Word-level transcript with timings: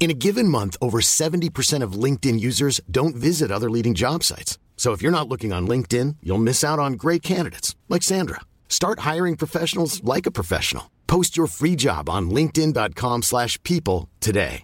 In 0.00 0.12
a 0.12 0.14
given 0.14 0.46
month, 0.46 0.76
over 0.80 1.00
70% 1.00 1.82
of 1.82 1.92
LinkedIn 2.04 2.38
users 2.38 2.80
don't 2.88 3.16
visit 3.16 3.50
other 3.50 3.68
leading 3.68 3.94
job 3.94 4.22
sites. 4.22 4.56
So 4.76 4.92
if 4.92 5.02
you're 5.02 5.12
not 5.18 5.28
looking 5.28 5.52
on 5.52 5.66
LinkedIn, 5.66 6.16
you'll 6.22 6.38
miss 6.38 6.62
out 6.62 6.78
on 6.78 6.92
great 6.92 7.22
candidates 7.22 7.74
like 7.88 8.04
Sandra. 8.04 8.40
Start 8.68 9.00
hiring 9.00 9.34
professionals 9.36 10.02
like 10.04 10.24
a 10.24 10.30
professional. 10.30 10.88
Post 11.08 11.36
your 11.36 11.48
free 11.48 11.74
job 11.74 12.08
on 12.08 12.30
linkedin.com/people 12.30 14.08
today. 14.20 14.62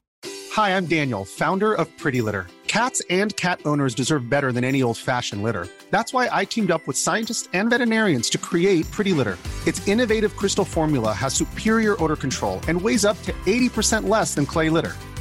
Hi, 0.52 0.76
I'm 0.76 0.86
Daniel, 0.86 1.24
founder 1.24 1.74
of 1.74 1.88
Pretty 1.98 2.20
Litter. 2.20 2.46
Cats 2.68 3.02
and 3.10 3.34
cat 3.36 3.60
owners 3.64 3.94
deserve 3.94 4.28
better 4.28 4.52
than 4.52 4.62
any 4.62 4.82
old-fashioned 4.82 5.42
litter. 5.42 5.66
That's 5.90 6.12
why 6.12 6.28
I 6.30 6.44
teamed 6.44 6.70
up 6.70 6.86
with 6.86 6.96
scientists 6.96 7.48
and 7.52 7.70
veterinarians 7.70 8.30
to 8.30 8.38
create 8.38 8.88
Pretty 8.92 9.12
Litter. 9.12 9.36
Its 9.66 9.86
innovative 9.88 10.36
crystal 10.36 10.64
formula 10.64 11.12
has 11.12 11.34
superior 11.34 11.96
odor 12.02 12.16
control 12.16 12.60
and 12.68 12.80
weighs 12.80 13.04
up 13.04 13.20
to 13.22 13.32
80% 13.46 14.08
less 14.08 14.34
than 14.34 14.46
clay 14.46 14.70
litter. 14.70 14.94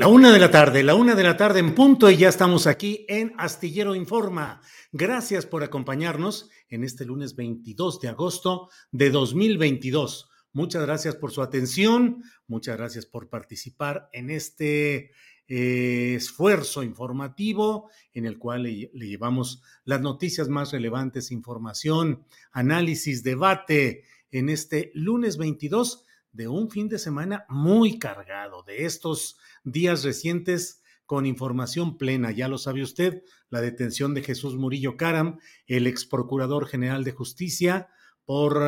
La 0.00 0.08
una 0.08 0.32
de 0.32 0.38
la 0.38 0.50
tarde, 0.50 0.82
la 0.82 0.94
una 0.94 1.14
de 1.14 1.22
la 1.22 1.36
tarde 1.36 1.58
en 1.58 1.74
punto 1.74 2.08
y 2.08 2.16
ya 2.16 2.30
estamos 2.30 2.66
aquí 2.66 3.04
en 3.06 3.34
Astillero 3.36 3.94
Informa. 3.94 4.62
Gracias 4.92 5.44
por 5.44 5.62
acompañarnos 5.62 6.48
en 6.70 6.84
este 6.84 7.04
lunes 7.04 7.36
22 7.36 8.00
de 8.00 8.08
agosto 8.08 8.70
de 8.92 9.10
2022. 9.10 10.30
Muchas 10.54 10.86
gracias 10.86 11.16
por 11.16 11.32
su 11.32 11.42
atención, 11.42 12.22
muchas 12.46 12.78
gracias 12.78 13.04
por 13.04 13.28
participar 13.28 14.08
en 14.14 14.30
este 14.30 15.10
eh, 15.46 16.14
esfuerzo 16.16 16.82
informativo 16.82 17.90
en 18.14 18.24
el 18.24 18.38
cual 18.38 18.62
le, 18.62 18.90
le 18.94 19.06
llevamos 19.06 19.60
las 19.84 20.00
noticias 20.00 20.48
más 20.48 20.72
relevantes, 20.72 21.30
información, 21.30 22.24
análisis, 22.52 23.22
debate 23.22 24.04
en 24.30 24.48
este 24.48 24.92
lunes 24.94 25.36
22 25.36 26.06
de 26.32 26.48
un 26.48 26.70
fin 26.70 26.88
de 26.88 26.98
semana 26.98 27.44
muy 27.48 27.98
cargado, 27.98 28.62
de 28.62 28.84
estos 28.84 29.38
días 29.64 30.04
recientes 30.04 30.82
con 31.06 31.26
información 31.26 31.98
plena. 31.98 32.30
Ya 32.30 32.48
lo 32.48 32.56
sabe 32.56 32.82
usted, 32.82 33.22
la 33.48 33.60
detención 33.60 34.14
de 34.14 34.22
Jesús 34.22 34.56
Murillo 34.56 34.96
Caram, 34.96 35.38
el 35.66 35.86
ex 35.86 36.06
procurador 36.06 36.66
general 36.66 37.02
de 37.02 37.12
justicia, 37.12 37.88
por 38.24 38.62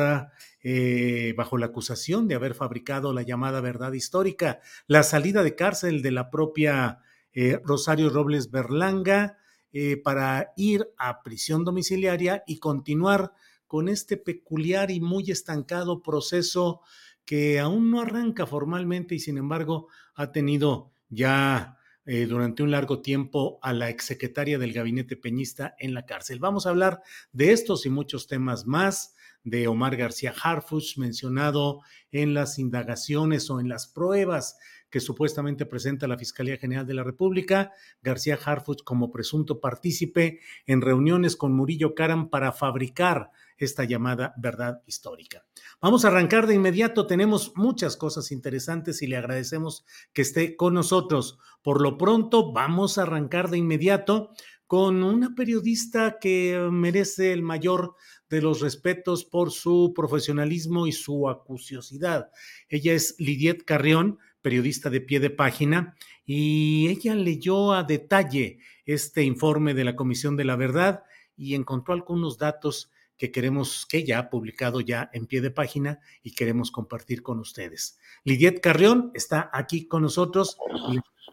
eh, 0.61 1.33
bajo 1.37 1.57
la 1.57 1.67
acusación 1.67 2.27
de 2.27 2.35
haber 2.35 2.53
fabricado 2.53 3.13
la 3.13 3.21
llamada 3.21 3.61
verdad 3.61 3.93
histórica, 3.93 4.59
la 4.87 5.03
salida 5.03 5.41
de 5.41 5.55
cárcel 5.55 6.01
de 6.01 6.11
la 6.11 6.29
propia 6.29 6.99
eh, 7.31 7.61
Rosario 7.63 8.09
Robles 8.09 8.51
Berlanga 8.51 9.37
eh, 9.71 9.95
para 9.95 10.51
ir 10.57 10.89
a 10.97 11.23
prisión 11.23 11.63
domiciliaria 11.63 12.43
y 12.45 12.59
continuar 12.59 13.31
con 13.65 13.87
este 13.87 14.17
peculiar 14.17 14.91
y 14.91 14.99
muy 14.99 15.31
estancado 15.31 16.03
proceso 16.03 16.81
que 17.25 17.59
aún 17.59 17.91
no 17.91 18.01
arranca 18.01 18.45
formalmente 18.45 19.15
y 19.15 19.19
sin 19.19 19.37
embargo 19.37 19.87
ha 20.15 20.31
tenido 20.31 20.93
ya 21.09 21.77
eh, 22.05 22.25
durante 22.25 22.63
un 22.63 22.71
largo 22.71 23.01
tiempo 23.01 23.59
a 23.61 23.71
la 23.71 23.89
exsecretaria 23.89 24.57
del 24.57 24.73
gabinete 24.73 25.15
peñista 25.15 25.75
en 25.79 25.93
la 25.93 26.05
cárcel. 26.05 26.39
Vamos 26.39 26.65
a 26.65 26.69
hablar 26.69 27.01
de 27.31 27.53
estos 27.53 27.85
y 27.85 27.89
muchos 27.89 28.27
temas 28.27 28.65
más, 28.65 29.15
de 29.45 29.67
Omar 29.67 29.95
García 29.95 30.33
Harfuch, 30.41 30.97
mencionado 30.97 31.81
en 32.11 32.33
las 32.33 32.59
indagaciones 32.59 33.49
o 33.49 33.59
en 33.59 33.69
las 33.69 33.87
pruebas 33.87 34.57
que 34.89 34.99
supuestamente 34.99 35.65
presenta 35.65 36.07
la 36.07 36.17
Fiscalía 36.17 36.57
General 36.57 36.85
de 36.85 36.93
la 36.93 37.03
República, 37.03 37.71
García 38.01 38.37
Harfuch 38.43 38.83
como 38.83 39.11
presunto 39.11 39.59
partícipe 39.59 40.39
en 40.65 40.81
reuniones 40.81 41.35
con 41.35 41.53
Murillo 41.53 41.95
Caram 41.95 42.29
para 42.29 42.51
fabricar 42.51 43.31
esta 43.57 43.83
llamada 43.83 44.33
verdad 44.37 44.81
histórica. 44.85 45.45
Vamos 45.81 46.05
a 46.05 46.09
arrancar 46.09 46.47
de 46.47 46.55
inmediato, 46.55 47.07
tenemos 47.07 47.53
muchas 47.55 47.97
cosas 47.97 48.31
interesantes 48.31 49.01
y 49.01 49.07
le 49.07 49.17
agradecemos 49.17 49.85
que 50.13 50.21
esté 50.21 50.55
con 50.55 50.73
nosotros. 50.73 51.39
Por 51.61 51.81
lo 51.81 51.97
pronto, 51.97 52.51
vamos 52.51 52.97
a 52.97 53.03
arrancar 53.03 53.49
de 53.49 53.57
inmediato 53.57 54.31
con 54.67 55.03
una 55.03 55.35
periodista 55.35 56.17
que 56.19 56.67
merece 56.71 57.31
el 57.31 57.43
mayor 57.43 57.95
de 58.29 58.41
los 58.41 58.61
respetos 58.61 59.23
por 59.25 59.51
su 59.51 59.93
profesionalismo 59.95 60.87
y 60.87 60.91
su 60.91 61.29
acuciosidad. 61.29 62.31
Ella 62.69 62.93
es 62.93 63.15
Lidiet 63.19 63.65
Carrión, 63.65 64.17
periodista 64.41 64.89
de 64.89 65.01
pie 65.01 65.19
de 65.19 65.29
página, 65.29 65.95
y 66.25 66.87
ella 66.87 67.13
leyó 67.15 67.73
a 67.73 67.83
detalle 67.83 68.57
este 68.85 69.23
informe 69.23 69.73
de 69.73 69.83
la 69.83 69.95
Comisión 69.95 70.35
de 70.35 70.45
la 70.45 70.55
Verdad 70.55 71.03
y 71.35 71.55
encontró 71.55 71.93
algunos 71.93 72.37
datos 72.37 72.91
que 73.17 73.31
queremos, 73.31 73.85
que 73.85 74.03
ya 74.03 74.19
ha 74.19 74.29
publicado 74.29 74.81
ya 74.81 75.09
en 75.13 75.27
pie 75.27 75.41
de 75.41 75.51
página 75.51 75.99
y 76.21 76.33
queremos 76.33 76.71
compartir 76.71 77.23
con 77.23 77.39
ustedes. 77.39 77.99
Lidiet 78.23 78.59
Carrión 78.61 79.11
está 79.13 79.49
aquí 79.53 79.87
con 79.87 80.01
nosotros. 80.01 80.57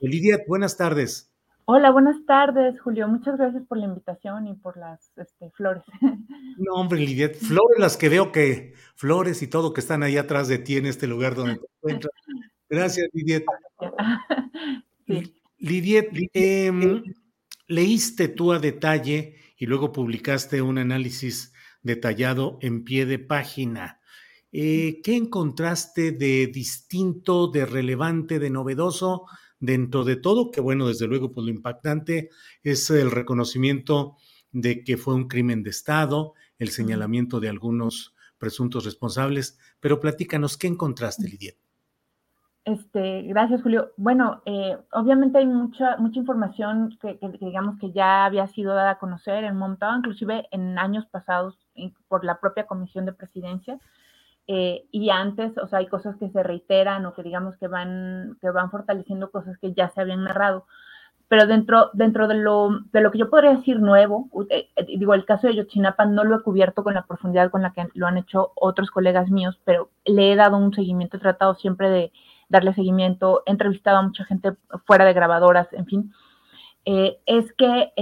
Lidiet, 0.01 0.47
buenas 0.47 0.77
tardes. 0.77 1.31
Hola, 1.73 1.91
buenas 1.93 2.17
tardes, 2.27 2.81
Julio. 2.81 3.07
Muchas 3.07 3.39
gracias 3.39 3.63
por 3.69 3.79
la 3.79 3.85
invitación 3.85 4.49
y 4.49 4.55
por 4.55 4.77
las 4.77 5.13
este, 5.17 5.51
flores. 5.51 5.85
No, 6.59 6.75
hombre, 6.75 6.99
Lidiet, 6.99 7.37
flores 7.37 7.79
las 7.79 7.97
que 7.97 8.09
veo 8.09 8.33
que, 8.33 8.75
flores 8.95 9.41
y 9.41 9.47
todo 9.47 9.73
que 9.73 9.81
están 9.81 10.03
ahí 10.03 10.19
atrás 10.19 10.47
de 10.49 10.59
ti 10.59 10.77
en 10.77 10.87
este 10.87 11.07
lugar 11.07 11.35
donde 11.35 11.57
te 11.57 11.67
encuentras. 11.77 12.13
Gracias, 12.69 13.09
Lidiet. 13.13 13.45
Sí. 15.07 15.35
Lidiet, 15.59 16.11
eh, 16.35 17.03
leíste 17.67 18.29
tú 18.29 18.53
a 18.53 18.61
detalle 18.61 19.37
y 19.57 19.67
luego 19.67 19.93
publicaste 19.93 20.63
un 20.63 20.79
análisis 20.79 21.53
detallado 21.83 22.59
en 22.61 22.85
pie 22.85 23.07
de 23.07 23.19
página. 23.19 24.01
Eh, 24.53 25.01
¿Qué 25.05 25.17
encontraste 25.17 26.13
de 26.13 26.49
distinto, 26.49 27.49
de 27.49 27.67
relevante, 27.67 28.39
de 28.39 28.51
novedoso 28.51 29.27
dentro 29.59 30.05
de 30.05 30.17
todo? 30.17 30.51
Que 30.51 30.61
bueno, 30.61 30.89
desde 30.89 31.07
luego, 31.07 31.33
pues 31.33 31.45
lo 31.45 31.51
impactante 31.51 32.31
es 32.63 32.91
el 32.91 33.11
reconocimiento 33.11 34.17
de 34.53 34.83
que 34.83 34.97
fue 34.97 35.15
un 35.15 35.29
crimen 35.29 35.63
de 35.63 35.71
Estado, 35.71 36.35
el 36.59 36.71
señalamiento 36.71 37.39
de 37.41 37.49
algunos 37.49 38.15
presuntos 38.39 38.85
responsables, 38.85 39.59
pero 39.79 40.01
platícanos, 40.01 40.57
¿qué 40.57 40.67
encontraste, 40.67 41.29
Lidia? 41.29 41.55
Este, 42.65 43.23
gracias, 43.23 43.63
Julio. 43.63 43.93
Bueno, 43.97 44.43
eh, 44.45 44.77
obviamente 44.93 45.39
hay 45.39 45.47
mucha, 45.47 45.97
mucha 45.97 46.21
información 46.21 46.99
que, 47.01 47.19
digamos 47.41 47.79
que 47.79 47.91
ya 47.93 48.27
había 48.27 48.47
sido 48.49 48.75
dada 48.75 48.93
a 48.93 48.99
conocer 48.99 49.45
en 49.45 49.57
montado, 49.57 49.97
inclusive 49.97 50.47
en 50.51 50.79
años 50.79 51.07
pasados 51.07 51.59
por 52.09 52.25
la 52.25 52.39
propia 52.39 52.67
Comisión 52.67 53.07
de 53.07 53.15
Presidencia. 53.15 53.79
Eh, 54.47 54.85
y 54.91 55.11
antes, 55.11 55.57
o 55.59 55.69
sea, 55.69 55.79
hay 55.79 55.87
cosas 55.87 56.17
que 56.17 56.29
se 56.29 56.43
reiteran 56.43 57.07
o 57.07 57.15
que 57.15 57.23
digamos 57.23 57.57
que 57.57 57.69
van, 57.69 58.37
que 58.41 58.51
van 58.51 58.71
fortaleciendo 58.71 59.31
cosas 59.31 59.57
que 59.59 59.73
ya 59.73 59.89
se 59.91 60.01
habían 60.01 60.25
narrado. 60.25 60.67
Pero 61.29 61.47
dentro, 61.47 61.91
dentro 61.93 62.27
de, 62.27 62.35
lo, 62.35 62.81
de 62.93 63.01
lo 63.01 63.13
que 63.13 63.19
yo 63.19 63.31
podría 63.31 63.55
decir 63.55 63.81
nuevo, 63.81 64.29
eh, 64.51 64.69
eh, 64.77 64.85
digo, 64.99 65.15
el 65.15 65.25
caso 65.25 65.47
de 65.47 65.55
Yotzinapa 65.55 66.05
no 66.05 66.25
lo 66.25 66.37
he 66.37 66.43
cubierto 66.43 66.83
con 66.83 66.95
la 66.95 67.07
profundidad 67.07 67.51
con 67.51 67.63
la 67.63 67.73
que 67.73 67.87
lo 67.95 68.07
han 68.09 68.19
hecho 68.19 68.53
otros 68.57 68.91
colegas 68.91 69.31
míos, 69.31 69.61
pero 69.65 69.91
le 70.05 70.33
he 70.33 70.37
dado 70.37 70.57
un 70.57 70.75
seguimiento, 70.75 71.17
he 71.17 71.21
tratado 71.21 71.55
siempre 71.55 71.89
de 71.89 72.13
darle 72.51 72.75
seguimiento, 72.75 73.43
he 73.47 73.53
entrevistado 73.53 73.97
a 73.97 74.03
mucha 74.03 74.25
gente 74.25 74.53
fuera 74.85 75.07
de 75.07 75.15
grabadoras, 75.15 75.73
en 75.73 75.87
fin. 75.87 76.13
es 76.85 77.53
que 77.55 77.93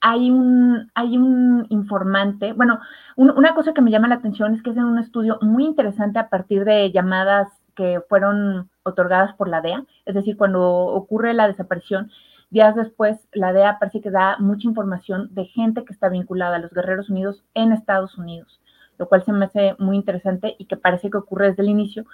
hay 0.00 0.30
un, 0.30 0.90
hay 0.94 1.16
un 1.16 1.66
informante, 1.70 2.52
bueno, 2.52 2.78
una 3.16 3.54
cosa 3.54 3.72
que 3.72 3.80
me 3.80 3.90
llama 3.90 4.06
la 4.06 4.16
atención 4.16 4.54
es 4.54 4.62
que 4.62 4.68
es 4.68 4.76
un 4.76 4.98
estudio 4.98 5.38
muy 5.40 5.64
interesante 5.64 6.18
a 6.18 6.28
partir 6.28 6.66
de 6.66 6.92
llamadas 6.92 7.48
que 7.74 8.02
fueron 8.06 8.68
otorgadas 8.82 9.34
por 9.34 9.48
la 9.48 9.62
DEA, 9.62 9.84
es 10.04 10.14
decir, 10.14 10.36
cuando 10.36 10.62
ocurre 10.62 11.32
la 11.32 11.46
desaparición, 11.46 12.10
días 12.50 12.76
después 12.76 13.16
la 13.32 13.54
DEA 13.54 13.78
parece 13.78 14.02
que 14.02 14.10
da 14.10 14.36
mucha 14.38 14.68
información 14.68 15.34
de 15.34 15.46
gente 15.46 15.86
que 15.86 15.94
está 15.94 16.10
vinculada 16.10 16.56
a 16.56 16.58
los 16.60 16.72
Guerreros 16.72 17.08
Unidos 17.08 17.42
en 17.54 17.72
Estados 17.72 18.18
Unidos, 18.18 18.60
lo 18.98 19.08
cual 19.08 19.24
se 19.24 19.32
me 19.32 19.46
hace 19.46 19.74
muy 19.78 19.96
interesante 19.96 20.54
y 20.58 20.66
que 20.66 20.76
parece 20.76 21.10
que 21.10 21.16
ocurre 21.16 21.48
desde 21.48 21.62
el 21.62 21.70
inicio. 21.70 22.04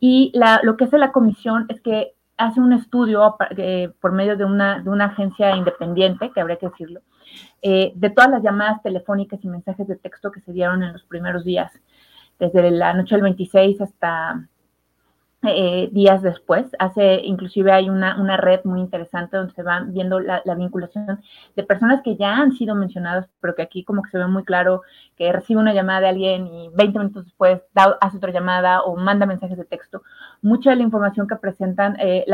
Y 0.00 0.30
la, 0.34 0.60
lo 0.62 0.76
que 0.76 0.84
hace 0.84 0.98
la 0.98 1.12
comisión 1.12 1.66
es 1.68 1.80
que 1.80 2.14
hace 2.36 2.60
un 2.60 2.72
estudio 2.72 3.36
eh, 3.56 3.90
por 4.00 4.12
medio 4.12 4.36
de 4.36 4.44
una, 4.44 4.80
de 4.80 4.90
una 4.90 5.06
agencia 5.06 5.56
independiente, 5.56 6.30
que 6.32 6.40
habría 6.40 6.56
que 6.56 6.68
decirlo, 6.68 7.00
eh, 7.62 7.92
de 7.94 8.10
todas 8.10 8.30
las 8.30 8.42
llamadas 8.42 8.82
telefónicas 8.82 9.42
y 9.42 9.48
mensajes 9.48 9.88
de 9.88 9.96
texto 9.96 10.30
que 10.30 10.40
se 10.40 10.52
dieron 10.52 10.82
en 10.82 10.92
los 10.92 11.02
primeros 11.04 11.44
días, 11.44 11.72
desde 12.38 12.70
la 12.70 12.94
noche 12.94 13.16
del 13.16 13.22
26 13.22 13.80
hasta 13.80 14.48
eh, 15.42 15.88
días 15.92 16.22
después. 16.22 16.66
Hace, 16.78 17.20
inclusive 17.24 17.70
hay 17.72 17.88
una, 17.88 18.20
una, 18.20 18.36
red 18.36 18.60
muy 18.64 18.80
interesante 18.80 19.36
donde 19.36 19.52
se 19.54 19.62
van 19.62 19.92
viendo 19.92 20.18
la, 20.18 20.42
vinculación 20.56 21.20
de 21.54 21.62
personas 21.62 22.02
que 22.02 22.16
ya 22.16 22.36
han 22.36 22.52
sido 22.52 22.74
mencionadas, 22.74 23.28
pero 23.40 23.54
que 23.54 23.62
aquí 23.62 23.84
como 23.84 24.02
que 24.02 24.10
se 24.10 24.18
ve 24.18 24.26
muy 24.26 24.44
claro 24.44 24.82
que 25.16 25.32
recibe 25.32 25.60
una 25.60 25.74
llamada 25.74 26.00
de 26.00 26.08
alguien 26.08 26.46
y 26.48 26.70
20 26.74 26.98
minutos 26.98 27.24
después 27.26 27.62
hace 28.00 28.16
otra 28.16 28.32
llamada 28.32 28.82
o 28.82 28.96
manda 28.96 29.26
mensajes 29.26 29.56
de 29.56 29.64
texto. 29.64 30.02
Mucha 30.42 30.70
de 30.70 30.76
la 30.76 30.82
información 30.82 31.28
que 31.28 31.36
presentan, 31.36 31.96
eh, 32.00 32.24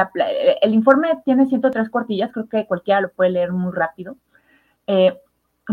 el 0.62 0.74
informe 0.74 1.08
tiene 1.24 1.46
103 1.46 1.90
cuartillas, 1.90 2.32
creo 2.32 2.48
que 2.48 2.66
cualquiera 2.66 3.02
lo 3.02 3.10
puede 3.10 3.30
leer 3.30 3.52
muy 3.52 3.72
rápido. 3.72 4.16
Eh, 4.86 5.18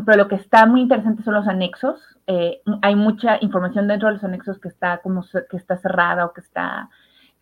pero 0.05 0.17
lo 0.17 0.27
que 0.27 0.35
está 0.35 0.65
muy 0.65 0.81
interesante 0.81 1.23
son 1.23 1.33
los 1.33 1.47
anexos. 1.47 2.01
Eh, 2.27 2.61
hay 2.81 2.95
mucha 2.95 3.37
información 3.41 3.87
dentro 3.87 4.07
de 4.07 4.15
los 4.15 4.23
anexos 4.23 4.59
que 4.59 4.69
está 4.69 4.99
como 4.99 5.25
que 5.49 5.57
está 5.57 5.77
cerrada 5.77 6.25
o 6.25 6.33
que 6.33 6.41
está, 6.41 6.89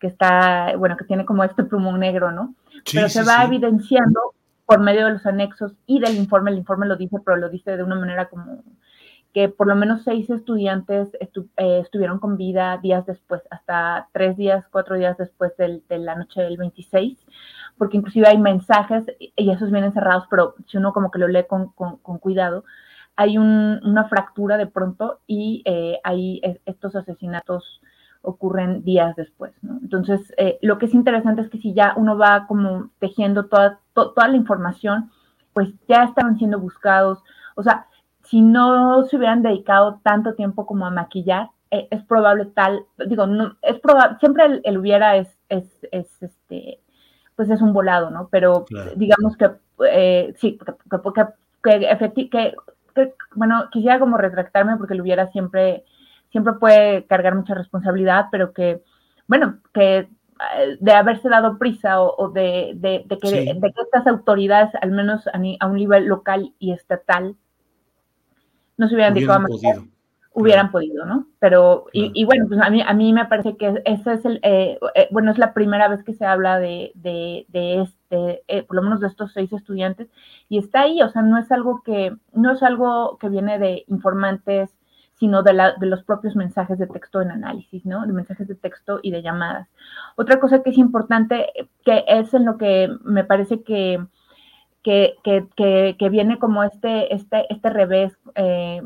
que 0.00 0.06
está, 0.06 0.74
bueno, 0.76 0.96
que 0.96 1.04
tiene 1.04 1.24
como 1.24 1.44
este 1.44 1.62
plumón 1.62 2.00
negro, 2.00 2.32
¿no? 2.32 2.54
pero 2.92 3.08
se 3.08 3.22
va 3.22 3.44
evidenciando 3.44 4.18
por 4.66 4.80
medio 4.80 5.04
de 5.06 5.12
los 5.12 5.26
anexos 5.26 5.74
y 5.86 6.00
del 6.00 6.16
informe. 6.16 6.50
El 6.50 6.58
informe 6.58 6.86
lo 6.86 6.96
dice, 6.96 7.18
pero 7.24 7.36
lo 7.36 7.48
dice 7.48 7.76
de 7.76 7.82
una 7.82 7.96
manera 7.96 8.28
como 8.28 8.64
que 9.32 9.48
por 9.48 9.68
lo 9.68 9.76
menos 9.76 10.02
seis 10.02 10.28
estudiantes 10.28 11.10
eh, 11.20 11.28
estuvieron 11.80 12.18
con 12.18 12.36
vida 12.36 12.78
días 12.82 13.06
después, 13.06 13.42
hasta 13.50 14.08
tres 14.12 14.36
días, 14.36 14.64
cuatro 14.72 14.96
días 14.96 15.16
después 15.18 15.52
de 15.56 15.98
la 15.98 16.16
noche 16.16 16.42
del 16.42 16.56
26 16.56 17.16
porque 17.80 17.96
inclusive 17.96 18.28
hay 18.28 18.36
mensajes 18.36 19.06
y 19.18 19.50
esos 19.50 19.70
vienen 19.70 19.94
cerrados, 19.94 20.24
pero 20.28 20.54
si 20.66 20.76
uno 20.76 20.92
como 20.92 21.10
que 21.10 21.18
lo 21.18 21.28
lee 21.28 21.46
con, 21.48 21.68
cuidado, 22.18 22.62
hay 23.16 23.38
una 23.38 24.04
fractura 24.04 24.58
de 24.58 24.66
pronto 24.66 25.20
y 25.26 25.62
eh, 25.64 25.98
ahí 26.04 26.42
estos 26.66 26.94
asesinatos 26.94 27.80
ocurren 28.22 28.84
días 28.84 29.16
después, 29.16 29.52
¿no? 29.62 29.78
Entonces, 29.82 30.32
eh, 30.36 30.58
lo 30.62 30.78
que 30.78 30.86
es 30.86 30.94
interesante 30.94 31.42
es 31.42 31.48
que 31.48 31.58
si 31.58 31.74
ya 31.74 31.94
uno 31.96 32.18
va 32.18 32.46
como 32.46 32.90
tejiendo 32.98 33.46
toda, 33.46 33.80
toda 33.94 34.28
la 34.28 34.36
información, 34.36 35.10
pues 35.52 35.70
ya 35.88 36.04
estaban 36.04 36.38
siendo 36.38 36.58
buscados, 36.60 37.22
o 37.56 37.62
sea, 37.62 37.86
si 38.24 38.42
no 38.42 39.04
se 39.04 39.16
hubieran 39.16 39.42
dedicado 39.42 40.00
tanto 40.04 40.34
tiempo 40.34 40.66
como 40.66 40.86
a 40.86 40.90
maquillar, 40.90 41.50
eh, 41.70 41.88
es 41.90 42.02
probable 42.04 42.46
tal, 42.46 42.84
digo, 43.06 43.26
no, 43.26 43.56
es 43.62 43.78
probable, 43.80 44.18
siempre 44.18 44.60
el, 44.64 44.78
hubiera 44.78 45.16
es, 45.16 45.38
es, 45.48 45.86
es, 45.92 46.22
este, 46.22 46.80
pues 47.36 47.48
es 47.48 47.62
un 47.62 47.72
volado, 47.72 48.10
¿no? 48.10 48.28
Pero 48.30 48.66
digamos 48.96 49.36
que 49.36 49.50
eh, 49.88 50.34
sí, 50.36 50.58
porque 51.02 51.24
que, 51.62 51.98
que, 52.20 52.30
que, 52.94 53.14
bueno, 53.34 53.68
quisiera 53.70 53.98
como 53.98 54.16
retractarme 54.16 54.76
porque 54.76 54.94
lo 54.94 55.02
hubiera 55.02 55.28
siempre, 55.28 55.84
siempre 56.30 56.54
puede 56.54 57.06
cargar 57.06 57.34
mucha 57.34 57.54
responsabilidad, 57.54 58.26
pero 58.30 58.52
que, 58.52 58.82
bueno, 59.26 59.60
que 59.72 59.98
eh, 59.98 60.08
de 60.80 60.92
haberse 60.92 61.28
dado 61.28 61.58
prisa 61.58 62.00
o, 62.00 62.30
de, 62.30 62.72
de, 62.76 63.04
que, 63.20 63.30
de, 63.30 63.60
que, 63.60 63.82
estas 63.82 64.06
autoridades, 64.06 64.70
al 64.80 64.90
menos 64.90 65.26
a, 65.28 65.66
un 65.66 65.76
nivel 65.76 66.06
local 66.06 66.54
y 66.58 66.72
estatal, 66.72 67.36
no 68.76 68.88
se 68.88 68.94
hubieran 68.94 69.14
dedicado 69.14 69.40
a 69.40 69.46
hubieran 70.32 70.70
podido, 70.70 71.04
¿no? 71.04 71.26
Pero, 71.38 71.86
y, 71.92 72.24
bueno, 72.24 72.46
pues 72.48 72.60
a 72.60 72.70
mí, 72.70 72.82
a 72.86 72.92
mí 72.94 73.12
me 73.12 73.26
parece 73.26 73.56
que 73.56 73.82
ese 73.84 74.12
es 74.12 74.24
el, 74.24 74.40
eh, 74.42 74.78
eh, 74.94 75.08
bueno, 75.10 75.32
es 75.32 75.38
la 75.38 75.52
primera 75.52 75.88
vez 75.88 76.02
que 76.04 76.14
se 76.14 76.24
habla 76.24 76.58
de, 76.58 76.92
de, 76.94 77.46
de 77.48 77.82
este, 77.82 78.42
eh, 78.46 78.62
por 78.62 78.76
lo 78.76 78.82
menos 78.82 79.00
de 79.00 79.08
estos 79.08 79.32
seis 79.32 79.52
estudiantes, 79.52 80.08
y 80.48 80.58
está 80.58 80.82
ahí, 80.82 81.02
o 81.02 81.08
sea, 81.08 81.22
no 81.22 81.38
es 81.38 81.50
algo 81.50 81.82
que, 81.82 82.16
no 82.32 82.52
es 82.52 82.62
algo 82.62 83.18
que 83.18 83.28
viene 83.28 83.58
de 83.58 83.84
informantes, 83.88 84.70
sino 85.20 85.42
de, 85.42 85.52
la, 85.52 85.74
de 85.74 85.86
los 85.86 86.02
propios 86.02 86.34
mensajes 86.34 86.78
de 86.78 86.86
texto 86.86 87.20
en 87.20 87.30
análisis, 87.30 87.84
¿no? 87.84 88.06
De 88.06 88.12
mensajes 88.12 88.48
de 88.48 88.54
texto 88.54 89.00
y 89.02 89.10
de 89.10 89.22
llamadas. 89.22 89.68
Otra 90.16 90.40
cosa 90.40 90.62
que 90.62 90.70
es 90.70 90.78
importante, 90.78 91.46
que 91.84 92.04
es 92.08 92.32
en 92.32 92.46
lo 92.46 92.56
que 92.56 92.88
me 93.04 93.22
parece 93.22 93.62
que, 93.62 94.02
que, 94.82 95.16
que, 95.22 95.96
que 95.98 96.08
viene 96.08 96.38
como 96.38 96.64
este, 96.64 97.14
este, 97.14 97.46
este 97.52 97.68
revés, 97.68 98.16
eh, 98.34 98.80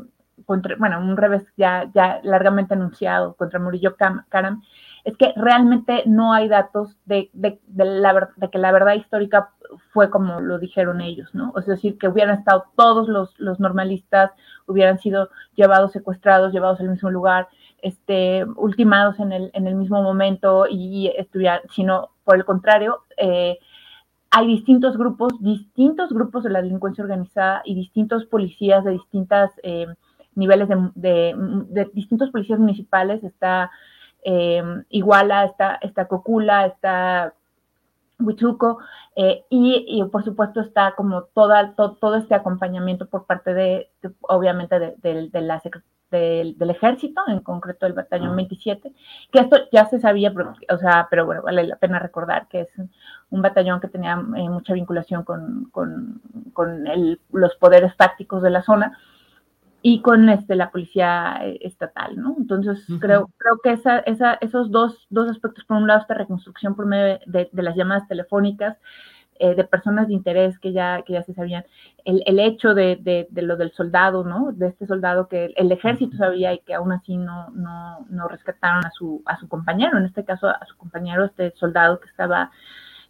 bueno, 0.77 0.99
un 0.99 1.15
revés 1.15 1.43
ya, 1.55 1.89
ya 1.93 2.19
largamente 2.23 2.73
anunciado 2.73 3.35
contra 3.35 3.59
Murillo 3.59 3.95
Karam, 3.95 4.61
es 5.05 5.15
que 5.17 5.33
realmente 5.35 6.03
no 6.07 6.33
hay 6.33 6.47
datos 6.47 6.97
de, 7.05 7.29
de, 7.33 7.59
la, 7.75 8.29
de, 8.35 8.49
que 8.49 8.57
la 8.57 8.71
verdad 8.71 8.95
histórica 8.95 9.51
fue 9.93 10.09
como 10.09 10.41
lo 10.41 10.57
dijeron 10.57 10.99
ellos, 10.99 11.33
¿no? 11.33 11.53
Es 11.57 11.67
decir, 11.67 11.97
que 11.99 12.07
hubieran 12.07 12.37
estado 12.37 12.65
todos 12.75 13.07
los, 13.07 13.59
normalistas, 13.59 14.31
hubieran 14.65 14.97
sido 14.97 15.29
llevados, 15.55 15.91
secuestrados, 15.91 16.51
llevados 16.51 16.79
al 16.79 16.89
mismo 16.89 17.11
lugar, 17.11 17.47
este, 17.83 18.45
ultimados 18.55 19.19
en 19.19 19.31
el, 19.31 19.51
en 19.53 19.67
el 19.67 19.75
mismo 19.75 20.01
momento 20.01 20.65
y 20.67 21.11
estuvieran, 21.15 21.61
sino 21.69 22.09
por 22.23 22.35
el 22.35 22.43
contrario, 22.43 23.03
eh, 23.17 23.59
hay 24.31 24.47
distintos 24.47 24.97
grupos, 24.97 25.33
distintos 25.39 26.11
grupos 26.11 26.43
de 26.43 26.49
la 26.49 26.61
delincuencia 26.61 27.03
organizada 27.03 27.61
y 27.63 27.75
distintos 27.75 28.25
policías 28.25 28.83
de 28.83 28.91
distintas 28.91 29.51
eh, 29.61 29.85
niveles 30.33 30.67
de, 30.95 31.89
distintos 31.93 32.31
policías 32.31 32.59
municipales, 32.59 33.23
está 33.23 33.71
eh, 34.25 34.63
Iguala, 34.89 35.45
está, 35.45 35.75
está 35.81 36.07
Cocula, 36.07 36.65
está 36.65 37.33
Huichuco, 38.19 38.79
eh, 39.15 39.45
y, 39.49 40.03
por 40.11 40.23
supuesto 40.23 40.61
está 40.61 40.95
como 40.95 41.23
toda, 41.23 41.75
todo 41.75 42.15
este 42.15 42.33
acompañamiento 42.33 43.07
por 43.07 43.25
parte 43.25 43.53
de, 43.53 43.89
obviamente, 44.21 44.95
de, 44.97 45.41
la 45.41 45.61
del, 46.09 46.69
ejército, 46.69 47.21
en 47.27 47.39
concreto 47.41 47.85
del 47.85 47.93
batallón 47.93 48.35
27, 48.35 48.93
que 49.31 49.39
esto 49.39 49.57
ya 49.71 49.85
se 49.85 49.99
sabía, 49.99 50.33
pero, 50.33 50.53
o 50.69 50.77
sea, 50.77 51.07
pero 51.09 51.25
bueno, 51.25 51.43
vale 51.43 51.67
la 51.67 51.75
pena 51.75 51.99
recordar 51.99 52.47
que 52.47 52.61
es 52.61 52.69
un 53.29 53.41
batallón 53.41 53.79
que 53.79 53.89
tenía 53.89 54.13
eh, 54.13 54.49
mucha 54.49 54.73
vinculación 54.73 55.23
con, 55.23 55.65
con, 55.71 56.21
con 56.53 56.83
los 57.31 57.55
poderes 57.57 57.95
tácticos 57.95 58.41
de 58.41 58.49
la 58.49 58.63
zona, 58.63 58.97
y 59.87 60.01
con 60.01 60.29
este, 60.29 60.55
la 60.55 60.71
policía 60.71 61.37
eh, 61.43 61.59
estatal, 61.61 62.19
¿no? 62.19 62.33
Entonces, 62.39 62.83
creo, 62.99 63.29
creo 63.37 63.59
que 63.63 63.73
esa, 63.73 63.99
esa, 63.99 64.33
esos 64.41 64.71
dos, 64.71 65.05
dos 65.11 65.29
aspectos, 65.29 65.63
por 65.65 65.77
un 65.77 65.85
lado, 65.85 66.01
esta 66.01 66.15
reconstrucción 66.15 66.73
por 66.75 66.87
medio 66.87 67.19
de, 67.27 67.47
las 67.51 67.75
llamadas 67.75 68.07
telefónicas, 68.07 68.77
eh, 69.37 69.53
de 69.53 69.63
personas 69.63 70.07
de 70.07 70.15
interés 70.15 70.57
que 70.57 70.73
ya, 70.73 71.03
que 71.03 71.13
ya 71.13 71.21
se 71.21 71.35
sabían, 71.35 71.65
el, 72.03 72.23
el 72.25 72.39
hecho 72.39 72.73
de, 72.73 72.97
de, 73.29 73.41
lo 73.43 73.57
del 73.57 73.73
soldado, 73.73 74.23
¿no? 74.23 74.53
De 74.53 74.69
este 74.69 74.87
soldado 74.87 75.27
que 75.27 75.53
el 75.55 75.71
ejército 75.71 76.17
sabía 76.17 76.51
y 76.51 76.61
que 76.61 76.73
aún 76.73 76.91
así 76.91 77.15
no, 77.15 77.51
no, 77.51 78.07
no 78.09 78.27
rescataron 78.27 78.83
a 78.87 78.89
su, 78.89 79.21
a 79.27 79.37
su 79.37 79.47
compañero, 79.47 79.99
en 79.99 80.05
este 80.05 80.25
caso 80.25 80.47
a 80.47 80.65
su 80.65 80.75
compañero, 80.77 81.25
este 81.25 81.51
soldado 81.57 81.99
que 81.99 82.09
estaba, 82.09 82.49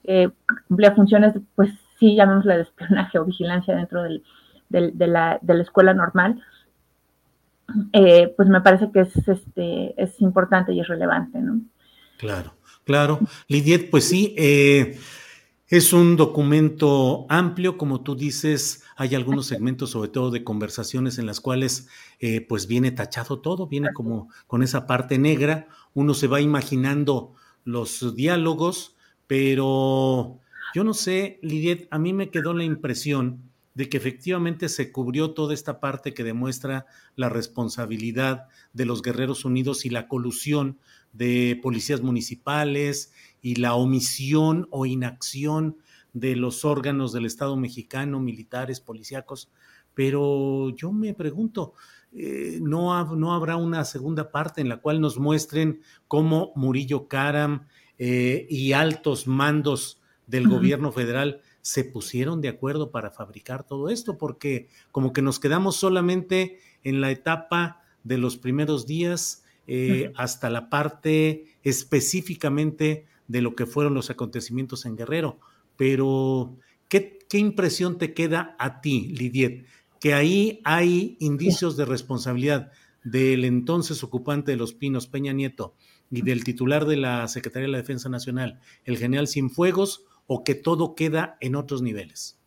eh, 0.03 0.29
cumplía 0.67 0.93
funciones, 0.93 1.35
pues 1.55 1.69
sí, 1.99 2.17
llamémosle 2.17 2.57
de 2.57 2.63
espionaje 2.63 3.17
o 3.17 3.23
vigilancia 3.23 3.77
dentro 3.77 4.03
del, 4.03 4.25
del, 4.67 4.97
de, 4.97 5.07
la, 5.07 5.39
de 5.41 5.53
la 5.53 5.63
escuela 5.63 5.93
normal 5.93 6.43
eh, 7.93 8.33
pues 8.35 8.47
me 8.47 8.61
parece 8.61 8.91
que 8.91 9.01
es, 9.01 9.15
este, 9.27 10.01
es 10.01 10.21
importante 10.21 10.73
y 10.73 10.79
es 10.79 10.87
relevante, 10.87 11.39
¿no? 11.39 11.61
Claro, 12.17 12.53
claro. 12.83 13.19
Lidiet, 13.47 13.89
pues 13.89 14.05
sí, 14.05 14.33
eh, 14.37 14.97
es 15.67 15.93
un 15.93 16.15
documento 16.15 17.25
amplio, 17.27 17.77
como 17.77 18.01
tú 18.01 18.15
dices, 18.15 18.83
hay 18.95 19.15
algunos 19.15 19.47
segmentos, 19.47 19.91
sobre 19.91 20.09
todo 20.09 20.29
de 20.29 20.43
conversaciones, 20.43 21.17
en 21.17 21.25
las 21.25 21.41
cuales 21.41 21.89
eh, 22.19 22.41
pues 22.41 22.67
viene 22.67 22.91
tachado 22.91 23.39
todo, 23.39 23.67
viene 23.67 23.91
como 23.93 24.29
con 24.47 24.61
esa 24.61 24.85
parte 24.85 25.17
negra, 25.17 25.67
uno 25.93 26.13
se 26.13 26.27
va 26.27 26.39
imaginando 26.39 27.33
los 27.63 28.15
diálogos, 28.15 28.95
pero 29.27 30.39
yo 30.75 30.83
no 30.83 30.93
sé, 30.93 31.39
Lidiet, 31.41 31.87
a 31.89 31.97
mí 31.97 32.13
me 32.13 32.29
quedó 32.29 32.53
la 32.53 32.63
impresión 32.63 33.41
de 33.75 33.89
que 33.89 33.97
efectivamente 33.97 34.69
se 34.69 34.91
cubrió 34.91 35.31
toda 35.31 35.53
esta 35.53 35.79
parte 35.79 36.13
que 36.13 36.23
demuestra 36.23 36.85
la 37.15 37.29
responsabilidad 37.29 38.47
de 38.73 38.85
los 38.85 39.01
Guerreros 39.01 39.45
Unidos 39.45 39.85
y 39.85 39.89
la 39.89 40.07
colusión 40.07 40.79
de 41.11 41.59
policías 41.61 42.01
municipales 42.01 43.13
y 43.41 43.55
la 43.55 43.75
omisión 43.75 44.67
o 44.71 44.85
inacción 44.85 45.77
de 46.13 46.37
los 46.37 46.63
órganos 46.63 47.11
del 47.11 47.25
Estado 47.25 47.57
mexicano, 47.57 48.21
militares, 48.21 48.79
policíacos, 48.79 49.51
pero 49.93 50.69
yo 50.69 50.93
me 50.93 51.13
pregunto, 51.13 51.73
eh, 52.13 52.59
no, 52.61 53.15
no, 53.15 53.33
habrá 53.33 53.57
una 53.57 53.83
segunda 53.83 54.31
parte 54.31 54.61
en 54.61 54.69
la 54.69 54.77
cual 54.77 55.01
nos 55.01 55.19
muestren 55.19 55.81
cómo 56.07 56.53
Murillo 56.55 57.09
Karam 57.09 57.67
eh, 57.97 58.47
y 58.49 58.71
altos 58.71 59.27
mandos 59.27 60.01
del 60.27 60.47
gobierno 60.47 60.91
federal 60.91 61.41
se 61.65 61.83
pusieron 61.83 62.41
de 62.41 62.49
acuerdo 62.49 62.91
para 62.91 63.09
fabricar 63.09 63.65
todo 63.65 63.89
esto, 63.89 64.19
porque 64.19 64.69
como 64.91 65.13
que 65.13 65.23
nos 65.23 65.39
quedamos 65.39 65.75
solamente 65.75 66.59
en 66.83 67.01
la 67.01 67.09
etapa 67.09 67.81
de 68.03 68.19
los 68.19 68.37
primeros 68.37 68.85
días 68.85 69.43
eh, 69.65 70.13
hasta 70.15 70.51
la 70.51 70.69
parte 70.69 71.45
específicamente 71.63 73.07
de 73.27 73.41
lo 73.41 73.55
que 73.55 73.65
fueron 73.65 73.95
los 73.95 74.11
acontecimientos 74.11 74.85
en 74.85 74.95
Guerrero. 74.95 75.39
Pero, 75.75 76.55
¿qué, 76.87 77.17
qué 77.27 77.39
impresión 77.39 77.97
te 77.97 78.13
queda 78.13 78.55
a 78.59 78.79
ti, 78.79 79.07
Lidiet? 79.17 79.65
Que 79.99 80.13
ahí 80.13 80.61
hay 80.65 81.17
indicios 81.19 81.77
de 81.77 81.85
responsabilidad 81.85 82.71
del 83.03 83.43
entonces 83.43 84.03
ocupante 84.03 84.51
de 84.51 84.57
los 84.57 84.75
Pinos, 84.75 85.07
Peña 85.07 85.33
Nieto, 85.33 85.73
y 86.11 86.21
del 86.21 86.43
titular 86.43 86.85
de 86.85 86.97
la 86.97 87.27
Secretaría 87.27 87.65
de 87.65 87.71
la 87.71 87.79
Defensa 87.79 88.07
Nacional, 88.07 88.59
el 88.83 88.99
general 88.99 89.27
Cienfuegos, 89.27 90.05
o 90.27 90.43
que 90.43 90.55
todo 90.55 90.95
queda 90.95 91.37
en 91.39 91.55
otros 91.55 91.81
niveles? 91.81 92.39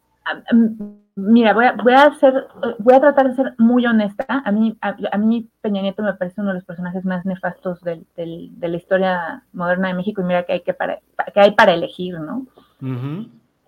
Mira, 1.17 1.53
voy 1.53 1.65
a, 1.65 1.73
voy 1.73 1.95
a, 1.95 2.05
hacer, 2.05 2.47
voy 2.79 2.95
a 2.95 3.01
tratar 3.01 3.29
de 3.29 3.35
ser 3.35 3.55
muy 3.59 3.85
honesta. 3.87 4.25
A 4.29 4.53
mí, 4.53 4.77
a, 4.81 5.19
mí 5.19 5.49
Peña 5.61 5.83
Nieto 5.83 6.03
me 6.03 6.15
parece 6.15 6.41
uno 6.41 6.51
de 6.51 6.57
los 6.57 6.65
personajes 6.65 7.05
más 7.05 7.27
nefastos 7.27 7.81
del, 7.83 8.07
de 8.15 8.69
la 8.69 8.77
historia 8.77 9.43
moderna 9.53 9.89
de 9.89 9.95
México 9.95 10.21
y 10.21 10.25
mira 10.25 10.45
que 10.45 10.53
hay, 10.53 10.61
que 10.61 10.75
para, 10.75 11.01
que 11.35 11.41
hay 11.41 11.51
para 11.53 11.75
elegir, 11.75 12.21
¿no? 12.21 12.47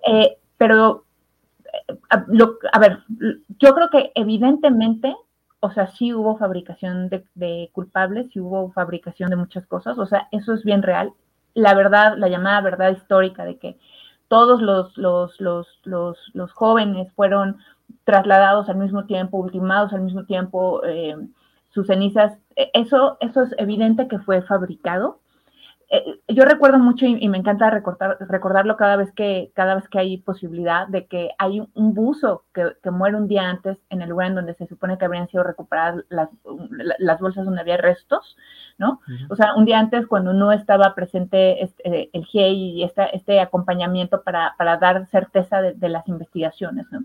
Eh, 0.06 0.38
pero, 0.58 1.06
eh, 1.64 1.96
a, 2.08 2.78
ver, 2.78 3.00
yo 3.58 3.74
creo 3.74 3.90
que 3.90 4.12
evidentemente, 4.14 5.16
o 5.58 5.72
sea, 5.72 5.88
sí 5.88 6.14
hubo 6.14 6.38
fabricación 6.38 7.08
de, 7.08 7.24
de 7.34 7.70
culpables, 7.72 8.30
sí 8.32 8.38
hubo 8.38 8.70
fabricación 8.70 9.30
de 9.30 9.36
muchas 9.36 9.66
cosas, 9.66 9.98
o 9.98 10.06
sea, 10.06 10.28
eso 10.30 10.52
es 10.52 10.62
bien 10.62 10.82
real. 10.82 11.12
La 11.54 11.74
verdad, 11.74 12.16
la 12.16 12.28
llamada 12.28 12.60
verdad 12.60 12.92
histórica 12.92 13.44
de 13.44 13.58
que 13.58 13.76
todos 14.30 14.62
los, 14.62 14.96
los, 14.96 15.40
los, 15.40 15.66
los, 15.82 16.52
jóvenes 16.52 17.12
fueron 17.14 17.56
trasladados 18.04 18.68
al 18.68 18.76
mismo 18.76 19.04
tiempo, 19.04 19.38
ultimados 19.38 19.92
al 19.92 20.02
mismo 20.02 20.24
tiempo, 20.24 20.82
eh, 20.84 21.16
sus 21.70 21.88
cenizas, 21.88 22.38
e, 22.54 22.70
eso, 22.74 23.16
eso 23.18 23.42
es 23.42 23.52
evidente 23.58 24.06
que 24.06 24.20
fue 24.20 24.40
fabricado. 24.42 25.18
Eh, 25.92 26.20
yo 26.28 26.44
recuerdo 26.44 26.78
mucho 26.78 27.04
y, 27.04 27.28
me 27.28 27.36
encanta 27.36 27.68
recordarlo 27.68 28.76
cada 28.76 28.94
vez, 28.94 29.10
que, 29.10 29.50
cada 29.56 29.74
vez 29.74 29.88
que 29.88 29.98
hay 29.98 30.18
posibilidad 30.18 30.86
de 30.86 31.06
que 31.06 31.30
hay 31.36 31.60
un 31.74 31.94
buzo 31.94 32.44
que, 32.54 32.90
muere 32.92 33.16
un 33.16 33.26
día 33.26 33.50
antes 33.50 33.76
en 33.90 34.00
el 34.00 34.10
lugar 34.10 34.28
en 34.28 34.36
donde 34.36 34.54
se 34.54 34.68
supone 34.68 34.98
que 34.98 35.04
habrían 35.04 35.26
sido 35.26 35.42
recuperadas 35.42 36.04
las, 36.08 36.28
las 36.98 37.18
bolsas 37.18 37.44
donde 37.44 37.60
había 37.60 37.76
restos, 37.76 38.36
¿no? 38.78 39.00
O 39.30 39.34
sea, 39.34 39.54
un 39.56 39.64
día 39.64 39.80
antes 39.80 40.06
cuando 40.06 40.32
no 40.32 40.52
estaba 40.52 40.94
presente 40.94 41.64
este, 41.64 42.08
el 42.12 42.24
GIEI 42.24 42.54
y 42.54 42.84
este, 42.84 43.16
este 43.16 43.40
acompañamiento 43.40 44.22
para, 44.22 44.54
dar 44.58 45.06
certeza 45.08 45.60
de, 45.60 45.88
las 45.88 46.06
investigaciones, 46.06 46.86
¿no? 46.92 47.00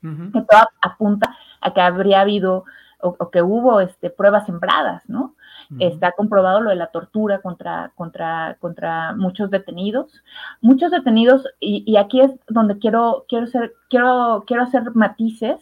Que 0.00 0.42
todo 0.42 0.68
apunta 0.80 1.36
a 1.60 1.74
que 1.74 1.80
habría 1.80 2.20
habido 2.20 2.64
o, 3.00 3.30
que 3.30 3.42
hubo 3.42 3.80
este, 3.80 4.10
pruebas 4.10 4.46
sembradas, 4.46 5.08
¿no? 5.08 5.34
Está 5.80 6.12
comprobado 6.12 6.60
lo 6.60 6.70
de 6.70 6.76
la 6.76 6.86
tortura 6.86 7.42
contra, 7.42 7.92
contra, 7.94 8.56
contra 8.58 9.14
muchos 9.14 9.50
detenidos. 9.50 10.22
Muchos 10.62 10.90
detenidos, 10.90 11.46
y, 11.60 11.96
aquí 11.96 12.20
es 12.20 12.30
donde 12.48 12.78
quiero, 12.78 13.26
quiero, 13.28 13.46
ser, 13.46 13.74
quiero, 13.90 14.44
quiero 14.46 14.62
hacer 14.62 14.94
matices, 14.94 15.58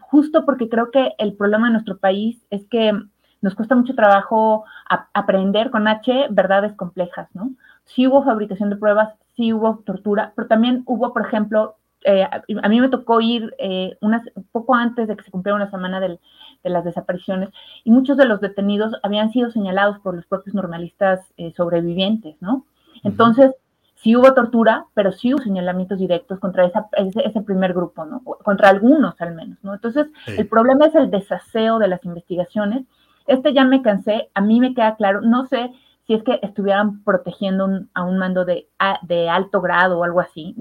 justo 0.00 0.44
porque 0.46 0.68
creo 0.68 0.90
que 0.90 1.12
el 1.18 1.34
problema 1.34 1.66
de 1.66 1.74
nuestro 1.74 1.98
país 1.98 2.42
es 2.50 2.66
que 2.66 2.92
nos 3.40 3.54
cuesta 3.54 3.74
mucho 3.74 3.94
trabajo 3.94 4.64
aprender 5.12 5.70
con 5.70 5.86
H 5.86 6.28
verdades 6.30 6.72
complejas, 6.74 7.28
¿no? 7.34 7.50
Sí 7.84 8.06
hubo 8.06 8.24
fabricación 8.24 8.70
de 8.70 8.76
pruebas, 8.76 9.14
sí 9.36 9.52
hubo 9.52 9.78
tortura, 9.84 10.32
pero 10.34 10.48
también 10.48 10.82
hubo, 10.86 11.12
por 11.12 11.26
ejemplo, 11.26 11.76
eh, 12.04 12.22
a 12.22 12.68
mí 12.68 12.80
me 12.80 12.88
tocó 12.88 13.20
ir 13.20 13.54
eh, 13.58 13.96
unas, 14.00 14.22
poco 14.52 14.74
antes 14.74 15.08
de 15.08 15.16
que 15.16 15.24
se 15.24 15.30
cumpliera 15.30 15.56
una 15.56 15.70
semana 15.70 16.00
del, 16.00 16.20
de 16.62 16.70
las 16.70 16.84
desapariciones, 16.84 17.50
y 17.84 17.90
muchos 17.90 18.16
de 18.16 18.26
los 18.26 18.40
detenidos 18.40 18.94
habían 19.02 19.32
sido 19.32 19.50
señalados 19.50 19.98
por 20.00 20.14
los 20.14 20.26
propios 20.26 20.54
normalistas 20.54 21.20
eh, 21.36 21.52
sobrevivientes, 21.56 22.36
¿no? 22.40 22.64
Entonces, 23.04 23.54
sí 23.94 24.16
hubo 24.16 24.34
tortura, 24.34 24.86
pero 24.94 25.12
sí 25.12 25.34
hubo 25.34 25.42
señalamientos 25.42 25.98
directos 25.98 26.38
contra 26.38 26.64
ese, 26.66 27.40
primer 27.42 27.74
grupo, 27.74 28.04
¿no? 28.04 28.22
Contra 28.22 28.70
algunos 28.70 29.20
al 29.20 29.34
menos, 29.34 29.58
¿no? 29.62 29.74
Entonces, 29.74 30.06
el 30.26 30.46
problema 30.46 30.86
es 30.86 30.94
el 30.94 31.10
desaseo 31.10 31.78
de 31.78 31.88
las 31.88 32.04
investigaciones. 32.04 32.84
Este 33.26 33.52
ya 33.52 33.64
me 33.64 33.82
cansé, 33.82 34.30
a 34.34 34.40
mí 34.40 34.60
me 34.60 34.74
queda 34.74 34.96
claro, 34.96 35.20
no 35.20 35.46
sé 35.46 35.72
si 36.08 36.14
es 36.14 36.22
que 36.22 36.40
estuvieran 36.42 37.04
protegiendo 37.04 37.68
a 37.92 38.02
un 38.02 38.16
mando 38.16 38.46
de, 38.46 38.66
de 39.02 39.28
alto 39.28 39.60
grado 39.60 39.98
o 39.98 40.04
algo 40.04 40.20
así. 40.20 40.56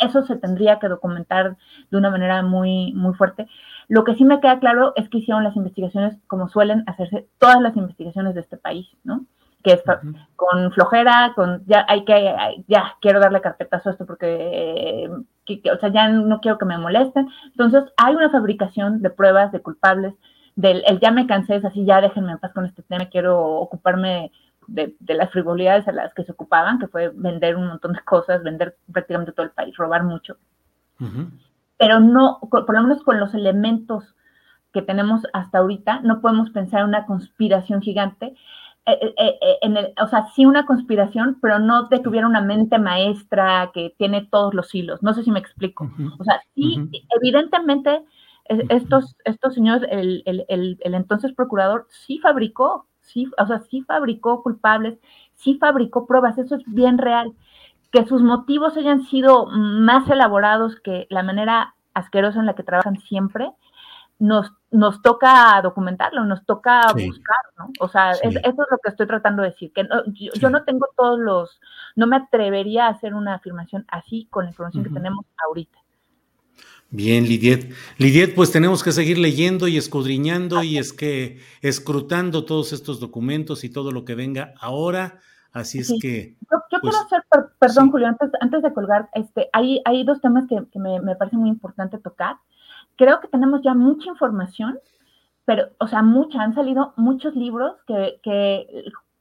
Eso 0.00 0.24
se 0.24 0.34
tendría 0.34 0.80
que 0.80 0.88
documentar 0.88 1.56
de 1.92 1.96
una 1.96 2.10
manera 2.10 2.42
muy, 2.42 2.92
muy 2.92 3.14
fuerte. 3.14 3.46
Lo 3.86 4.02
que 4.02 4.16
sí 4.16 4.24
me 4.24 4.40
queda 4.40 4.58
claro 4.58 4.92
es 4.96 5.08
que 5.08 5.18
hicieron 5.18 5.44
las 5.44 5.54
investigaciones 5.54 6.18
como 6.26 6.48
suelen 6.48 6.82
hacerse 6.88 7.28
todas 7.38 7.60
las 7.60 7.76
investigaciones 7.76 8.34
de 8.34 8.40
este 8.40 8.56
país, 8.56 8.88
¿no? 9.04 9.24
Que 9.62 9.74
es 9.74 9.82
con 10.34 10.72
flojera, 10.72 11.34
con 11.36 11.64
ya 11.66 11.86
hay 11.88 12.04
que, 12.04 12.34
ya 12.66 12.96
quiero 13.00 13.20
darle 13.20 13.40
carpetazo 13.40 13.90
a 13.90 13.92
esto 13.92 14.06
porque, 14.06 15.08
o 15.08 15.78
sea, 15.78 15.88
ya 15.90 16.08
no 16.08 16.40
quiero 16.40 16.58
que 16.58 16.66
me 16.66 16.78
molesten. 16.78 17.28
Entonces, 17.46 17.84
hay 17.96 18.16
una 18.16 18.28
fabricación 18.28 19.02
de 19.02 19.10
pruebas 19.10 19.52
de 19.52 19.62
culpables, 19.62 20.14
del 20.56 20.82
el 20.86 20.98
ya 20.98 21.12
me 21.12 21.28
cansé, 21.28 21.56
es 21.56 21.64
así, 21.64 21.84
ya 21.84 22.00
déjenme 22.00 22.32
en 22.32 22.38
paz 22.38 22.52
con 22.52 22.66
este 22.66 22.82
tema, 22.82 23.06
quiero 23.06 23.40
ocuparme 23.40 24.32
de, 24.66 24.94
las 25.00 25.30
frivolidades 25.30 25.86
a 25.88 25.92
las 25.92 26.14
que 26.14 26.24
se 26.24 26.32
ocupaban, 26.32 26.78
que 26.78 26.88
fue 26.88 27.10
vender 27.10 27.56
un 27.56 27.66
montón 27.66 27.92
de 27.92 28.00
cosas, 28.00 28.42
vender 28.42 28.76
prácticamente 28.92 29.32
todo 29.32 29.46
el 29.46 29.52
país, 29.52 29.76
robar 29.76 30.04
mucho. 30.04 30.36
Pero 31.78 32.00
no, 32.00 32.38
por 32.50 32.72
lo 32.72 32.82
menos 32.82 33.02
con 33.02 33.20
los 33.20 33.34
elementos 33.34 34.14
que 34.72 34.82
tenemos 34.82 35.22
hasta 35.32 35.58
ahorita, 35.58 36.00
no 36.00 36.20
podemos 36.20 36.50
pensar 36.50 36.80
en 36.80 36.88
una 36.88 37.06
conspiración 37.06 37.80
gigante. 37.80 38.34
Eh, 38.86 38.98
eh, 39.00 39.14
eh, 39.16 39.58
en 39.62 39.76
el, 39.78 39.94
o 40.02 40.06
sea, 40.08 40.26
sí 40.34 40.44
una 40.44 40.66
conspiración, 40.66 41.38
pero 41.40 41.58
no 41.58 41.84
de 41.88 42.02
que 42.02 42.08
hubiera 42.08 42.26
una 42.26 42.42
mente 42.42 42.78
maestra 42.78 43.70
que 43.72 43.94
tiene 43.96 44.26
todos 44.30 44.52
los 44.52 44.74
hilos. 44.74 45.02
No 45.02 45.14
sé 45.14 45.22
si 45.22 45.30
me 45.30 45.38
explico. 45.38 45.90
O 46.18 46.24
sea, 46.24 46.40
sí, 46.54 46.90
evidentemente 47.16 48.02
estos, 48.46 49.16
estos 49.24 49.54
señores, 49.54 49.88
el, 49.90 50.22
el, 50.26 50.44
el, 50.48 50.94
entonces 50.94 51.32
procurador 51.32 51.86
sí 51.88 52.18
fabricó 52.18 52.86
sí, 53.04 53.30
o 53.38 53.46
sea, 53.46 53.60
sí 53.70 53.82
fabricó 53.82 54.42
culpables, 54.42 54.98
sí 55.34 55.58
fabricó 55.58 56.06
pruebas, 56.06 56.38
eso 56.38 56.56
es 56.56 56.62
bien 56.66 56.98
real. 56.98 57.32
Que 57.92 58.06
sus 58.06 58.22
motivos 58.22 58.76
hayan 58.76 59.04
sido 59.04 59.46
más 59.46 60.08
elaborados 60.10 60.80
que 60.80 61.06
la 61.10 61.22
manera 61.22 61.74
asquerosa 61.94 62.40
en 62.40 62.46
la 62.46 62.54
que 62.54 62.64
trabajan 62.64 62.98
siempre, 63.00 63.52
nos, 64.18 64.52
nos 64.70 65.02
toca 65.02 65.60
documentarlo, 65.62 66.24
nos 66.24 66.44
toca 66.44 66.92
buscar, 66.92 67.36
¿no? 67.58 67.68
O 67.80 67.88
sea, 67.88 68.12
eso 68.12 68.40
es 68.40 68.54
lo 68.56 68.78
que 68.82 68.90
estoy 68.90 69.06
tratando 69.06 69.42
de 69.42 69.50
decir, 69.50 69.72
que 69.72 69.86
yo, 70.40 70.50
no 70.50 70.64
tengo 70.64 70.86
todos 70.96 71.18
los, 71.18 71.60
no 71.96 72.06
me 72.06 72.16
atrevería 72.16 72.86
a 72.86 72.90
hacer 72.90 73.14
una 73.14 73.34
afirmación 73.34 73.84
así 73.88 74.26
con 74.30 74.44
la 74.44 74.50
información 74.50 74.84
que 74.84 74.90
tenemos 74.90 75.24
ahorita. 75.46 75.78
Bien, 76.94 77.24
Lidiet. 77.24 77.72
Lidiet, 77.98 78.36
pues 78.36 78.52
tenemos 78.52 78.84
que 78.84 78.92
seguir 78.92 79.18
leyendo 79.18 79.66
y 79.66 79.76
escudriñando 79.76 80.62
y 80.62 80.78
es 80.78 80.92
que 80.92 81.40
escrutando 81.60 82.44
todos 82.44 82.72
estos 82.72 83.00
documentos 83.00 83.64
y 83.64 83.68
todo 83.68 83.90
lo 83.90 84.04
que 84.04 84.14
venga 84.14 84.54
ahora. 84.60 85.18
Así 85.52 85.80
es 85.80 85.92
que. 86.00 86.36
Yo, 86.40 86.58
quiero 86.68 86.82
pues, 86.82 86.94
hacer, 86.94 87.24
perdón, 87.58 87.90
Julio, 87.90 88.06
antes, 88.06 88.30
antes 88.40 88.62
de 88.62 88.72
colgar, 88.72 89.08
este, 89.12 89.48
hay, 89.52 89.82
hay 89.84 90.04
dos 90.04 90.20
temas 90.20 90.44
que, 90.48 90.78
me, 90.78 91.00
me 91.00 91.16
parece 91.16 91.36
muy 91.36 91.48
importante 91.48 91.98
tocar. 91.98 92.36
Creo 92.94 93.18
que 93.18 93.26
tenemos 93.26 93.60
ya 93.64 93.74
mucha 93.74 94.10
información, 94.10 94.78
pero, 95.44 95.70
o 95.80 95.88
sea, 95.88 96.02
mucha, 96.02 96.42
han 96.42 96.54
salido 96.54 96.94
muchos 96.96 97.34
libros 97.34 97.74
que, 97.88 98.20
que 98.22 98.68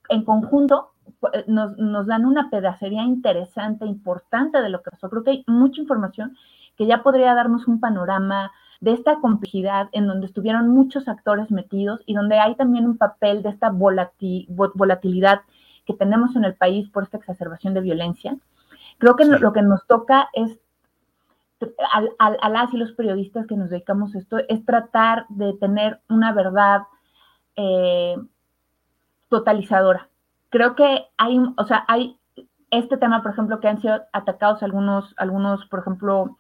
en 0.09 0.23
conjunto 0.23 0.91
pues, 1.19 1.47
nos, 1.47 1.75
nos, 1.79 2.05
dan 2.05 2.25
una 2.27 2.51
pedacería 2.51 3.01
interesante, 3.01 3.87
importante 3.87 4.61
de 4.61 4.69
lo 4.69 4.83
que 4.83 4.91
pasó. 4.91 5.09
Creo 5.09 5.23
que 5.23 5.31
hay 5.31 5.43
mucha 5.47 5.81
información 5.81 6.37
que 6.77 6.85
ya 6.85 7.03
podría 7.03 7.33
darnos 7.35 7.67
un 7.67 7.79
panorama 7.79 8.51
de 8.81 8.91
esta 8.91 9.19
complejidad 9.19 9.89
en 9.93 10.07
donde 10.07 10.27
estuvieron 10.27 10.67
muchos 10.69 11.07
actores 11.07 11.49
metidos 11.51 12.01
y 12.05 12.15
donde 12.15 12.39
hay 12.39 12.55
también 12.55 12.85
un 12.85 12.97
papel 12.97 13.41
de 13.41 13.49
esta 13.49 13.71
volatilidad 13.71 15.41
que 15.85 15.93
tenemos 15.93 16.35
en 16.35 16.43
el 16.43 16.55
país 16.55 16.89
por 16.89 17.03
esta 17.03 17.17
exacerbación 17.17 17.73
de 17.73 17.81
violencia. 17.81 18.35
Creo 18.97 19.15
que 19.15 19.25
lo 19.25 19.53
que 19.53 19.61
nos 19.61 19.85
toca 19.87 20.29
es, 20.33 20.59
a, 22.19 22.49
las 22.49 22.73
y 22.73 22.77
los 22.77 22.91
periodistas 22.91 23.47
que 23.47 23.55
nos 23.55 23.69
dedicamos 23.69 24.15
a 24.15 24.19
esto, 24.19 24.39
es 24.49 24.65
tratar 24.65 25.25
de 25.29 25.53
tener 25.53 26.01
una 26.09 26.33
verdad 26.33 26.81
eh, 27.55 28.17
totalizadora. 29.29 30.09
Creo 30.49 30.75
que 30.75 31.05
hay, 31.17 31.39
o 31.57 31.65
sea, 31.65 31.85
hay 31.87 32.17
este 32.69 32.97
tema, 32.97 33.21
por 33.21 33.31
ejemplo, 33.31 33.59
que 33.59 33.67
han 33.67 33.81
sido 33.81 34.01
atacados 34.13 34.61
algunos, 34.63 35.13
algunos 35.17 35.65
por 35.67 35.79
ejemplo, 35.79 36.37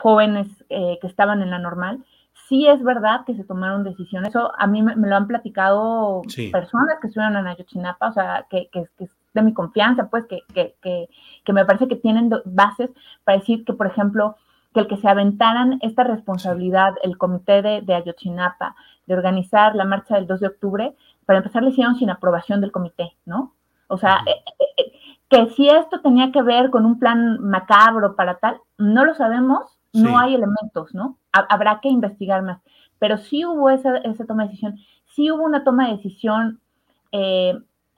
jóvenes 0.00 0.48
eh, 0.68 0.98
que 1.00 1.06
estaban 1.06 1.42
en 1.42 1.50
la 1.50 1.58
normal, 1.58 2.04
sí 2.48 2.66
es 2.66 2.82
verdad 2.82 3.24
que 3.24 3.34
se 3.34 3.44
tomaron 3.44 3.84
decisiones. 3.84 4.30
Eso 4.30 4.52
a 4.58 4.66
mí 4.66 4.82
me, 4.82 4.94
lo 4.96 5.16
han 5.16 5.26
platicado 5.26 6.22
personas 6.50 6.98
que 7.00 7.08
estuvieron 7.08 7.36
en 7.36 7.46
Ayotzinapa, 7.46 8.08
o 8.08 8.12
sea, 8.12 8.46
que, 8.50 8.68
que, 8.72 8.86
que 8.98 9.08
de 9.34 9.42
mi 9.42 9.54
confianza, 9.54 10.08
pues, 10.08 10.26
que, 10.26 10.40
que, 10.52 10.74
que, 10.82 11.52
me 11.52 11.64
parece 11.64 11.88
que 11.88 11.96
tienen 11.96 12.30
bases 12.44 12.90
para 13.24 13.38
decir 13.38 13.64
que, 13.64 13.72
por 13.72 13.86
ejemplo, 13.86 14.36
que 14.74 14.80
el 14.80 14.86
que 14.86 14.96
se 14.96 15.08
aventaran 15.08 15.78
esta 15.82 16.04
responsabilidad, 16.04 16.94
el 17.02 17.18
comité 17.18 17.62
de, 17.62 17.82
de 17.82 17.94
Ayotzinapa, 17.94 18.74
de 19.06 19.14
organizar 19.14 19.74
la 19.74 19.84
marcha 19.84 20.16
del 20.16 20.26
2 20.26 20.40
de 20.40 20.46
octubre, 20.46 20.96
para 21.26 21.38
empezar, 21.38 21.62
le 21.62 21.70
hicieron 21.70 21.96
sin 21.96 22.10
aprobación 22.10 22.60
del 22.60 22.72
comité, 22.72 23.16
¿no? 23.24 23.54
O 23.88 23.98
sea, 23.98 24.20
eh, 24.26 24.42
eh, 24.58 24.64
eh, 24.78 24.92
que 25.28 25.50
si 25.50 25.68
esto 25.68 26.00
tenía 26.00 26.32
que 26.32 26.42
ver 26.42 26.70
con 26.70 26.86
un 26.86 26.98
plan 26.98 27.38
macabro 27.40 28.16
para 28.16 28.38
tal, 28.38 28.60
no 28.78 29.04
lo 29.04 29.14
sabemos, 29.14 29.78
no 29.92 30.18
hay 30.18 30.34
elementos, 30.34 30.94
¿no? 30.94 31.18
Habrá 31.32 31.80
que 31.80 31.88
investigar 31.88 32.42
más. 32.42 32.60
Pero 32.98 33.16
sí 33.18 33.44
hubo 33.44 33.70
esa, 33.70 33.98
esa 33.98 34.24
toma 34.26 34.44
de 34.44 34.50
decisión, 34.50 34.78
sí 35.06 35.30
hubo 35.30 35.44
una 35.44 35.64
toma 35.64 35.86
de 35.86 35.96
decisión 35.96 36.60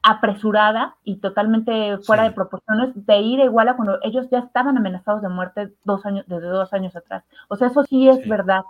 apresurada 0.02 0.96
y 1.02 1.16
totalmente 1.16 1.96
fuera 1.98 2.24
de 2.24 2.32
proporciones 2.32 2.90
de 2.94 3.20
ir 3.20 3.40
igual 3.40 3.68
a 3.68 3.76
cuando 3.76 3.98
ellos 4.02 4.28
ya 4.30 4.40
estaban 4.40 4.76
amenazados 4.76 5.22
de 5.22 5.30
muerte 5.30 5.72
dos 5.84 6.04
años, 6.04 6.26
desde 6.28 6.46
dos 6.46 6.74
años 6.74 6.94
atrás. 6.94 7.24
O 7.48 7.56
sea, 7.56 7.68
eso 7.68 7.84
sí 7.84 8.06
es 8.08 8.28
verdad. 8.28 8.64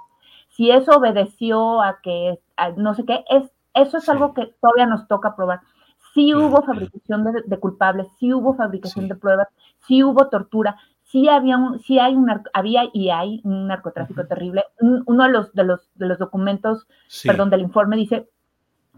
Si 0.51 0.71
eso 0.71 0.93
obedeció 0.93 1.83
a 1.83 1.99
que, 2.01 2.39
no 2.77 2.95
sé 2.95 3.05
qué, 3.05 3.25
es, 3.29 3.51
eso 3.75 3.99
es 3.99 4.09
algo 4.09 4.33
que 4.33 4.55
todavía 4.61 4.87
nos 4.87 5.09
toca 5.09 5.35
probar. 5.35 5.61
Sí 6.15 6.33
hubo 6.33 6.63
fabricación 6.63 7.25
de, 7.45 7.59
culpables, 7.59 8.07
sí 8.21 8.33
hubo 8.33 8.55
fabricación 8.55 9.09
de 9.09 9.17
pruebas, 9.17 9.49
sí 9.81 10.05
hubo 10.05 10.29
tortura, 10.29 10.77
sí 11.15 11.29
había 11.29 11.57
un, 11.57 11.79
sí 11.79 12.01
hay 12.01 12.17
un 12.17 12.29
había 12.53 12.91
y 12.93 13.11
hay 13.11 13.41
un 13.45 13.69
narcotráfico 13.69 14.27
terrible. 14.27 14.65
uno 14.81 15.23
de 15.23 15.31
los, 15.31 15.55
de 15.55 15.63
los, 15.63 15.89
de 15.95 16.07
los 16.07 16.19
documentos, 16.19 16.89
perdón, 17.23 17.51
del 17.51 17.61
informe 17.61 17.97
dice 17.97 18.29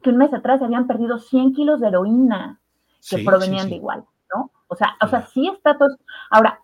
que 0.02 0.08
un 0.08 0.16
mes 0.16 0.32
atrás 0.32 0.62
habían 0.62 0.86
perdido 0.86 1.18
100 1.18 1.52
kilos 1.52 1.78
de 1.78 1.88
heroína 1.88 2.58
que 3.06 3.22
provenían 3.22 3.68
de 3.68 3.74
igual, 3.74 4.06
¿no? 4.34 4.50
O 4.66 4.74
sea, 4.76 4.96
o 5.02 5.08
sea, 5.08 5.26
sí 5.26 5.46
está 5.48 5.76
todo. 5.76 5.94
Ahora, 6.30 6.60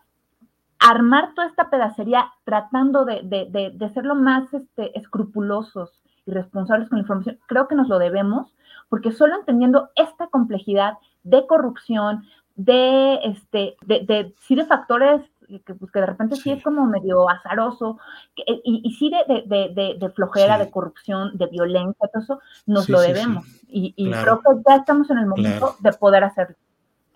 armar 0.79 1.35
toda 1.35 1.49
esta 1.49 1.69
pedacería 1.69 2.33
tratando 2.45 3.05
de, 3.05 3.21
de, 3.23 3.73
de, 3.75 3.89
ser 3.91 4.07
lo 4.07 4.15
más 4.15 4.55
este, 4.55 4.99
escrupulosos 4.99 6.03
y 6.25 6.31
responsables 6.31 6.89
con 6.89 6.97
la 6.97 7.03
información, 7.03 7.39
creo 7.47 7.69
que 7.69 7.75
nos 7.75 7.89
lo 7.89 7.99
debemos, 7.99 8.55
porque 8.89 9.13
solo 9.13 9.35
entendiendo 9.35 9.91
esta 9.97 10.29
complejidad 10.29 10.95
de 11.25 11.47
corrupción, 11.47 12.25
de, 12.55 13.17
este, 13.25 13.77
de, 13.85 14.01
de, 14.01 14.35
sí 14.41 14.55
de 14.55 14.65
factores 14.65 15.23
que, 15.61 15.75
pues, 15.75 15.91
que 15.93 16.01
de 16.01 16.07
repente 16.07 16.37
sí. 16.37 16.51
es 16.51 16.63
como 16.63 16.87
medio 16.87 17.29
azaroso, 17.29 17.99
eh, 18.37 18.61
y, 18.65 18.83
y, 18.85 18.95
sí 18.95 19.11
de, 19.11 19.43
de, 19.47 19.97
de 19.99 20.11
flojera, 20.11 20.59
de 20.59 20.71
corrupción, 20.71 21.37
de 21.37 21.47
violencia, 21.47 22.09
todo 22.13 22.23
eso, 22.23 22.41
nos 22.67 22.89
lo 22.89 23.01
debemos. 23.01 23.47
Y, 23.69 23.95
y 23.97 24.11
creo 24.11 24.41
que 24.41 24.51
ya 24.67 24.77
estamos 24.77 25.11
en 25.11 25.19
el 25.19 25.27
momento 25.27 25.77
de 25.81 25.93
poder 25.93 26.25
hacerlo. 26.25 26.57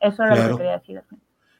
Eso 0.00 0.22
era 0.22 0.36
lo 0.36 0.50
que 0.50 0.56
quería 0.58 0.78
decir. 0.78 1.02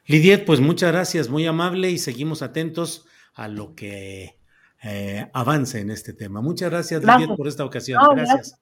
Lidiet, 0.05 0.45
pues 0.45 0.61
muchas 0.61 0.91
gracias, 0.91 1.29
muy 1.29 1.45
amable, 1.45 1.89
y 1.91 1.97
seguimos 1.97 2.41
atentos 2.41 3.05
a 3.33 3.47
lo 3.47 3.75
que 3.75 4.39
eh, 4.83 5.29
avance 5.33 5.79
en 5.79 5.91
este 5.91 6.13
tema. 6.13 6.41
Muchas 6.41 6.69
gracias, 6.69 7.03
Lidiet, 7.03 7.35
por 7.35 7.47
esta 7.47 7.65
ocasión. 7.65 8.01
gracias. 8.15 8.59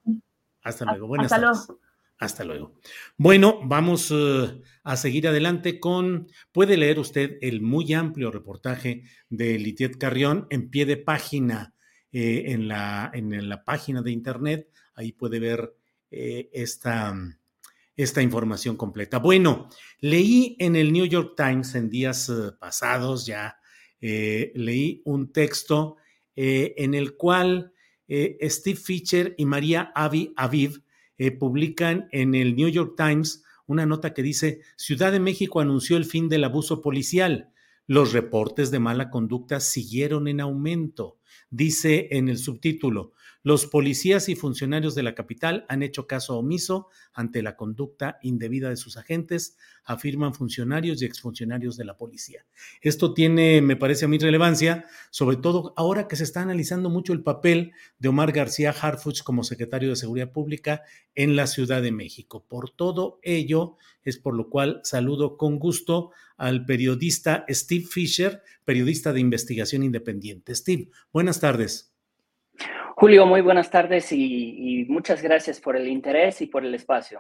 Hasta 0.64 0.86
luego. 0.86 1.08
Buenas 1.08 1.32
Hasta 1.32 1.46
tardes. 1.46 1.68
Luego. 1.68 1.85
Hasta 2.18 2.46
luego. 2.46 2.80
Bueno, 3.18 3.60
vamos 3.66 4.10
uh, 4.10 4.62
a 4.84 4.96
seguir 4.96 5.28
adelante 5.28 5.80
con, 5.82 6.28
puede 6.54 6.78
leer 6.78 6.98
usted 6.98 7.38
el 7.42 7.62
muy 7.62 7.94
amplio 7.94 8.32
reportaje 8.32 9.04
de 9.30 9.60
Litiet 9.60 9.98
Carrión 9.98 10.48
en 10.50 10.70
pie 10.70 10.86
de 10.86 10.96
página 10.96 11.74
eh, 12.14 12.54
en, 12.54 12.70
la, 12.70 13.12
en, 13.14 13.50
la, 13.50 13.66
página 13.66 14.02
de 14.02 14.12
internet. 14.12 14.70
Ahí 14.94 15.12
puede 15.12 15.40
ver 15.40 15.76
eh, 16.10 16.50
esta, 16.54 17.14
esta, 17.98 18.22
información 18.22 18.78
completa. 18.78 19.20
Bueno, 19.20 19.68
leí 20.00 20.56
en 20.60 20.78
el 20.78 20.94
New 20.94 21.06
York 21.06 21.34
Times 21.36 21.76
en 21.76 21.90
días 21.90 22.32
pasados 22.58 23.26
ya, 23.26 23.58
eh, 24.00 24.54
leí 24.56 25.02
un 25.04 25.34
texto 25.34 25.98
en 26.38 26.94
el 26.94 27.16
cual 27.16 27.74
Steve 28.08 28.78
Fisher 28.78 29.36
y 29.38 29.46
María 29.46 29.92
Avi 29.96 30.34
Aviv 30.36 30.85
eh, 31.18 31.32
publican 31.32 32.08
en 32.12 32.36
el 32.36 32.56
New 32.56 32.70
York 32.70 32.94
Times 32.98 33.44
una 33.68 33.86
nota 33.86 34.14
que 34.14 34.22
dice, 34.22 34.62
Ciudad 34.76 35.12
de 35.12 35.20
México 35.20 35.60
anunció 35.60 35.98
el 35.98 36.06
fin 36.06 36.30
del 36.30 36.44
abuso 36.44 36.82
policial. 36.82 37.50
Los 37.88 38.14
reportes 38.14 38.72
de 38.72 38.80
mala 38.80 39.10
conducta 39.10 39.60
siguieron 39.60 40.28
en 40.28 40.40
aumento. 40.40 41.18
Dice 41.50 42.10
en 42.12 42.30
el 42.30 42.38
subtítulo, 42.38 43.14
los 43.46 43.68
policías 43.68 44.28
y 44.28 44.36
funcionarios 44.36 44.96
de 44.96 45.04
la 45.04 45.14
capital 45.14 45.68
han 45.70 45.84
hecho 45.84 46.08
caso 46.08 46.36
omiso 46.36 46.88
ante 47.14 47.44
la 47.44 47.56
conducta 47.56 48.18
indebida 48.24 48.70
de 48.70 48.76
sus 48.76 48.98
agentes, 48.98 49.56
afirman 49.84 50.34
funcionarios 50.34 51.00
y 51.00 51.06
exfuncionarios 51.06 51.78
de 51.78 51.86
la 51.86 51.96
policía. 51.96 52.44
Esto 52.82 53.14
tiene, 53.14 53.62
me 53.62 53.76
parece 53.76 54.06
a 54.06 54.08
mí, 54.08 54.18
relevancia, 54.18 54.88
sobre 55.12 55.38
todo 55.38 55.76
ahora 55.78 56.08
que 56.08 56.16
se 56.16 56.24
está 56.24 56.42
analizando 56.42 56.90
mucho 56.90 57.14
el 57.14 57.22
papel 57.22 57.74
de 58.00 58.10
Omar 58.10 58.32
García 58.32 58.72
Harfuch 58.72 59.22
como 59.22 59.44
secretario 59.44 59.90
de 59.90 59.96
Seguridad 59.96 60.32
Pública 60.32 60.82
en 61.14 61.36
la 61.36 61.46
Ciudad 61.46 61.84
de 61.84 61.92
México. 61.92 62.48
Por 62.48 62.72
todo 62.72 63.20
ello, 63.22 63.78
es 64.02 64.18
por 64.18 64.36
lo 64.36 64.50
cual 64.50 64.82
saludo 64.84 65.38
con 65.38 65.60
gusto 65.60 66.10
al 66.36 66.66
periodista 66.66 67.46
Steve 67.48 67.86
Fisher, 67.86 68.42
periodista 68.64 69.14
de 69.14 69.20
investigación 69.20 69.84
independiente. 69.84 70.56
Steve, 70.56 70.90
buenas 71.14 71.40
tardes. 71.40 71.95
Julio, 72.98 73.26
muy 73.26 73.42
buenas 73.42 73.70
tardes 73.70 74.10
y, 74.14 74.86
muchas 74.88 75.22
gracias 75.22 75.60
por 75.60 75.76
el 75.76 75.88
interés 75.88 76.42
y 76.42 76.48
por 76.48 76.66
el 76.66 76.74
espacio. 76.74 77.20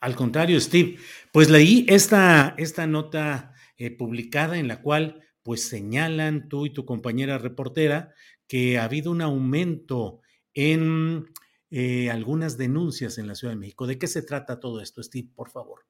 Al 0.00 0.16
contrario, 0.16 0.58
Steve, 0.58 0.96
pues 1.32 1.50
leí 1.50 1.84
esta, 1.86 2.54
esta 2.56 2.86
nota 2.86 3.52
eh, 3.76 3.90
publicada 3.90 4.56
en 4.56 4.68
la 4.68 4.80
cual 4.80 5.22
pues 5.42 5.68
señalan 5.68 6.48
tú 6.48 6.64
y 6.64 6.72
tu 6.72 6.86
compañera 6.86 7.36
reportera 7.36 8.14
que 8.48 8.78
ha 8.78 8.84
habido 8.84 9.10
un 9.10 9.20
aumento 9.20 10.20
en 10.54 11.26
eh, 11.70 12.10
algunas 12.10 12.56
denuncias 12.56 13.18
en 13.18 13.26
la 13.26 13.34
Ciudad 13.34 13.52
de 13.52 13.60
México. 13.60 13.86
¿De 13.86 13.98
qué 13.98 14.06
se 14.06 14.22
trata 14.22 14.60
todo 14.60 14.80
esto, 14.80 15.02
Steve, 15.02 15.28
por 15.34 15.50
favor? 15.50 15.80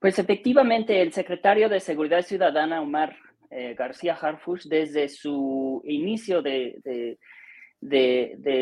Pues 0.00 0.18
efectivamente, 0.18 1.00
el 1.00 1.12
secretario 1.12 1.68
de 1.68 1.78
Seguridad 1.78 2.22
Ciudadana, 2.22 2.80
Omar 2.80 3.16
eh, 3.50 3.76
García 3.78 4.14
Harfush, 4.14 4.64
desde 4.64 5.08
su 5.08 5.82
inicio 5.84 6.42
de 6.42 6.80
de, 6.82 7.18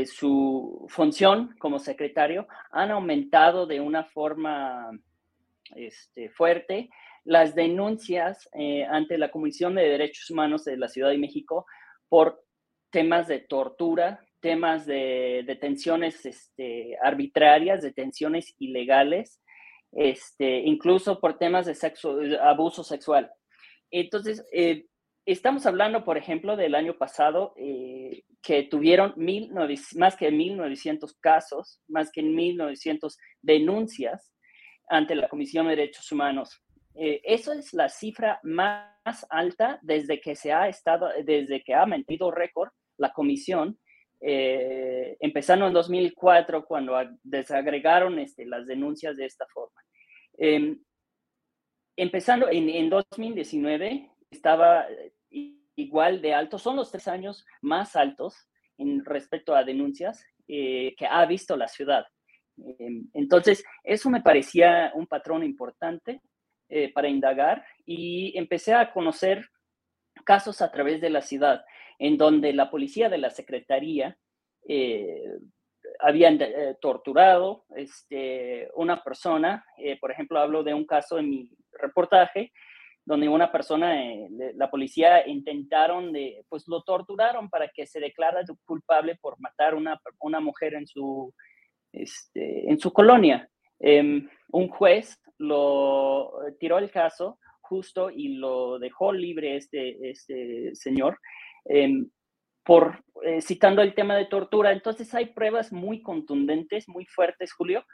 su 0.07 0.87
función 0.89 1.55
como 1.59 1.79
secretario 1.79 2.47
han 2.71 2.91
aumentado 2.91 3.67
de 3.67 3.81
una 3.81 4.05
forma 4.05 4.91
este, 5.75 6.29
fuerte 6.31 6.91
las 7.25 7.55
denuncias 7.55 8.49
eh, 8.59 8.85
ante 8.85 9.17
la 9.19 9.31
Comisión 9.31 9.75
de 9.75 9.89
Derechos 9.89 10.31
Humanos 10.31 10.65
de 10.65 10.77
la 10.77 10.89
Ciudad 10.89 11.11
de 11.11 11.19
México 11.19 11.67
por 12.09 12.45
temas 12.91 13.29
de 13.29 13.39
tortura, 13.39 14.21
temas 14.41 14.87
de 14.87 15.45
detenciones 15.47 16.27
este, 16.27 16.97
arbitrarias, 17.03 17.83
detenciones 17.83 18.55
ilegales, 18.59 19.41
este, 19.93 20.59
incluso 20.61 21.21
por 21.21 21.39
temas 21.39 21.67
de 21.67 22.39
abuso 22.43 22.83
sexual. 22.83 23.31
Entonces, 23.91 24.45
eh, 24.53 24.87
estamos 25.27 25.67
hablando, 25.67 26.05
por 26.05 26.17
ejemplo, 26.17 26.57
del 26.57 26.75
año 26.75 26.97
pasado, 26.97 27.55
eh, 27.57 28.25
que 28.43 28.65
tuvieron 28.65 29.15
mil, 29.17 29.53
más 29.97 30.17
que 30.17 30.31
1.900 30.31 31.17
casos, 31.21 31.81
más 31.89 32.11
que 32.11 32.23
1.900 32.23 33.17
denuncias 33.41 34.33
ante 34.89 35.15
la 35.15 35.29
Comisión 35.29 35.67
de 35.67 35.77
Derechos 35.77 36.11
Humanos. 36.11 36.63
Eh, 36.95 37.21
eso 37.25 37.53
es 37.53 37.73
la 37.73 37.89
cifra 37.89 38.41
más 38.43 39.27
alta 39.31 39.79
desde 39.83 40.21
que 40.21 40.37
se 40.37 40.53
ha 40.53 40.69
estado, 40.69 41.09
desde 41.25 41.63
que 41.63 41.75
ha 41.75 41.87
mantenido 41.87 42.31
récord 42.31 42.71
la 42.99 43.13
comisión, 43.13 43.79
eh, 44.21 45.17
empezando 45.21 45.67
en 45.67 45.73
2004 45.73 46.67
cuando 46.67 46.95
desagregaron 47.23 48.19
este, 48.19 48.45
las 48.45 48.67
denuncias 48.67 49.17
de 49.17 49.25
esta 49.25 49.47
forma. 49.47 49.81
Em, 50.37 50.83
empezando 51.97 52.49
en, 52.51 52.69
en 52.69 52.91
2019 52.91 54.12
estaba 54.33 54.87
igual 55.77 56.21
de 56.21 56.35
alto, 56.35 56.59
son 56.59 56.77
los 56.77 56.91
tres 56.91 57.09
años 57.09 57.47
más 57.61 57.97
altos 57.97 58.49
en 58.79 59.05
respecto 59.05 59.55
a 59.55 59.65
denuncias 59.65 60.25
eh, 60.49 60.95
que 60.97 61.07
ha 61.07 61.25
visto 61.27 61.57
la 61.57 61.69
ciudad. 61.69 62.05
Em, 62.79 63.09
entonces, 63.15 63.65
eso 63.85 64.11
me 64.11 64.23
parecía 64.23 64.93
un 64.95 65.07
patrón 65.07 65.45
importante 65.45 66.21
eh, 66.69 66.93
para 66.93 67.09
indagar 67.09 67.65
y 67.85 68.37
empecé 68.37 68.75
a 68.75 68.93
conocer 68.93 69.49
casos 70.25 70.63
a 70.63 70.71
través 70.71 71.01
de 71.01 71.11
la 71.11 71.23
ciudad 71.23 71.65
en 71.99 72.17
donde 72.17 72.53
la 72.53 72.71
policía 72.71 73.09
de 73.09 73.19
la 73.19 73.31
Secretaría 73.31 74.17
eh, 74.69 75.25
habían 76.01 76.39
torturado 76.81 77.65
este, 77.77 78.69
una 78.75 79.03
persona, 79.03 79.65
por 80.01 80.11
ejemplo, 80.11 80.39
hablo 80.39 80.63
de 80.63 80.75
un 80.75 80.87
caso 80.87 81.19
en 81.19 81.29
mi 81.29 81.51
reportaje, 81.73 82.53
donde 83.05 83.29
una 83.29 83.51
persona, 83.51 84.01
eh, 84.01 84.29
la 84.55 84.71
policía 84.71 85.27
intentaron 85.27 86.13
de, 86.13 86.45
pues 86.49 86.69
lo 86.69 86.83
torturaron 86.83 87.51
para 87.51 87.69
que 87.69 87.87
se 87.87 88.01
declara 88.01 88.43
culpable 88.65 89.17
por 89.21 89.41
matar 89.41 89.75
una, 89.75 90.01
una 90.21 90.41
mujer 90.41 90.75
en 90.75 90.87
su, 90.87 91.35
este, 91.93 92.71
en 92.71 92.79
su 92.79 92.93
colonia. 92.93 93.49
Em, 93.81 94.29
un 94.53 94.69
juez 94.69 95.21
lo 95.39 96.33
tiró 96.61 96.79
el 96.79 96.91
caso 96.91 97.39
justo 97.61 98.11
y 98.11 98.37
lo 98.37 98.79
dejó 98.79 99.13
libre 99.13 99.57
este, 99.57 99.99
este 100.09 100.75
señor 100.75 101.19
em, 101.65 102.09
por 102.65 103.03
eh, 103.25 103.41
citando 103.41 103.83
el 103.83 103.95
tema 103.95 104.17
de 104.17 104.27
tortura. 104.27 104.73
Entonces 104.73 105.13
hay 105.15 105.27
pruebas 105.27 105.73
muy 105.73 106.03
contundentes, 106.03 106.89
muy 106.89 107.07
fuertes, 107.07 107.53
Julio, 107.53 107.85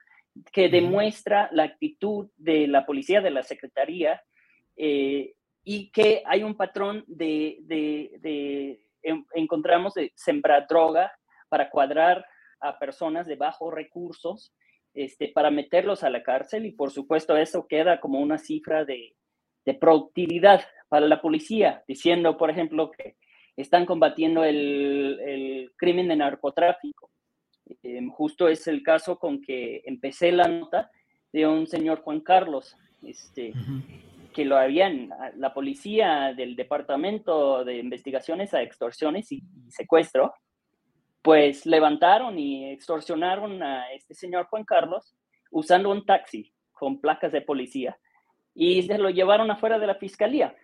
que 0.52 0.68
demuestra 0.68 1.48
la 1.52 1.64
actitud 1.64 2.30
de 2.36 2.66
la 2.66 2.84
policía, 2.84 3.20
de 3.20 3.30
la 3.30 3.42
secretaría, 3.42 4.20
eh, 4.78 5.34
y 5.64 5.90
que 5.90 6.22
hay 6.24 6.42
un 6.42 6.56
patrón 6.56 7.04
de, 7.06 7.58
de, 7.62 8.80
encontramos 9.34 9.94
de 9.94 10.12
sembrar 10.14 10.66
droga 10.66 11.12
para 11.48 11.68
cuadrar 11.68 12.24
a 12.60 12.78
personas 12.78 13.26
de 13.26 13.36
bajos 13.36 13.74
recursos, 13.74 14.54
este, 14.94 15.28
para 15.28 15.50
meterlos 15.50 16.02
a 16.02 16.10
la 16.10 16.22
cárcel 16.22 16.64
y 16.64 16.72
por 16.72 16.90
supuesto 16.90 17.36
eso 17.36 17.66
queda 17.68 18.00
como 18.00 18.20
una 18.20 18.38
cifra 18.38 18.84
de, 18.84 19.14
de 19.66 19.74
productividad 19.74 20.62
para 20.88 21.06
la 21.06 21.20
policía, 21.20 21.84
diciendo, 21.86 22.38
por 22.38 22.50
ejemplo, 22.50 22.90
que 22.90 23.16
están 23.56 23.84
combatiendo 23.84 24.44
el, 24.44 25.20
el 25.20 25.72
crimen 25.76 26.08
de 26.08 26.16
narcotráfico. 26.16 27.10
Em, 27.82 28.08
justo 28.10 28.48
es 28.48 28.66
el 28.66 28.82
caso 28.82 29.18
con 29.18 29.42
que 29.42 29.82
empecé 29.84 30.32
la 30.32 30.48
nota 30.48 30.90
de 31.32 31.46
un 31.46 31.66
señor 31.66 32.00
Juan 32.00 32.20
Carlos, 32.20 32.76
este, 33.02 33.52
que 34.38 34.44
lo 34.44 34.56
habían, 34.56 35.10
la 35.34 35.52
policía 35.52 36.32
del 36.32 36.54
Departamento 36.54 37.64
de 37.64 37.78
Investigaciones 37.78 38.54
a 38.54 38.62
Extorsiones 38.62 39.32
y, 39.32 39.42
Secuestro, 39.68 40.32
pues 41.22 41.66
levantaron 41.66 42.38
y 42.38 42.70
extorsionaron 42.70 43.60
a 43.64 43.92
este 43.94 44.14
señor 44.14 44.46
Juan 44.46 44.62
Carlos 44.62 45.16
usando 45.50 45.90
un 45.90 46.06
taxi 46.06 46.54
con 46.70 47.00
placas 47.00 47.32
de 47.32 47.40
policía 47.40 47.98
y 48.54 48.84
se 48.84 48.96
lo 48.96 49.10
llevaron 49.10 49.50
afuera 49.50 49.76
de 49.80 49.88
la 49.88 49.96
fiscalía. 49.96 50.54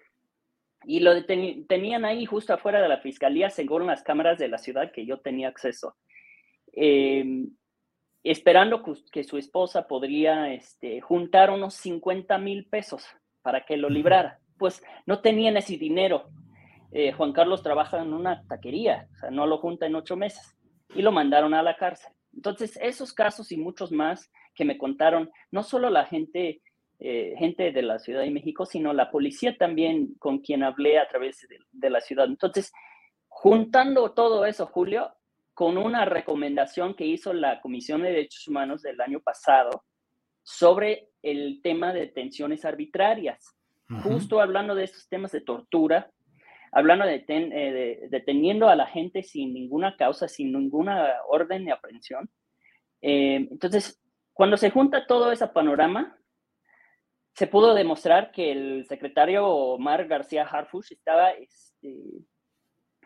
Y 0.84 1.00
lo 1.00 1.24
tenían 1.24 2.04
ahí 2.04 2.26
justo 2.26 2.54
afuera 2.54 2.80
de 2.80 2.88
la 2.88 2.98
fiscalía, 2.98 3.50
según 3.50 3.88
las 3.88 4.04
cámaras 4.04 4.38
de 4.38 4.46
la 4.46 4.58
ciudad 4.58 4.92
que 4.92 5.04
yo 5.04 5.18
tenía 5.18 5.48
acceso. 5.48 5.96
Em, 6.72 7.50
esperando 8.22 8.84
que 9.10 9.24
su 9.24 9.36
esposa 9.36 9.88
podría 9.88 10.54
este, 10.54 11.00
juntar 11.00 11.50
unos 11.50 11.74
50 11.74 12.38
mil 12.38 12.66
pesos 12.66 13.04
para 13.44 13.64
que 13.64 13.76
lo 13.76 13.88
librara. 13.88 14.40
Pues 14.58 14.82
no 15.06 15.20
tenían 15.20 15.56
ese 15.56 15.76
dinero. 15.76 16.30
Eh, 16.90 17.12
Juan 17.12 17.32
Carlos 17.32 17.62
trabaja 17.62 18.00
en 18.00 18.12
una 18.12 18.44
taquería, 18.48 19.08
o 19.12 19.16
sea, 19.18 19.30
no 19.30 19.46
lo 19.46 19.58
junta 19.58 19.86
en 19.86 19.94
ocho 19.94 20.16
meses 20.16 20.56
y 20.94 21.02
lo 21.02 21.12
mandaron 21.12 21.54
a 21.54 21.62
la 21.62 21.76
cárcel. 21.76 22.12
Entonces, 22.32 22.78
esos 22.80 23.12
casos 23.12 23.52
y 23.52 23.56
muchos 23.56 23.92
más 23.92 24.30
que 24.54 24.64
me 24.64 24.78
contaron, 24.78 25.30
no 25.50 25.62
solo 25.62 25.90
la 25.90 26.06
gente, 26.06 26.62
eh, 27.00 27.34
gente 27.36 27.72
de 27.72 27.82
la 27.82 27.98
Ciudad 27.98 28.22
de 28.22 28.30
México, 28.30 28.64
sino 28.64 28.92
la 28.92 29.10
policía 29.10 29.56
también 29.58 30.14
con 30.18 30.38
quien 30.38 30.62
hablé 30.62 30.98
a 30.98 31.08
través 31.08 31.46
de 31.72 31.90
la 31.90 32.00
ciudad. 32.00 32.26
Entonces, 32.26 32.72
juntando 33.28 34.12
todo 34.12 34.46
eso, 34.46 34.66
Julio, 34.66 35.12
con 35.52 35.76
una 35.78 36.04
recomendación 36.04 36.94
que 36.94 37.06
hizo 37.06 37.32
la 37.32 37.60
Comisión 37.60 38.02
de 38.02 38.10
Derechos 38.10 38.48
Humanos 38.48 38.82
del 38.82 39.00
año 39.00 39.20
pasado 39.20 39.84
sobre 40.42 41.10
el 41.24 41.60
tema 41.62 41.92
de 41.92 42.00
detenciones 42.00 42.64
arbitrarias, 42.64 43.56
justo 44.02 44.40
hablando 44.40 44.74
de 44.74 44.84
estos 44.84 45.08
temas 45.08 45.32
de 45.32 45.40
tortura, 45.40 46.10
hablando 46.72 47.06
de, 47.06 47.24
eh, 47.28 48.06
deteniendo 48.10 48.68
a 48.68 48.76
la 48.76 48.86
gente 48.86 49.22
sin 49.22 49.54
ninguna 49.54 49.96
causa, 49.96 50.28
sin 50.28 50.52
ninguna 50.52 51.12
orden 51.28 51.64
de 51.64 51.72
aprehensión. 51.72 52.28
Eh, 53.00 53.46
entonces, 53.50 54.02
cuando 54.32 54.56
se 54.56 54.70
junta 54.70 55.06
todo 55.06 55.30
ese 55.30 55.46
panorama, 55.48 56.18
se 57.34 57.46
pudo 57.46 57.74
demostrar 57.74 58.32
que 58.32 58.52
el 58.52 58.86
secretario 58.86 59.46
Omar 59.46 60.06
García 60.06 60.44
Harfush 60.44 60.92
estaba 60.92 61.30
este, 61.30 61.96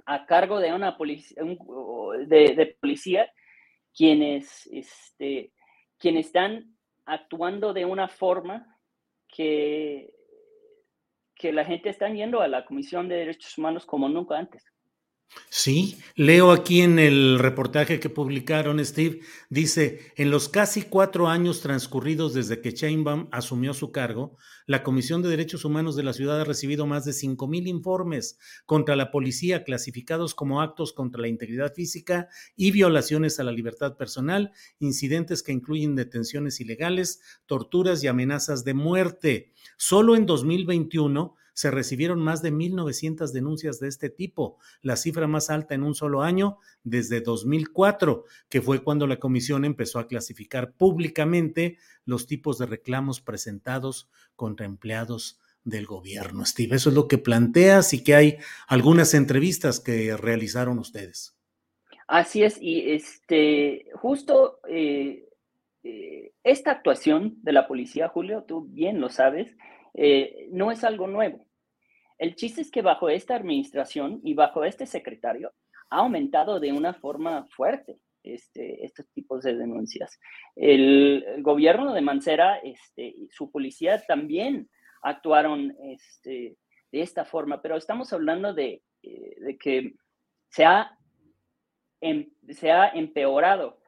a 0.07 0.25
cargo 0.27 0.61
de 0.61 0.73
una 0.73 0.97
policía, 0.97 1.43
de, 2.27 2.77
policía 2.81 3.31
quienes, 3.95 4.67
este, 4.73 5.53
quienes 5.99 6.27
están 6.27 6.78
actuando 7.09 7.73
de 7.73 7.85
una 7.85 8.07
forma 8.07 8.79
que, 9.27 10.15
que 11.35 11.53
la 11.53 11.65
gente 11.65 11.89
está 11.89 12.09
yendo 12.09 12.41
a 12.41 12.49
la 12.49 12.65
Comisión 12.65 13.09
de 13.09 13.17
Derechos 13.17 13.57
Humanos 13.59 13.87
como 13.87 14.09
nunca 14.09 14.39
antes. 14.39 14.65
Sí, 15.51 15.99
leo 16.15 16.53
aquí 16.53 16.83
en 16.83 16.99
el 16.99 17.39
reportaje 17.39 18.01
que 18.01 18.11
publicaron, 18.11 18.85
Steve, 18.85 19.21
dice, 19.49 20.13
en 20.17 20.31
los 20.31 20.49
casi 20.49 20.83
cuatro 20.83 21.29
años 21.29 21.61
transcurridos 21.61 22.35
desde 22.35 22.61
que 22.61 22.75
Chainbaum 22.75 23.29
asumió 23.31 23.73
su 23.73 23.91
cargo, 23.91 24.37
la 24.67 24.83
Comisión 24.83 25.23
de 25.23 25.31
Derechos 25.31 25.65
Humanos 25.65 25.97
de 25.97 26.03
la 26.03 26.13
ciudad 26.13 26.41
ha 26.41 26.45
recibido 26.45 26.87
más 26.87 27.05
de 27.07 27.15
cinco 27.15 27.49
mil 27.49 27.67
informes 27.67 28.39
contra 28.67 28.97
la 28.97 29.11
policía 29.11 29.65
clasificados 29.65 30.35
como 30.35 30.61
actos 30.61 30.93
contra 30.93 31.23
la 31.23 31.29
integridad 31.29 31.73
física 31.73 32.29
y 32.55 32.71
violaciones 32.71 33.41
a 33.41 33.45
la 33.45 33.53
libertad 33.53 33.97
personal, 33.97 34.53
incidentes 34.79 35.43
que 35.43 35.53
incluyen 35.53 35.97
detenciones 35.97 36.61
ilegales, 36.61 37.21
torturas 37.47 38.05
y 38.05 38.09
amenazas 38.09 38.65
de 38.65 38.75
muerte. 38.75 39.53
Solo 39.79 40.17
en 40.17 40.27
2021 40.27 41.35
se 41.59 41.73
recibieron 41.73 42.21
más 42.21 42.41
de 42.41 42.53
1.900 42.53 43.33
denuncias 43.33 43.81
de 43.81 43.89
este 43.89 44.11
tipo, 44.11 44.59
la 44.81 44.95
cifra 44.95 45.27
más 45.27 45.51
alta 45.51 45.75
en 45.75 45.83
un 45.83 45.97
solo 45.97 46.23
año 46.23 46.59
desde 46.85 47.21
2004, 47.21 48.23
que 48.49 48.63
fue 48.63 48.85
cuando 48.85 49.09
la 49.09 49.17
comisión 49.17 49.65
empezó 49.65 49.99
a 49.99 50.07
clasificar 50.07 50.75
públicamente 50.75 51.77
los 52.05 52.29
tipos 52.29 52.59
de 52.59 52.67
reclamos 52.67 53.21
presentados 53.21 54.09
contra 54.37 54.67
empleados 54.67 55.41
del 55.65 55.87
gobierno. 55.87 56.47
Steve, 56.47 56.77
eso 56.77 56.91
es 56.91 56.95
lo 56.95 57.09
que 57.09 57.19
planteas 57.19 57.93
y 57.93 58.05
que 58.05 58.15
hay 58.15 58.37
algunas 58.69 59.13
entrevistas 59.13 59.81
que 59.81 60.17
realizaron 60.17 60.79
ustedes. 60.79 61.37
Así 62.07 62.45
es, 62.45 62.57
y 62.63 62.93
este, 62.93 63.87
justo 63.95 64.61
eh, 64.69 65.27
eh, 65.83 66.31
esta 66.45 66.71
actuación 66.71 67.35
de 67.43 67.51
la 67.51 67.67
policía, 67.67 68.07
Julio, 68.07 68.45
tú 68.47 68.69
bien 68.71 69.01
lo 69.01 69.09
sabes, 69.09 69.57
eh, 69.95 70.47
no 70.53 70.71
es 70.71 70.85
algo 70.85 71.09
nuevo. 71.09 71.48
El 72.19 72.35
chiste 72.35 72.61
es 72.61 72.71
que 72.71 72.83
bajo 72.83 73.09
esta 73.09 73.37
administración 73.37 74.21
y 74.25 74.35
bajo 74.35 74.65
este 74.65 74.87
secretario 74.87 75.53
ha 75.91 75.99
aumentado 75.99 76.61
de 76.61 76.73
una 76.73 76.93
forma 76.95 77.47
fuerte 77.47 77.99
este, 78.25 78.85
estos 78.85 79.09
tipos 79.11 79.43
de 79.43 79.57
denuncias. 79.57 80.19
El, 80.57 81.25
gobierno 81.39 81.95
de 81.95 82.01
Mancera 82.01 82.59
este, 82.59 83.07
y 83.07 83.29
su 83.31 83.51
policía 83.51 84.03
también 84.07 84.69
actuaron 85.03 85.75
este, 85.85 86.57
de 86.91 87.01
esta 87.01 87.25
forma, 87.25 87.63
pero 87.63 87.77
estamos 87.77 88.13
hablando 88.13 88.53
de, 88.53 88.83
eh, 89.03 89.57
que 89.59 89.95
se 90.51 90.65
ha, 90.65 90.99
em, 92.01 92.31
empeorado, 92.95 93.81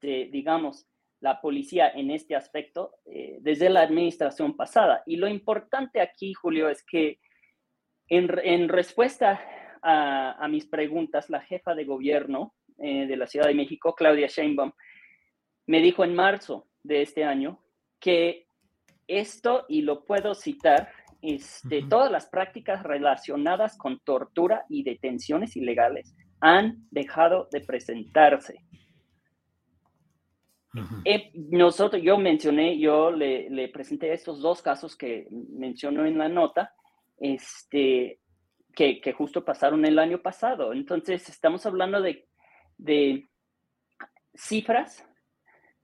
digamos, 0.00 0.86
la 1.20 1.40
policía 1.40 1.88
en 1.88 2.10
este 2.10 2.34
aspecto 2.34 2.96
eh, 3.06 3.38
desde 3.40 3.70
la 3.70 3.80
administración 3.80 4.56
pasada. 4.56 5.02
Y 5.06 5.16
lo 5.16 5.28
importante 5.28 6.00
aquí, 6.00 6.34
Julio, 6.34 6.68
es 6.68 6.84
que 6.84 7.20
en, 8.08 8.68
respuesta 8.68 9.40
a, 9.82 10.46
mis 10.48 10.66
preguntas, 10.66 11.30
la 11.30 11.40
jefa 11.40 11.74
de 11.74 11.84
gobierno 11.84 12.54
eh, 12.78 13.06
de 13.06 13.16
la 13.16 13.26
Ciudad 13.26 13.46
de 13.46 13.54
México, 13.54 13.94
Claudia 13.94 14.26
Sheinbaum, 14.26 14.72
me 15.66 15.80
dijo 15.80 16.04
en 16.04 16.14
marzo 16.14 16.68
de 16.82 17.02
este 17.02 17.24
año 17.24 17.60
que 18.00 18.46
esto, 19.08 19.64
y 19.68 19.82
lo 19.82 20.04
puedo 20.04 20.34
citar, 20.34 20.90
este, 21.22 21.82
todas 21.88 22.10
las 22.10 22.26
prácticas 22.26 22.82
relacionadas 22.82 23.76
con 23.76 23.98
tortura 24.00 24.64
y 24.68 24.82
detenciones 24.82 25.56
ilegales 25.56 26.14
han 26.40 26.86
dejado 26.90 27.48
de 27.50 27.60
presentarse. 27.60 28.60
Eh, 31.04 31.30
nosotros, 31.34 32.02
yo 32.02 32.18
mencioné, 32.18 32.78
yo 32.78 33.10
le, 33.10 33.48
le, 33.48 33.68
presenté 33.68 34.12
estos 34.12 34.40
dos 34.42 34.60
casos 34.60 34.94
que 34.94 35.26
mencionó 35.30 36.04
en 36.04 36.18
la 36.18 36.28
nota, 36.28 36.74
este, 37.18 38.20
que, 38.74 39.14
justo 39.16 39.44
pasaron 39.44 39.84
el 39.84 39.98
año 39.98 40.20
pasado. 40.20 40.72
Entonces, 40.72 41.28
estamos 41.28 41.64
hablando 41.66 42.00
de, 42.02 42.28
de 42.76 43.28
cifras, 44.34 45.04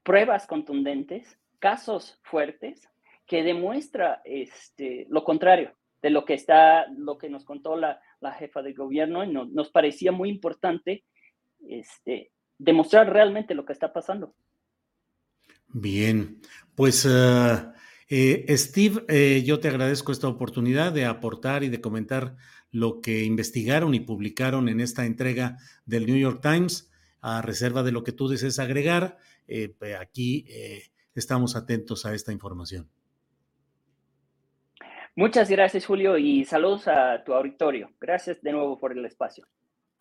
pruebas 0.03 0.45
contundentes, 0.47 1.39
casos 1.59 2.19
fuertes 2.23 2.89
que 3.25 3.43
demuestra 3.43 4.21
este, 4.25 5.07
lo 5.09 5.23
contrario 5.23 5.75
de 6.01 6.09
lo 6.09 6.25
que 6.25 6.33
está, 6.33 6.85
lo 6.89 7.17
que 7.17 7.29
nos 7.29 7.45
contó 7.45 7.77
la, 7.77 7.99
jefa 8.37 8.61
de 8.61 8.73
gobierno 8.73 9.23
y 9.23 9.33
nos 9.33 9.69
parecía 9.69 10.11
muy 10.11 10.29
importante 10.29 11.03
este, 11.67 12.31
demostrar 12.57 13.11
realmente 13.11 13.53
lo 13.53 13.65
que 13.65 13.73
está 13.73 13.91
pasando. 13.91 14.33
Bien, 15.67 16.39
pues 16.75 17.05
uh, 17.05 17.72
Eh, 18.09 18.45
Steve, 18.57 19.05
eh, 19.07 19.43
yo 19.45 19.59
te 19.59 19.69
agradezco 19.69 20.11
esta 20.11 20.27
oportunidad 20.27 20.91
de 20.91 21.05
aportar 21.05 21.63
y 21.63 21.69
de 21.69 21.81
comentar 21.81 22.35
lo 22.71 23.01
que 23.01 23.23
investigaron 23.23 23.93
y 23.93 23.99
publicaron 23.99 24.69
en 24.69 24.79
esta 24.81 25.05
entrega 25.05 25.57
del 25.85 26.05
New 26.05 26.17
York 26.17 26.41
Times, 26.41 26.91
a 27.21 27.41
reserva 27.41 27.83
de 27.83 27.91
lo 27.91 28.03
que 28.03 28.11
tú 28.11 28.27
desees 28.27 28.59
agregar. 28.59 29.17
Eh, 29.47 29.75
aquí 29.99 30.45
estamos 31.15 31.55
atentos 31.55 32.05
a 32.05 32.13
esta 32.13 32.31
información. 32.31 32.89
Muchas 35.15 35.49
gracias, 35.49 35.85
Julio, 35.85 36.17
y 36.17 36.43
saludos 36.43 36.87
a 36.87 37.23
tu 37.23 37.33
auditorio. 37.33 37.91
Gracias 38.01 38.41
de 38.41 38.51
nuevo 38.51 38.79
por 38.79 38.97
el 38.97 39.05
espacio. 39.05 39.47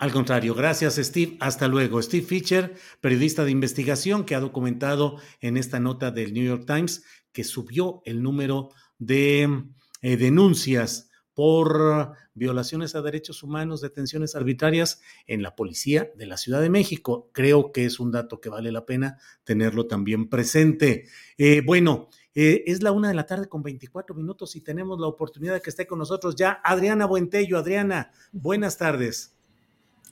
Al 0.02 0.10
contrario, 0.10 0.52
gracias 0.56 0.96
Steve. 0.96 1.36
Hasta 1.38 1.68
luego. 1.68 2.02
Steve 2.02 2.26
Fischer, 2.26 2.74
periodista 3.00 3.44
de 3.44 3.52
investigación 3.52 4.24
que 4.24 4.34
ha 4.34 4.40
documentado 4.40 5.18
en 5.40 5.56
esta 5.56 5.78
nota 5.78 6.10
del 6.10 6.32
New 6.32 6.42
York 6.42 6.64
Times 6.66 7.04
que 7.30 7.44
subió 7.44 8.02
el 8.04 8.20
número 8.20 8.70
de 8.98 9.62
eh, 10.00 10.16
denuncias 10.16 11.08
por 11.34 12.16
violaciones 12.34 12.96
a 12.96 13.02
derechos 13.02 13.44
humanos, 13.44 13.80
detenciones 13.80 14.34
arbitrarias 14.34 15.00
en 15.28 15.40
la 15.40 15.54
policía 15.54 16.10
de 16.16 16.26
la 16.26 16.36
Ciudad 16.36 16.60
de 16.60 16.68
México. 16.68 17.30
Creo 17.32 17.70
que 17.70 17.84
es 17.84 18.00
un 18.00 18.10
dato 18.10 18.40
que 18.40 18.48
vale 18.48 18.72
la 18.72 18.84
pena 18.84 19.20
tenerlo 19.44 19.86
también 19.86 20.28
presente. 20.28 21.06
Eh, 21.38 21.62
bueno, 21.64 22.08
eh, 22.34 22.64
es 22.66 22.82
la 22.82 22.90
una 22.90 23.06
de 23.06 23.14
la 23.14 23.26
tarde 23.26 23.48
con 23.48 23.62
24 23.62 24.16
minutos 24.16 24.56
y 24.56 24.62
tenemos 24.62 24.98
la 24.98 25.06
oportunidad 25.06 25.54
de 25.54 25.60
que 25.60 25.70
esté 25.70 25.86
con 25.86 26.00
nosotros 26.00 26.34
ya 26.34 26.60
Adriana 26.64 27.06
Buentello. 27.06 27.56
Adriana, 27.56 28.10
buenas 28.32 28.76
tardes. 28.78 29.36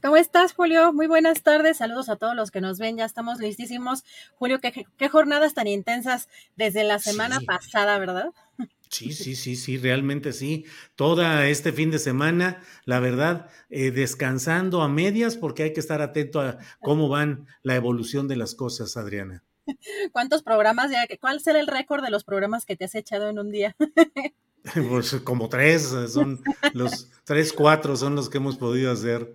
¿Cómo 0.02 0.16
estás, 0.16 0.54
Julio? 0.54 0.94
Muy 0.94 1.06
buenas 1.08 1.42
tardes. 1.42 1.76
Saludos 1.76 2.08
a 2.08 2.16
todos 2.16 2.34
los 2.34 2.50
que 2.50 2.62
nos 2.62 2.78
ven. 2.78 2.96
Ya 2.96 3.04
estamos 3.04 3.38
listísimos. 3.38 4.02
Julio, 4.34 4.58
qué, 4.60 5.08
jornadas 5.10 5.52
tan 5.52 5.66
intensas 5.66 6.30
desde 6.56 6.84
la 6.84 6.98
semana 6.98 7.40
pasada, 7.46 7.98
¿verdad? 7.98 8.30
Sí, 8.88 9.12
sí, 9.12 9.36
sí, 9.36 9.56
sí, 9.56 9.76
realmente 9.76 10.32
sí. 10.32 10.64
Toda 10.96 11.46
este 11.48 11.72
fin 11.72 11.90
de 11.90 11.98
semana, 11.98 12.62
la 12.86 12.98
verdad, 12.98 13.50
eh, 13.68 13.90
descansando 13.90 14.80
a 14.80 14.88
medias 14.88 15.36
porque 15.36 15.64
hay 15.64 15.74
que 15.74 15.80
estar 15.80 16.00
atento 16.00 16.40
a 16.40 16.56
cómo 16.80 17.10
van 17.10 17.46
la 17.62 17.76
evolución 17.76 18.26
de 18.26 18.36
las 18.36 18.54
cosas, 18.54 18.96
Adriana. 18.96 19.44
¿Cuántos 20.12 20.42
programas? 20.42 20.90
Ya, 20.90 21.06
¿Cuál 21.20 21.40
será 21.40 21.60
el 21.60 21.66
récord 21.66 22.02
de 22.02 22.10
los 22.10 22.24
programas 22.24 22.64
que 22.64 22.74
te 22.74 22.86
has 22.86 22.94
echado 22.94 23.28
en 23.28 23.38
un 23.38 23.50
día? 23.50 23.76
Pues 24.90 25.14
como 25.24 25.48
tres, 25.48 25.94
son 26.12 26.42
los 26.74 27.08
tres, 27.24 27.50
cuatro 27.50 27.96
son 27.96 28.14
los 28.14 28.28
que 28.28 28.36
hemos 28.36 28.58
podido 28.58 28.92
hacer. 28.92 29.32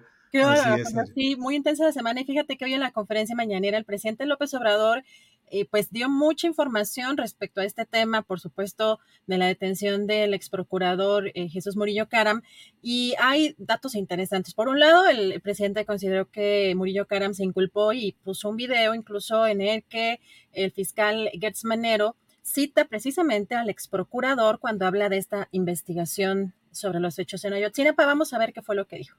Sí, 1.16 1.36
muy 1.36 1.56
intensa 1.56 1.86
la 1.86 1.92
semana. 1.92 2.22
Y 2.22 2.26
fíjate 2.26 2.58
que 2.58 2.66
hoy 2.66 2.74
en 2.74 2.80
la 2.80 2.92
conferencia 2.92 3.36
mañanera 3.36 3.78
el 3.78 3.86
presidente 3.86 4.26
López 4.26 4.54
Obrador 4.54 5.04
eh, 5.52 5.66
pues 5.66 5.92
dio 5.92 6.10
mucha 6.10 6.48
información 6.48 7.18
respecto 7.18 7.62
a 7.62 7.66
este 7.66 7.86
tema, 7.86 8.24
por 8.24 8.40
supuesto, 8.40 9.00
de 9.28 9.38
la 9.38 9.46
detención 9.46 10.08
del 10.08 10.34
ex 10.34 10.50
procurador 10.50 11.32
eh, 11.36 11.50
Jesús 11.50 11.76
Murillo 11.76 12.10
Caram. 12.10 12.42
Y 12.82 13.14
hay 13.20 13.56
datos 13.58 13.96
interesantes. 13.96 14.54
Por 14.54 14.68
un 14.68 14.80
lado, 14.80 15.08
el, 15.08 15.40
presidente 15.42 15.86
consideró 15.86 16.30
que 16.30 16.74
Murillo 16.76 17.06
Caram 17.06 17.34
se 17.34 17.44
inculpó 17.44 17.94
y 17.94 18.14
puso 18.24 18.50
un 18.50 18.58
video 18.58 18.96
incluso 18.96 19.46
en 19.46 19.62
el 19.62 19.84
que 19.84 20.20
el 20.52 20.72
fiscal 20.72 21.30
Gertz 21.40 21.64
Manero 21.64 22.16
cita 22.42 22.86
precisamente 22.86 23.56
al 23.56 23.70
ex 23.70 23.88
procurador 23.88 24.60
cuando 24.60 24.86
habla 24.86 25.10
de 25.10 25.18
esta 25.18 25.48
investigación 25.52 26.54
sobre 26.72 27.00
los 27.00 27.20
hechos 27.20 27.46
en 27.46 27.54
Ayotzinapa. 27.54 28.06
Vamos 28.06 28.34
a 28.34 28.40
ver 28.40 28.54
qué 28.54 28.62
fue 28.62 28.76
lo 28.76 28.86
que 28.86 28.98
dijo 28.98 29.18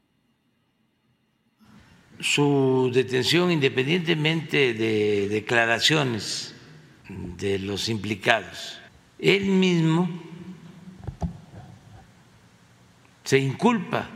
su 2.21 2.91
detención 2.93 3.51
independientemente 3.51 4.75
de 4.75 5.29
declaraciones 5.29 6.55
de 7.09 7.59
los 7.59 7.89
implicados. 7.89 8.81
Él 9.19 9.47
mismo 9.47 10.09
se 13.25 13.39
inculpa. 13.39 14.07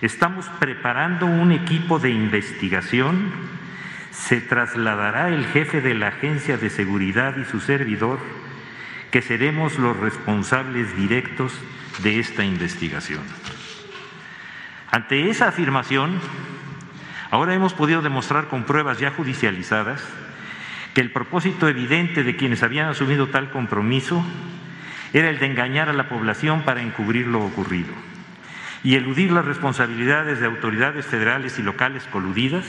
Estamos 0.00 0.46
preparando 0.58 1.26
un 1.26 1.52
equipo 1.52 1.98
de 1.98 2.10
investigación. 2.10 3.32
Se 4.10 4.40
trasladará 4.40 5.28
el 5.28 5.46
jefe 5.46 5.80
de 5.80 5.94
la 5.94 6.08
agencia 6.08 6.56
de 6.56 6.70
seguridad 6.70 7.36
y 7.36 7.44
su 7.44 7.60
servidor, 7.60 8.18
que 9.10 9.22
seremos 9.22 9.78
los 9.78 9.96
responsables 9.96 10.96
directos 10.96 11.52
de 12.02 12.18
esta 12.18 12.44
investigación. 12.44 13.22
Ante 14.90 15.28
esa 15.28 15.48
afirmación, 15.48 16.20
Ahora 17.34 17.52
hemos 17.52 17.74
podido 17.74 18.00
demostrar 18.00 18.46
con 18.46 18.62
pruebas 18.62 19.00
ya 19.00 19.10
judicializadas 19.10 20.00
que 20.94 21.00
el 21.00 21.10
propósito 21.10 21.68
evidente 21.68 22.22
de 22.22 22.36
quienes 22.36 22.62
habían 22.62 22.86
asumido 22.86 23.26
tal 23.26 23.50
compromiso 23.50 24.24
era 25.12 25.30
el 25.30 25.40
de 25.40 25.46
engañar 25.46 25.88
a 25.88 25.94
la 25.94 26.08
población 26.08 26.62
para 26.62 26.80
encubrir 26.80 27.26
lo 27.26 27.44
ocurrido 27.44 27.92
y 28.84 28.94
eludir 28.94 29.32
las 29.32 29.44
responsabilidades 29.44 30.38
de 30.38 30.46
autoridades 30.46 31.06
federales 31.06 31.58
y 31.58 31.62
locales 31.62 32.04
coludidas, 32.04 32.66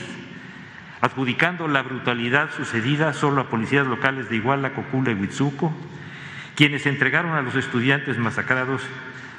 adjudicando 1.00 1.68
la 1.68 1.84
brutalidad 1.84 2.50
sucedida 2.50 3.12
solo 3.12 3.42
a 3.42 3.48
policías 3.48 3.86
locales 3.86 4.28
de 4.28 4.34
Iguala, 4.34 4.72
Cocula 4.72 5.12
y 5.12 5.14
Huitzuco, 5.14 5.72
quienes 6.56 6.86
entregaron 6.86 7.34
a 7.34 7.42
los 7.42 7.54
estudiantes 7.54 8.18
masacrados 8.18 8.82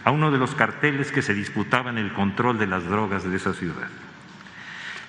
a 0.05 0.11
uno 0.11 0.31
de 0.31 0.37
los 0.37 0.55
carteles 0.55 1.11
que 1.11 1.21
se 1.21 1.33
disputaban 1.33 1.97
el 1.97 2.13
control 2.13 2.57
de 2.57 2.67
las 2.67 2.85
drogas 2.85 3.29
de 3.29 3.35
esa 3.35 3.53
ciudad. 3.53 3.89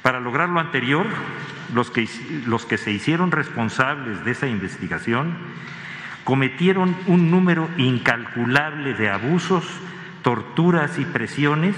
Para 0.03 0.21
lograr 0.21 0.49
lo 0.49 0.61
anterior, 0.61 1.07
los 1.75 1.91
que, 1.91 2.09
los 2.47 2.65
que 2.65 2.79
se 2.79 2.91
hicieron 2.91 3.31
responsables 3.31 4.25
de 4.25 4.31
esa 4.31 4.47
investigación 4.47 5.37
cometieron 6.25 6.95
un 7.07 7.31
número 7.31 7.69
incalculable 7.79 8.95
de 8.95 9.11
abusos, 9.11 9.65
torturas 10.23 10.99
y 10.99 11.05
presiones 11.05 11.75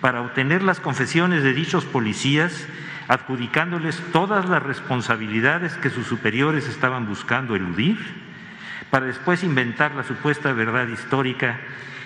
para 0.00 0.22
obtener 0.22 0.62
las 0.62 0.80
confesiones 0.80 1.42
de 1.42 1.52
dichos 1.52 1.84
policías, 1.84 2.66
adjudicándoles 3.08 4.02
todas 4.12 4.48
las 4.48 4.62
responsabilidades 4.62 5.74
que 5.74 5.90
sus 5.90 6.06
superiores 6.06 6.68
estaban 6.68 7.06
buscando 7.06 7.56
eludir, 7.56 7.98
para 8.90 9.06
después 9.06 9.44
inventar 9.44 9.94
la 9.94 10.04
supuesta 10.04 10.52
verdad 10.52 10.88
histórica 10.88 11.58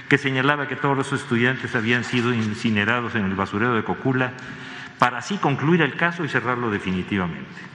que 0.08 0.18
señalaba 0.18 0.68
que 0.68 0.76
todos 0.76 0.96
los 0.96 1.12
estudiantes 1.12 1.74
habían 1.74 2.02
sido 2.02 2.32
incinerados 2.32 3.14
en 3.14 3.24
el 3.24 3.34
basurero 3.34 3.74
de 3.74 3.84
Cocula 3.84 4.32
para 4.98 5.18
así 5.18 5.36
concluir 5.36 5.82
el 5.82 5.96
caso 5.96 6.24
y 6.24 6.28
cerrarlo 6.28 6.70
definitivamente. 6.70 7.68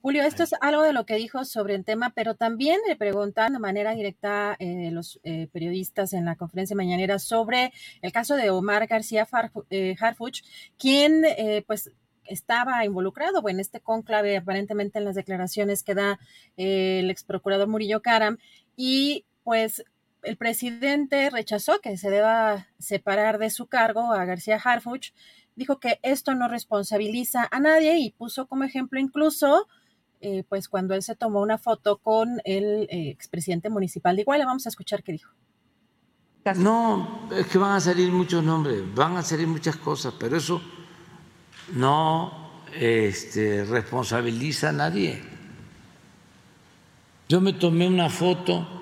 Julio, 0.00 0.22
esto 0.22 0.44
es 0.44 0.54
algo 0.60 0.82
de 0.84 0.92
lo 0.92 1.04
que 1.04 1.16
dijo 1.16 1.44
sobre 1.44 1.74
el 1.74 1.84
tema, 1.84 2.10
pero 2.14 2.34
también 2.34 2.80
le 2.88 2.96
preguntan 2.96 3.52
de 3.52 3.58
manera 3.58 3.94
directa 3.94 4.56
eh, 4.58 4.90
los 4.92 5.20
eh, 5.24 5.48
periodistas 5.52 6.12
en 6.12 6.24
la 6.24 6.36
conferencia 6.36 6.76
mañanera 6.76 7.18
sobre 7.18 7.72
el 8.00 8.12
caso 8.12 8.36
de 8.36 8.48
Omar 8.48 8.86
García 8.86 9.26
eh, 9.70 9.96
Harfuch, 10.00 10.44
quien 10.78 11.24
pues 11.66 11.90
estaba 12.24 12.84
involucrado 12.84 13.46
en 13.48 13.58
este 13.58 13.80
cónclave, 13.80 14.36
aparentemente 14.36 14.98
en 14.98 15.04
las 15.04 15.14
declaraciones 15.14 15.82
que 15.82 15.94
da 15.94 16.18
el 16.56 17.10
ex 17.10 17.24
procurador 17.24 17.66
Murillo 17.66 18.00
Caram, 18.00 18.38
y 18.76 19.26
pues 19.42 19.84
el 20.22 20.36
presidente 20.36 21.30
rechazó 21.30 21.80
que 21.80 21.96
se 21.96 22.10
deba 22.10 22.66
separar 22.78 23.38
de 23.38 23.50
su 23.50 23.66
cargo 23.66 24.12
a 24.12 24.24
García 24.24 24.60
Harfuch, 24.62 25.12
dijo 25.56 25.80
que 25.80 25.98
esto 26.02 26.34
no 26.34 26.48
responsabiliza 26.48 27.48
a 27.50 27.60
nadie 27.60 27.98
y 27.98 28.10
puso 28.12 28.46
como 28.46 28.64
ejemplo 28.64 29.00
incluso, 29.00 29.68
eh, 30.20 30.44
pues 30.48 30.68
cuando 30.68 30.94
él 30.94 31.02
se 31.02 31.14
tomó 31.14 31.40
una 31.40 31.58
foto 31.58 31.98
con 31.98 32.40
el 32.44 32.88
eh, 32.90 33.10
expresidente 33.10 33.70
municipal 33.70 34.16
de 34.16 34.22
Iguala. 34.22 34.46
Vamos 34.46 34.66
a 34.66 34.68
escuchar 34.68 35.02
qué 35.02 35.12
dijo. 35.12 35.32
No, 36.56 37.28
es 37.30 37.46
que 37.46 37.58
van 37.58 37.72
a 37.72 37.80
salir 37.80 38.10
muchos 38.10 38.42
nombres, 38.42 38.82
van 38.94 39.16
a 39.16 39.22
salir 39.22 39.46
muchas 39.46 39.76
cosas, 39.76 40.14
pero 40.18 40.36
eso 40.38 40.62
no 41.74 42.62
este, 42.74 43.64
responsabiliza 43.64 44.70
a 44.70 44.72
nadie. 44.72 45.22
Yo 47.28 47.42
me 47.42 47.52
tomé 47.52 47.86
una 47.86 48.08
foto 48.08 48.77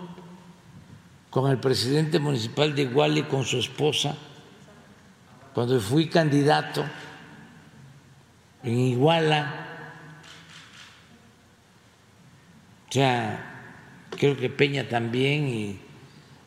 con 1.37 1.51
el 1.51 1.59
presidente 1.59 2.19
municipal 2.19 2.75
de 2.75 2.81
Iguala 2.81 3.29
con 3.29 3.45
su 3.45 3.59
esposa 3.59 4.17
cuando 5.53 5.79
fui 5.79 6.09
candidato 6.09 6.83
en 8.63 8.79
Iguala. 8.79 10.01
O 12.89 12.91
sea, 12.91 13.85
creo 14.17 14.35
que 14.35 14.49
Peña 14.49 14.89
también, 14.89 15.79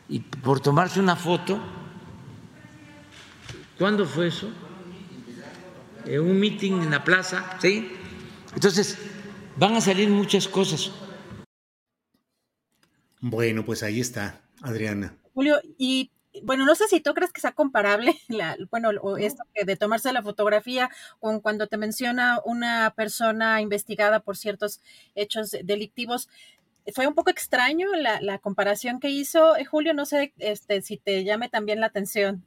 y, 0.08 0.18
por 0.42 0.58
tomarse 0.58 0.98
una 0.98 1.14
foto. 1.14 1.60
¿Cuándo 3.78 4.04
fue 4.06 4.26
eso? 4.26 4.50
En 6.04 6.20
un 6.20 6.36
meeting 6.36 6.82
en 6.82 6.90
la 6.90 7.04
plaza, 7.04 7.58
¿sí? 7.60 7.92
Entonces, 8.56 8.98
van 9.56 9.76
a 9.76 9.80
salir 9.80 10.08
muchas 10.08 10.48
cosas. 10.48 10.90
Bueno, 13.20 13.64
pues 13.64 13.84
ahí 13.84 14.00
está. 14.00 14.49
Adriana. 14.62 15.16
Julio, 15.34 15.60
y 15.78 16.10
bueno, 16.42 16.64
no 16.64 16.74
sé 16.74 16.86
si 16.88 17.00
tú 17.00 17.12
crees 17.14 17.32
que 17.32 17.40
sea 17.40 17.52
comparable, 17.52 18.14
la, 18.28 18.56
bueno, 18.70 18.90
esto 19.18 19.42
de 19.54 19.76
tomarse 19.76 20.12
la 20.12 20.22
fotografía 20.22 20.90
con 21.18 21.40
cuando 21.40 21.66
te 21.66 21.76
menciona 21.76 22.40
una 22.44 22.92
persona 22.96 23.60
investigada 23.60 24.20
por 24.20 24.36
ciertos 24.36 24.80
hechos 25.14 25.50
delictivos. 25.64 26.28
fue 26.94 27.06
un 27.06 27.14
poco 27.14 27.30
extraño 27.30 27.88
la, 27.94 28.20
la 28.20 28.38
comparación 28.38 29.00
que 29.00 29.10
hizo 29.10 29.54
Julio, 29.70 29.94
no 29.94 30.06
sé 30.06 30.32
este, 30.38 30.82
si 30.82 30.96
te 30.96 31.24
llame 31.24 31.48
también 31.48 31.80
la 31.80 31.86
atención. 31.86 32.46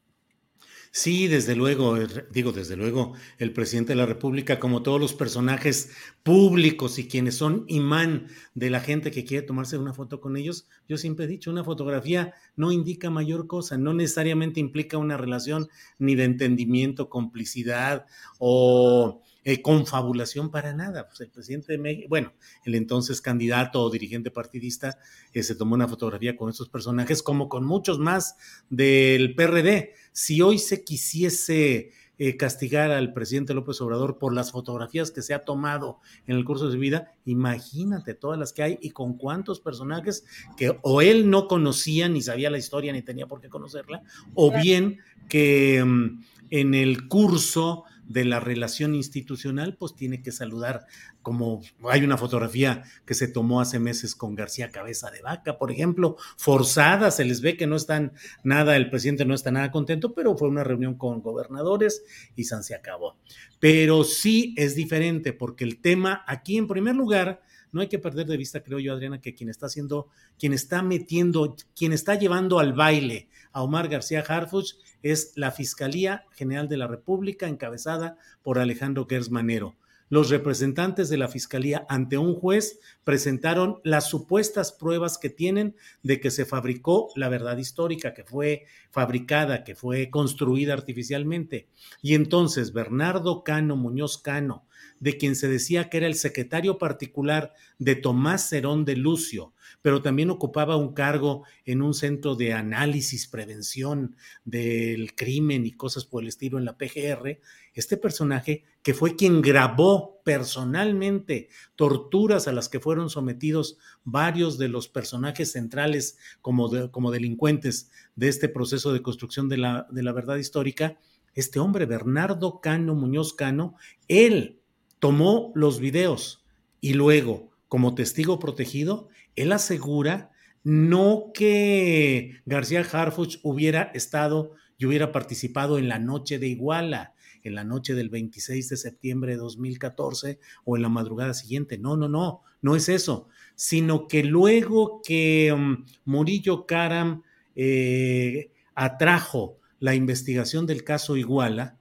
Sí, 0.96 1.28
desde 1.28 1.56
luego, 1.56 1.98
digo, 2.30 2.52
desde 2.52 2.76
luego, 2.76 3.14
el 3.40 3.52
presidente 3.52 3.94
de 3.94 3.96
la 3.96 4.06
República, 4.06 4.60
como 4.60 4.84
todos 4.84 5.02
los 5.02 5.16
personajes 5.16 5.90
públicos 6.22 7.00
y 7.00 7.08
quienes 7.08 7.36
son 7.36 7.66
imán 7.68 8.28
de 8.54 8.70
la 8.70 8.80
gente 8.80 9.10
que 9.10 9.26
quiere 9.26 9.44
tomarse 9.48 9.80
una 9.80 9.96
foto 9.96 10.22
con 10.22 10.38
ellos, 10.38 10.68
yo 10.88 10.98
siempre 10.98 11.26
he 11.26 11.28
dicho, 11.28 11.50
una 11.50 11.64
fotografía 11.64 12.36
no 12.56 12.72
indica 12.72 13.10
mayor 13.10 13.48
cosa, 13.48 13.76
no 13.76 13.96
necesariamente 13.96 14.60
implica 14.60 15.00
una 15.00 15.18
relación 15.18 15.68
ni 15.98 16.14
de 16.14 16.26
entendimiento, 16.26 17.10
complicidad 17.10 18.06
o 18.38 19.24
eh, 19.44 19.62
confabulación 19.62 20.52
para 20.52 20.74
nada. 20.74 21.08
Pues 21.08 21.22
el 21.22 21.30
presidente 21.30 21.74
de 21.74 21.78
México, 21.78 22.08
bueno, 22.10 22.34
el 22.66 22.76
entonces 22.76 23.22
candidato 23.22 23.82
o 23.82 23.90
dirigente 23.90 24.32
partidista 24.32 24.98
eh, 25.34 25.44
se 25.44 25.56
tomó 25.56 25.76
una 25.76 25.88
fotografía 25.88 26.36
con 26.36 26.50
esos 26.50 26.70
personajes, 26.70 27.22
como 27.22 27.50
con 27.50 27.66
muchos 27.66 28.00
más 28.00 28.36
del 28.70 29.36
PRD. 29.36 29.94
Si 30.12 30.42
hoy 30.42 30.60
se 30.60 30.84
quisiese 30.84 31.92
eh, 32.20 32.38
castigar 32.38 32.92
al 32.92 33.12
presidente 33.12 33.56
López 33.56 33.82
Obrador 33.82 34.20
por 34.20 34.34
las 34.34 34.52
fotografías 34.52 35.10
que 35.10 35.24
se 35.24 35.34
ha 35.34 35.44
tomado 35.44 36.00
en 36.28 36.38
el 36.38 36.46
curso 36.46 36.68
de 36.68 36.74
su 36.74 36.80
vida, 36.80 37.12
imagínate 37.26 38.14
todas 38.14 38.40
las 38.40 38.54
que 38.54 38.64
hay 38.64 38.78
y 38.82 38.92
con 38.92 39.18
cuántos 39.18 39.60
personajes 39.60 40.24
que 40.56 40.78
o 40.84 41.02
él 41.02 41.30
no 41.30 41.48
conocía, 41.48 42.08
ni 42.08 42.22
sabía 42.22 42.52
la 42.52 42.60
historia, 42.60 42.94
ni 42.94 43.02
tenía 43.02 43.26
por 43.26 43.42
qué 43.42 43.50
conocerla, 43.50 44.04
o 44.36 44.52
bien 44.52 45.00
que 45.28 45.84
mm, 45.84 46.24
en 46.52 46.76
el 46.76 47.08
curso 47.08 47.86
de 48.08 48.26
la 48.26 48.40
relación 48.40 48.96
institucional, 48.96 49.76
pues 49.78 49.96
tiene 49.96 50.22
que 50.22 50.32
saludar, 50.32 50.86
como 51.22 51.62
hay 51.90 52.04
una 52.04 52.18
fotografía 52.18 52.84
que 53.06 53.14
se 53.14 53.28
tomó 53.28 53.62
hace 53.62 53.80
meses 53.80 54.16
con 54.16 54.36
García 54.36 54.72
Cabeza 54.72 55.12
de 55.12 55.22
Vaca, 55.22 55.58
por 55.58 55.72
ejemplo, 55.72 56.16
forzada, 56.38 57.12
se 57.12 57.26
les 57.26 57.42
ve 57.42 57.58
que 57.58 57.68
no 57.68 57.76
están 57.76 58.14
nada, 58.44 58.76
el 58.76 58.90
presidente 58.90 59.26
no 59.26 59.34
está 59.34 59.52
nada 59.52 59.72
contento, 59.72 60.14
pero 60.14 60.38
fue 60.38 60.48
una 60.48 60.64
reunión 60.64 60.96
con 60.96 61.22
gobernadores 61.22 62.04
y 62.36 62.46
se 62.62 62.76
acabó. 62.76 63.18
Pero 63.60 64.04
sí 64.04 64.54
es 64.58 64.76
diferente, 64.76 65.34
porque 65.34 65.64
el 65.64 65.82
tema 65.82 66.24
aquí, 66.28 66.58
en 66.58 66.68
primer 66.68 66.96
lugar, 66.96 67.42
no 67.74 67.82
hay 67.82 67.90
que 67.90 68.00
perder 68.00 68.28
de 68.28 68.38
vista, 68.38 68.64
creo 68.64 68.80
yo, 68.80 68.94
Adriana, 68.94 69.20
que 69.20 69.34
quien 69.34 69.50
está 69.50 69.66
haciendo, 69.66 70.08
quien 70.40 70.54
está 70.54 70.82
metiendo, 70.82 71.56
quien 71.76 71.92
está 71.92 72.16
llevando 72.16 72.60
al 72.60 72.74
baile 72.74 73.30
a 73.52 73.62
Omar 73.64 73.90
García 73.90 74.24
Harfuch 74.28 74.76
es 75.02 75.34
la 75.36 75.52
Fiscalía 75.52 76.26
General 76.32 76.70
de 76.70 76.78
la 76.78 76.88
República, 76.88 77.48
encabezada 77.48 78.18
por 78.42 78.60
Alejandro 78.60 79.06
Gersmanero. 79.10 79.76
Los 80.10 80.30
representantes 80.30 81.10
de 81.10 81.18
la 81.18 81.28
Fiscalía 81.28 81.88
ante 81.90 82.20
un 82.20 82.36
juez 82.36 82.80
presentaron 83.04 83.80
las 83.84 84.10
supuestas 84.10 84.72
pruebas 84.72 85.18
que 85.18 85.32
tienen 85.32 85.76
de 86.04 86.20
que 86.20 86.30
se 86.30 86.46
fabricó 86.46 87.10
la 87.16 87.30
verdad 87.30 87.58
histórica, 87.58 88.14
que 88.14 88.24
fue 88.24 88.66
fabricada, 88.92 89.64
que 89.64 89.74
fue 89.74 90.12
construida 90.12 90.74
artificialmente. 90.74 91.68
Y 92.04 92.14
entonces 92.14 92.74
Bernardo 92.74 93.44
Cano 93.44 93.76
Muñoz 93.76 94.20
Cano, 94.20 94.68
de 95.00 95.18
quien 95.18 95.36
se 95.36 95.48
decía 95.48 95.90
que 95.90 95.98
era 95.98 96.08
el 96.08 96.16
secretario 96.16 96.78
particular 96.78 97.54
de 97.80 97.96
Tomás 97.96 98.50
Cerón 98.50 98.86
de 98.86 98.96
Lucio, 98.96 99.54
pero 99.82 100.02
también 100.02 100.30
ocupaba 100.30 100.78
un 100.78 100.94
cargo 100.94 101.44
en 101.66 101.82
un 101.82 101.94
centro 101.94 102.36
de 102.36 102.54
análisis, 102.54 103.28
prevención 103.28 104.16
del 104.46 105.14
crimen 105.16 105.66
y 105.66 105.72
cosas 105.72 106.06
por 106.06 106.24
el 106.24 106.30
estilo 106.30 106.58
en 106.58 106.66
la 106.66 106.78
PGR, 106.78 107.40
este 107.74 107.98
personaje 107.98 108.64
que 108.82 108.94
fue 108.94 109.16
quien 109.16 109.42
grabó 109.42 110.22
personalmente 110.24 111.50
torturas 111.76 112.48
a 112.48 112.54
las 112.54 112.70
que 112.70 112.80
fueron 112.80 113.10
sometidos 113.10 113.78
varios 114.04 114.58
de 114.58 114.70
los 114.70 114.88
personajes 114.88 115.52
centrales 115.52 116.18
como, 116.42 116.70
como 116.92 117.12
delincuentes 117.12 117.92
de 118.16 118.30
este 118.30 118.50
proceso 118.50 118.94
de 118.94 119.02
construcción 119.02 119.50
de 119.50 119.58
la, 119.58 119.88
de 119.92 120.04
la 120.04 120.14
verdad 120.14 120.38
histórica, 120.38 120.98
este 121.34 121.60
hombre, 121.60 121.86
Bernardo 121.86 122.62
Cano 122.62 122.94
Muñoz 122.94 123.34
Cano, 123.34 123.76
él 124.08 124.62
tomó 125.04 125.52
los 125.54 125.82
videos 125.82 126.46
y 126.80 126.94
luego, 126.94 127.52
como 127.68 127.94
testigo 127.94 128.40
protegido, 128.40 129.10
él 129.36 129.52
asegura 129.52 130.32
no 130.64 131.32
que 131.34 132.40
García 132.46 132.88
Harfuch 132.90 133.38
hubiera 133.44 133.92
estado 133.94 134.54
y 134.78 134.86
hubiera 134.86 135.12
participado 135.12 135.78
en 135.78 135.90
la 135.90 136.00
noche 136.00 136.40
de 136.40 136.48
Iguala, 136.48 137.16
en 137.44 137.54
la 137.54 137.66
noche 137.66 137.96
del 137.96 138.08
26 138.08 138.70
de 138.70 138.78
septiembre 138.78 139.34
de 139.34 139.40
2014 139.40 140.40
o 140.64 140.78
en 140.78 140.82
la 140.82 140.88
madrugada 140.88 141.34
siguiente. 141.34 141.78
No, 141.78 141.98
no, 141.98 142.08
no, 142.08 142.40
no 142.62 142.78
es 142.78 142.88
eso, 142.88 143.28
sino 143.56 144.08
que 144.08 144.24
luego 144.24 145.02
que 145.06 145.52
um, 145.52 145.84
Murillo 146.06 146.66
Karam 146.66 147.24
eh, 147.58 148.54
atrajo 148.74 149.58
la 149.82 149.96
investigación 149.96 150.66
del 150.66 150.86
caso 150.86 151.18
Iguala, 151.18 151.78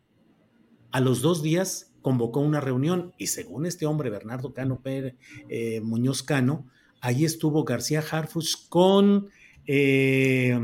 a 0.90 0.98
los 0.98 1.22
dos 1.22 1.40
días 1.40 1.91
convocó 2.02 2.40
una 2.40 2.60
reunión 2.60 3.14
y 3.16 3.28
según 3.28 3.66
este 3.66 3.86
hombre, 3.86 4.10
Bernardo 4.10 4.52
Cano 4.52 4.80
Pérez, 4.80 5.14
eh, 5.48 5.80
Muñoz 5.80 6.22
Cano, 6.22 6.66
ahí 7.00 7.24
estuvo 7.24 7.64
García 7.64 8.04
Harfus 8.08 8.56
con, 8.56 9.28
eh, 9.66 10.58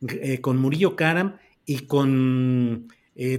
eh, 0.00 0.40
con 0.40 0.56
Murillo 0.56 0.96
Karam 0.96 1.36
y 1.66 1.80
con 1.80 2.88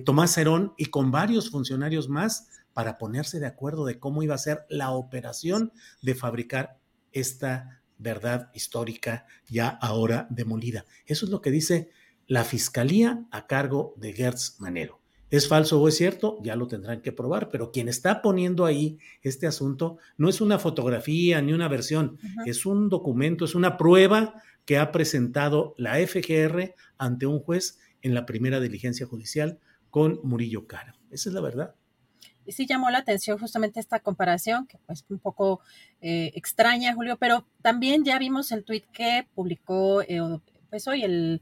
Tomás 0.03 0.37
Herón 0.37 0.73
y 0.77 0.87
con 0.87 1.09
varios 1.09 1.49
funcionarios 1.49 2.09
más 2.09 2.49
para 2.73 2.97
ponerse 2.97 3.39
de 3.39 3.47
acuerdo 3.47 3.85
de 3.85 3.97
cómo 3.97 4.23
iba 4.23 4.35
a 4.35 4.37
ser 4.37 4.65
la 4.69 4.91
operación 4.91 5.71
de 6.01 6.15
fabricar 6.15 6.77
esta 7.13 7.81
verdad 7.97 8.51
histórica 8.53 9.25
ya 9.47 9.69
ahora 9.69 10.27
demolida. 10.29 10.85
Eso 11.05 11.25
es 11.25 11.31
lo 11.31 11.41
que 11.41 11.51
dice 11.51 11.91
la 12.27 12.43
fiscalía 12.43 13.25
a 13.31 13.47
cargo 13.47 13.93
de 13.97 14.13
Gertz 14.13 14.59
Manero. 14.59 14.98
¿Es 15.31 15.47
falso 15.47 15.79
o 15.79 15.87
es 15.87 15.95
cierto? 15.95 16.39
Ya 16.41 16.55
lo 16.55 16.67
tendrán 16.67 17.01
que 17.01 17.11
probar, 17.11 17.49
pero 17.49 17.71
quien 17.71 17.87
está 17.87 18.21
poniendo 18.21 18.65
ahí 18.65 18.97
este 19.21 19.45
asunto 19.45 19.97
no 20.17 20.27
es 20.27 20.41
una 20.41 20.57
fotografía 20.57 21.41
ni 21.41 21.53
una 21.53 21.67
versión, 21.67 22.17
es 22.45 22.65
un 22.65 22.89
documento, 22.89 23.45
es 23.45 23.53
una 23.53 23.77
prueba 23.77 24.41
que 24.65 24.77
ha 24.77 24.91
presentado 24.91 25.75
la 25.77 25.95
FGR 25.95 26.73
ante 26.97 27.25
un 27.25 27.39
juez 27.39 27.79
en 28.01 28.13
la 28.13 28.25
primera 28.25 28.59
diligencia 28.59 29.05
judicial 29.05 29.59
con 29.89 30.19
Murillo 30.23 30.67
Cara. 30.67 30.95
Esa 31.11 31.29
es 31.29 31.35
la 31.35 31.41
verdad. 31.41 31.75
Y 32.45 32.51
sí 32.51 32.65
llamó 32.65 32.89
la 32.89 32.99
atención 32.99 33.37
justamente 33.37 33.79
esta 33.79 33.99
comparación, 33.99 34.65
que 34.65 34.79
pues 34.87 35.05
un 35.09 35.19
poco 35.19 35.61
eh, 36.01 36.31
extraña, 36.33 36.95
Julio, 36.95 37.17
pero 37.17 37.45
también 37.61 38.03
ya 38.03 38.17
vimos 38.17 38.51
el 38.51 38.63
tuit 38.63 38.85
que 38.91 39.27
publicó 39.35 40.01
eh, 40.01 40.19
pues 40.69 40.87
hoy 40.87 41.03
el 41.03 41.41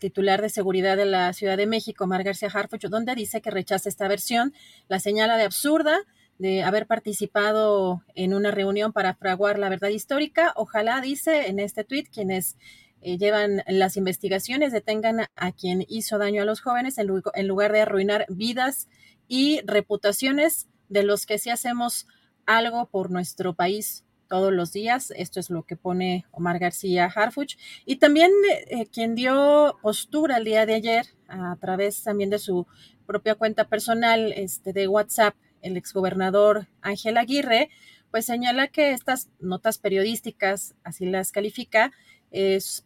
titular 0.00 0.42
de 0.42 0.48
seguridad 0.48 0.96
de 0.96 1.06
la 1.06 1.32
Ciudad 1.32 1.56
de 1.56 1.66
México, 1.66 2.06
Mar 2.06 2.24
García 2.24 2.48
Harfuch, 2.52 2.86
donde 2.86 3.14
dice 3.14 3.40
que 3.40 3.50
rechaza 3.50 3.88
esta 3.88 4.08
versión, 4.08 4.54
la 4.88 5.00
señala 5.00 5.36
de 5.36 5.44
absurda 5.44 5.98
de 6.38 6.64
haber 6.64 6.86
participado 6.86 8.02
en 8.14 8.34
una 8.34 8.50
reunión 8.50 8.92
para 8.92 9.14
fraguar 9.14 9.58
la 9.58 9.68
verdad 9.68 9.90
histórica. 9.90 10.52
Ojalá, 10.56 11.00
dice 11.00 11.48
en 11.48 11.60
este 11.60 11.84
tuit, 11.84 12.08
quienes 12.08 12.56
eh, 13.00 13.16
llevan 13.16 13.62
las 13.68 13.96
investigaciones 13.96 14.72
detengan 14.72 15.26
a 15.36 15.52
quien 15.52 15.84
hizo 15.88 16.18
daño 16.18 16.42
a 16.42 16.44
los 16.44 16.60
jóvenes 16.60 16.98
en, 16.98 17.08
en 17.34 17.46
lugar 17.46 17.72
de 17.72 17.82
arruinar 17.82 18.26
vidas 18.28 18.88
y 19.28 19.60
reputaciones 19.64 20.68
de 20.88 21.04
los 21.04 21.26
que 21.26 21.38
sí 21.38 21.50
hacemos 21.50 22.06
algo 22.46 22.86
por 22.86 23.10
nuestro 23.10 23.54
país 23.54 24.04
todos 24.32 24.50
los 24.50 24.72
días. 24.72 25.12
Esto 25.14 25.40
es 25.40 25.50
lo 25.50 25.64
que 25.64 25.76
pone 25.76 26.24
Omar 26.30 26.58
García 26.58 27.04
Harfuch. 27.04 27.58
Y 27.84 27.96
también 27.96 28.30
eh, 28.70 28.86
quien 28.86 29.14
dio 29.14 29.78
postura 29.82 30.38
el 30.38 30.44
día 30.44 30.64
de 30.64 30.72
ayer 30.72 31.04
a 31.28 31.54
través 31.60 32.02
también 32.02 32.30
de 32.30 32.38
su 32.38 32.66
propia 33.04 33.34
cuenta 33.34 33.68
personal 33.68 34.32
este, 34.32 34.72
de 34.72 34.88
WhatsApp, 34.88 35.34
el 35.60 35.76
exgobernador 35.76 36.66
Ángel 36.80 37.18
Aguirre, 37.18 37.68
pues 38.10 38.24
señala 38.24 38.68
que 38.68 38.92
estas 38.92 39.28
notas 39.38 39.76
periodísticas, 39.76 40.76
así 40.82 41.04
las 41.04 41.30
califica, 41.30 41.92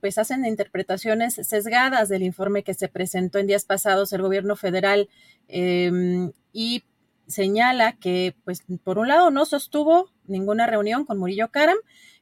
pues 0.00 0.18
hacen 0.18 0.44
interpretaciones 0.46 1.34
sesgadas 1.34 2.08
del 2.08 2.24
informe 2.24 2.64
que 2.64 2.74
se 2.74 2.88
presentó 2.88 3.38
en 3.38 3.46
días 3.46 3.64
pasados 3.64 4.12
el 4.12 4.22
gobierno 4.22 4.56
federal 4.56 5.08
em, 5.46 6.32
y 6.52 6.82
señala 7.28 7.92
que, 7.92 8.34
pues, 8.44 8.64
por 8.82 8.98
un 8.98 9.06
lado, 9.06 9.30
no 9.30 9.46
sostuvo 9.46 10.10
ninguna 10.28 10.66
reunión 10.66 11.04
con 11.04 11.18
Murillo 11.18 11.48
Karam 11.48 11.76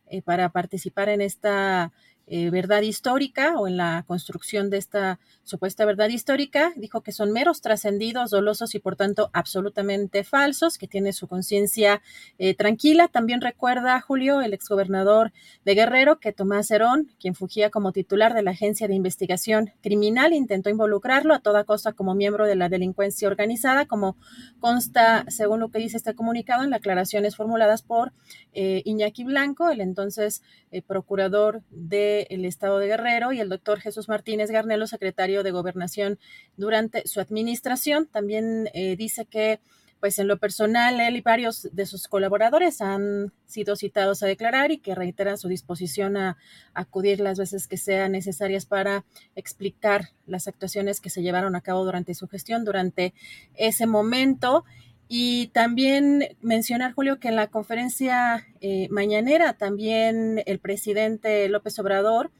eh, 0.07 0.23
para 0.23 0.51
participar 0.51 1.09
en 1.09 1.21
esta 1.21 1.93
eh, 2.27 2.49
verdad 2.49 2.81
histórica 2.81 3.59
o 3.59 3.69
en 3.69 3.77
la 3.77 4.03
construcción 4.07 4.71
de 4.71 4.79
esta 4.79 5.21
supuesta 5.43 5.85
verdad 5.85 6.09
histórica. 6.09 6.73
Dijo 6.75 7.03
que 7.03 7.13
son 7.13 7.33
meros 7.33 7.61
trascendidos, 7.61 8.31
dolosos 8.31 8.75
y 8.75 8.79
por 8.79 8.97
tanto 8.97 9.29
absolutamente 9.35 10.25
falsos, 10.25 10.79
que 10.79 10.89
tiene 10.89 11.13
su 11.13 11.29
conciencia 11.29 12.01
eh, 12.39 12.55
tranquila. 12.55 13.09
También 13.09 13.43
recuerda 13.43 14.01
Julio, 14.01 14.41
el 14.41 14.55
exgobernador 14.55 15.33
de 15.67 15.75
Guerrero, 15.75 16.19
que 16.19 16.33
Tomás 16.33 16.71
Herón, 16.71 17.11
quien 17.21 17.35
fugía 17.35 17.69
como 17.69 17.93
titular 17.93 18.33
de 18.33 18.43
la 18.43 18.53
Agencia 18.53 18.89
de 18.89 18.95
Investigación 18.95 19.73
Criminal, 19.83 20.33
intentó 20.33 20.71
involucrarlo 20.71 21.35
a 21.35 21.41
toda 21.41 21.65
costa 21.65 21.93
como 21.93 22.15
miembro 22.15 22.47
de 22.47 22.57
la 22.57 22.71
delincuencia 22.71 23.29
organizada, 23.29 23.85
como 23.85 24.17
consta, 24.61 25.27
según 25.29 25.61
lo 25.61 25.71
que 25.71 25.79
dice 25.79 25.99
este 25.99 26.15
comunicado, 26.15 26.65
en 26.65 26.71
las 26.71 26.79
aclaraciones 26.79 27.37
formuladas 27.37 27.83
por 27.83 28.15
eh, 28.55 28.81
Iñaki 28.87 29.25
Blanco, 29.25 29.69
el 29.69 29.83
entonces 29.83 30.43
procurador 30.87 31.63
de 31.71 32.14
el 32.23 32.45
Estado 32.45 32.79
de 32.79 32.87
Guerrero 32.87 33.33
y 33.33 33.41
el 33.41 33.49
doctor 33.49 33.81
Jesús 33.81 34.09
Martínez 34.09 34.51
Garnelo, 34.51 34.87
secretario 34.87 35.43
de 35.43 35.51
Gobernación 35.51 36.19
durante 36.57 37.07
su 37.07 37.21
administración. 37.21 38.07
También 38.07 38.69
eh, 38.75 38.97
dice 38.97 39.27
que 39.27 39.61
pues 40.05 40.19
en 40.19 40.29
lo 40.29 40.37
personal, 40.37 41.01
él 41.01 41.17
y 41.17 41.23
varios 41.23 41.67
de 41.73 41.87
sus 41.87 42.09
colaboradores 42.09 42.83
han 42.83 43.33
sido 43.47 43.75
citados 43.75 44.23
a 44.23 44.27
declarar 44.27 44.71
y 44.71 44.77
que 44.77 44.95
reiteran 44.95 45.39
su 45.39 45.49
disposición 45.49 46.19
a 46.19 46.37
acudir 46.75 47.21
las 47.21 47.39
veces 47.39 47.67
que 47.67 47.79
sean 47.79 48.13
necesarias 48.13 48.67
para 48.67 49.07
explicar 49.35 50.11
las 50.27 50.47
actuaciones 50.47 51.01
que 51.01 51.09
se 51.09 51.23
llevaron 51.23 51.57
a 51.57 51.63
cabo 51.63 51.87
durante 51.87 52.13
su 52.13 52.29
gestión, 52.29 52.67
durante 52.67 53.15
ese 53.55 53.87
momento. 53.87 54.67
Y 55.09 55.49
también 55.49 56.37
mencionar, 56.41 56.93
Julio, 56.95 57.21
que 57.21 57.29
en 57.29 57.37
la 57.37 57.49
conferencia 57.49 58.47
eh, 58.61 58.89
mañanera 58.91 59.53
también 59.53 60.43
el 60.47 60.59
presidente 60.59 61.49
López 61.49 61.79
Obrador 61.79 62.31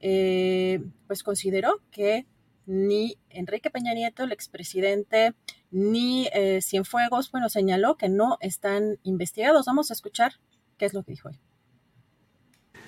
eh, 0.00 0.82
pues 1.06 1.22
consideró 1.22 1.80
que 1.90 2.26
ni 2.66 3.16
Enrique 3.30 3.70
Peña 3.70 3.94
Nieto, 3.94 4.24
el 4.24 4.32
expresidente, 4.32 5.34
ni 5.70 6.28
eh, 6.32 6.60
Cienfuegos, 6.62 7.30
bueno, 7.30 7.48
señaló 7.48 7.96
que 7.96 8.08
no 8.08 8.36
están 8.40 8.98
investigados. 9.04 9.66
Vamos 9.66 9.90
a 9.90 9.94
escuchar 9.94 10.34
qué 10.78 10.84
es 10.84 10.94
lo 10.94 11.02
que 11.02 11.12
dijo 11.12 11.28
él. 11.28 11.38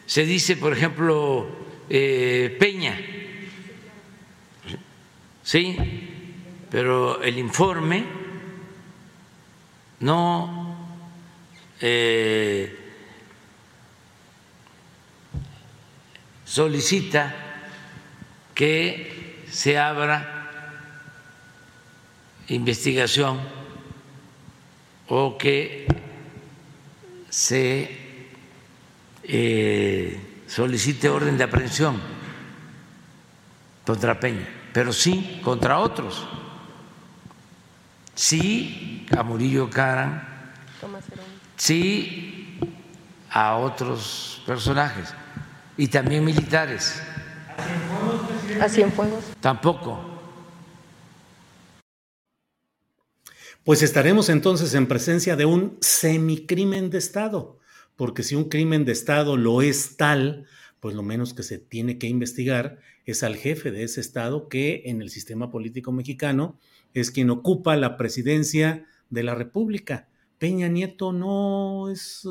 Se 0.06 0.26
dice, 0.26 0.56
por 0.56 0.72
ejemplo, 0.72 1.46
Peña, 1.88 2.98
sí, 5.42 5.76
pero 6.70 7.22
el 7.22 7.38
informe 7.38 8.23
no 10.04 10.76
eh, 11.80 12.76
solicita 16.44 17.34
que 18.54 19.46
se 19.50 19.78
abra 19.78 20.76
investigación 22.48 23.40
o 25.08 25.38
que 25.38 25.86
se 27.30 28.28
eh, 29.22 30.20
solicite 30.46 31.08
orden 31.08 31.38
de 31.38 31.44
aprehensión 31.44 31.98
contra 33.86 34.20
Peña, 34.20 34.46
pero 34.74 34.92
sí 34.92 35.40
contra 35.42 35.78
otros 35.78 36.28
sí 38.14 39.06
a 39.16 39.22
Murillo 39.22 39.70
Caran, 39.70 40.26
sí 41.56 42.58
a 43.30 43.56
otros 43.56 44.42
personajes 44.46 45.14
y 45.76 45.88
también 45.88 46.24
militares. 46.24 47.00
¿A 48.60 48.68
Cienfuegos? 48.68 49.24
Tampoco. 49.40 50.12
Pues 53.64 53.82
estaremos 53.82 54.28
entonces 54.28 54.74
en 54.74 54.86
presencia 54.86 55.36
de 55.36 55.46
un 55.46 55.78
semicrimen 55.80 56.90
de 56.90 56.98
Estado, 56.98 57.58
porque 57.96 58.22
si 58.22 58.34
un 58.34 58.50
crimen 58.50 58.84
de 58.84 58.92
Estado 58.92 59.36
lo 59.36 59.62
es 59.62 59.96
tal, 59.96 60.46
pues 60.80 60.94
lo 60.94 61.02
menos 61.02 61.32
que 61.32 61.42
se 61.42 61.56
tiene 61.56 61.96
que 61.96 62.06
investigar 62.06 62.78
es 63.06 63.22
al 63.22 63.36
jefe 63.36 63.70
de 63.70 63.84
ese 63.84 64.02
Estado 64.02 64.48
que 64.48 64.82
en 64.84 65.00
el 65.00 65.08
sistema 65.08 65.50
político 65.50 65.92
mexicano 65.92 66.58
es 66.94 67.10
quien 67.10 67.30
ocupa 67.30 67.76
la 67.76 67.96
presidencia 67.96 68.86
de 69.10 69.22
la 69.22 69.34
República. 69.34 70.08
Peña 70.38 70.68
Nieto 70.68 71.12
no 71.12 71.90
es... 71.90 72.26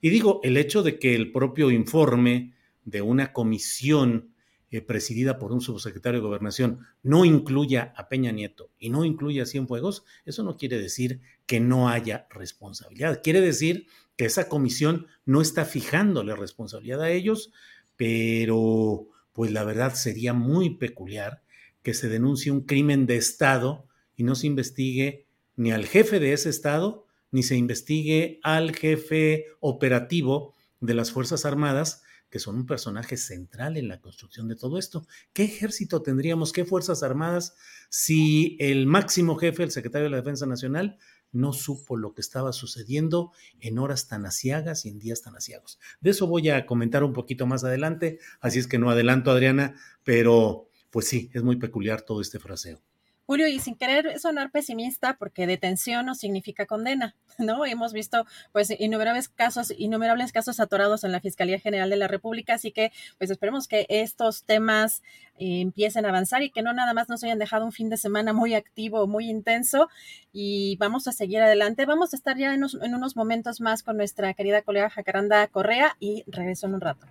Y 0.00 0.10
digo, 0.10 0.40
el 0.42 0.56
hecho 0.56 0.82
de 0.82 0.98
que 0.98 1.14
el 1.14 1.32
propio 1.32 1.70
informe 1.70 2.54
de 2.84 3.02
una 3.02 3.32
comisión 3.32 4.34
eh, 4.72 4.80
presidida 4.80 5.38
por 5.38 5.52
un 5.52 5.60
subsecretario 5.60 6.20
de 6.20 6.26
gobernación 6.26 6.86
no 7.02 7.24
incluya 7.24 7.92
a 7.96 8.08
Peña 8.08 8.30
Nieto 8.30 8.70
y 8.78 8.90
no 8.90 9.04
incluya 9.04 9.42
a 9.42 9.46
Cienfuegos, 9.46 10.04
eso 10.24 10.44
no 10.44 10.56
quiere 10.56 10.78
decir 10.78 11.20
que 11.46 11.58
no 11.58 11.88
haya 11.88 12.28
responsabilidad. 12.30 13.20
Quiere 13.22 13.40
decir 13.40 13.86
que 14.16 14.26
esa 14.26 14.48
comisión 14.48 15.08
no 15.24 15.40
está 15.40 15.64
fijándole 15.64 16.36
responsabilidad 16.36 17.02
a 17.02 17.10
ellos, 17.10 17.52
pero 17.96 19.08
pues 19.32 19.50
la 19.50 19.64
verdad 19.64 19.94
sería 19.94 20.34
muy 20.34 20.70
peculiar 20.76 21.42
que 21.82 21.92
se 21.92 22.08
denuncie 22.08 22.52
un 22.52 22.60
crimen 22.60 23.06
de 23.06 23.16
Estado 23.16 23.88
y 24.20 24.22
no 24.22 24.34
se 24.34 24.46
investigue 24.46 25.26
ni 25.56 25.72
al 25.72 25.86
jefe 25.86 26.20
de 26.20 26.34
ese 26.34 26.50
estado, 26.50 27.06
ni 27.30 27.42
se 27.42 27.56
investigue 27.56 28.38
al 28.42 28.76
jefe 28.76 29.46
operativo 29.60 30.54
de 30.78 30.92
las 30.92 31.10
Fuerzas 31.10 31.46
Armadas, 31.46 32.02
que 32.28 32.38
son 32.38 32.56
un 32.56 32.66
personaje 32.66 33.16
central 33.16 33.78
en 33.78 33.88
la 33.88 34.02
construcción 34.02 34.46
de 34.46 34.56
todo 34.56 34.78
esto. 34.78 35.06
¿Qué 35.32 35.44
ejército 35.44 36.02
tendríamos, 36.02 36.52
qué 36.52 36.66
Fuerzas 36.66 37.02
Armadas, 37.02 37.54
si 37.88 38.58
el 38.60 38.86
máximo 38.86 39.36
jefe, 39.36 39.62
el 39.62 39.70
secretario 39.70 40.04
de 40.04 40.10
la 40.10 40.18
Defensa 40.18 40.44
Nacional, 40.44 40.98
no 41.32 41.54
supo 41.54 41.96
lo 41.96 42.12
que 42.12 42.20
estaba 42.20 42.52
sucediendo 42.52 43.32
en 43.58 43.78
horas 43.78 44.06
tan 44.06 44.26
asiagas 44.26 44.84
y 44.84 44.90
en 44.90 44.98
días 44.98 45.22
tan 45.22 45.34
asiagos? 45.34 45.78
De 46.02 46.10
eso 46.10 46.26
voy 46.26 46.50
a 46.50 46.66
comentar 46.66 47.04
un 47.04 47.14
poquito 47.14 47.46
más 47.46 47.64
adelante, 47.64 48.18
así 48.42 48.58
es 48.58 48.66
que 48.66 48.78
no 48.78 48.90
adelanto, 48.90 49.30
Adriana, 49.30 49.76
pero 50.04 50.68
pues 50.90 51.06
sí, 51.06 51.30
es 51.32 51.42
muy 51.42 51.56
peculiar 51.56 52.02
todo 52.02 52.20
este 52.20 52.38
fraseo. 52.38 52.82
Julio, 53.30 53.46
y 53.46 53.60
sin 53.60 53.76
querer 53.76 54.18
sonar 54.18 54.50
pesimista, 54.50 55.14
porque 55.16 55.46
detención 55.46 56.04
no 56.04 56.16
significa 56.16 56.66
condena, 56.66 57.14
¿no? 57.38 57.64
Hemos 57.64 57.92
visto 57.92 58.26
pues 58.50 58.74
innumerables 58.76 59.28
casos, 59.28 59.72
innumerables 59.78 60.32
casos 60.32 60.58
atorados 60.58 61.04
en 61.04 61.12
la 61.12 61.20
Fiscalía 61.20 61.60
General 61.60 61.88
de 61.88 61.94
la 61.94 62.08
República, 62.08 62.54
así 62.54 62.72
que 62.72 62.90
pues 63.18 63.30
esperemos 63.30 63.68
que 63.68 63.86
estos 63.88 64.42
temas 64.42 65.04
eh, 65.38 65.60
empiecen 65.60 66.06
a 66.06 66.08
avanzar 66.08 66.42
y 66.42 66.50
que 66.50 66.62
no 66.62 66.72
nada 66.72 66.92
más 66.92 67.08
nos 67.08 67.22
hayan 67.22 67.38
dejado 67.38 67.64
un 67.64 67.70
fin 67.70 67.88
de 67.88 67.98
semana 67.98 68.32
muy 68.32 68.54
activo, 68.54 69.06
muy 69.06 69.30
intenso 69.30 69.88
y 70.32 70.74
vamos 70.78 71.06
a 71.06 71.12
seguir 71.12 71.40
adelante. 71.40 71.86
Vamos 71.86 72.12
a 72.12 72.16
estar 72.16 72.36
ya 72.36 72.52
en, 72.52 72.64
en 72.82 72.94
unos 72.96 73.14
momentos 73.14 73.60
más 73.60 73.84
con 73.84 73.96
nuestra 73.96 74.34
querida 74.34 74.62
colega 74.62 74.90
Jacaranda 74.90 75.46
Correa 75.46 75.96
y 76.00 76.24
regreso 76.26 76.66
en 76.66 76.74
un 76.74 76.80
rato. 76.80 77.06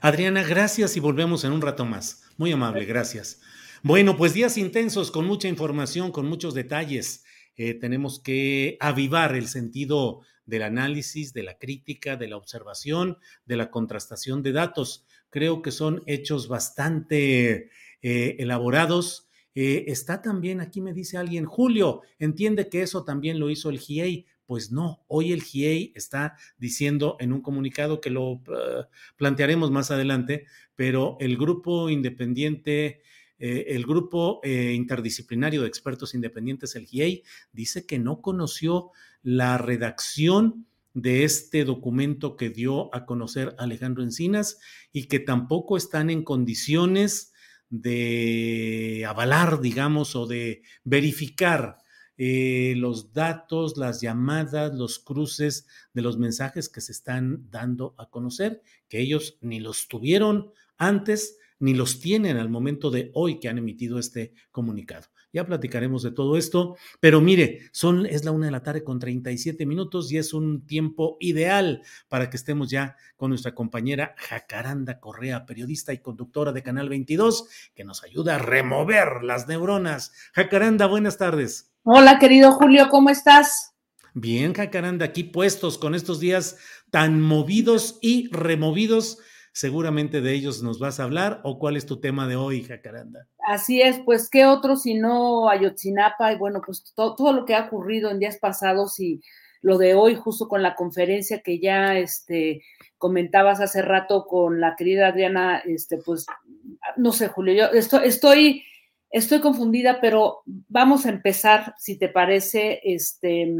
Adriana, 0.00 0.42
gracias 0.42 0.96
y 0.96 1.00
volvemos 1.00 1.44
en 1.44 1.52
un 1.52 1.62
rato 1.62 1.84
más. 1.84 2.24
Muy 2.38 2.50
amable, 2.50 2.86
gracias. 2.86 3.40
Bueno, 3.86 4.16
pues 4.16 4.32
días 4.32 4.56
intensos 4.56 5.10
con 5.10 5.26
mucha 5.26 5.46
información, 5.46 6.10
con 6.10 6.26
muchos 6.26 6.54
detalles. 6.54 7.22
Eh, 7.54 7.74
tenemos 7.74 8.18
que 8.18 8.78
avivar 8.80 9.36
el 9.36 9.46
sentido 9.46 10.22
del 10.46 10.62
análisis, 10.62 11.34
de 11.34 11.42
la 11.42 11.58
crítica, 11.58 12.16
de 12.16 12.28
la 12.28 12.38
observación, 12.38 13.18
de 13.44 13.56
la 13.56 13.70
contrastación 13.70 14.42
de 14.42 14.52
datos. 14.52 15.04
Creo 15.28 15.60
que 15.60 15.70
son 15.70 16.02
hechos 16.06 16.48
bastante 16.48 17.68
eh, 18.00 18.36
elaborados. 18.38 19.28
Eh, 19.54 19.84
está 19.88 20.22
también, 20.22 20.62
aquí 20.62 20.80
me 20.80 20.94
dice 20.94 21.18
alguien, 21.18 21.44
Julio, 21.44 22.00
entiende 22.18 22.70
que 22.70 22.80
eso 22.80 23.04
también 23.04 23.38
lo 23.38 23.50
hizo 23.50 23.68
el 23.68 23.78
GIEI. 23.78 24.24
Pues 24.46 24.72
no, 24.72 25.04
hoy 25.08 25.30
el 25.30 25.42
GIEI 25.42 25.92
está 25.94 26.38
diciendo 26.56 27.18
en 27.20 27.34
un 27.34 27.42
comunicado 27.42 28.00
que 28.00 28.08
lo 28.08 28.40
plantearemos 29.18 29.70
más 29.70 29.90
adelante, 29.90 30.46
pero 30.74 31.18
el 31.20 31.36
grupo 31.36 31.90
independiente 31.90 33.02
eh, 33.38 33.66
el 33.68 33.84
grupo 33.84 34.40
eh, 34.42 34.72
interdisciplinario 34.74 35.62
de 35.62 35.68
expertos 35.68 36.14
independientes, 36.14 36.76
el 36.76 36.86
GIEI, 36.86 37.22
dice 37.52 37.86
que 37.86 37.98
no 37.98 38.20
conoció 38.20 38.90
la 39.22 39.58
redacción 39.58 40.66
de 40.92 41.24
este 41.24 41.64
documento 41.64 42.36
que 42.36 42.50
dio 42.50 42.94
a 42.94 43.04
conocer 43.04 43.54
Alejandro 43.58 44.04
Encinas 44.04 44.58
y 44.92 45.06
que 45.06 45.18
tampoco 45.18 45.76
están 45.76 46.08
en 46.08 46.22
condiciones 46.22 47.32
de 47.68 49.04
avalar, 49.08 49.60
digamos, 49.60 50.14
o 50.14 50.26
de 50.26 50.62
verificar 50.84 51.78
eh, 52.16 52.74
los 52.76 53.12
datos, 53.12 53.76
las 53.76 54.00
llamadas, 54.00 54.72
los 54.72 55.00
cruces 55.00 55.66
de 55.92 56.02
los 56.02 56.16
mensajes 56.16 56.68
que 56.68 56.80
se 56.80 56.92
están 56.92 57.50
dando 57.50 57.96
a 57.98 58.08
conocer, 58.08 58.62
que 58.88 59.00
ellos 59.00 59.36
ni 59.40 59.58
los 59.58 59.88
tuvieron 59.88 60.52
antes 60.76 61.38
ni 61.64 61.72
los 61.72 61.98
tienen 61.98 62.36
al 62.36 62.50
momento 62.50 62.90
de 62.90 63.10
hoy 63.14 63.40
que 63.40 63.48
han 63.48 63.56
emitido 63.56 63.98
este 63.98 64.34
comunicado. 64.50 65.06
Ya 65.32 65.46
platicaremos 65.46 66.02
de 66.02 66.10
todo 66.10 66.36
esto, 66.36 66.76
pero 67.00 67.22
mire, 67.22 67.70
son, 67.72 68.04
es 68.04 68.26
la 68.26 68.32
una 68.32 68.46
de 68.46 68.52
la 68.52 68.62
tarde 68.62 68.84
con 68.84 68.98
37 68.98 69.64
minutos 69.64 70.12
y 70.12 70.18
es 70.18 70.34
un 70.34 70.66
tiempo 70.66 71.16
ideal 71.20 71.80
para 72.08 72.28
que 72.28 72.36
estemos 72.36 72.68
ya 72.68 72.96
con 73.16 73.30
nuestra 73.30 73.54
compañera 73.54 74.14
Jacaranda 74.18 75.00
Correa, 75.00 75.46
periodista 75.46 75.94
y 75.94 76.02
conductora 76.02 76.52
de 76.52 76.62
Canal 76.62 76.90
22, 76.90 77.48
que 77.74 77.82
nos 77.82 78.04
ayuda 78.04 78.34
a 78.34 78.38
remover 78.38 79.24
las 79.24 79.48
neuronas. 79.48 80.12
Jacaranda, 80.34 80.84
buenas 80.84 81.16
tardes. 81.16 81.72
Hola, 81.82 82.18
querido 82.18 82.52
Julio, 82.52 82.90
¿cómo 82.90 83.08
estás? 83.08 83.72
Bien, 84.12 84.52
Jacaranda, 84.52 85.06
aquí 85.06 85.24
puestos 85.24 85.78
con 85.78 85.94
estos 85.94 86.20
días 86.20 86.58
tan 86.90 87.22
movidos 87.22 87.98
y 88.02 88.28
removidos. 88.32 89.18
Seguramente 89.54 90.20
de 90.20 90.32
ellos 90.32 90.64
nos 90.64 90.80
vas 90.80 90.98
a 90.98 91.04
hablar 91.04 91.40
o 91.44 91.60
cuál 91.60 91.76
es 91.76 91.86
tu 91.86 92.00
tema 92.00 92.26
de 92.26 92.34
hoy, 92.34 92.64
Jacaranda. 92.64 93.28
Así 93.46 93.80
es, 93.80 94.00
pues 94.04 94.28
qué 94.28 94.46
otro 94.46 94.74
si 94.74 94.94
no 94.94 95.48
Ayotzinapa 95.48 96.32
y 96.32 96.36
bueno, 96.36 96.60
pues 96.66 96.92
todo 96.96 97.32
lo 97.32 97.44
que 97.44 97.54
ha 97.54 97.66
ocurrido 97.66 98.10
en 98.10 98.18
días 98.18 98.36
pasados 98.38 98.98
y 98.98 99.22
lo 99.62 99.78
de 99.78 99.94
hoy 99.94 100.16
justo 100.16 100.48
con 100.48 100.60
la 100.60 100.74
conferencia 100.74 101.40
que 101.40 101.60
ya 101.60 101.96
este 101.96 102.62
comentabas 102.98 103.60
hace 103.60 103.80
rato 103.80 104.26
con 104.26 104.60
la 104.60 104.74
querida 104.74 105.06
Adriana, 105.06 105.58
este 105.64 105.98
pues 105.98 106.26
no 106.96 107.12
sé, 107.12 107.28
Julio, 107.28 107.54
yo 107.54 107.78
estoy, 107.78 108.08
estoy 108.08 108.64
estoy 109.10 109.40
confundida, 109.40 110.00
pero 110.00 110.42
vamos 110.44 111.06
a 111.06 111.10
empezar, 111.10 111.76
si 111.78 111.96
te 111.96 112.08
parece, 112.08 112.80
este 112.82 113.54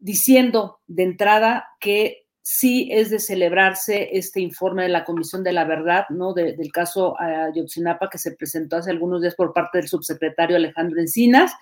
diciendo 0.00 0.80
de 0.88 1.04
entrada 1.04 1.68
que 1.78 2.21
sí 2.42 2.88
es 2.90 3.10
de 3.10 3.20
celebrarse 3.20 4.10
este 4.12 4.40
informe 4.40 4.82
de 4.82 4.88
la 4.88 5.04
Comisión 5.04 5.44
de 5.44 5.52
la 5.52 5.64
Verdad, 5.64 6.06
¿no? 6.10 6.34
del 6.34 6.72
caso 6.72 7.14
Ayotzinapa 7.18 8.10
que 8.10 8.18
se 8.18 8.32
presentó 8.32 8.76
hace 8.76 8.90
algunos 8.90 9.22
días 9.22 9.36
por 9.36 9.52
parte 9.52 9.78
del 9.78 9.88
subsecretario 9.88 10.56
Alejandro 10.56 11.00
Encinas. 11.00 11.52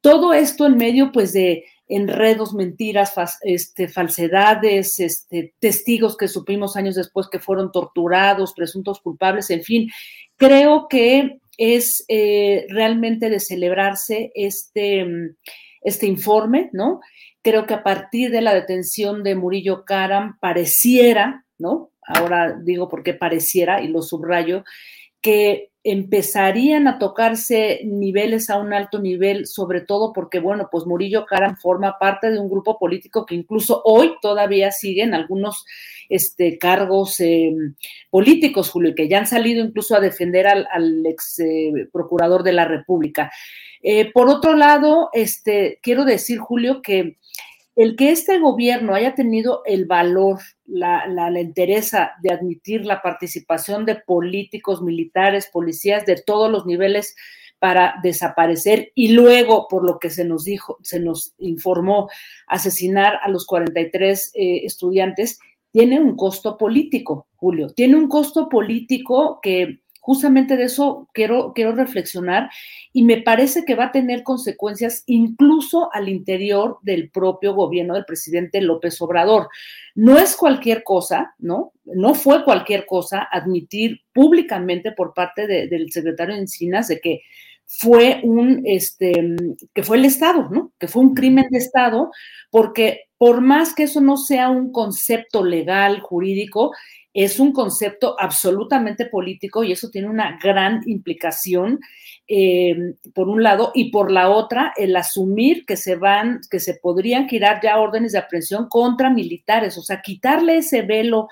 Todo 0.00 0.32
esto 0.32 0.66
en 0.66 0.76
medio, 0.76 1.10
pues, 1.10 1.32
de 1.32 1.64
enredos, 1.88 2.54
mentiras, 2.54 3.14
este, 3.42 3.88
falsedades, 3.88 5.00
este, 5.00 5.54
testigos 5.58 6.16
que 6.16 6.28
supimos 6.28 6.76
años 6.76 6.94
después 6.94 7.28
que 7.28 7.40
fueron 7.40 7.72
torturados, 7.72 8.52
presuntos 8.52 9.00
culpables, 9.00 9.50
en 9.50 9.64
fin. 9.64 9.90
Creo 10.36 10.86
que 10.88 11.40
es 11.56 12.04
eh, 12.06 12.66
realmente 12.68 13.30
de 13.30 13.40
celebrarse 13.40 14.30
este, 14.34 15.04
este 15.80 16.06
informe, 16.06 16.70
¿no? 16.72 17.00
Creo 17.48 17.66
que 17.66 17.72
a 17.72 17.82
partir 17.82 18.30
de 18.30 18.42
la 18.42 18.52
detención 18.52 19.22
de 19.22 19.34
Murillo 19.34 19.86
Karam 19.86 20.36
pareciera, 20.38 21.46
¿no? 21.56 21.92
Ahora 22.02 22.54
digo 22.62 22.90
porque 22.90 23.14
pareciera 23.14 23.80
y 23.80 23.88
lo 23.88 24.02
subrayo, 24.02 24.64
que 25.22 25.70
empezarían 25.82 26.86
a 26.88 26.98
tocarse 26.98 27.80
niveles 27.84 28.50
a 28.50 28.58
un 28.58 28.74
alto 28.74 28.98
nivel, 28.98 29.46
sobre 29.46 29.80
todo 29.80 30.12
porque, 30.12 30.40
bueno, 30.40 30.68
pues 30.70 30.84
Murillo 30.84 31.24
Karam 31.24 31.56
forma 31.56 31.98
parte 31.98 32.30
de 32.30 32.38
un 32.38 32.50
grupo 32.50 32.78
político 32.78 33.24
que 33.24 33.34
incluso 33.34 33.80
hoy 33.82 34.12
todavía 34.20 34.70
siguen 34.70 35.14
algunos 35.14 35.64
este, 36.10 36.58
cargos 36.58 37.18
eh, 37.20 37.50
políticos, 38.10 38.68
Julio, 38.68 38.94
que 38.94 39.08
ya 39.08 39.20
han 39.20 39.26
salido 39.26 39.64
incluso 39.64 39.96
a 39.96 40.00
defender 40.00 40.46
al, 40.46 41.06
ex 41.06 41.38
eh, 41.38 41.88
procurador 41.90 42.42
de 42.42 42.52
la 42.52 42.66
República. 42.66 43.32
Eh, 43.82 44.12
por 44.12 44.28
otro 44.28 44.54
lado, 44.54 45.08
este, 45.14 45.78
quiero 45.82 46.04
decir, 46.04 46.38
Julio, 46.38 46.82
que 46.82 47.16
el 47.78 47.94
que 47.94 48.10
este 48.10 48.40
gobierno 48.40 48.92
haya 48.92 49.14
tenido 49.14 49.62
el 49.64 49.84
valor, 49.86 50.40
la, 50.66 51.06
la, 51.06 51.40
interesa 51.40 52.10
de 52.20 52.34
admitir 52.34 52.84
la 52.84 53.00
participación 53.02 53.86
de 53.86 53.94
políticos, 53.94 54.82
militares, 54.82 55.48
policías 55.52 56.04
de 56.04 56.20
todos 56.20 56.50
los 56.50 56.66
niveles 56.66 57.14
para 57.60 57.94
desaparecer 58.02 58.90
y 58.96 59.12
luego, 59.12 59.68
por 59.68 59.84
lo 59.84 60.00
que 60.00 60.10
se 60.10 60.24
nos 60.24 60.42
dijo, 60.42 60.78
se 60.82 60.98
nos 60.98 61.34
informó, 61.38 62.08
asesinar 62.48 63.20
a 63.22 63.28
los 63.28 63.46
43 63.46 64.32
eh, 64.34 64.64
estudiantes, 64.64 65.38
tiene 65.70 66.00
un 66.00 66.16
costo 66.16 66.58
político, 66.58 67.28
Julio. 67.36 67.68
Tiene 67.68 67.94
un 67.94 68.08
costo 68.08 68.48
político 68.48 69.38
que 69.40 69.82
justamente 70.08 70.56
de 70.56 70.64
eso 70.64 71.06
quiero, 71.12 71.52
quiero 71.54 71.72
reflexionar 71.72 72.48
y 72.94 73.02
me 73.02 73.20
parece 73.20 73.66
que 73.66 73.74
va 73.74 73.84
a 73.84 73.92
tener 73.92 74.22
consecuencias 74.22 75.02
incluso 75.04 75.90
al 75.92 76.08
interior 76.08 76.78
del 76.80 77.10
propio 77.10 77.52
gobierno 77.52 77.92
del 77.92 78.06
presidente 78.06 78.62
López 78.62 79.02
Obrador. 79.02 79.48
No 79.94 80.16
es 80.16 80.34
cualquier 80.34 80.82
cosa, 80.82 81.34
¿no? 81.38 81.74
No 81.84 82.14
fue 82.14 82.42
cualquier 82.42 82.86
cosa 82.86 83.28
admitir 83.30 84.00
públicamente 84.14 84.92
por 84.92 85.12
parte 85.12 85.46
del 85.46 85.92
secretario 85.92 86.36
de 86.36 86.40
Encinas 86.40 86.88
de 86.88 87.00
que 87.00 87.20
fue 87.66 88.22
un, 88.22 88.62
este, 88.64 89.36
que 89.74 89.82
fue 89.82 89.98
el 89.98 90.06
Estado, 90.06 90.48
¿no? 90.50 90.72
Que 90.78 90.88
fue 90.88 91.02
un 91.02 91.14
crimen 91.14 91.48
de 91.50 91.58
Estado, 91.58 92.10
porque 92.50 93.08
por 93.18 93.42
más 93.42 93.74
que 93.74 93.82
eso 93.82 94.00
no 94.00 94.16
sea 94.16 94.48
un 94.48 94.72
concepto 94.72 95.44
legal, 95.44 96.00
jurídico, 96.00 96.72
es 97.24 97.40
un 97.40 97.52
concepto 97.52 98.14
absolutamente 98.16 99.06
político 99.06 99.64
y 99.64 99.72
eso 99.72 99.90
tiene 99.90 100.08
una 100.08 100.38
gran 100.40 100.82
implicación, 100.86 101.80
eh, 102.28 102.94
por 103.12 103.28
un 103.28 103.42
lado, 103.42 103.72
y 103.74 103.90
por 103.90 104.12
la 104.12 104.30
otra, 104.30 104.72
el 104.76 104.94
asumir 104.94 105.66
que 105.66 105.76
se 105.76 105.96
van, 105.96 106.40
que 106.48 106.60
se 106.60 106.74
podrían 106.74 107.28
girar 107.28 107.60
ya 107.60 107.80
órdenes 107.80 108.12
de 108.12 108.18
aprehensión 108.18 108.68
contra 108.68 109.10
militares, 109.10 109.76
o 109.78 109.82
sea, 109.82 110.00
quitarle 110.00 110.58
ese 110.58 110.82
velo 110.82 111.26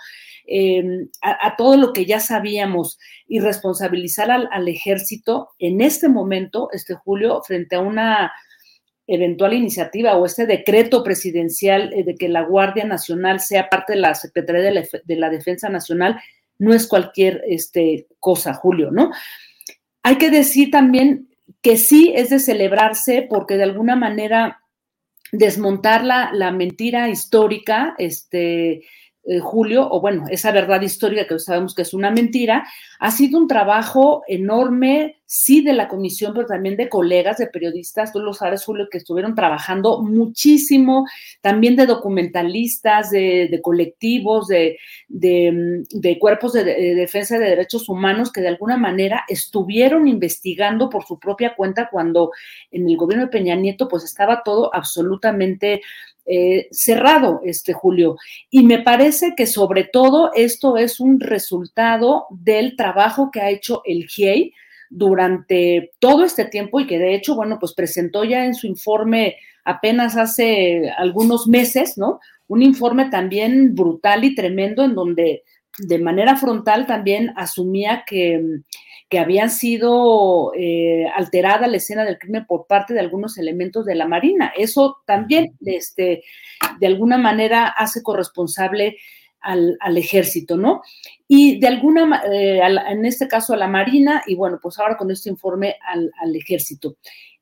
eh, 0.49 1.07
a, 1.23 1.55
todo 1.57 1.77
lo 1.77 1.93
que 1.93 2.05
ya 2.05 2.19
sabíamos 2.19 2.99
y 3.29 3.39
responsabilizar 3.39 4.33
al, 4.33 4.49
al, 4.51 4.67
ejército 4.67 5.51
en 5.61 5.81
este 5.81 6.09
momento, 6.09 6.69
este 6.73 6.95
Julio, 6.95 7.43
frente 7.47 7.77
a 7.77 7.81
una 7.81 8.33
eventual 9.07 9.53
iniciativa 9.53 10.17
o 10.17 10.27
este 10.27 10.47
decreto 10.47 11.03
presidencial 11.03 11.93
eh, 11.93 12.05
de 12.05 12.15
que 12.17 12.29
la 12.29 12.43
Guardia 12.43 12.85
Nacional 12.85 13.41
sea 13.41 13.69
parte 13.69 13.95
de 13.95 14.01
la 14.01 14.15
Secretaría 14.15 14.63
de 14.63 15.17
la, 15.17 15.31
Defensa 15.31 15.69
Nacional, 15.69 16.21
no 16.59 16.75
es 16.75 16.87
cualquier 16.87 17.43
este, 17.47 18.07
cosa, 18.19 18.55
Julio, 18.55 18.91
¿no? 18.91 19.11
Hay 20.03 20.17
que 20.19 20.31
decir 20.31 20.71
también 20.71 21.29
que 21.63 21.77
sí 21.77 22.13
es 22.17 22.31
de 22.31 22.39
celebrarse 22.39 23.27
porque 23.29 23.57
de 23.57 23.65
alguna 23.65 23.97
manera 23.97 24.63
desmontar 25.33 26.05
la, 26.05 26.31
la 26.33 26.51
mentira 26.53 27.09
histórica, 27.09 27.95
este, 27.99 28.85
eh, 29.29 29.41
Julio, 29.41 29.89
o 29.91 30.01
bueno, 30.01 30.25
esa 30.31 30.53
verdad 30.53 30.81
histórica 30.83 31.27
que 31.27 31.41
sabemos 31.41 31.75
que 31.75 31.83
es 31.83 31.93
una 31.93 32.13
mentira, 32.13 32.65
ha 33.01 33.11
sido 33.11 33.41
un 33.41 33.49
trabajo 33.49 34.23
enorme, 34.29 35.17
sí, 35.25 35.63
de 35.63 35.73
la 35.73 35.89
comisión, 35.89 36.33
pero 36.33 36.47
también 36.47 36.77
de 36.77 36.89
colegas, 36.89 37.39
de 37.39 37.49
periodistas, 37.49 38.13
tú 38.13 38.21
lo 38.21 38.33
sabes, 38.33 38.65
Julio, 38.65 38.87
que 38.89 38.99
estuvieron 38.99 39.35
trabajando 39.35 40.01
muchísimo, 40.01 41.07
también 41.41 41.75
de 41.75 41.87
documentalistas, 41.87 43.11
de, 43.11 43.59
colectivos, 43.63 44.47
de, 44.47 44.79
de, 45.09 46.19
cuerpos 46.21 46.53
de, 46.53 46.63
de, 46.63 46.95
defensa 46.95 47.37
de 47.37 47.51
derechos 47.51 47.89
humanos 47.89 48.31
que 48.31 48.43
de 48.43 48.49
alguna 48.49 48.77
manera 48.77 49.25
estuvieron 49.29 50.07
investigando 50.07 50.89
por 50.89 51.05
su 51.05 51.19
propia 51.19 51.57
cuenta 51.57 51.89
cuando 51.91 52.31
en 52.71 52.89
el 52.89 52.97
gobierno 52.97 53.25
de 53.25 53.33
Peña 53.33 53.57
Nieto 53.57 53.89
pues 53.89 54.05
estaba 54.05 54.45
todo 54.45 54.73
absolutamente 54.73 55.83
eh, 56.27 56.69
cerrado, 56.73 57.41
este 57.45 57.73
Julio. 57.73 58.17
Y 58.51 58.65
me 58.65 58.81
parece 58.81 59.35
que 59.37 59.47
sobre 59.47 59.85
todo 59.85 60.33
esto 60.35 60.77
es 60.77 61.01
un 61.01 61.21
resultado 61.21 62.27
del 62.31 62.77
trabajo 62.77 63.31
que 63.31 63.41
ha 63.41 63.51
hecho 63.51 63.83
el 63.85 64.07
GIEI 64.07 64.53
durante 64.91 65.93
todo 65.99 66.25
este 66.25 66.45
tiempo 66.45 66.81
y 66.81 66.87
que 66.87 66.99
de 66.99 67.15
hecho, 67.15 67.35
bueno, 67.35 67.59
pues 67.61 67.75
presentó 67.75 68.25
ya 68.25 68.45
en 68.45 68.55
su 68.55 68.67
informe 68.67 69.37
apenas 69.65 70.17
hace 70.17 70.91
algunos 70.97 71.49
meses, 71.49 71.99
¿no? 71.99 72.21
Un 72.49 72.63
informe 72.63 73.11
también 73.11 73.75
brutal 73.75 74.25
y 74.25 74.35
tremendo 74.35 74.85
en 74.85 74.95
donde 74.95 75.43
de 75.79 75.99
manera 75.99 76.37
frontal 76.37 76.87
también 76.87 77.33
asumía 77.37 78.05
que 78.07 78.41
que 79.09 79.19
habían 79.19 79.51
sido 79.51 80.53
eh, 80.57 81.07
alterada 81.15 81.69
la 81.69 81.77
escena 81.77 82.05
del 82.05 82.19
crimen 82.19 82.47
por 82.47 82.67
parte 82.67 82.93
de 82.93 83.01
algunos 83.01 83.39
elementos 83.39 83.87
de 83.87 83.95
la 83.95 84.07
Marina. 84.07 84.53
Eso 84.57 84.99
también, 85.07 85.57
este, 85.65 86.25
de 86.81 86.87
alguna 86.87 87.17
manera, 87.17 87.69
hace 87.69 88.03
corresponsable 88.03 88.97
al, 89.41 89.97
ejército, 89.97 90.57
¿no? 90.57 90.83
Y 91.29 91.61
de 91.61 91.69
alguna, 91.69 92.23
eh, 92.33 92.61
en 92.89 93.05
este 93.05 93.29
caso 93.29 93.55
a 93.55 93.57
la 93.57 93.69
Marina, 93.69 94.25
y 94.27 94.35
bueno, 94.35 94.59
pues 94.61 94.77
ahora 94.79 94.97
con 94.97 95.09
este 95.13 95.31
informe 95.31 95.77
al, 95.87 96.11
al 96.21 96.35
ejército. 96.35 96.97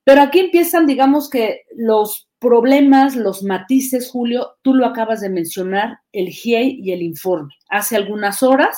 Pero 0.04 0.20
aquí 0.20 0.40
empiezan, 0.40 0.86
digamos 0.86 1.30
que 1.30 1.62
los 1.74 2.28
problemas, 2.38 3.16
los 3.16 3.42
matices, 3.42 4.10
Julio, 4.10 4.58
tú 4.60 4.74
lo 4.74 4.84
acabas 4.84 5.22
de 5.22 5.30
mencionar, 5.30 6.00
el 6.12 6.28
GIEI 6.28 6.78
y 6.82 6.92
el 6.92 7.00
informe. 7.00 7.54
Hace 7.70 7.96
algunas 7.96 8.42
horas 8.42 8.76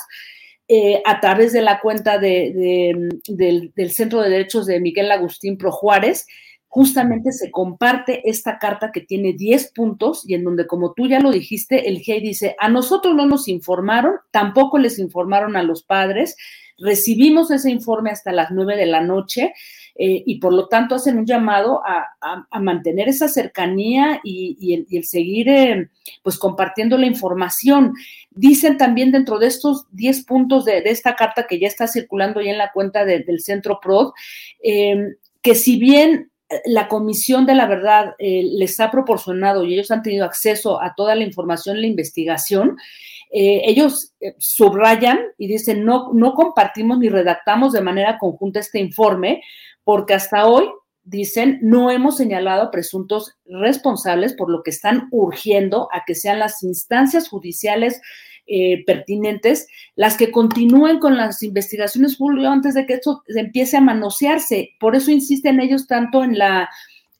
eh, 0.69 1.01
a 1.05 1.19
través 1.21 1.53
de 1.53 1.61
la 1.61 1.79
cuenta 1.79 2.17
de, 2.19 3.09
del, 3.27 3.91
Centro 3.91 4.21
de 4.21 4.29
Derechos 4.29 4.65
de 4.65 4.81
Miguel 4.81 5.11
Agustín 5.11 5.57
Pro 5.57 5.71
Juárez, 5.71 6.27
justamente 6.67 7.31
se 7.31 7.51
comparte 7.51 8.29
esta 8.29 8.59
carta 8.59 8.91
que 8.91 9.01
tiene 9.01 9.33
10 9.33 9.71
puntos 9.71 10.29
y 10.29 10.33
en 10.33 10.43
donde, 10.43 10.67
como 10.67 10.93
tú 10.93 11.07
ya 11.07 11.19
lo 11.19 11.31
dijiste, 11.31 11.87
el 11.87 11.99
GIEI 11.99 12.19
dice, 12.21 12.55
a 12.59 12.67
nosotros 12.69 13.15
no 13.15 13.25
nos 13.25 13.47
informaron, 13.47 14.15
tampoco 14.31 14.77
les 14.77 14.99
informaron 14.99 15.55
a 15.55 15.63
los 15.63 15.83
padres, 15.83 16.35
recibimos 16.77 17.49
ese 17.49 17.71
informe 17.71 18.11
hasta 18.11 18.33
las 18.33 18.51
9 18.51 18.75
de 18.75 18.85
la 18.85 19.01
noche, 19.01 19.53
eh, 19.99 20.23
y 20.25 20.39
por 20.39 20.53
lo 20.53 20.67
tanto 20.67 20.95
hacen 20.95 21.17
un 21.17 21.25
llamado 21.25 21.81
a, 21.85 22.05
mantener 22.59 23.09
esa 23.09 23.27
cercanía 23.27 24.19
y, 24.23 24.85
el, 24.91 25.03
seguir 25.05 25.49
eh, 25.49 25.89
pues 26.23 26.37
compartiendo 26.37 26.97
la 26.97 27.07
información. 27.07 27.93
Dicen 28.31 28.77
también 28.77 29.11
dentro 29.11 29.39
de 29.39 29.47
estos 29.47 29.85
10 29.91 30.25
puntos 30.25 30.65
de, 30.65 30.79
esta 30.85 31.15
carta 31.15 31.47
que 31.47 31.59
ya 31.59 31.67
está 31.67 31.87
circulando 31.87 32.41
ya 32.41 32.51
en 32.51 32.57
la 32.57 32.71
cuenta 32.71 33.05
del 33.05 33.39
Centro 33.39 33.79
PROD, 33.81 34.11
eh, 34.63 35.15
que 35.41 35.55
si 35.55 35.79
bien 35.79 36.31
la 36.65 36.87
Comisión 36.87 37.45
de 37.45 37.55
la 37.55 37.65
Verdad 37.65 38.15
les 38.19 38.79
ha 38.79 38.89
proporcionado 38.89 39.65
y 39.65 39.73
ellos 39.73 39.91
han 39.91 40.01
tenido 40.01 40.25
acceso 40.25 40.81
a 40.81 40.95
toda 40.95 41.13
la 41.13 41.23
información, 41.23 41.81
la 41.81 41.87
investigación, 41.87 42.77
eh, 43.29 43.61
ellos 43.65 44.13
eh, 44.21 44.35
subrayan 44.37 45.19
y 45.37 45.47
dicen, 45.47 45.83
no, 45.83 46.13
no 46.13 46.33
compartimos 46.33 46.97
ni 46.99 47.09
redactamos 47.09 47.73
de 47.73 47.81
manera 47.81 48.17
conjunta 48.17 48.59
este 48.59 48.79
informe 48.79 49.43
porque 49.87 50.15
hasta 50.15 50.45
hoy, 50.45 50.65
dicen, 51.05 51.59
no 51.61 51.89
hemos 51.89 52.17
señalado 52.17 52.71
presuntos 52.71 53.37
responsables 53.45 54.33
por 54.33 54.49
lo 54.49 54.61
que 54.61 54.71
están 54.71 55.07
urgiendo 55.11 55.87
a 55.93 56.03
que 56.05 56.13
sean 56.13 56.39
las 56.39 56.61
instancias 56.61 57.29
judiciales 57.29 58.01
eh, 58.47 58.83
pertinentes 58.85 59.69
las 59.95 60.17
que 60.17 60.29
continúen 60.29 60.99
con 60.99 61.15
las 61.15 61.41
investigaciones, 61.41 62.17
Julio, 62.17 62.49
antes 62.49 62.73
de 62.73 62.85
que 62.85 62.95
esto 62.95 63.23
empiece 63.27 63.77
a 63.77 63.81
manosearse. 63.81 64.71
Por 64.77 64.93
eso 64.93 65.09
insisten 65.09 65.61
ellos 65.61 65.87
tanto 65.87 66.21
en 66.21 66.37
la 66.37 66.69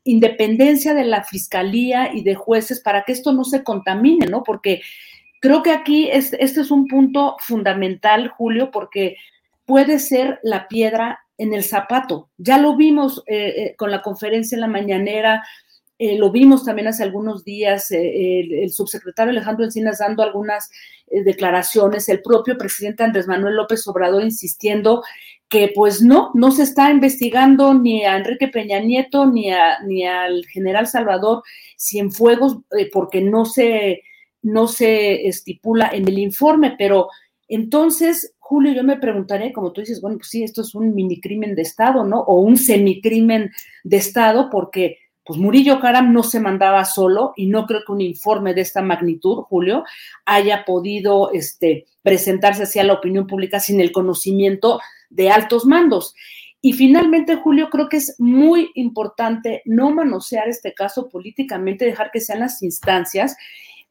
independencia 0.04 0.94
de 0.94 1.06
la 1.06 1.24
fiscalía 1.24 2.14
y 2.14 2.22
de 2.22 2.36
jueces 2.36 2.82
para 2.82 3.04
que 3.06 3.14
esto 3.14 3.32
no 3.32 3.46
se 3.46 3.64
contamine, 3.64 4.26
¿no? 4.26 4.44
Porque 4.44 4.82
Creo 5.40 5.62
que 5.62 5.72
aquí 5.72 6.10
este 6.12 6.42
es 6.42 6.72
un 6.72 6.88
punto 6.88 7.36
fundamental, 7.40 8.30
Julio, 8.30 8.72
porque 8.72 9.18
puede 9.66 10.00
ser 10.00 10.40
la 10.42 10.68
piedra 10.68 11.27
en 11.38 11.54
el 11.54 11.64
zapato. 11.64 12.30
Ya 12.38 12.58
lo 12.58 12.76
vimos 12.76 13.24
eh, 13.28 13.48
eh, 13.58 13.76
con 13.78 13.92
la 13.92 14.02
conferencia 14.02 14.56
en 14.56 14.62
la 14.62 14.68
mañanera, 14.68 15.46
eh, 16.00 16.18
lo 16.18 16.32
vimos 16.32 16.64
también 16.64 16.88
hace 16.88 17.04
algunos 17.04 17.44
días, 17.44 17.90
el, 17.90 18.70
subsecretario 18.72 19.32
Alejandro 19.32 19.66
Encinas 19.66 19.98
dando 19.98 20.22
algunas 20.22 20.70
declaraciones, 21.10 22.08
el 22.10 22.22
propio 22.22 22.56
presidente 22.56 23.04
Andrés 23.04 23.28
Manuel 23.28 23.56
López 23.56 23.88
Obrador 23.88 24.24
insistiendo 24.24 25.04
que 25.50 25.72
pues 25.74 26.04
no, 26.04 26.30
no 26.36 26.52
se 26.52 26.64
está 26.64 26.92
investigando 26.92 27.74
ni 27.74 28.04
a 28.06 28.18
Enrique 28.18 28.48
Peña 28.48 28.80
Nieto 28.80 29.26
ni, 29.26 29.52
a, 29.52 29.80
ni 29.80 30.06
al 30.06 30.46
general 30.46 30.86
Salvador 30.86 31.42
Cienfuegos 31.78 32.58
porque 32.92 33.22
no 33.22 33.46
se 33.46 34.04
no 34.44 34.68
se 34.68 35.28
estipula 35.28 35.90
en 35.92 36.08
el 36.08 36.20
informe, 36.20 36.76
pero 36.78 37.08
entonces, 37.48 38.36
Julio, 38.50 38.72
yo 38.72 38.82
me 38.82 38.96
preguntaré, 38.96 39.52
como 39.52 39.74
tú 39.74 39.82
dices, 39.82 40.00
bueno, 40.00 40.20
pues 40.20 40.30
sí, 40.30 40.42
esto 40.42 40.62
es 40.62 40.74
un 40.74 40.96
mini 40.96 41.20
crimen 41.20 41.54
de 41.54 41.64
Estado, 41.64 42.06
¿no? 42.06 42.22
O 42.22 42.40
un 42.40 42.56
semicrimen 42.56 43.52
de 43.84 43.98
Estado, 43.98 44.50
porque 44.50 45.00
pues 45.26 45.38
Murillo 45.38 45.82
Caram 45.82 46.14
no 46.14 46.24
se 46.24 46.40
mandaba 46.40 46.86
solo 46.86 47.34
y 47.36 47.48
no 47.48 47.66
creo 47.66 47.82
que 47.86 47.92
un 47.92 48.00
informe 48.00 48.54
de 48.54 48.62
esta 48.62 48.82
magnitud, 48.82 49.44
Julio, 49.50 49.84
haya 50.24 50.64
podido 50.64 51.34
este, 51.34 51.88
presentarse 52.02 52.64
hacia 52.64 52.86
la 52.86 52.94
opinión 52.94 53.28
pública 53.28 53.60
sin 53.60 53.82
el 53.82 53.92
conocimiento 53.92 54.80
de 55.10 55.30
altos 55.30 55.66
mandos. 55.66 56.16
Y 56.62 56.72
finalmente, 56.72 57.36
Julio, 57.36 57.70
creo 57.70 57.90
que 57.90 57.98
es 57.98 58.16
muy 58.18 58.72
importante 58.76 59.62
no 59.66 59.92
manosear 59.92 60.48
este 60.48 60.74
caso 60.74 61.10
políticamente, 61.10 61.84
dejar 61.84 62.12
que 62.12 62.22
sean 62.22 62.40
las 62.40 62.64
instancias 62.64 63.36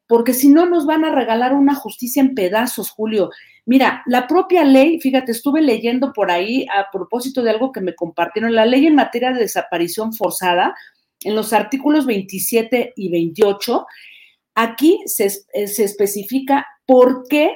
porque 0.07 0.33
si 0.33 0.47
no 0.49 0.65
nos 0.65 0.85
van 0.85 1.03
a 1.03 1.13
regalar 1.13 1.53
una 1.53 1.75
justicia 1.75 2.21
en 2.21 2.33
pedazos, 2.33 2.89
Julio. 2.89 3.29
Mira, 3.65 4.03
la 4.05 4.25
propia 4.25 4.63
ley, 4.63 4.99
fíjate, 5.01 5.33
estuve 5.33 5.61
leyendo 5.61 6.13
por 6.13 6.31
ahí 6.31 6.65
a 6.73 6.89
propósito 6.91 7.43
de 7.43 7.49
algo 7.51 7.71
que 7.73 7.81
me 7.81 7.93
compartieron, 7.93 8.55
la 8.55 8.65
ley 8.65 8.87
en 8.87 8.95
materia 8.95 9.31
de 9.31 9.41
desaparición 9.41 10.13
forzada, 10.13 10.73
en 11.21 11.35
los 11.35 11.51
artículos 11.51 12.05
27 12.05 12.93
y 12.95 13.09
28, 13.09 13.85
aquí 14.55 14.99
se, 15.05 15.29
eh, 15.53 15.67
se 15.67 15.83
especifica 15.83 16.65
por 16.85 17.27
qué 17.27 17.51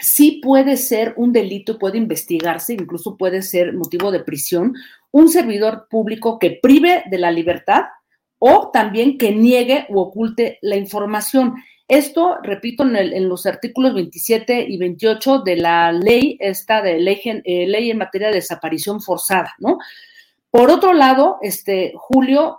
sí 0.00 0.40
puede 0.42 0.76
ser 0.76 1.12
un 1.16 1.32
delito, 1.32 1.78
puede 1.78 1.98
investigarse, 1.98 2.72
incluso 2.72 3.16
puede 3.16 3.42
ser 3.42 3.74
motivo 3.74 4.10
de 4.10 4.20
prisión, 4.20 4.74
un 5.10 5.28
servidor 5.28 5.88
público 5.90 6.38
que 6.38 6.58
prive 6.62 7.04
de 7.10 7.18
la 7.18 7.30
libertad 7.30 7.84
o 8.38 8.70
también 8.72 9.18
que 9.18 9.32
niegue 9.32 9.86
u 9.88 9.98
oculte 9.98 10.58
la 10.62 10.76
información. 10.76 11.54
Esto, 11.88 12.36
repito, 12.42 12.84
en, 12.84 13.28
los 13.28 13.46
artículos 13.46 13.94
27 13.94 14.66
y 14.68 14.76
28 14.76 15.40
de 15.40 15.56
la 15.56 15.92
ley, 15.92 16.36
esta 16.40 16.82
de 16.82 16.98
ley, 16.98 17.20
eh, 17.24 17.66
ley 17.66 17.90
en 17.90 17.98
materia 17.98 18.28
de 18.28 18.34
desaparición 18.34 19.00
forzada, 19.00 19.54
¿no? 19.58 19.78
Por 20.50 20.70
otro 20.70 20.92
lado, 20.92 21.38
este, 21.42 21.92
Julio, 21.96 22.58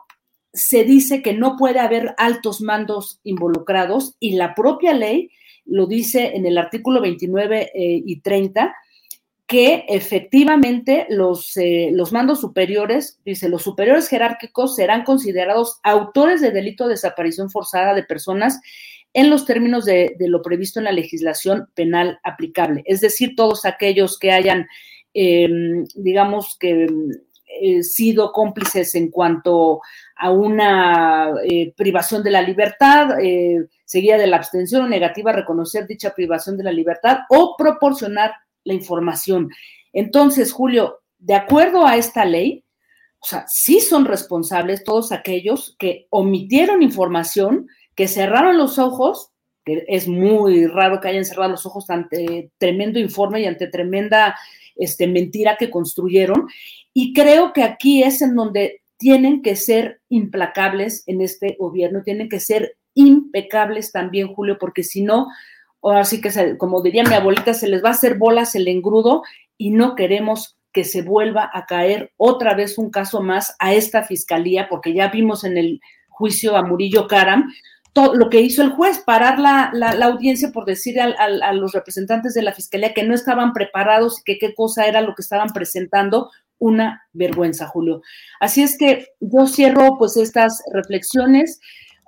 se 0.51 0.83
dice 0.83 1.21
que 1.21 1.33
no 1.33 1.57
puede 1.57 1.79
haber 1.79 2.15
altos 2.17 2.61
mandos 2.61 3.19
involucrados 3.23 4.15
y 4.19 4.31
la 4.31 4.55
propia 4.55 4.93
ley 4.93 5.29
lo 5.65 5.85
dice 5.85 6.35
en 6.35 6.45
el 6.45 6.57
artículo 6.57 7.01
29 7.01 7.71
eh, 7.73 8.01
y 8.03 8.21
30, 8.21 8.75
que 9.49 9.85
efectivamente 9.89 11.07
los, 11.09 11.57
eh, 11.57 11.89
los 11.91 12.11
mandos 12.11 12.39
superiores, 12.39 13.19
dice, 13.25 13.49
los 13.49 13.63
superiores 13.63 14.07
jerárquicos 14.07 14.75
serán 14.75 15.03
considerados 15.03 15.79
autores 15.81 16.39
de 16.39 16.51
delito 16.51 16.83
de 16.83 16.91
desaparición 16.91 17.49
forzada 17.49 17.95
de 17.95 18.03
personas 18.03 18.61
en 19.11 19.31
los 19.31 19.47
términos 19.47 19.85
de, 19.85 20.15
lo 20.19 20.43
previsto 20.43 20.79
en 20.79 20.83
la 20.83 20.91
legislación 20.91 21.67
penal 21.73 22.19
aplicable. 22.23 22.83
Es 22.85 23.01
decir, 23.01 23.33
todos 23.35 23.65
aquellos 23.65 24.19
que 24.19 24.31
hayan, 24.31 24.67
em, 25.15 25.83
digamos 25.95 26.55
que 26.59 26.87
eh, 27.59 27.81
sido 27.81 28.31
cómplices 28.31 28.93
en 28.93 29.09
cuanto 29.09 29.81
a 30.15 30.29
una 30.29 31.33
eh, 31.49 31.73
privación 31.75 32.21
de 32.21 32.29
la 32.29 32.43
libertad, 32.43 33.15
seguida 33.83 34.19
de 34.19 34.27
la 34.27 34.37
abstención 34.37 34.83
o 34.83 34.87
negativa 34.87 35.31
a 35.31 35.37
reconocer 35.37 35.87
dicha 35.87 36.13
privación 36.13 36.55
de 36.55 36.65
la 36.65 36.71
libertad 36.71 37.21
o 37.29 37.55
proporcionar 37.57 38.33
la 38.63 38.73
información. 38.73 39.49
Entonces, 39.93 40.51
Julio, 40.51 40.99
de 41.17 41.35
acuerdo 41.35 41.85
a 41.85 41.97
esta 41.97 42.25
ley, 42.25 42.63
o 43.19 43.25
sea, 43.25 43.45
sí 43.47 43.81
son 43.81 44.05
responsables 44.05 44.83
todos 44.83 45.11
aquellos 45.11 45.75
que 45.77 46.07
omitieron 46.09 46.81
información, 46.81 47.67
que 47.95 48.07
cerraron 48.07 48.57
los 48.57 48.79
ojos, 48.79 49.31
que 49.65 49.83
es 49.87 50.07
muy 50.07 50.67
raro 50.67 51.01
que 51.01 51.09
hayan 51.09 51.25
cerrado 51.25 51.51
los 51.51 51.65
ojos 51.65 51.89
ante 51.89 52.51
tremendo 52.57 52.97
informe 52.97 53.41
y 53.41 53.45
ante 53.45 53.67
tremenda 53.67 54.37
este, 54.75 55.07
mentira 55.07 55.57
que 55.57 55.69
construyeron. 55.69 56.47
Y 56.93 57.13
creo 57.13 57.51
que 57.51 57.63
aquí 57.63 58.03
es 58.03 58.21
en 58.21 58.35
donde 58.35 58.81
tienen 58.97 59.41
que 59.41 59.55
ser 59.55 60.01
implacables 60.09 61.03
en 61.07 61.21
este 61.21 61.57
gobierno, 61.59 62.03
tienen 62.03 62.29
que 62.29 62.39
ser 62.39 62.77
impecables 62.93 63.91
también, 63.91 64.33
Julio, 64.33 64.57
porque 64.59 64.83
si 64.83 65.03
no, 65.03 65.27
o 65.81 65.91
así 65.91 66.21
que, 66.21 66.57
como 66.57 66.81
diría 66.81 67.03
mi 67.03 67.15
abuelita, 67.15 67.53
se 67.53 67.67
les 67.67 67.83
va 67.83 67.89
a 67.89 67.93
hacer 67.93 68.17
bolas 68.17 68.55
el 68.55 68.67
engrudo 68.67 69.23
y 69.57 69.71
no 69.71 69.95
queremos 69.95 70.57
que 70.71 70.83
se 70.83 71.01
vuelva 71.01 71.49
a 71.53 71.65
caer 71.65 72.11
otra 72.17 72.53
vez 72.53 72.77
un 72.77 72.91
caso 72.91 73.21
más 73.21 73.55
a 73.59 73.73
esta 73.73 74.03
fiscalía, 74.03 74.67
porque 74.69 74.93
ya 74.93 75.09
vimos 75.09 75.43
en 75.43 75.57
el 75.57 75.81
juicio 76.09 76.55
a 76.55 76.63
Murillo 76.63 77.07
Caram 77.07 77.49
todo 77.93 78.15
lo 78.15 78.29
que 78.29 78.41
hizo 78.41 78.61
el 78.61 78.69
juez, 78.69 78.99
parar 78.99 79.39
la, 79.39 79.71
audiencia 80.05 80.51
por 80.51 80.65
decir 80.65 80.99
a, 81.01 81.53
los 81.53 81.73
representantes 81.73 82.33
de 82.33 82.43
la 82.43 82.53
fiscalía 82.53 82.93
que 82.93 83.03
no 83.03 83.15
estaban 83.15 83.53
preparados 83.53 84.19
y 84.19 84.23
que 84.23 84.37
qué 84.37 84.53
cosa 84.53 84.85
era 84.85 85.01
lo 85.01 85.15
que 85.15 85.21
estaban 85.21 85.49
presentando, 85.49 86.29
una 86.59 87.03
vergüenza, 87.13 87.67
Julio. 87.67 88.01
Así 88.39 88.61
es 88.61 88.77
que 88.77 89.07
yo 89.19 89.47
cierro 89.47 89.97
pues 89.97 90.17
estas 90.17 90.61
reflexiones. 90.73 91.59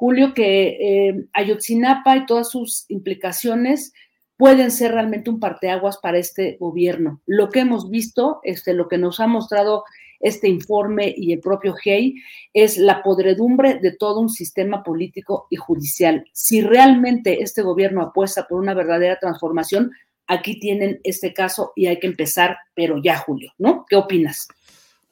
Julio, 0.02 0.34
que 0.34 1.10
eh, 1.10 1.26
Ayotzinapa 1.32 2.18
y 2.18 2.26
todas 2.26 2.49
sus 2.49 2.86
implicaciones 2.89 3.93
pueden 4.36 4.72
ser 4.72 4.93
realmente 4.93 5.30
un 5.30 5.39
parteaguas 5.39 5.99
para 5.99 6.18
este 6.18 6.58
gobierno. 6.60 7.22
Lo 7.28 7.49
que 7.49 7.60
hemos 7.60 7.88
visto, 7.88 8.39
este, 8.41 8.74
lo 8.74 8.88
que 8.88 8.97
nos 8.97 9.20
ha 9.20 9.28
mostrado 9.28 9.84
este 10.20 10.47
informe 10.47 11.14
y 11.16 11.34
el 11.34 11.39
propio 11.39 11.76
GEI, 11.76 12.16
es 12.52 12.80
la 12.80 13.04
podredumbre 13.04 13.76
de 13.76 13.91
todo 13.91 14.22
un 14.22 14.30
sistema 14.30 14.82
político 14.82 15.45
y 15.52 15.58
judicial. 15.58 16.26
Si 16.34 16.62
realmente 16.62 17.43
este 17.43 17.62
gobierno 17.62 18.02
apuesta 18.02 18.47
por 18.47 18.60
una 18.60 18.74
verdadera 18.74 19.20
transformación, 19.20 19.91
aquí 20.26 20.60
tienen 20.60 20.99
este 21.04 21.32
caso 21.32 21.74
y 21.76 21.86
hay 21.86 21.99
que 21.99 22.08
empezar, 22.08 22.58
pero 22.74 22.99
ya, 23.04 23.20
Julio, 23.20 23.52
¿no? 23.60 23.86
¿Qué 23.88 23.97
opinas? 23.97 24.47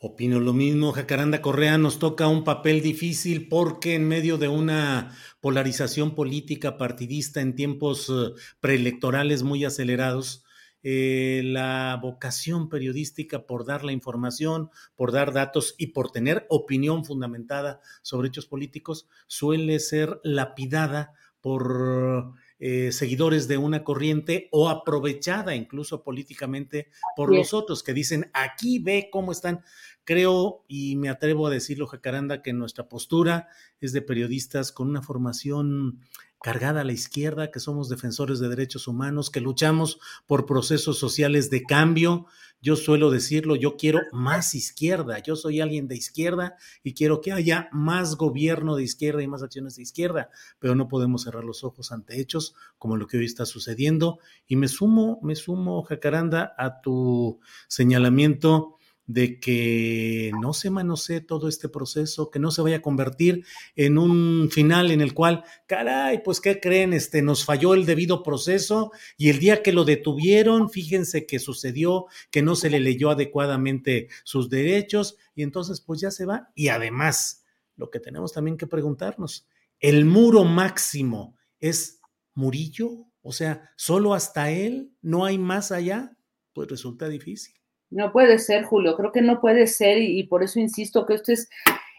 Opino 0.01 0.39
lo 0.39 0.53
mismo, 0.53 0.93
Jacaranda 0.93 1.41
Correa 1.41 1.77
nos 1.77 1.99
toca 1.99 2.29
un 2.29 2.45
papel 2.45 2.81
difícil 2.81 3.49
porque 3.49 3.95
en 3.95 4.07
medio 4.07 4.37
de 4.37 4.47
una 4.47 5.13
polarización 5.41 6.15
política 6.15 6.77
partidista 6.77 7.41
en 7.41 7.53
tiempos 7.53 8.07
eh, 8.09 8.31
preelectorales 8.61 9.43
muy 9.43 9.65
acelerados, 9.65 10.45
eh, 10.83 11.41
la 11.43 11.99
vocación 12.01 12.69
periodística 12.69 13.45
por 13.45 13.65
dar 13.65 13.83
la 13.83 13.91
información, 13.91 14.69
por 14.95 15.11
dar 15.11 15.33
datos 15.33 15.75
y 15.77 15.87
por 15.87 16.11
tener 16.11 16.45
opinión 16.47 17.03
fundamentada 17.03 17.81
sobre 18.01 18.29
hechos 18.29 18.45
políticos 18.45 19.09
suele 19.27 19.79
ser 19.79 20.21
lapidada 20.23 21.11
por 21.41 22.33
eh, 22.61 22.91
seguidores 22.91 23.47
de 23.47 23.57
una 23.57 23.85
corriente 23.85 24.49
o 24.51 24.67
aprovechada 24.67 25.55
incluso 25.55 26.03
políticamente 26.03 26.89
por 27.15 27.33
los 27.33 27.53
otros 27.53 27.83
que 27.83 27.93
dicen, 27.93 28.29
aquí 28.33 28.79
ve 28.79 29.07
cómo 29.09 29.31
están. 29.31 29.63
Creo 30.03 30.65
y 30.67 30.95
me 30.95 31.09
atrevo 31.09 31.47
a 31.47 31.51
decirlo, 31.51 31.87
Jacaranda, 31.87 32.41
que 32.41 32.53
nuestra 32.53 32.89
postura 32.89 33.47
es 33.79 33.93
de 33.93 34.01
periodistas 34.01 34.71
con 34.71 34.89
una 34.89 35.01
formación 35.01 35.99
cargada 36.41 36.81
a 36.81 36.83
la 36.85 36.93
izquierda, 36.93 37.51
que 37.51 37.59
somos 37.59 37.89
defensores 37.89 38.39
de 38.39 38.49
derechos 38.49 38.87
humanos, 38.87 39.29
que 39.29 39.41
luchamos 39.41 39.99
por 40.25 40.45
procesos 40.45 40.97
sociales 40.97 41.49
de 41.49 41.63
cambio. 41.63 42.27
Yo 42.61 42.75
suelo 42.75 43.09
decirlo, 43.09 43.55
yo 43.55 43.77
quiero 43.77 44.01
más 44.11 44.55
izquierda, 44.55 45.19
yo 45.19 45.35
soy 45.35 45.61
alguien 45.61 45.87
de 45.87 45.95
izquierda 45.95 46.55
y 46.83 46.93
quiero 46.93 47.21
que 47.21 47.31
haya 47.31 47.69
más 47.71 48.15
gobierno 48.15 48.75
de 48.75 48.83
izquierda 48.83 49.21
y 49.21 49.27
más 49.27 49.43
acciones 49.43 49.75
de 49.75 49.83
izquierda, 49.83 50.29
pero 50.59 50.75
no 50.75 50.87
podemos 50.87 51.23
cerrar 51.23 51.43
los 51.43 51.63
ojos 51.63 51.91
ante 51.91 52.19
hechos 52.19 52.55
como 52.77 52.97
lo 52.97 53.07
que 53.07 53.17
hoy 53.17 53.25
está 53.25 53.45
sucediendo. 53.45 54.19
Y 54.47 54.55
me 54.55 54.67
sumo, 54.67 55.19
me 55.21 55.35
sumo, 55.35 55.83
Jacaranda, 55.83 56.53
a 56.57 56.81
tu 56.81 57.39
señalamiento 57.67 58.78
de 59.09 59.39
que 59.39 60.31
no 60.39 60.53
se 60.53 60.69
manosee 60.69 61.19
todo 61.19 61.49
este 61.49 61.67
proceso, 61.67 62.29
que 62.29 62.37
no 62.37 62.51
se 62.51 62.61
vaya 62.61 62.75
a 62.75 62.81
convertir 62.83 63.43
en 63.75 63.97
un 63.97 64.51
final 64.51 64.91
en 64.91 65.01
el 65.01 65.15
cual, 65.15 65.43
caray, 65.65 66.21
pues 66.23 66.39
¿qué 66.39 66.59
creen? 66.59 66.93
Este, 66.93 67.23
nos 67.23 67.43
falló 67.43 67.73
el 67.73 67.87
debido 67.87 68.21
proceso 68.21 68.91
y 69.17 69.29
el 69.29 69.39
día 69.39 69.63
que 69.63 69.73
lo 69.73 69.83
detuvieron, 69.83 70.69
fíjense 70.69 71.25
que 71.25 71.39
sucedió 71.39 72.05
que 72.29 72.43
no 72.43 72.55
se 72.55 72.69
le 72.69 72.79
leyó 72.79 73.09
adecuadamente 73.09 74.09
sus 74.23 74.47
derechos 74.47 75.17
y 75.33 75.41
entonces 75.41 75.81
pues 75.81 75.99
ya 75.99 76.11
se 76.11 76.27
va. 76.27 76.51
Y 76.53 76.67
además, 76.67 77.45
lo 77.77 77.89
que 77.89 77.99
tenemos 77.99 78.31
también 78.31 78.57
que 78.57 78.67
preguntarnos, 78.67 79.47
¿el 79.79 80.05
muro 80.05 80.43
máximo 80.43 81.35
es 81.59 81.99
Murillo? 82.35 83.07
O 83.23 83.31
sea, 83.31 83.71
¿solo 83.75 84.13
hasta 84.13 84.51
él? 84.51 84.93
¿No 85.01 85.25
hay 85.25 85.39
más 85.39 85.71
allá? 85.71 86.15
Pues 86.53 86.69
resulta 86.69 87.09
difícil. 87.09 87.58
No 87.91 88.11
puede 88.11 88.37
ser, 88.39 88.63
Julio, 88.63 88.95
creo 88.95 89.11
que 89.11 89.21
no 89.21 89.41
puede 89.41 89.65
ser 89.67 89.97
y, 89.97 90.23
por 90.23 90.43
eso 90.43 90.59
insisto 90.59 91.05
que 91.05 91.15
este 91.15 91.33
es, 91.33 91.49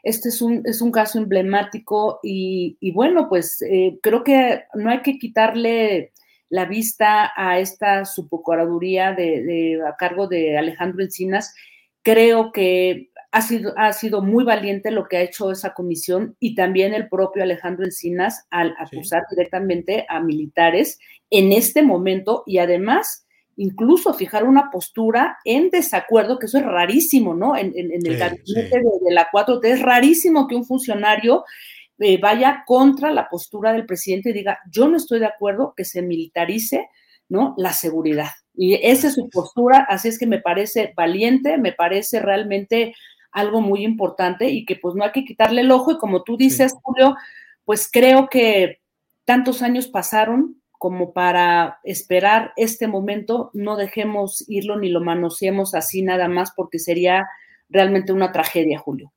este 0.02 0.28
es, 0.28 0.40
un, 0.40 0.62
es 0.64 0.80
un 0.80 0.92
caso 0.92 1.18
emblemático 1.18 2.20
y, 2.22 2.92
bueno, 2.92 3.28
pues 3.28 3.60
eh, 3.62 3.98
creo 4.02 4.22
que 4.22 4.64
no 4.74 4.90
hay 4.90 5.02
que 5.02 5.18
quitarle 5.18 6.12
la 6.48 6.64
vista 6.64 7.32
a 7.36 7.58
esta 7.58 8.04
subprocuraduría 8.04 9.12
de, 9.12 9.80
a 9.86 9.96
cargo 9.96 10.26
de 10.26 10.58
Alejandro 10.58 11.02
Encinas. 11.02 11.54
Creo 12.02 12.52
que 12.52 13.10
ha 13.32 13.42
sido, 13.42 13.72
ha 13.76 13.92
sido 13.92 14.22
muy 14.22 14.44
valiente 14.44 14.90
lo 14.90 15.06
que 15.06 15.16
ha 15.16 15.22
hecho 15.22 15.52
esa 15.52 15.74
comisión 15.74 16.36
y 16.40 16.54
también 16.54 16.94
el 16.94 17.08
propio 17.08 17.42
Alejandro 17.42 17.84
Encinas 17.84 18.46
al 18.50 18.74
acusar 18.78 19.22
directamente 19.30 20.06
a 20.08 20.20
militares 20.20 20.98
en 21.30 21.52
este 21.52 21.82
momento 21.82 22.42
y 22.46 22.58
además 22.58 23.26
incluso 23.56 24.14
fijar 24.14 24.44
una 24.44 24.70
postura 24.70 25.38
en 25.44 25.70
desacuerdo, 25.70 26.38
que 26.38 26.46
eso 26.46 26.58
es 26.58 26.64
rarísimo, 26.64 27.34
¿no? 27.34 27.56
En, 27.56 27.72
el 27.74 28.16
gabinete 28.16 28.78
de, 28.78 29.14
la 29.14 29.30
4T 29.30 29.64
es 29.64 29.82
rarísimo 29.82 30.46
que 30.46 30.56
un 30.56 30.64
funcionario 30.64 31.44
eh, 31.98 32.18
vaya 32.18 32.64
contra 32.66 33.12
la 33.12 33.28
postura 33.28 33.72
del 33.72 33.86
presidente 33.86 34.30
y 34.30 34.32
diga, 34.32 34.58
yo 34.70 34.88
no 34.88 34.96
estoy 34.96 35.18
de 35.20 35.26
acuerdo 35.26 35.74
que 35.76 35.84
se 35.84 36.00
militarice, 36.00 36.88
¿no? 37.28 37.54
La 37.58 37.72
seguridad. 37.72 38.30
Y 38.54 38.74
esa 38.74 39.08
es 39.08 39.14
su 39.14 39.28
postura, 39.28 39.86
así 39.88 40.08
es 40.08 40.18
que 40.18 40.26
me 40.26 40.40
parece 40.40 40.92
valiente, 40.96 41.58
me 41.58 41.72
parece 41.72 42.20
realmente 42.20 42.94
algo 43.32 43.60
muy 43.60 43.84
importante 43.84 44.48
y 44.48 44.64
que 44.64 44.76
pues 44.76 44.94
no 44.94 45.04
hay 45.04 45.12
que 45.12 45.24
quitarle 45.24 45.60
el 45.60 45.70
ojo 45.70 45.92
y 45.92 45.98
como 45.98 46.22
tú 46.22 46.36
dices, 46.36 46.74
Julio, 46.82 47.14
pues 47.64 47.88
creo 47.90 48.28
que 48.28 48.80
tantos 49.24 49.62
años 49.62 49.88
pasaron, 49.88 50.59
como 50.80 51.12
para 51.12 51.78
esperar 51.84 52.54
este 52.56 52.88
momento, 52.88 53.50
no 53.52 53.76
dejemos 53.76 54.46
irlo 54.48 54.78
ni 54.78 54.88
lo 54.88 55.02
manoseemos 55.02 55.74
así 55.74 56.00
nada 56.00 56.26
más 56.26 56.52
porque 56.56 56.78
sería 56.78 57.28
realmente 57.68 58.14
una 58.14 58.32
tragedia, 58.32 58.78
Julio. 58.78 59.12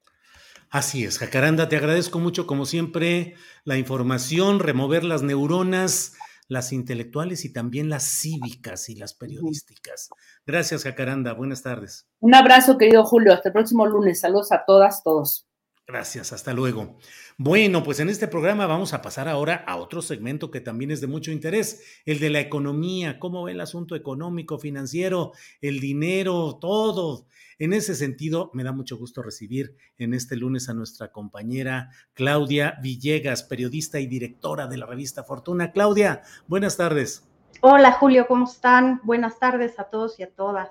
Así 0.70 1.06
es, 1.06 1.20
Jacaranda, 1.20 1.70
te 1.70 1.78
agradezco 1.78 2.20
mucho 2.20 2.48
como 2.48 2.66
siempre 2.66 3.36
la 3.64 3.78
información, 3.78 4.60
remover 4.60 5.06
las 5.06 5.24
neuronas, 5.24 6.18
las 6.50 6.74
intelectuales 6.74 7.46
y 7.46 7.54
también 7.54 7.88
las 7.88 8.04
cívicas 8.04 8.90
y 8.90 8.96
las 8.96 9.14
periodísticas. 9.14 10.10
Gracias, 10.46 10.84
Jacaranda, 10.84 11.32
buenas 11.32 11.64
tardes. 11.64 12.10
Un 12.20 12.36
abrazo, 12.36 12.78
querido 12.78 13.06
Julio, 13.06 13.32
hasta 13.32 13.48
el 13.50 13.54
próximo 13.54 13.86
lunes. 13.86 14.20
Saludos 14.20 14.52
a 14.52 14.66
todas, 14.66 15.02
todos. 15.02 15.48
Gracias, 15.86 16.32
hasta 16.32 16.54
luego. 16.54 16.98
Bueno, 17.38 17.84
pues 17.84 18.00
en 18.00 18.08
este 18.08 18.30
programa 18.30 18.68
vamos 18.68 18.94
a 18.94 19.02
pasar 19.02 19.28
ahora 19.28 19.66
a 19.68 19.76
otro 19.76 20.02
segmento 20.02 20.50
que 20.50 20.62
también 20.62 20.92
es 20.92 21.02
de 21.02 21.08
mucho 21.08 21.30
interés, 21.30 22.02
el 22.06 22.20
de 22.20 22.30
la 22.30 22.40
economía, 22.40 23.20
cómo 23.20 23.44
ve 23.44 23.52
el 23.52 23.60
asunto 23.60 23.94
económico, 23.94 24.58
financiero, 24.58 25.34
el 25.60 25.82
dinero, 25.82 26.58
todo. 26.62 27.26
En 27.60 27.74
ese 27.74 27.96
sentido, 27.96 28.50
me 28.54 28.64
da 28.64 28.72
mucho 28.72 28.98
gusto 28.98 29.22
recibir 29.22 29.76
en 29.98 30.14
este 30.14 30.38
lunes 30.38 30.70
a 30.70 30.74
nuestra 30.74 31.12
compañera 31.12 31.90
Claudia 32.14 32.78
Villegas, 32.82 33.44
periodista 33.44 34.00
y 34.00 34.08
directora 34.08 34.68
de 34.68 34.78
la 34.78 34.86
revista 34.86 35.26
Fortuna. 35.26 35.74
Claudia, 35.74 36.22
buenas 36.48 36.78
tardes. 36.78 37.28
Hola 37.60 37.92
Julio, 37.92 38.26
¿cómo 38.28 38.46
están? 38.46 39.02
Buenas 39.04 39.38
tardes 39.38 39.78
a 39.80 39.84
todos 39.84 40.18
y 40.18 40.24
a 40.24 40.32
todas. 40.32 40.70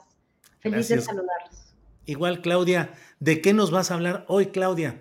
Feliz 0.61 0.89
de 0.89 1.03
saludarlos. 1.03 1.62
Igual, 2.05 2.41
Claudia, 2.41 2.93
¿de 3.21 3.41
qué 3.41 3.53
nos 3.53 3.71
vas 3.71 3.91
a 3.91 3.95
hablar 3.95 4.25
hoy, 4.29 4.47
Claudia? 4.47 5.01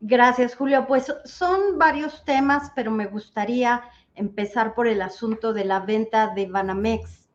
Gracias, 0.00 0.54
Julio. 0.54 0.86
Pues 0.86 1.12
son 1.24 1.78
varios 1.78 2.24
temas, 2.24 2.70
pero 2.76 2.90
me 2.90 3.06
gustaría 3.06 3.82
empezar 4.14 4.74
por 4.74 4.86
el 4.86 5.02
asunto 5.02 5.52
de 5.52 5.64
la 5.64 5.80
venta 5.80 6.32
de 6.34 6.46
Banamex. 6.46 7.28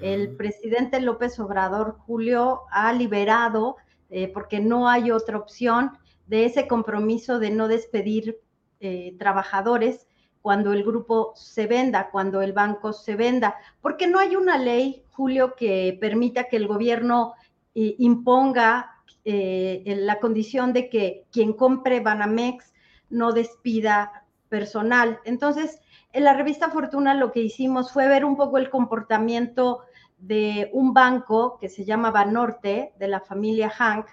El 0.00 0.34
presidente 0.36 1.00
López 1.00 1.38
Obrador, 1.38 1.98
Julio, 2.06 2.62
ha 2.72 2.92
liberado, 2.92 3.76
eh, 4.10 4.28
porque 4.32 4.58
no 4.58 4.88
hay 4.88 5.12
otra 5.12 5.38
opción, 5.38 5.92
de 6.26 6.46
ese 6.46 6.66
compromiso 6.66 7.38
de 7.38 7.50
no 7.50 7.68
despedir 7.68 8.40
eh, 8.80 9.14
trabajadores 9.18 10.08
cuando 10.42 10.72
el 10.72 10.82
grupo 10.82 11.32
se 11.36 11.66
venda, 11.66 12.10
cuando 12.10 12.42
el 12.42 12.52
banco 12.52 12.92
se 12.92 13.14
venda, 13.14 13.56
porque 13.80 14.06
no 14.06 14.18
hay 14.18 14.36
una 14.36 14.58
ley, 14.58 15.04
Julio, 15.12 15.54
que 15.54 15.96
permita 16.00 16.44
que 16.44 16.56
el 16.56 16.66
gobierno 16.66 17.34
imponga 17.74 18.94
eh, 19.24 19.82
la 20.00 20.20
condición 20.20 20.72
de 20.72 20.88
que 20.88 21.26
quien 21.32 21.54
compre 21.54 22.00
Banamex 22.00 22.72
no 23.10 23.32
despida 23.32 24.24
personal. 24.48 25.18
Entonces, 25.24 25.80
en 26.12 26.24
la 26.24 26.34
revista 26.34 26.70
Fortuna 26.70 27.14
lo 27.14 27.32
que 27.32 27.40
hicimos 27.40 27.92
fue 27.92 28.06
ver 28.06 28.24
un 28.24 28.36
poco 28.36 28.58
el 28.58 28.70
comportamiento 28.70 29.82
de 30.18 30.70
un 30.72 30.94
banco 30.94 31.58
que 31.58 31.68
se 31.68 31.84
llama 31.84 32.10
Banorte, 32.10 32.92
de 32.98 33.08
la 33.08 33.20
familia 33.20 33.68
Hank, 33.70 34.06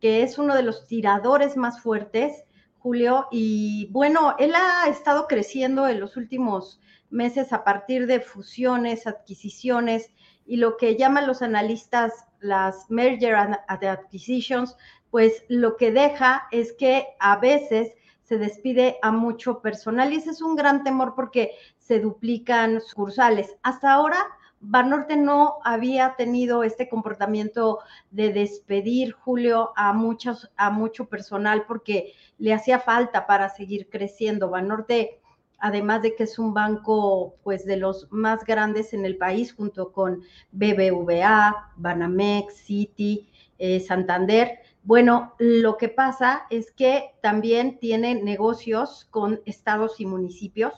que 0.00 0.22
es 0.22 0.38
uno 0.38 0.54
de 0.54 0.62
los 0.62 0.86
tiradores 0.86 1.56
más 1.56 1.80
fuertes, 1.80 2.44
Julio, 2.78 3.26
y 3.30 3.88
bueno, 3.90 4.36
él 4.38 4.54
ha 4.54 4.88
estado 4.88 5.26
creciendo 5.26 5.88
en 5.88 6.00
los 6.00 6.16
últimos 6.16 6.80
meses 7.10 7.52
a 7.52 7.64
partir 7.64 8.06
de 8.06 8.20
fusiones, 8.20 9.06
adquisiciones 9.06 10.10
y 10.46 10.56
lo 10.56 10.76
que 10.76 10.96
llaman 10.96 11.26
los 11.26 11.42
analistas 11.42 12.25
las 12.40 12.90
merger 12.90 13.34
and 13.34 13.56
acquisitions, 13.68 14.76
pues 15.10 15.44
lo 15.48 15.76
que 15.76 15.92
deja 15.92 16.46
es 16.50 16.72
que 16.72 17.06
a 17.20 17.36
veces 17.36 17.92
se 18.22 18.38
despide 18.38 18.98
a 19.02 19.12
mucho 19.12 19.60
personal 19.60 20.12
y 20.12 20.16
ese 20.16 20.30
es 20.30 20.42
un 20.42 20.56
gran 20.56 20.82
temor 20.82 21.14
porque 21.14 21.52
se 21.78 22.00
duplican 22.00 22.80
sucursales. 22.80 23.56
Hasta 23.62 23.92
ahora, 23.92 24.18
Banorte 24.60 25.16
no 25.16 25.58
había 25.64 26.16
tenido 26.16 26.64
este 26.64 26.88
comportamiento 26.88 27.80
de 28.10 28.32
despedir, 28.32 29.12
Julio, 29.12 29.72
a, 29.76 29.92
muchos, 29.92 30.50
a 30.56 30.70
mucho 30.70 31.08
personal 31.08 31.64
porque 31.66 32.14
le 32.38 32.52
hacía 32.52 32.80
falta 32.80 33.26
para 33.26 33.48
seguir 33.48 33.88
creciendo. 33.88 34.50
Banorte 34.50 35.20
además 35.58 36.02
de 36.02 36.14
que 36.14 36.24
es 36.24 36.38
un 36.38 36.54
banco 36.54 37.36
pues 37.42 37.64
de 37.64 37.76
los 37.76 38.08
más 38.10 38.44
grandes 38.44 38.92
en 38.92 39.04
el 39.04 39.16
país 39.16 39.52
junto 39.52 39.92
con 39.92 40.22
BBVA, 40.52 41.72
Banamex, 41.76 42.54
Citi, 42.54 43.28
eh, 43.58 43.80
Santander. 43.80 44.60
Bueno, 44.82 45.34
lo 45.38 45.76
que 45.76 45.88
pasa 45.88 46.46
es 46.50 46.70
que 46.70 47.14
también 47.22 47.78
tiene 47.78 48.14
negocios 48.14 49.06
con 49.10 49.40
estados 49.46 50.00
y 50.00 50.06
municipios, 50.06 50.72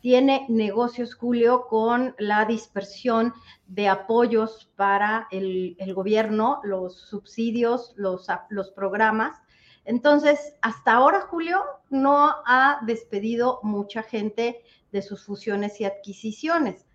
tiene 0.00 0.46
negocios, 0.48 1.14
Julio, 1.14 1.66
con 1.68 2.14
la 2.18 2.46
dispersión 2.46 3.34
de 3.66 3.88
apoyos 3.88 4.70
para 4.76 5.28
el, 5.30 5.76
gobierno, 5.94 6.60
los 6.64 7.02
subsidios, 7.02 7.92
los 7.96 8.70
programas, 8.74 9.36
entonces, 9.84 10.54
hasta 10.62 10.92
ahora, 10.92 11.22
Julio 11.22 11.62
no 11.88 12.34
ha 12.46 12.80
despedido 12.86 13.60
mucha 13.62 14.02
gente 14.02 14.62
de 14.92 15.02
sus 15.02 15.24
fusiones 15.24 15.80
y 15.80 15.84
adquisiciones. 15.84 16.86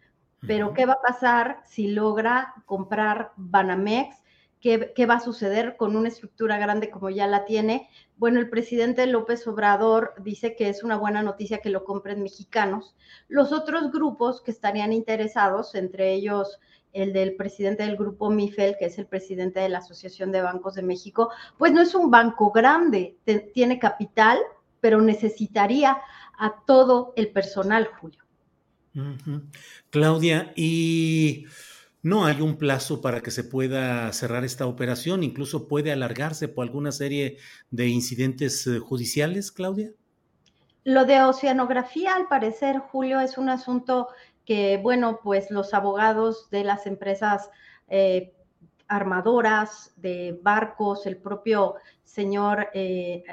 Pero, 0.47 0.73
¿qué 0.73 0.85
va 0.85 0.93
a 0.93 1.01
pasar 1.01 1.61
si 1.65 1.87
logra 1.87 2.53
comprar 2.65 3.31
Banamex? 3.35 4.15
¿Qué, 4.61 4.93
¿Qué, 4.95 5.05
va 5.05 5.15
a 5.15 5.19
suceder 5.19 5.75
con 5.77 5.95
una 5.95 6.07
estructura 6.07 6.57
grande 6.57 6.89
como 6.89 7.09
ya 7.09 7.27
la 7.27 7.45
tiene? 7.45 7.89
Bueno, 8.17 8.39
el 8.39 8.49
presidente 8.49 9.05
López 9.07 9.47
Obrador 9.47 10.13
dice 10.19 10.55
que 10.55 10.69
es 10.69 10.83
una 10.83 10.97
buena 10.97 11.23
noticia 11.23 11.59
que 11.59 11.69
lo 11.69 11.83
compren 11.83 12.21
mexicanos. 12.21 12.95
Los 13.27 13.51
otros 13.51 13.91
grupos 13.91 14.41
que 14.41 14.51
estarían 14.51 14.93
interesados, 14.93 15.75
entre 15.75 16.13
ellos 16.13 16.59
el 16.95 17.11
del 17.11 17.35
presidente 17.35 17.83
del 17.83 17.97
grupo 17.97 18.29
MIFEL, 18.29 18.77
que 18.79 18.85
es 18.85 18.97
el 18.97 19.05
presidente 19.05 19.59
de 19.59 19.69
la 19.69 19.79
Asociación 19.79 20.31
de 20.31 20.41
Bancos 20.41 20.75
de 20.75 20.81
México, 20.81 21.29
pues 21.57 21.73
no 21.73 21.81
es 21.81 21.93
un 21.93 22.09
banco 22.09 22.51
grande, 22.51 23.17
tiene 23.53 23.77
capital, 23.77 24.39
pero 24.79 25.01
necesitaría 25.01 25.97
a 26.37 26.63
todo 26.65 27.13
el 27.17 27.31
personal, 27.31 27.89
Julio. 27.99 28.23
Claudia, 29.89 30.53
y 30.55 31.45
no 32.01 32.25
hay 32.25 32.39
un 32.39 32.57
plazo 32.57 33.01
para 33.01 33.21
que 33.21 33.31
se 33.31 33.43
pueda 33.43 34.11
cerrar 34.13 34.45
esta 34.45 34.65
operación, 34.65 35.21
incluso 35.21 35.67
puede 35.67 35.91
alargarse 35.91 36.47
por 36.47 36.63
alguna 36.63 36.93
serie 36.93 37.37
de 37.71 37.89
incidentes 37.89 38.65
eh, 38.67 38.79
judiciales, 38.79 39.51
Claudia. 39.51 39.91
Lo 40.85 41.03
de 41.03 41.21
oceanografía, 41.23 42.15
al 42.15 42.27
parecer, 42.27 42.77
Julio, 42.77 43.19
es 43.19 43.37
un 43.37 43.49
asunto 43.49 44.07
que, 44.45 44.77
bueno, 44.77 45.19
pues 45.23 45.51
los 45.51 45.73
abogados 45.73 46.49
de 46.49 46.63
las 46.63 46.87
empresas 46.87 47.49
eh, 47.87 48.33
armadoras, 48.87 49.93
de 49.97 50.39
barcos, 50.41 51.05
el 51.05 51.17
propio 51.17 51.75
señor 52.03 52.69
eh, 52.73 53.23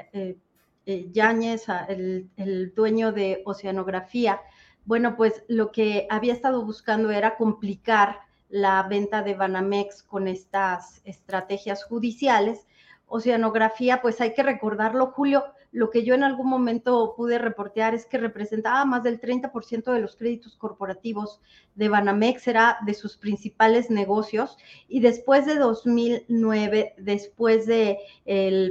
Yáñez, 0.85 1.65
el, 1.87 2.29
el 2.37 2.73
dueño 2.73 3.11
de 3.11 3.41
oceanografía, 3.45 4.41
bueno, 4.85 5.15
pues 5.15 5.43
lo 5.47 5.71
que 5.71 6.07
había 6.09 6.33
estado 6.33 6.65
buscando 6.65 7.09
era 7.11 7.37
complicar 7.37 8.19
la 8.49 8.83
venta 8.83 9.23
de 9.23 9.33
Banamex 9.33 10.03
con 10.03 10.27
estas 10.27 11.01
estrategias 11.05 11.85
judiciales. 11.85 12.67
Oceanografía, 13.07 14.01
pues 14.01 14.19
hay 14.21 14.33
que 14.33 14.43
recordarlo, 14.43 15.07
Julio, 15.07 15.45
lo 15.73 15.89
que 15.89 16.03
yo 16.03 16.13
en 16.13 16.23
algún 16.23 16.47
momento 16.47 17.15
pude 17.17 17.39
reportear 17.39 17.95
es 17.95 18.05
que 18.05 18.19
representaba 18.19 18.85
más 18.85 19.01
del 19.01 19.19
30% 19.19 19.91
de 19.91 19.99
los 19.99 20.15
créditos 20.15 20.55
corporativos 20.55 21.41
de 21.73 21.89
Banamex, 21.89 22.47
era 22.47 22.77
de 22.85 22.93
sus 22.93 23.17
principales 23.17 23.89
negocios. 23.89 24.55
Y 24.87 24.99
después 24.99 25.47
de 25.47 25.55
2009, 25.55 26.93
después 26.99 27.65
de 27.65 27.97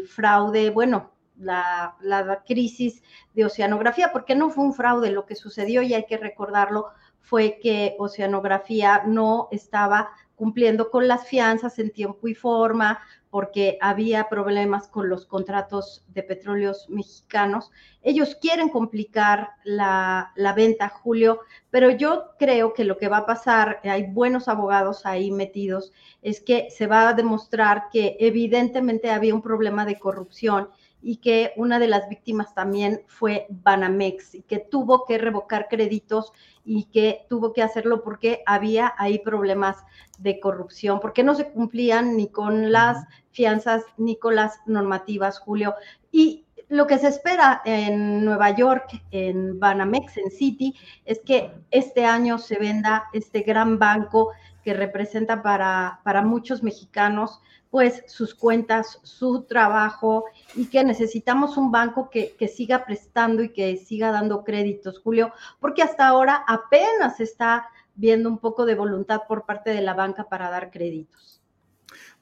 fraude, 0.09 0.71
bueno, 0.71 1.11
la, 1.37 1.97
la, 2.01 2.45
crisis 2.47 3.03
de 3.35 3.47
oceanografía, 3.47 4.13
porque 4.13 4.37
no 4.37 4.51
fue 4.51 4.63
un 4.63 4.73
fraude 4.73 5.11
lo 5.11 5.27
que 5.27 5.35
sucedió 5.35 5.83
y 5.83 5.95
hay 5.95 6.07
que 6.07 6.19
recordarlo, 6.19 6.87
fue 7.21 7.59
que 7.61 7.97
Oceanografía 7.99 9.03
no 9.07 9.49
estaba 9.51 10.11
cumpliendo 10.37 10.91
con 10.91 11.09
las 11.09 11.27
fianzas 11.27 11.79
en 11.79 11.91
tiempo 11.91 12.29
y 12.29 12.35
forma, 12.35 13.01
porque 13.33 13.79
había 13.81 14.29
problemas 14.29 14.89
con 14.89 15.09
los 15.09 15.25
contratos 15.25 16.05
de 16.09 16.23
petróleos 16.23 16.87
mexicanos. 16.91 17.71
Ellos 18.03 18.37
quieren 18.39 18.69
complicar 18.69 19.53
la, 19.65 20.35
venta, 20.55 20.91
Julio, 20.91 21.41
pero 21.71 21.89
yo 21.89 22.33
creo 22.39 22.75
que 22.75 22.85
lo 22.85 22.99
que 22.99 23.09
va 23.09 23.17
a 23.17 23.27
pasar, 23.27 23.81
hay 23.85 24.03
buenos 24.03 24.49
abogados 24.49 25.07
ahí 25.07 25.31
metidos, 25.31 25.93
es 26.21 26.43
que 26.43 26.69
se 26.71 26.87
va 26.87 27.09
a 27.09 27.15
demostrar 27.15 27.85
que 27.91 28.19
evidentemente 28.21 29.11
había 29.11 29.35
un 29.35 29.41
problema 29.41 29.87
de 29.87 29.99
corrupción 29.99 30.69
y 31.01 31.17
que 31.17 31.53
una 31.57 31.79
de 31.79 31.89
las 31.89 32.11
víctimas 32.11 32.55
también 32.55 33.03
fue 33.07 33.47
Banamex 33.49 34.35
y 34.35 34.43
que 34.43 34.59
tuvo 34.59 35.07
que 35.07 35.17
revocar 35.17 35.69
créditos 35.69 36.33
y 36.65 36.85
que 36.85 37.27
tuvo 37.29 37.53
que 37.53 37.63
hacerlo 37.63 38.05
porque 38.05 38.43
había 38.47 38.95
ahí 38.99 39.19
problemas 39.19 39.79
de 40.19 40.39
corrupción, 40.39 41.01
porque 41.01 41.25
no 41.25 41.35
se 41.35 41.51
cumplían 41.51 42.17
ni 42.17 42.29
con 42.29 42.71
las 42.71 43.05
fianzas 43.33 43.83
ni 43.97 44.17
con 44.17 44.37
las 44.37 44.61
normativas, 44.67 45.39
Julio. 45.39 45.75
Y 46.11 46.45
lo 46.69 46.87
que 46.87 46.99
se 46.99 47.09
espera 47.09 47.61
en 47.65 48.25
Nueva 48.25 48.51
York, 48.51 49.03
en 49.11 49.59
Banamex, 49.59 50.17
en 50.17 50.31
City, 50.31 50.75
es 51.05 51.21
que 51.21 51.51
este 51.71 52.05
año 52.05 52.39
se 52.39 52.59
venda 52.59 53.05
este 53.13 53.43
gran 53.43 53.79
banco 53.79 54.31
que 54.65 54.75
representa 54.75 55.43
para, 55.43 56.01
para 56.05 56.23
muchos 56.23 56.63
mexicanos 56.63 57.41
pues 57.73 58.05
sus 58.07 58.35
cuentas, 58.35 59.01
su 59.03 59.45
trabajo 59.45 60.27
y 60.55 60.67
que 60.67 60.85
necesitamos 60.85 61.57
un 61.57 61.73
banco 61.73 62.11
que, 62.11 62.37
siga 62.55 62.85
prestando 62.85 63.43
y 63.43 63.49
que 63.49 63.79
siga 63.79 64.13
dando 64.13 64.45
créditos, 64.45 65.01
Julio, 65.01 65.33
porque 65.59 65.83
hasta 65.83 66.07
ahora 66.07 66.45
apenas 66.47 67.19
está 67.19 67.67
viendo 67.95 68.29
un 68.29 68.37
poco 68.37 68.67
de 68.67 68.75
voluntad 68.75 69.23
por 69.27 69.47
parte 69.47 69.71
de 69.71 69.81
la 69.81 69.95
banca 69.95 70.25
para 70.25 70.51
dar 70.51 70.71
créditos. 70.71 71.42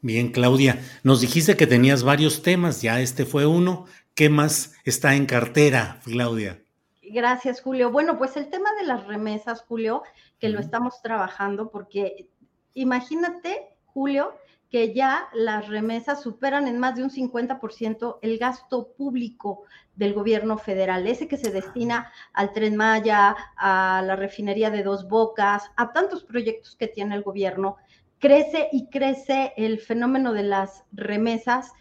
Bien, 0.02 0.32
Claudia, 0.32 0.80
nos 1.02 1.20
dijiste 1.20 1.56
que 1.56 1.66
tenías 1.66 2.02
varios 2.04 2.42
temas, 2.42 2.80
ya 2.80 3.00
este 3.00 3.26
fue 3.26 3.46
uno. 3.46 3.84
¿Qué 4.14 4.30
más 4.30 4.74
está 4.84 5.14
en 5.14 5.26
cartera, 5.26 6.00
Claudia? 6.04 6.62
Gracias, 7.02 7.60
Julio. 7.60 7.90
Bueno, 7.90 8.16
pues 8.16 8.36
el 8.36 8.48
tema 8.48 8.70
de 8.78 8.86
las 8.86 9.06
remesas, 9.06 9.62
Julio, 9.62 10.02
que 10.38 10.48
lo 10.48 10.58
estamos 10.58 11.02
trabajando 11.02 11.70
porque 11.70 12.28
imagínate, 12.72 13.68
Julio, 13.84 14.34
que 14.70 14.94
ya 14.94 15.28
las 15.34 15.68
remesas 15.68 16.22
superan 16.22 16.68
en 16.68 16.78
más 16.78 16.94
de 16.94 17.02
un 17.02 17.10
50% 17.10 18.18
el 18.22 18.38
gasto 18.38 18.92
público 18.92 19.64
del 19.96 20.14
gobierno 20.14 20.56
federal, 20.56 21.06
ese 21.06 21.26
que 21.26 21.36
se 21.36 21.50
destina 21.50 22.12
al 22.32 22.52
tren 22.52 22.76
Maya, 22.76 23.36
a 23.56 24.02
la 24.06 24.16
refinería 24.16 24.70
de 24.70 24.84
Dos 24.84 25.08
Bocas, 25.08 25.70
a 25.76 25.92
tantos 25.92 26.22
proyectos 26.24 26.76
que 26.76 26.86
tiene 26.86 27.16
el 27.16 27.22
gobierno. 27.22 27.76
Crece 28.20 28.68
y 28.70 28.88
crece 28.88 29.52
el 29.56 29.80
fenómeno 29.80 30.32
de 30.32 30.44
las 30.44 30.84
remesas, 30.92 31.72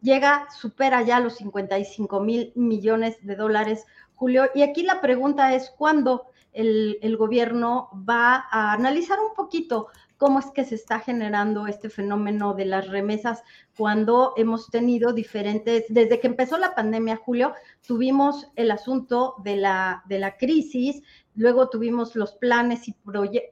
llega, 0.00 0.48
supera 0.50 1.02
ya 1.02 1.20
los 1.20 1.36
55 1.36 2.20
mil 2.20 2.52
millones 2.56 3.24
de 3.24 3.36
dólares, 3.36 3.86
Julio. 4.16 4.46
Y 4.54 4.62
aquí 4.62 4.82
la 4.82 5.00
pregunta 5.00 5.54
es, 5.54 5.70
¿cuándo 5.78 6.26
el, 6.56 7.16
gobierno 7.18 7.90
va 8.08 8.46
a 8.50 8.72
analizar 8.72 9.18
un 9.20 9.34
poquito 9.34 9.88
cómo 10.16 10.38
es 10.38 10.46
que 10.46 10.64
se 10.64 10.74
está 10.74 11.00
generando 11.00 11.66
este 11.66 11.90
fenómeno 11.90 12.54
de 12.54 12.64
las 12.64 12.88
remesas 12.88 13.42
cuando 13.76 14.32
hemos 14.38 14.70
tenido 14.70 15.12
diferentes, 15.12 15.84
desde 15.90 16.18
que 16.18 16.26
empezó 16.26 16.56
la 16.56 16.74
pandemia, 16.74 17.16
Julio, 17.16 17.52
tuvimos 17.86 18.50
el 18.56 18.70
asunto 18.70 19.34
de 19.44 19.56
la, 19.56 20.02
de 20.06 20.18
la 20.18 20.38
crisis, 20.38 21.02
luego 21.36 21.68
tuvimos 21.68 22.16
los 22.16 22.32
planes 22.32 22.88
y 22.88 22.96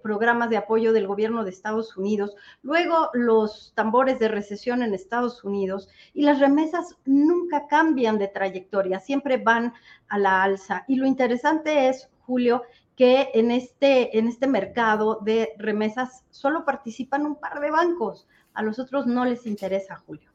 programas 0.03 0.51
de 0.51 0.57
apoyo 0.57 0.93
del 0.93 1.07
gobierno 1.07 1.45
de 1.45 1.51
Estados 1.51 1.97
Unidos, 1.97 2.35
luego 2.63 3.11
los 3.13 3.73
tambores 3.75 4.19
de 4.19 4.29
recesión 4.29 4.83
en 4.83 4.95
Estados 4.95 5.45
Unidos 5.45 5.89
y 6.13 6.23
las 6.23 6.41
remesas 6.41 6.97
nunca 7.05 7.67
cambian 7.69 8.19
de 8.19 8.29
trayectoria, 8.29 9.01
siempre 9.01 9.37
van 9.37 9.75
a 10.09 10.19
la 10.19 10.43
alza. 10.43 10.85
Y 10.89 10.97
lo 10.97 11.07
interesante 11.07 11.89
es, 11.89 12.09
Julio, 12.27 12.63
que 12.97 13.31
en 13.35 13.51
este, 13.51 14.19
en 14.19 14.29
este 14.29 14.47
mercado 14.47 15.21
de 15.23 15.51
remesas 15.59 16.25
solo 16.31 16.65
participan 16.65 17.27
un 17.27 17.37
par 17.37 17.61
de 17.61 17.71
bancos. 17.71 18.27
A 18.55 18.63
los 18.63 18.79
otros 18.79 19.07
no 19.07 19.25
les 19.25 19.47
interesa, 19.47 19.97
Julio. 20.07 20.31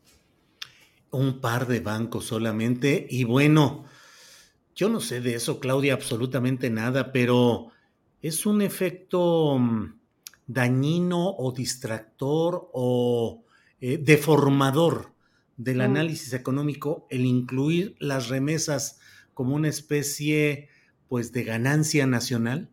Un 1.12 1.40
par 1.40 1.68
de 1.68 1.80
bancos 1.80 2.26
solamente. 2.26 3.08
Y 3.10 3.24
bueno, 3.24 3.86
yo 4.80 4.88
no 4.88 5.02
sé 5.02 5.20
de 5.20 5.36
eso, 5.36 5.60
Claudia, 5.60 5.94
absolutamente 5.94 6.70
nada, 6.70 7.12
pero 7.12 7.68
es 8.22 8.46
un 8.46 8.62
efecto 8.62 9.60
mm, 9.60 10.00
dañino 10.48 11.32
o 11.32 11.52
distractor 11.52 12.70
o 12.72 13.44
eh, 13.82 13.98
deformador 13.98 15.12
del 15.58 15.80
mm. 15.80 15.82
análisis 15.82 16.32
económico 16.32 17.08
el 17.10 17.26
incluir 17.26 17.98
las 18.00 18.30
remesas 18.30 19.02
como 19.34 19.54
una 19.54 19.68
especie 19.68 20.70
pues 21.10 21.34
de 21.34 21.44
ganancia 21.44 22.08
nacional? 22.08 22.70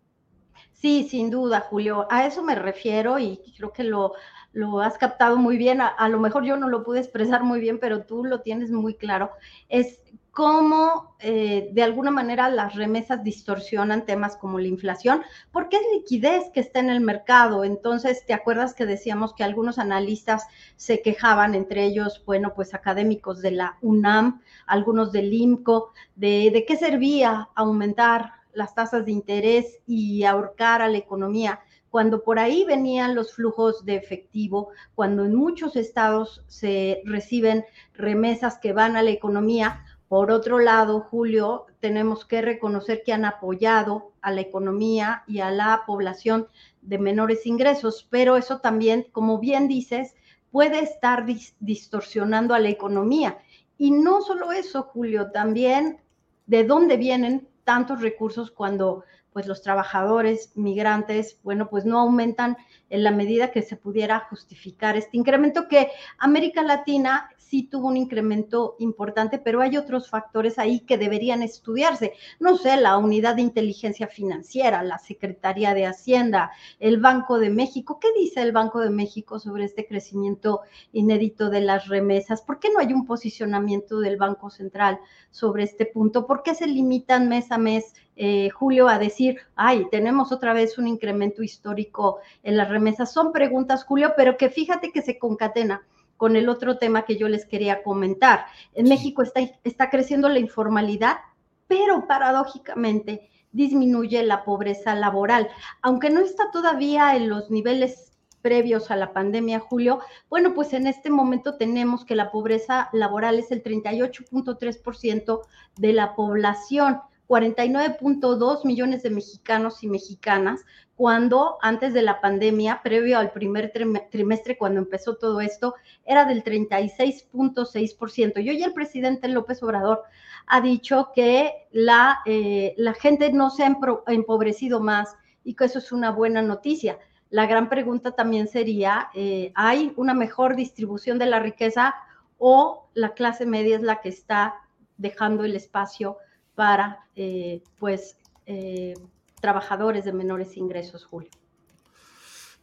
Sí, 0.75 1.09
sin 1.11 1.29
duda, 1.29 1.59
Julio. 1.59 2.07
A 2.09 2.25
eso 2.25 2.41
me 2.41 2.55
refiero 2.55 3.19
y 3.19 3.41
creo 3.57 3.73
que 3.73 3.83
lo, 3.83 4.13
lo 4.53 4.81
has 4.81 4.97
captado 4.97 5.39
muy 5.39 5.57
bien. 5.57 5.81
A, 5.81 6.09
lo 6.09 6.21
mejor 6.21 6.45
yo 6.45 6.57
no 6.57 6.69
lo 6.69 6.85
pude 6.85 7.01
expresar 7.01 7.43
muy 7.43 7.59
bien, 7.59 7.81
pero 7.81 8.05
tú 8.05 8.23
lo 8.23 8.43
tienes 8.43 8.71
muy 8.71 8.95
claro. 8.95 9.33
Es 9.69 10.01
cómo 10.37 11.17
eh, 11.19 11.71
de 11.73 11.83
alguna 11.83 12.11
manera 12.11 12.51
las 12.51 12.75
remesas 12.75 13.25
distorsionan 13.25 14.05
temas 14.05 14.37
como 14.37 14.59
la 14.59 14.69
inflación, 14.69 15.23
porque 15.51 15.77
es 15.77 15.83
liquidez 15.95 16.51
que 16.53 16.61
está 16.61 16.81
en 16.81 16.91
el 16.91 17.01
mercado. 17.01 17.65
Entonces, 17.65 18.27
¿te 18.27 18.35
acuerdas 18.35 18.75
que 18.75 18.85
decíamos 18.85 19.33
que 19.33 19.45
algunos 19.45 19.79
analistas 19.79 20.47
se 20.77 21.01
quejaban, 21.01 21.55
entre 21.55 21.87
ellos, 21.87 22.23
bueno, 22.27 22.53
pues 22.55 22.75
académicos 22.75 23.41
de 23.41 23.53
la 23.53 23.79
UNAM, 23.81 24.43
algunos 24.67 25.11
del 25.11 25.33
IMCO, 25.33 25.95
de, 26.17 26.51
de 26.53 26.67
qué 26.67 26.77
servía 26.77 27.49
aumentar 27.55 28.33
las 28.53 28.75
tasas 28.75 29.07
de 29.07 29.13
interés 29.13 29.79
y 29.87 30.25
ahorcar 30.25 30.83
a 30.83 30.89
la 30.89 30.99
economía? 30.99 31.61
cuando 31.89 32.25
por 32.25 32.39
ahí 32.39 32.67
venían 32.67 33.15
los 33.15 33.33
flujos 33.33 33.87
de 33.87 33.97
efectivo, 33.97 34.69
cuando 34.95 35.25
en 35.25 35.35
muchos 35.35 35.77
estados 35.77 36.45
se 36.47 37.01
reciben 37.07 37.65
remesas 37.95 38.59
que 38.59 38.75
van 38.75 38.97
a 38.97 39.03
la 39.03 39.13
economía, 39.13 39.83
por 40.09 40.31
otro 40.31 40.61
lado, 40.61 41.01
Julio, 41.01 41.67
tenemos 41.81 42.25
que 42.25 42.41
reconocer 42.41 43.03
que 43.05 43.13
han 43.13 43.25
apoyado 43.25 44.13
a 44.21 44.31
la 44.31 44.41
economía 44.41 45.25
y 45.27 45.41
a 45.41 45.51
la 45.51 45.83
población 45.85 46.47
de 46.83 46.99
menores 46.99 47.45
ingresos, 47.47 48.07
pero 48.09 48.37
eso 48.37 48.61
también, 48.61 49.07
como 49.11 49.39
bien 49.39 49.67
dices, 49.67 50.15
puede 50.53 50.79
estar 50.79 51.27
distorsionando 51.59 52.55
a 52.55 52.61
la 52.61 52.69
economía. 52.69 53.39
Y 53.79 53.91
no 53.91 54.23
solo 54.23 54.53
eso, 54.53 54.85
Julio, 54.85 55.33
también 55.33 56.01
de 56.47 56.65
dónde 56.65 56.97
vienen 56.97 57.49
tantos 57.65 58.01
recursos 58.01 58.51
cuando 58.53 59.05
pues 59.33 59.47
los 59.47 59.61
trabajadores 59.61 60.53
migrantes, 60.55 61.39
bueno, 61.43 61.69
pues 61.69 61.85
no 61.85 61.99
aumentan 61.99 62.57
en 62.89 63.05
la 63.05 63.11
medida 63.11 63.51
que 63.51 63.61
se 63.61 63.77
pudiera 63.77 64.21
justificar 64.31 64.97
este 64.97 65.19
incremento 65.19 65.69
que 65.69 65.91
América 66.17 66.63
Latina 66.63 67.29
sí 67.49 67.63
tuvo 67.63 67.89
un 67.89 67.97
incremento 67.97 68.77
importante, 68.81 69.39
pero 69.39 69.61
hay 69.61 69.77
otros 69.77 70.11
factores 70.11 70.59
ahí 70.59 70.81
que 70.81 70.99
deberían 70.99 71.43
estudiarse. 71.43 72.13
No 72.41 72.57
sé, 72.57 72.77
la 72.77 72.99
unidad 72.99 73.37
de 73.37 73.43
inteligencia 73.43 74.09
financiera, 74.09 74.83
la 74.83 74.99
Secretaría 74.99 75.73
de 75.73 75.87
Hacienda, 75.87 76.51
el 76.81 77.01
Banco 77.01 77.39
de 77.39 77.51
México. 77.51 78.01
¿Qué 78.01 78.09
dice 78.19 78.43
el 78.43 78.53
Banco 78.53 78.81
de 78.81 78.91
México 78.91 79.39
sobre 79.39 79.65
este 79.65 79.87
crecimiento 79.87 80.63
inédito 80.93 81.49
de 81.49 81.61
las 81.61 81.87
remesas? 81.87 82.43
¿Por 82.43 82.59
qué 82.59 82.69
no 82.71 82.81
hay 82.81 82.93
un 82.93 83.07
posicionamiento 83.07 84.01
del 84.01 84.17
Banco 84.17 84.51
Central 84.51 84.99
sobre 85.31 85.63
este 85.63 85.87
punto? 85.87 86.27
¿Por 86.27 86.43
qué 86.43 86.55
se 86.55 86.67
limitan 86.67 87.29
mes 87.29 87.53
a 87.53 87.59
mes? 87.59 87.95
Eh, 88.19 88.49
Julio, 88.49 88.89
a 88.89 88.99
decir, 88.99 89.37
ay, 89.57 89.87
tenemos 89.91 90.33
otra 90.33 90.55
vez 90.55 90.79
un 90.79 90.89
incremento 90.89 91.43
histórico 91.43 92.19
en 92.43 92.57
las 92.57 92.71
remesas. 92.71 93.13
Son 93.13 93.31
preguntas, 93.31 93.85
Julio, 93.85 94.15
pero 94.17 94.39
que 94.39 94.49
fíjate 94.49 94.91
que 94.91 95.03
se 95.03 95.19
concatena 95.19 95.83
con 96.17 96.37
el 96.37 96.49
otro 96.49 96.79
tema 96.79 97.05
que 97.05 97.17
yo 97.17 97.29
les 97.29 97.47
quería 97.47 97.83
comentar. 97.83 98.47
En 98.75 98.89
México 98.89 99.23
está, 99.23 99.41
está 99.65 99.91
creciendo 99.91 100.29
la 100.29 100.39
informalidad, 100.39 101.19
pero 101.67 102.07
paradójicamente 102.07 103.29
disminuye 103.53 104.23
la 104.23 104.45
pobreza 104.45 104.95
laboral. 104.95 105.49
Aunque 105.83 106.11
no 106.11 106.21
está 106.21 106.51
todavía 106.53 107.17
en 107.17 107.29
los 107.29 107.51
niveles 107.51 108.13
previos 108.43 108.91
a 108.91 108.97
la 108.97 109.13
pandemia, 109.13 109.59
Julio, 109.59 110.01
bueno, 110.29 110.55
pues 110.55 110.73
en 110.73 110.87
este 110.87 111.11
momento 111.11 111.57
tenemos 111.57 112.05
que 112.05 112.15
la 112.15 112.31
pobreza 112.31 112.89
laboral 112.93 113.39
es 113.39 113.51
el 113.51 113.63
38.3% 113.63 115.41
de 115.77 115.93
la 115.93 116.15
población. 116.15 117.01
49.2 117.29 118.65
millones 118.65 119.03
de 119.03 119.11
mexicanos 119.11 119.83
y 119.83 119.89
mexicanas, 119.89 120.65
cuando 120.97 121.59
antes 121.61 121.93
de 121.93 122.03
la 122.03 122.21
pandemia, 122.21 122.81
previo 122.83 123.19
al 123.19 123.31
primer 123.31 123.73
trimestre, 124.11 124.57
cuando 124.57 124.81
empezó 124.81 125.17
todo 125.17 125.41
esto, 125.41 125.75
era 126.05 126.25
del 126.25 126.43
36.6%. 126.43 128.43
Y 128.43 128.51
hoy 128.51 128.63
el 128.63 128.73
presidente 128.73 129.29
López 129.29 129.63
Obrador 129.63 130.03
ha 130.47 130.61
dicho 130.61 131.11
que 131.15 131.69
la, 131.71 132.21
eh, 132.25 132.75
la 132.79 132.95
gente 132.95 133.33
no 133.33 133.51
se 133.51 133.65
ha 133.65 133.77
empobrecido 134.07 134.81
más 134.81 135.15
y 135.45 135.55
que 135.55 135.67
eso 135.67 135.79
es 135.79 135.93
una 135.93 136.11
buena 136.11 136.41
noticia. 136.41 136.99
La 137.31 137.47
gran 137.47 137.69
pregunta 137.69 138.13
también 138.13 138.49
sería, 138.49 139.11
eh, 139.15 139.53
¿hay 139.55 139.93
una 139.97 140.15
mejor 140.15 140.57
distribución 140.57 141.19
de 141.19 141.27
la 141.27 141.41
riqueza 141.41 141.95
o 142.39 142.89
la 142.95 143.15
clase 143.15 143.47
media 143.47 143.77
es 143.77 143.83
la 143.83 144.01
que 144.01 144.09
está 144.09 144.55
dejando 144.97 145.45
el 145.45 145.57
espacio 145.57 146.19
para 146.55 147.07
eh, 147.17 147.63
pues 147.79 148.17
eh, 148.47 148.95
trabajadores 149.41 150.05
de 150.05 150.13
menores 150.13 150.57
ingresos, 150.57 151.05
Julio. 151.05 151.31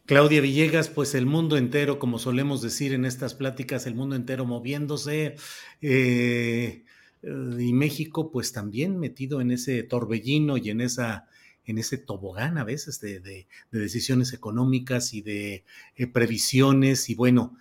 Claudia 0.06 0.42
Villegas, 0.42 0.88
pues 0.88 1.14
el 1.14 1.24
mundo 1.24 1.56
entero, 1.56 1.98
como 1.98 2.18
solemos 2.18 2.60
decir 2.60 2.92
en 2.92 3.06
estas 3.06 3.32
pláticas, 3.32 3.86
el 3.86 3.94
mundo 3.94 4.16
entero 4.16 4.44
moviéndose 4.44 5.36
eh, 5.80 6.84
y 7.22 7.72
México 7.72 8.30
pues 8.30 8.52
también 8.52 8.98
metido 8.98 9.40
en 9.40 9.50
ese 9.50 9.82
torbellino 9.82 10.58
y 10.58 10.70
en 10.70 10.82
esa 10.82 11.26
en 11.66 11.78
ese 11.78 11.96
tobogán 11.96 12.58
a 12.58 12.64
veces 12.64 13.00
de, 13.00 13.46
decisiones 13.70 14.34
económicas 14.34 15.14
y 15.14 15.22
de 15.22 15.64
previsiones 16.12 17.08
y 17.08 17.14
bueno, 17.14 17.56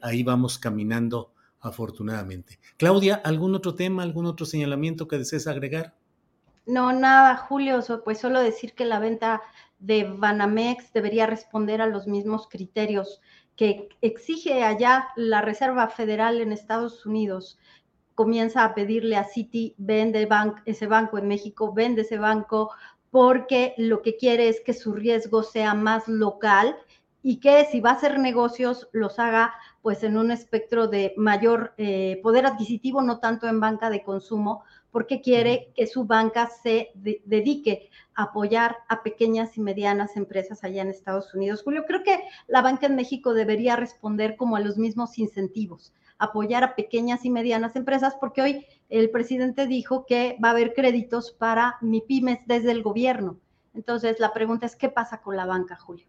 ahí 0.00 0.22
vamos 0.22 0.58
caminando 0.58 1.34
afortunadamente. 1.60 2.58
Claudia, 2.78 3.16
¿algún 3.16 3.54
otro 3.54 3.74
tema, 3.74 4.02
algún 4.02 4.24
otro 4.24 4.46
señalamiento 4.46 5.08
que 5.08 5.18
desees 5.18 5.46
agregar? 5.46 5.97
No, 6.68 6.92
nada, 6.92 7.34
Julio, 7.34 7.80
pues 8.04 8.18
solo 8.18 8.42
decir 8.42 8.74
que 8.74 8.84
la 8.84 8.98
venta 8.98 9.40
de 9.78 10.04
Banamex 10.04 10.92
debería 10.92 11.26
responder 11.26 11.80
a 11.80 11.86
los 11.86 12.06
mismos 12.06 12.46
criterios 12.46 13.22
que 13.56 13.88
exige 14.02 14.62
allá 14.62 15.08
la 15.16 15.40
Reserva 15.40 15.88
Federal 15.88 16.42
en 16.42 16.52
Estados 16.52 17.06
Unidos. 17.06 17.58
Comienza 18.14 18.64
a 18.64 18.74
pedirle 18.74 19.16
a 19.16 19.24
Citi, 19.24 19.74
vende 19.78 20.28
ese 20.66 20.86
banco 20.86 21.16
en 21.16 21.26
México, 21.26 21.72
vende 21.72 22.02
ese 22.02 22.18
banco, 22.18 22.70
porque 23.10 23.72
lo 23.78 24.02
que 24.02 24.18
quiere 24.18 24.50
es 24.50 24.60
que 24.60 24.74
su 24.74 24.92
riesgo 24.92 25.44
sea 25.44 25.72
más 25.72 26.06
local 26.06 26.76
y 27.22 27.40
que 27.40 27.64
si 27.64 27.80
va 27.80 27.90
a 27.90 27.94
hacer 27.94 28.18
negocios 28.18 28.88
los 28.92 29.18
haga 29.18 29.54
pues 29.80 30.02
en 30.04 30.18
un 30.18 30.30
espectro 30.30 30.86
de 30.86 31.14
mayor 31.16 31.72
eh, 31.78 32.20
poder 32.22 32.44
adquisitivo, 32.44 33.00
no 33.00 33.20
tanto 33.20 33.46
en 33.48 33.58
banca 33.58 33.88
de 33.88 34.02
consumo, 34.02 34.64
porque 34.90 35.20
quiere 35.20 35.72
que 35.74 35.86
su 35.86 36.04
banca 36.04 36.48
se 36.62 36.90
dedique 36.94 37.90
a 38.14 38.24
apoyar 38.24 38.76
a 38.88 39.02
pequeñas 39.02 39.56
y 39.56 39.60
medianas 39.60 40.16
empresas 40.16 40.64
allá 40.64 40.82
en 40.82 40.88
Estados 40.88 41.34
Unidos. 41.34 41.62
Julio, 41.62 41.84
creo 41.86 42.02
que 42.02 42.20
la 42.46 42.62
banca 42.62 42.86
en 42.86 42.96
México 42.96 43.34
debería 43.34 43.76
responder 43.76 44.36
como 44.36 44.56
a 44.56 44.60
los 44.60 44.76
mismos 44.76 45.18
incentivos, 45.18 45.92
apoyar 46.18 46.64
a 46.64 46.74
pequeñas 46.74 47.24
y 47.24 47.30
medianas 47.30 47.76
empresas, 47.76 48.14
porque 48.20 48.42
hoy 48.42 48.66
el 48.88 49.10
presidente 49.10 49.66
dijo 49.66 50.06
que 50.06 50.36
va 50.42 50.48
a 50.48 50.52
haber 50.52 50.74
créditos 50.74 51.32
para 51.32 51.76
MIPIMES 51.80 52.40
desde 52.46 52.72
el 52.72 52.82
gobierno. 52.82 53.38
Entonces, 53.74 54.18
la 54.18 54.32
pregunta 54.32 54.66
es, 54.66 54.74
¿qué 54.74 54.88
pasa 54.88 55.20
con 55.20 55.36
la 55.36 55.46
banca, 55.46 55.76
Julio? 55.76 56.06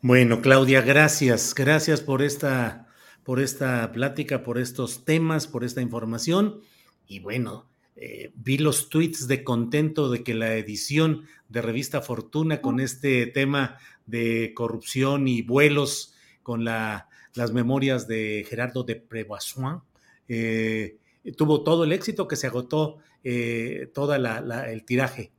Bueno, 0.00 0.40
Claudia, 0.40 0.80
gracias. 0.80 1.54
Gracias 1.54 2.00
por 2.00 2.22
esta, 2.22 2.86
por 3.22 3.38
esta 3.38 3.92
plática, 3.92 4.42
por 4.42 4.56
estos 4.56 5.04
temas, 5.04 5.46
por 5.46 5.62
esta 5.62 5.82
información. 5.82 6.62
Y 7.10 7.18
bueno, 7.18 7.66
eh, 7.96 8.30
vi 8.36 8.56
los 8.56 8.88
tweets 8.88 9.26
de 9.26 9.42
contento 9.42 10.10
de 10.10 10.22
que 10.22 10.32
la 10.32 10.54
edición 10.54 11.24
de 11.48 11.60
Revista 11.60 12.02
Fortuna 12.02 12.62
con 12.62 12.78
este 12.78 13.26
tema 13.26 13.78
de 14.06 14.52
corrupción 14.54 15.26
y 15.26 15.42
vuelos 15.42 16.14
con 16.44 16.64
la, 16.64 17.08
las 17.34 17.52
memorias 17.52 18.06
de 18.06 18.46
Gerardo 18.48 18.84
de 18.84 18.94
Prevoisoin 18.94 19.80
eh, 20.28 20.98
tuvo 21.36 21.64
todo 21.64 21.82
el 21.82 21.90
éxito 21.90 22.28
que 22.28 22.36
se 22.36 22.46
agotó 22.46 22.98
eh, 23.24 23.90
todo 23.92 24.14
el 24.14 24.84
tiraje. 24.84 25.32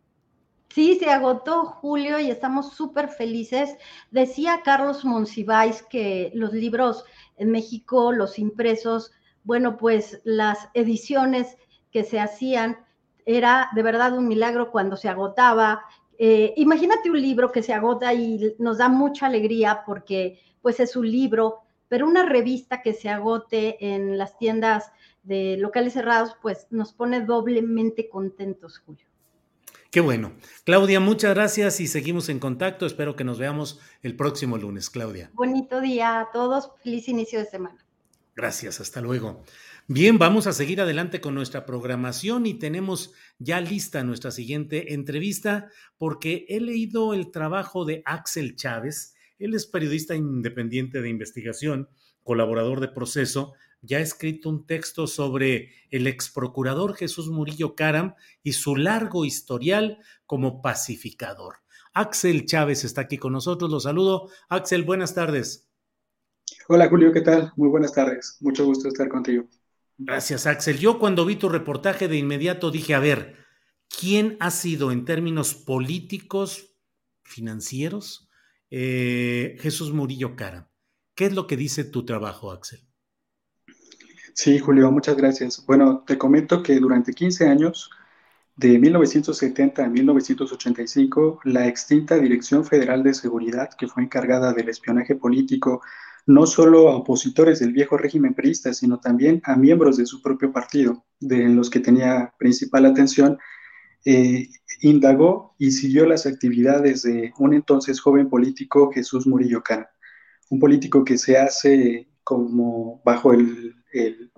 Sí, 0.68 0.98
se 1.00 1.10
agotó 1.10 1.64
Julio 1.64 2.20
y 2.20 2.30
estamos 2.30 2.74
súper 2.74 3.08
felices. 3.08 3.78
Decía 4.10 4.60
Carlos 4.66 5.06
Monsiváis 5.06 5.84
que 5.84 6.32
los 6.34 6.52
libros 6.52 7.06
en 7.38 7.50
México, 7.50 8.12
los 8.12 8.40
impresos, 8.40 9.14
bueno, 9.44 9.78
pues 9.78 10.22
las 10.24 10.70
ediciones 10.74 11.58
que 11.92 12.04
se 12.04 12.20
hacían 12.20 12.78
era 13.26 13.70
de 13.76 13.84
verdad 13.84 14.18
un 14.18 14.28
milagro 14.28 14.72
cuando 14.72 14.98
se 14.98 15.10
agotaba. 15.10 15.84
Eh, 16.18 16.54
imagínate 16.58 17.10
un 17.10 17.22
libro 17.22 17.52
que 17.52 17.64
se 17.64 17.74
agota 17.74 18.14
y 18.14 18.56
nos 18.60 18.78
da 18.78 18.90
mucha 18.90 19.28
alegría 19.28 19.84
porque 19.86 20.40
pues 20.62 20.80
es 20.80 20.96
un 20.96 21.10
libro, 21.10 21.60
pero 21.88 22.08
una 22.08 22.26
revista 22.26 22.82
que 22.82 22.94
se 22.94 23.10
agote 23.10 23.94
en 23.94 24.18
las 24.18 24.38
tiendas 24.38 24.92
de 25.24 25.58
locales 25.58 25.94
cerrados, 25.94 26.36
pues 26.42 26.68
nos 26.70 26.94
pone 26.94 27.22
doblemente 27.22 28.10
contentos, 28.10 28.80
Julio. 28.80 29.06
Qué 29.92 30.00
bueno. 30.00 30.32
Claudia, 30.64 31.02
muchas 31.02 31.36
gracias 31.36 31.82
y 31.82 31.88
seguimos 31.88 32.30
en 32.30 32.40
contacto. 32.40 32.86
Espero 32.86 33.16
que 33.16 33.26
nos 33.26 33.40
veamos 33.40 33.80
el 34.02 34.16
próximo 34.16 34.58
lunes, 34.58 34.90
Claudia. 34.90 35.30
Bonito 35.34 35.82
día 35.82 36.22
a 36.22 36.32
todos. 36.32 36.72
Feliz 36.82 37.10
inicio 37.10 37.40
de 37.40 37.46
semana. 37.46 37.86
Gracias, 38.36 38.80
hasta 38.80 39.02
luego. 39.02 39.44
Bien, 39.88 40.18
vamos 40.18 40.48
a 40.48 40.54
seguir 40.54 40.80
adelante 40.80 41.20
con 41.20 41.36
nuestra 41.36 41.66
programación 41.66 42.46
y 42.46 42.54
tenemos 42.54 43.14
ya 43.40 43.60
lista 43.60 44.04
nuestra 44.04 44.32
siguiente 44.32 44.94
entrevista 44.94 45.70
porque 45.98 46.46
he 46.48 46.62
leído 46.62 47.14
el 47.14 47.32
trabajo 47.32 47.84
de 47.84 48.02
Axel 48.06 48.56
Chávez. 48.56 49.16
Él 49.38 49.54
es 49.54 49.66
periodista 49.66 50.16
independiente 50.16 51.02
de 51.02 51.10
investigación, 51.10 51.90
colaborador 52.24 52.80
de 52.80 52.88
proceso, 52.88 53.54
ya 53.82 53.98
ha 53.98 54.02
escrito 54.02 54.48
un 54.50 54.68
texto 54.68 55.08
sobre 55.08 55.74
el 55.90 56.06
ex 56.06 56.30
procurador 56.30 56.96
Jesús 56.96 57.30
Murillo 57.30 57.76
Caram 57.76 58.14
y 58.44 58.54
su 58.54 58.76
largo 58.76 59.26
historial 59.26 59.98
como 60.28 60.62
pacificador. 60.62 61.56
Axel 61.94 62.46
Chávez 62.46 62.84
está 62.86 63.02
aquí 63.02 63.18
con 63.18 63.34
nosotros, 63.34 63.72
lo 63.72 63.80
saludo. 63.80 64.30
Axel, 64.50 64.84
buenas 64.84 65.16
tardes. 65.16 65.71
Hola 66.74 66.88
Julio, 66.88 67.12
¿qué 67.12 67.20
tal? 67.20 67.52
Muy 67.58 67.68
buenas 67.68 67.92
tardes, 67.92 68.38
mucho 68.40 68.64
gusto 68.64 68.88
estar 68.88 69.10
contigo. 69.10 69.44
Gracias 69.98 70.48
Axel. 70.48 70.78
Yo 70.78 71.00
cuando 71.00 71.26
vi 71.26 71.36
tu 71.36 71.50
reportaje 71.50 72.08
de 72.08 72.16
inmediato 72.16 72.72
dije, 72.72 72.94
a 72.94 73.00
ver, 73.00 73.36
¿quién 73.90 74.38
ha 74.40 74.52
sido 74.52 74.94
en 74.94 75.04
términos 75.04 75.54
políticos, 75.54 76.78
financieros, 77.24 78.30
eh, 78.70 79.58
Jesús 79.60 79.92
Murillo 79.92 80.38
Caram? 80.38 80.70
¿Qué 81.14 81.26
es 81.26 81.34
lo 81.34 81.46
que 81.46 81.58
dice 81.58 81.84
tu 81.84 82.06
trabajo, 82.06 82.54
Axel? 82.54 82.80
Sí, 84.34 84.58
Julio, 84.60 84.90
muchas 84.94 85.18
gracias. 85.18 85.66
Bueno, 85.66 86.06
te 86.08 86.18
comento 86.18 86.64
que 86.64 86.80
durante 86.80 87.12
15 87.12 87.50
años, 87.50 87.90
de 88.56 88.80
1970 88.80 89.84
a 89.84 89.90
1985, 89.90 91.42
la 91.44 91.68
extinta 91.68 92.16
Dirección 92.16 92.64
Federal 92.64 93.04
de 93.04 93.14
Seguridad, 93.14 93.72
que 93.78 93.90
fue 93.90 94.04
encargada 94.04 94.54
del 94.54 94.70
espionaje 94.70 95.18
político, 95.18 95.82
no 96.28 96.46
solo 96.46 96.90
a 96.90 96.96
opositores 96.96 97.60
del 97.60 97.74
viejo 97.74 97.98
régimen 97.98 98.34
priista, 98.34 98.74
sino 98.74 99.00
también 99.00 99.42
a 99.46 99.56
miembros 99.56 99.98
de 99.98 100.06
su 100.06 100.22
propio 100.22 100.52
partido, 100.52 101.06
de 101.20 101.50
los 101.50 101.70
que 101.70 101.80
tenía 101.80 102.34
principal 102.38 102.86
atención, 102.86 103.38
eh, 104.06 104.48
indagó 104.82 105.56
y 105.58 105.72
siguió 105.72 106.06
las 106.06 106.26
actividades 106.26 107.04
de 107.04 107.34
un 107.38 107.54
entonces 107.54 108.00
joven 108.00 108.30
político, 108.30 108.92
Jesús 108.92 109.28
Murillo 109.28 109.62
Cara, 109.62 109.92
un 110.50 110.60
político 110.60 111.04
que 111.04 111.18
se 111.18 111.38
hace 111.38 112.08
como 112.24 113.02
bajo 113.04 113.34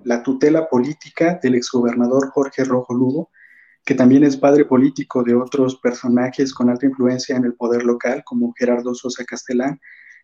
la 0.03 0.23
tutela 0.23 0.67
política 0.67 1.39
del 1.41 1.55
exgobernador 1.55 2.29
Jorge 2.31 2.63
Rojo 2.63 2.93
Lugo, 2.93 3.29
que 3.85 3.95
también 3.95 4.23
es 4.23 4.37
padre 4.37 4.65
político 4.65 5.23
de 5.23 5.35
otros 5.35 5.75
personajes 5.77 6.53
con 6.53 6.69
alta 6.69 6.85
influencia 6.85 7.35
en 7.35 7.45
el 7.45 7.53
poder 7.55 7.83
local, 7.83 8.23
como 8.25 8.53
Gerardo 8.57 8.95
Sosa 8.95 9.25
Castelán, 9.25 9.79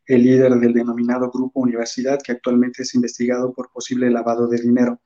el 0.09 0.23
líder 0.23 0.55
del 0.55 0.73
denominado 0.73 1.29
Grupo 1.29 1.59
Universidad, 1.59 2.19
que 2.21 2.31
actualmente 2.31 2.81
es 2.81 2.95
investigado 2.95 3.53
por 3.53 3.71
posible 3.71 4.09
lavado 4.09 4.47
de 4.47 4.59
dinero. 4.59 4.99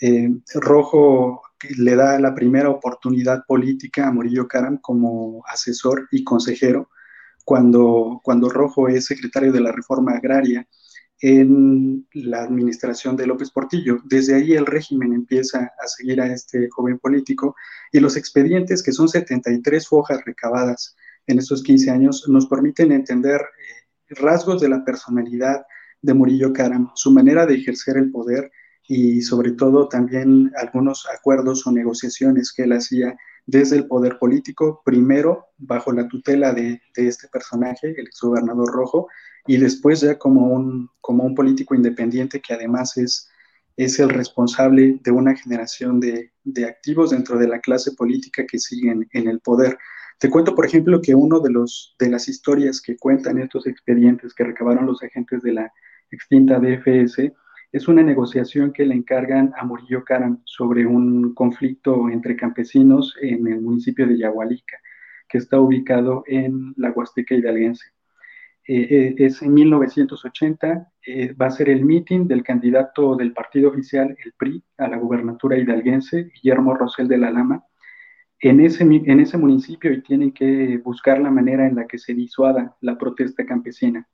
Eh, 0.00 0.28
Rojo 0.54 1.42
le 1.78 1.94
da 1.94 2.18
la 2.18 2.34
primera 2.34 2.68
oportunidad 2.68 3.44
política 3.46 4.08
a 4.08 4.12
Murillo 4.12 4.48
Caram 4.48 4.78
como 4.78 5.44
asesor 5.46 6.08
y 6.10 6.24
consejero 6.24 6.90
cuando, 7.44 8.20
cuando 8.24 8.48
Rojo 8.48 8.88
es 8.88 9.04
secretario 9.04 9.52
de 9.52 9.60
la 9.60 9.70
Reforma 9.70 10.14
Agraria 10.16 10.66
en 11.20 12.08
la 12.12 12.42
administración 12.42 13.16
de 13.16 13.28
López 13.28 13.52
Portillo. 13.52 14.00
Desde 14.06 14.34
ahí 14.34 14.54
el 14.54 14.66
régimen 14.66 15.12
empieza 15.12 15.70
a 15.80 15.86
seguir 15.86 16.20
a 16.20 16.26
este 16.26 16.68
joven 16.68 16.98
político 16.98 17.54
y 17.92 18.00
los 18.00 18.16
expedientes, 18.16 18.82
que 18.82 18.90
son 18.90 19.08
73 19.08 19.86
hojas 19.92 20.20
recabadas 20.24 20.96
en 21.28 21.38
estos 21.38 21.62
15 21.62 21.90
años, 21.92 22.24
nos 22.28 22.48
permiten 22.48 22.90
entender 22.90 23.40
eh, 23.40 23.81
rasgos 24.18 24.60
de 24.60 24.68
la 24.68 24.84
personalidad 24.84 25.64
de 26.00 26.14
Murillo 26.14 26.52
Caram, 26.52 26.90
su 26.94 27.10
manera 27.10 27.46
de 27.46 27.54
ejercer 27.54 27.96
el 27.96 28.10
poder 28.10 28.50
y 28.88 29.22
sobre 29.22 29.52
todo 29.52 29.88
también 29.88 30.52
algunos 30.56 31.06
acuerdos 31.16 31.66
o 31.66 31.72
negociaciones 31.72 32.52
que 32.52 32.64
él 32.64 32.72
hacía 32.72 33.16
desde 33.46 33.76
el 33.76 33.86
poder 33.86 34.18
político, 34.18 34.82
primero 34.84 35.46
bajo 35.58 35.92
la 35.92 36.08
tutela 36.08 36.52
de, 36.52 36.80
este 36.94 37.28
personaje, 37.28 37.94
el 37.96 38.06
exgobernador 38.06 38.70
Rojo, 38.72 39.08
y 39.46 39.56
después 39.56 40.00
ya 40.00 40.18
como 40.18 40.46
un, 40.46 40.88
como 41.00 41.24
un 41.24 41.34
político 41.34 41.74
independiente 41.74 42.40
que 42.40 42.54
además 42.54 42.96
es, 42.96 43.28
es 43.76 43.98
el 43.98 44.10
responsable 44.10 45.00
de 45.02 45.10
una 45.10 45.34
generación 45.34 45.98
de, 45.98 46.30
activos 46.66 47.10
dentro 47.10 47.38
de 47.38 47.48
la 47.48 47.60
clase 47.60 47.92
política 47.92 48.44
que 48.46 48.58
siguen 48.58 49.08
en 49.12 49.28
el 49.28 49.40
poder. 49.40 49.78
Te 50.22 50.30
cuento, 50.30 50.54
por 50.54 50.64
ejemplo, 50.64 51.02
que 51.02 51.16
uno 51.16 51.40
de, 51.40 51.50
los, 51.50 51.96
de 51.98 52.08
las 52.08 52.28
historias 52.28 52.80
que 52.80 52.96
cuentan 52.96 53.38
estos 53.38 53.66
expedientes 53.66 54.32
que 54.32 54.44
recabaron 54.44 54.86
los 54.86 55.02
agentes 55.02 55.42
de 55.42 55.52
la 55.52 55.72
extinta 56.12 56.60
DFS 56.60 57.32
es 57.72 57.88
una 57.88 58.04
negociación 58.04 58.72
que 58.72 58.86
le 58.86 58.94
encargan 58.94 59.52
a 59.56 59.64
Murillo 59.64 60.04
Caram 60.04 60.40
sobre 60.44 60.86
un 60.86 61.34
conflicto 61.34 62.08
entre 62.08 62.36
campesinos 62.36 63.16
en 63.20 63.48
el 63.48 63.62
municipio 63.62 64.06
de 64.06 64.16
Yahualica, 64.16 64.78
que 65.28 65.38
está 65.38 65.58
ubicado 65.58 66.22
en 66.28 66.72
la 66.76 66.92
Huasteca 66.92 67.34
hidalguense. 67.34 67.86
Eh, 68.68 68.86
eh, 68.90 69.14
es 69.18 69.42
en 69.42 69.52
1980, 69.52 70.88
eh, 71.04 71.32
va 71.32 71.46
a 71.46 71.50
ser 71.50 71.68
el 71.68 71.84
mitin 71.84 72.28
del 72.28 72.44
candidato 72.44 73.16
del 73.16 73.32
partido 73.32 73.70
oficial, 73.70 74.16
el 74.24 74.34
PRI, 74.34 74.62
a 74.78 74.86
la 74.86 74.98
gubernatura 74.98 75.58
hidalguense, 75.58 76.30
Guillermo 76.32 76.74
Rosell 76.74 77.08
de 77.08 77.18
la 77.18 77.32
Lama, 77.32 77.64
en 78.42 78.60
ese, 78.60 78.82
en 78.82 79.20
ese 79.20 79.38
municipio 79.38 79.92
y 79.92 80.02
tienen 80.02 80.32
que 80.32 80.78
buscar 80.84 81.18
la 81.20 81.30
manera 81.30 81.66
en 81.66 81.76
la 81.76 81.86
que 81.86 81.98
se 81.98 82.12
disuada 82.12 82.76
la 82.80 82.98
protesta 82.98 83.46
campesina 83.46 84.06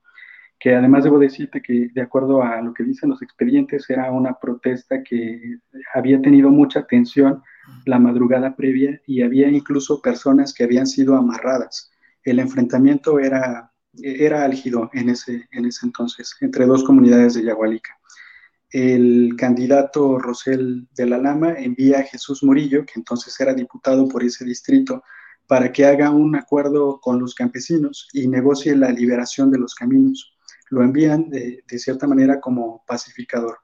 que 0.59 0.75
además 0.75 1.05
debo 1.05 1.17
decirte 1.17 1.61
que 1.61 1.89
de 1.93 2.01
acuerdo 2.01 2.43
a 2.43 2.61
lo 2.61 2.73
que 2.73 2.83
dicen 2.83 3.09
los 3.09 3.21
expedientes 3.21 3.89
era 3.89 4.11
una 4.11 4.33
protesta 4.33 5.01
que 5.03 5.57
había 5.93 6.21
tenido 6.21 6.49
mucha 6.49 6.81
atención 6.81 7.41
la 7.85 7.97
madrugada 7.97 8.55
previa 8.55 8.99
y 9.07 9.21
había 9.21 9.47
incluso 9.47 10.01
personas 10.01 10.53
que 10.53 10.65
habían 10.65 10.85
sido 10.85 11.15
amarradas. 11.15 11.91
El 12.23 12.39
enfrentamiento 12.39 13.19
era, 13.19 13.71
era 13.93 14.43
álgido 14.43 14.89
en 14.93 15.09
ese, 15.09 15.47
en 15.51 15.65
ese 15.65 15.85
entonces 15.85 16.35
entre 16.41 16.65
dos 16.65 16.83
comunidades 16.83 17.35
de 17.35 17.43
Yagualica. 17.43 17.98
El 18.71 19.35
candidato 19.37 20.19
Rosel 20.19 20.87
de 20.95 21.05
la 21.05 21.17
Lama 21.17 21.53
envía 21.53 21.99
a 21.99 22.03
Jesús 22.03 22.43
Murillo, 22.43 22.85
que 22.85 22.93
entonces 22.95 23.39
era 23.39 23.53
diputado 23.53 24.07
por 24.07 24.23
ese 24.23 24.45
distrito, 24.45 25.03
para 25.47 25.71
que 25.71 25.85
haga 25.85 26.11
un 26.11 26.35
acuerdo 26.35 26.99
con 27.01 27.19
los 27.19 27.33
campesinos 27.33 28.07
y 28.13 28.27
negocie 28.27 28.75
la 28.75 28.91
liberación 28.91 29.49
de 29.49 29.57
los 29.57 29.73
caminos 29.73 30.35
lo 30.69 30.83
envían 30.83 31.29
de, 31.29 31.63
cierta 31.77 32.07
manera 32.07 32.39
como 32.39 32.83
pacificador. 32.87 33.57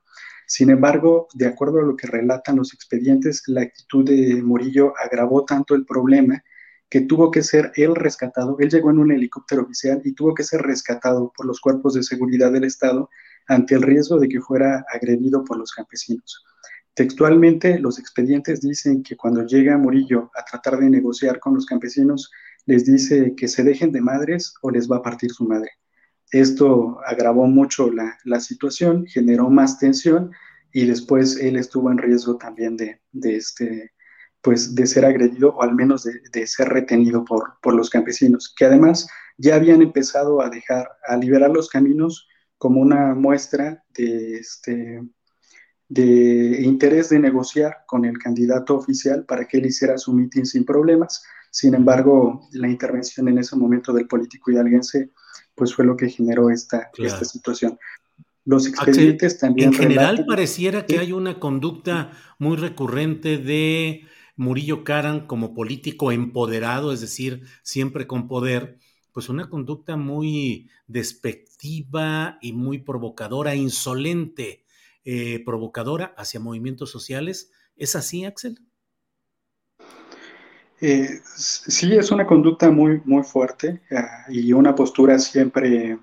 Sin 0.47 0.69
embargo, 0.69 1.27
de 1.33 1.47
acuerdo 1.47 1.79
a 1.79 1.83
lo 1.83 1.95
que 1.95 2.07
relatan 2.07 2.57
los 2.57 2.73
expedientes, 2.73 3.43
la 3.47 3.61
actitud 3.61 4.05
de 4.05 4.41
Murillo 4.43 4.93
agravó 5.03 5.43
tanto 5.45 5.73
el 5.73 5.85
problema 5.85 6.43
que 6.89 7.01
tuvo 7.01 7.31
que 7.31 7.41
ser 7.41 7.71
él 7.75 7.95
rescatado. 7.95 8.57
Él 8.59 8.69
llegó 8.69 8.91
en 8.91 8.99
un 8.99 9.11
helicóptero 9.11 9.63
oficial 9.63 10.01
y 10.03 10.13
tuvo 10.13 10.35
que 10.35 10.43
ser 10.43 10.61
rescatado 10.61 11.33
por 11.35 11.47
los 11.47 11.59
cuerpos 11.59 11.95
de 11.95 12.03
seguridad 12.03 12.51
del 12.51 12.63
Estado 12.63 13.09
ante 13.47 13.75
el 13.75 13.81
riesgo 13.81 14.19
de 14.19 14.29
que 14.29 14.41
fuera 14.41 14.85
agredido 14.91 15.43
por 15.43 15.57
los 15.57 15.71
campesinos. 15.71 16.43
Textualmente, 16.95 17.77
los 17.77 17.99
expedientes 17.99 18.61
dicen 18.61 19.03
que 19.03 19.17
cuando 19.17 19.45
llega 19.45 19.77
Murillo 19.77 20.31
a 20.33 20.45
tratar 20.45 20.79
de 20.79 20.89
negociar 20.89 21.39
con 21.39 21.53
los 21.53 21.65
campesinos, 21.65 22.31
les 22.65 22.85
dice 22.85 23.35
que 23.35 23.49
se 23.49 23.63
dejen 23.63 23.91
de 23.91 24.01
madres 24.01 24.53
o 24.61 24.71
les 24.71 24.89
va 24.89 24.97
a 24.97 25.01
partir 25.01 25.31
su 25.31 25.45
madre. 25.45 25.71
Esto 26.31 26.99
agravó 27.05 27.47
mucho 27.47 27.91
la, 27.91 28.39
situación, 28.39 29.05
generó 29.07 29.49
más 29.49 29.77
tensión 29.77 30.31
y 30.71 30.85
después 30.85 31.37
él 31.37 31.57
estuvo 31.57 31.91
en 31.91 31.97
riesgo 31.97 32.37
también 32.37 32.77
de, 32.77 32.99
este, 33.23 33.91
pues 34.41 34.73
de 34.73 34.87
ser 34.87 35.05
agredido 35.05 35.49
o 35.49 35.63
al 35.63 35.75
menos 35.75 36.07
de, 36.31 36.47
ser 36.47 36.69
retenido 36.69 37.25
por, 37.25 37.59
por, 37.61 37.75
los 37.75 37.89
campesinos, 37.89 38.53
que 38.57 38.65
además 38.65 39.07
ya 39.37 39.55
habían 39.55 39.81
empezado 39.81 40.41
a 40.41 40.49
dejar, 40.49 40.89
a 41.07 41.17
liberar 41.17 41.51
los 41.51 41.69
caminos 41.69 42.27
como 42.65 42.81
una 42.81 43.13
muestra 43.13 43.83
de, 43.93 44.39
este, 44.39 44.99
de 45.87 46.61
interés 46.63 47.09
de 47.09 47.19
negociar 47.19 47.83
con 47.85 48.05
el 48.05 48.17
candidato 48.17 48.75
oficial 48.75 49.23
para 49.23 49.45
que 49.45 49.59
él 49.59 49.67
hiciera 49.67 49.99
su 49.99 50.11
mitin 50.13 50.47
sin 50.47 50.65
problemas. 50.65 51.23
Sin 51.51 51.75
embargo, 51.75 52.41
la 52.53 52.67
intervención 52.67 53.27
en 53.27 53.37
ese 53.37 53.55
momento 53.55 53.93
del 53.93 54.07
político 54.07 54.49
hidalguense 54.49 55.11
pues 55.53 55.75
fue 55.75 55.85
lo 55.85 55.95
que 55.95 56.09
generó 56.09 56.49
esta, 56.49 56.89
esta 56.97 57.23
situación. 57.23 57.77
Los 58.45 58.65
expedientes 58.65 59.37
también. 59.37 59.67
En 59.67 59.75
general, 59.75 60.25
pareciera 60.27 60.87
que 60.87 60.97
hay 60.97 61.11
una 61.11 61.39
conducta 61.39 62.13
muy 62.39 62.57
recurrente 62.57 63.37
de 63.37 64.07
Murillo 64.35 64.83
Karan 64.83 65.27
como 65.27 65.53
político 65.53 66.11
empoderado, 66.11 66.91
es 66.91 67.01
decir, 67.01 67.43
siempre 67.61 68.07
con 68.07 68.27
poder, 68.27 68.79
pues 69.15 69.29
una 69.29 69.49
conducta 69.49 69.95
muy 69.95 70.69
despectiva 70.87 72.37
y 72.41 72.51
muy 72.51 72.79
provocadora, 72.79 73.55
insolente, 73.55 74.65
eh, 75.05 75.41
provocadora 75.45 76.13
hacia 76.17 76.41
movimientos 76.41 76.91
sociales. 76.91 77.49
¿Es 77.77 77.95
así, 77.95 78.25
Axel? 78.25 78.59
Eh, 80.81 81.21
sí, 81.23 81.95
es 81.95 82.11
una 82.11 82.27
conducta 82.27 82.69
muy, 82.69 83.01
muy 83.05 83.23
fuerte 83.23 83.83
ah, 83.91 84.25
y 84.27 84.51
una 84.51 84.75
postura 84.75 85.17
siempre 85.17 85.97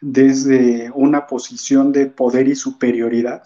desde 0.00 0.90
una 0.94 1.26
posición 1.26 1.92
de 1.92 2.06
poder 2.06 2.48
y 2.48 2.54
superioridad, 2.54 3.42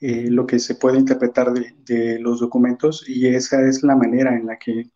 eh, 0.00 0.30
lo 0.30 0.46
que 0.46 0.58
se 0.58 0.74
puede 0.74 0.96
interpretar 0.96 1.52
de, 1.52 2.18
los 2.18 2.40
documentos 2.40 3.06
y 3.06 3.26
esa 3.26 3.60
es 3.60 3.82
la 3.82 3.94
manera 3.94 4.34
en 4.34 4.46
la 4.46 4.58
que 4.58 4.86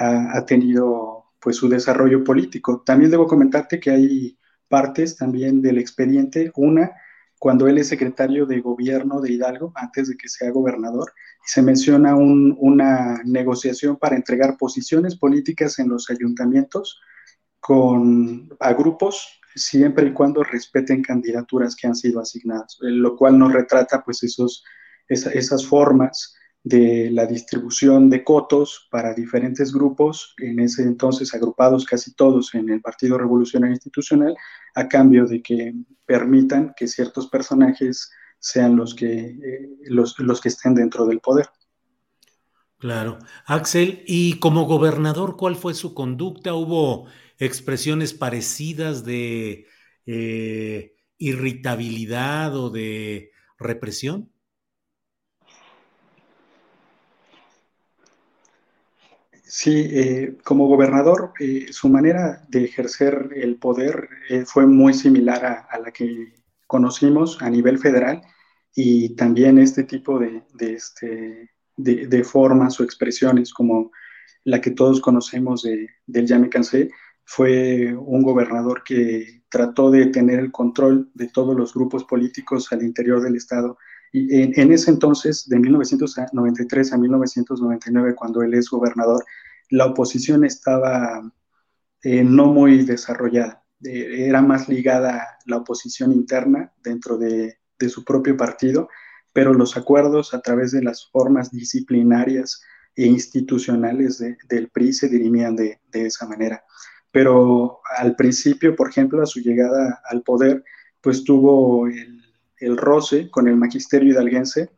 ha, 0.00 0.44
tenido 0.46 1.17
pues 1.40 1.56
su 1.56 1.68
desarrollo 1.68 2.24
político. 2.24 2.82
También 2.84 3.10
debo 3.10 3.26
comentarte 3.26 3.80
que 3.80 3.90
hay 3.90 4.38
partes 4.68 5.16
también 5.16 5.62
del 5.62 5.78
expediente, 5.78 6.50
una 6.56 6.92
cuando 7.38 7.68
él 7.68 7.78
es 7.78 7.88
secretario 7.88 8.46
de 8.46 8.60
gobierno 8.60 9.20
de 9.20 9.32
Hidalgo, 9.32 9.72
antes 9.76 10.08
de 10.08 10.16
que 10.16 10.28
sea 10.28 10.50
gobernador, 10.50 11.12
se 11.44 11.62
menciona 11.62 12.16
una 12.16 13.22
negociación 13.24 13.96
para 13.96 14.16
entregar 14.16 14.56
posiciones 14.58 15.16
políticas 15.16 15.78
en 15.78 15.88
los 15.88 16.10
ayuntamientos 16.10 17.00
con, 17.60 18.48
a 18.58 18.72
grupos, 18.72 19.40
siempre 19.54 20.08
y 20.08 20.12
cuando 20.12 20.42
respeten 20.42 21.02
candidaturas 21.02 21.76
que 21.76 21.86
han 21.86 21.94
sido 21.94 22.20
asignadas, 22.20 22.76
lo 22.80 23.16
cual 23.16 23.38
nos 23.38 23.52
retrata 23.52 24.02
pues 24.04 24.22
esos, 24.22 24.64
esas 25.08 25.66
formas 25.66 26.34
de 26.64 27.10
la 27.10 27.26
distribución 27.26 28.10
de 28.10 28.24
cotos 28.24 28.88
para 28.90 29.14
diferentes 29.14 29.72
grupos, 29.72 30.34
en 30.38 30.60
ese 30.60 30.82
entonces 30.82 31.32
agrupados 31.34 31.84
casi 31.84 32.14
todos 32.14 32.54
en 32.54 32.68
el 32.68 32.80
Partido 32.80 33.16
Revolucionario 33.16 33.74
Institucional, 33.74 34.36
a 34.74 34.88
cambio 34.88 35.26
de 35.26 35.42
que 35.42 35.74
permitan 36.04 36.74
que 36.76 36.86
ciertos 36.86 37.28
personajes 37.28 38.10
sean 38.38 38.76
los 38.76 38.94
que, 38.94 39.08
eh, 39.08 39.68
los, 39.86 40.18
los 40.18 40.40
que 40.40 40.48
estén 40.48 40.74
dentro 40.74 41.06
del 41.06 41.20
poder. 41.20 41.48
Claro. 42.78 43.18
Axel, 43.44 44.04
y 44.06 44.38
como 44.38 44.64
gobernador, 44.64 45.36
¿cuál 45.36 45.56
fue 45.56 45.74
su 45.74 45.94
conducta? 45.94 46.54
¿Hubo 46.54 47.08
expresiones 47.38 48.14
parecidas 48.14 49.04
de 49.04 49.66
eh, 50.06 50.94
irritabilidad 51.18 52.56
o 52.56 52.70
de 52.70 53.32
represión? 53.58 54.30
Sí, 59.50 59.88
eh, 59.90 60.36
como 60.44 60.68
gobernador, 60.68 61.32
eh, 61.40 61.68
su 61.70 61.88
manera 61.88 62.44
de 62.50 62.64
ejercer 62.64 63.30
el 63.34 63.56
poder 63.56 64.10
eh, 64.28 64.44
fue 64.44 64.66
muy 64.66 64.92
similar 64.92 65.66
a, 65.70 65.78
la 65.78 65.90
que 65.90 66.34
conocimos 66.66 67.40
a 67.40 67.48
nivel 67.48 67.78
federal 67.78 68.20
y 68.74 69.16
también 69.16 69.58
este 69.58 69.84
tipo 69.84 70.18
de, 70.18 70.42
este, 70.60 71.50
de, 71.78 72.24
formas 72.24 72.78
o 72.78 72.84
expresiones 72.84 73.54
como 73.54 73.90
la 74.44 74.60
que 74.60 74.72
todos 74.72 75.00
conocemos 75.00 75.62
de, 75.62 75.88
del 76.06 76.26
Ya 76.26 76.38
me 76.38 76.50
cansé, 76.50 76.90
fue 77.24 77.94
un 77.96 78.22
gobernador 78.22 78.84
que 78.84 79.44
trató 79.48 79.90
de 79.90 80.06
tener 80.08 80.40
el 80.40 80.52
control 80.52 81.10
de 81.14 81.28
todos 81.28 81.56
los 81.56 81.72
grupos 81.72 82.04
políticos 82.04 82.70
al 82.70 82.82
interior 82.82 83.22
del 83.22 83.36
Estado 83.36 83.78
y 84.12 84.60
en, 84.60 84.72
ese 84.72 84.90
entonces, 84.90 85.48
de 85.48 85.58
1993 85.58 86.92
a 86.92 86.98
1999, 86.98 88.14
cuando 88.14 88.42
él 88.42 88.54
es 88.54 88.70
gobernador, 88.70 89.24
la 89.70 89.86
oposición 89.86 90.44
estaba 90.44 91.30
eh, 92.02 92.24
no 92.24 92.46
muy 92.46 92.84
desarrollada. 92.84 93.64
Eh, 93.84 94.26
era 94.28 94.40
más 94.40 94.68
ligada 94.68 95.38
la 95.44 95.58
oposición 95.58 96.12
interna 96.12 96.72
dentro 96.82 97.18
de, 97.18 97.58
su 97.88 98.04
propio 98.04 98.36
partido, 98.36 98.88
pero 99.32 99.54
los 99.54 99.76
acuerdos 99.76 100.34
a 100.34 100.40
través 100.40 100.72
de 100.72 100.82
las 100.82 101.08
formas 101.12 101.52
disciplinarias 101.52 102.60
e 102.96 103.06
institucionales 103.06 104.18
del 104.48 104.68
PRI 104.70 104.92
se 104.92 105.08
dirimían 105.08 105.54
de, 105.54 105.80
de 105.92 106.06
esa 106.06 106.26
manera. 106.26 106.64
Pero 107.12 107.80
al 107.96 108.16
principio, 108.16 108.74
por 108.74 108.88
ejemplo, 108.88 109.22
a 109.22 109.26
su 109.26 109.40
llegada 109.40 110.00
al 110.10 110.22
poder, 110.22 110.64
pues 111.00 111.22
tuvo 111.22 111.86
el 111.86 112.17
el 112.60 112.76
roce 112.76 113.30
con 113.30 113.48
el 113.48 113.56
magisterio 113.56 114.12
hidalguense 114.12 114.70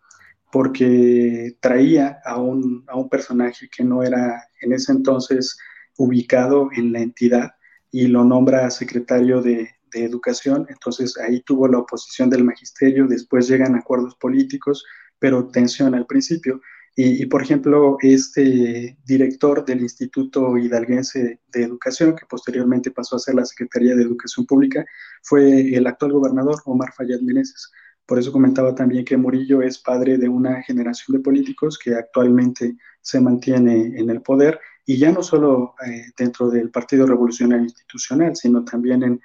porque 0.52 1.56
traía 1.60 2.18
a 2.24 2.40
un, 2.40 2.84
personaje 3.10 3.68
que 3.68 3.84
no 3.84 4.02
era 4.02 4.44
en 4.60 4.72
ese 4.72 4.92
entonces 4.92 5.56
ubicado 5.96 6.70
en 6.76 6.92
la 6.92 7.00
entidad 7.00 7.52
y 7.90 8.06
lo 8.08 8.24
nombra 8.24 8.70
secretario 8.70 9.42
de, 9.42 9.70
educación. 9.92 10.66
Entonces 10.68 11.18
ahí 11.18 11.42
tuvo 11.42 11.66
la 11.66 11.78
oposición 11.78 12.30
del 12.30 12.44
magisterio, 12.44 13.08
después 13.08 13.48
llegan 13.48 13.74
acuerdos 13.74 14.14
políticos, 14.14 14.84
pero 15.18 15.48
tensión 15.48 15.96
al 15.96 16.06
principio. 16.06 16.60
Y, 16.96 17.24
por 17.26 17.42
ejemplo, 17.42 17.96
este 18.00 18.98
director 19.06 19.64
del 19.64 19.80
Instituto 19.80 20.58
Hidalguense 20.58 21.40
de 21.48 21.62
Educación, 21.62 22.14
que 22.14 22.26
posteriormente 22.26 22.90
pasó 22.90 23.16
a 23.16 23.20
ser 23.20 23.36
la 23.36 23.46
Secretaría 23.46 23.94
de 23.94 24.02
Educación 24.02 24.44
Pública, 24.44 24.84
fue 25.22 25.74
el 25.74 25.86
actual 25.86 26.12
gobernador 26.12 26.60
Omar 26.66 26.92
Fayad 26.92 27.20
Meneses. 27.20 27.70
Por 28.04 28.18
eso 28.18 28.32
comentaba 28.32 28.74
también 28.74 29.04
que 29.04 29.16
Murillo 29.16 29.62
es 29.62 29.78
padre 29.78 30.18
de 30.18 30.28
una 30.28 30.62
generación 30.62 31.16
de 31.16 31.22
políticos 31.22 31.78
que 31.78 31.94
actualmente 31.94 32.76
se 33.00 33.20
mantiene 33.20 33.98
en 33.98 34.10
el 34.10 34.20
poder 34.20 34.58
y 34.84 34.98
ya 34.98 35.12
no 35.12 35.22
solo 35.22 35.76
eh, 35.86 36.06
dentro 36.18 36.50
del 36.50 36.70
Partido 36.70 37.06
Revolucionario 37.06 37.64
Institucional, 37.64 38.34
sino 38.34 38.64
también 38.64 39.04
en, 39.04 39.20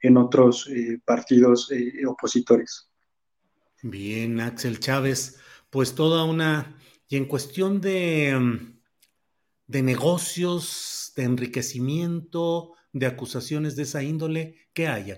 en 0.00 0.16
otros 0.16 0.68
eh, 0.68 1.00
partidos 1.04 1.70
eh, 1.72 2.06
opositores. 2.06 2.88
Bien, 3.82 4.40
Axel 4.40 4.78
Chávez, 4.78 5.40
pues 5.70 5.96
toda 5.96 6.24
una 6.24 6.76
y 7.08 7.16
en 7.16 7.24
cuestión 7.24 7.80
de, 7.80 8.36
mm, 8.38 8.80
de 9.66 9.82
negocios, 9.82 11.12
de 11.16 11.24
enriquecimiento, 11.24 12.74
de 12.92 13.06
acusaciones 13.06 13.76
de 13.76 13.82
esa 13.82 14.02
índole, 14.02 14.56
¿qué 14.72 14.88
hay? 14.88 15.14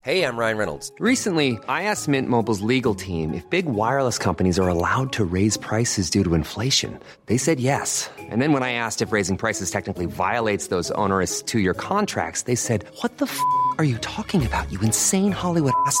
Hey, 0.00 0.22
I'm 0.22 0.38
Ryan 0.38 0.56
Reynolds. 0.56 0.92
Recently, 1.00 1.58
I 1.68 1.82
asked 1.82 2.08
Mint 2.08 2.28
Mobile's 2.28 2.62
legal 2.62 2.94
team 2.94 3.34
if 3.34 3.44
big 3.50 3.66
wireless 3.66 4.16
companies 4.16 4.58
are 4.58 4.68
allowed 4.68 5.12
to 5.12 5.24
raise 5.24 5.58
prices 5.58 6.08
due 6.08 6.24
to 6.24 6.34
inflation. 6.34 6.98
They 7.26 7.36
said 7.36 7.58
yes. 7.58 8.08
And 8.30 8.40
then 8.40 8.52
when 8.52 8.62
I 8.62 8.72
asked 8.72 9.02
if 9.02 9.12
raising 9.12 9.36
prices 9.36 9.70
technically 9.70 10.06
violates 10.06 10.68
those 10.68 10.90
onerous 10.92 11.42
two-year 11.42 11.74
contracts, 11.74 12.42
they 12.42 12.54
said, 12.54 12.84
"What 13.02 13.18
the 13.18 13.26
f*** 13.26 13.38
are 13.76 13.84
you 13.84 13.98
talking 13.98 14.46
about? 14.46 14.70
You 14.70 14.80
insane 14.80 15.32
Hollywood 15.32 15.74
ass." 15.84 16.00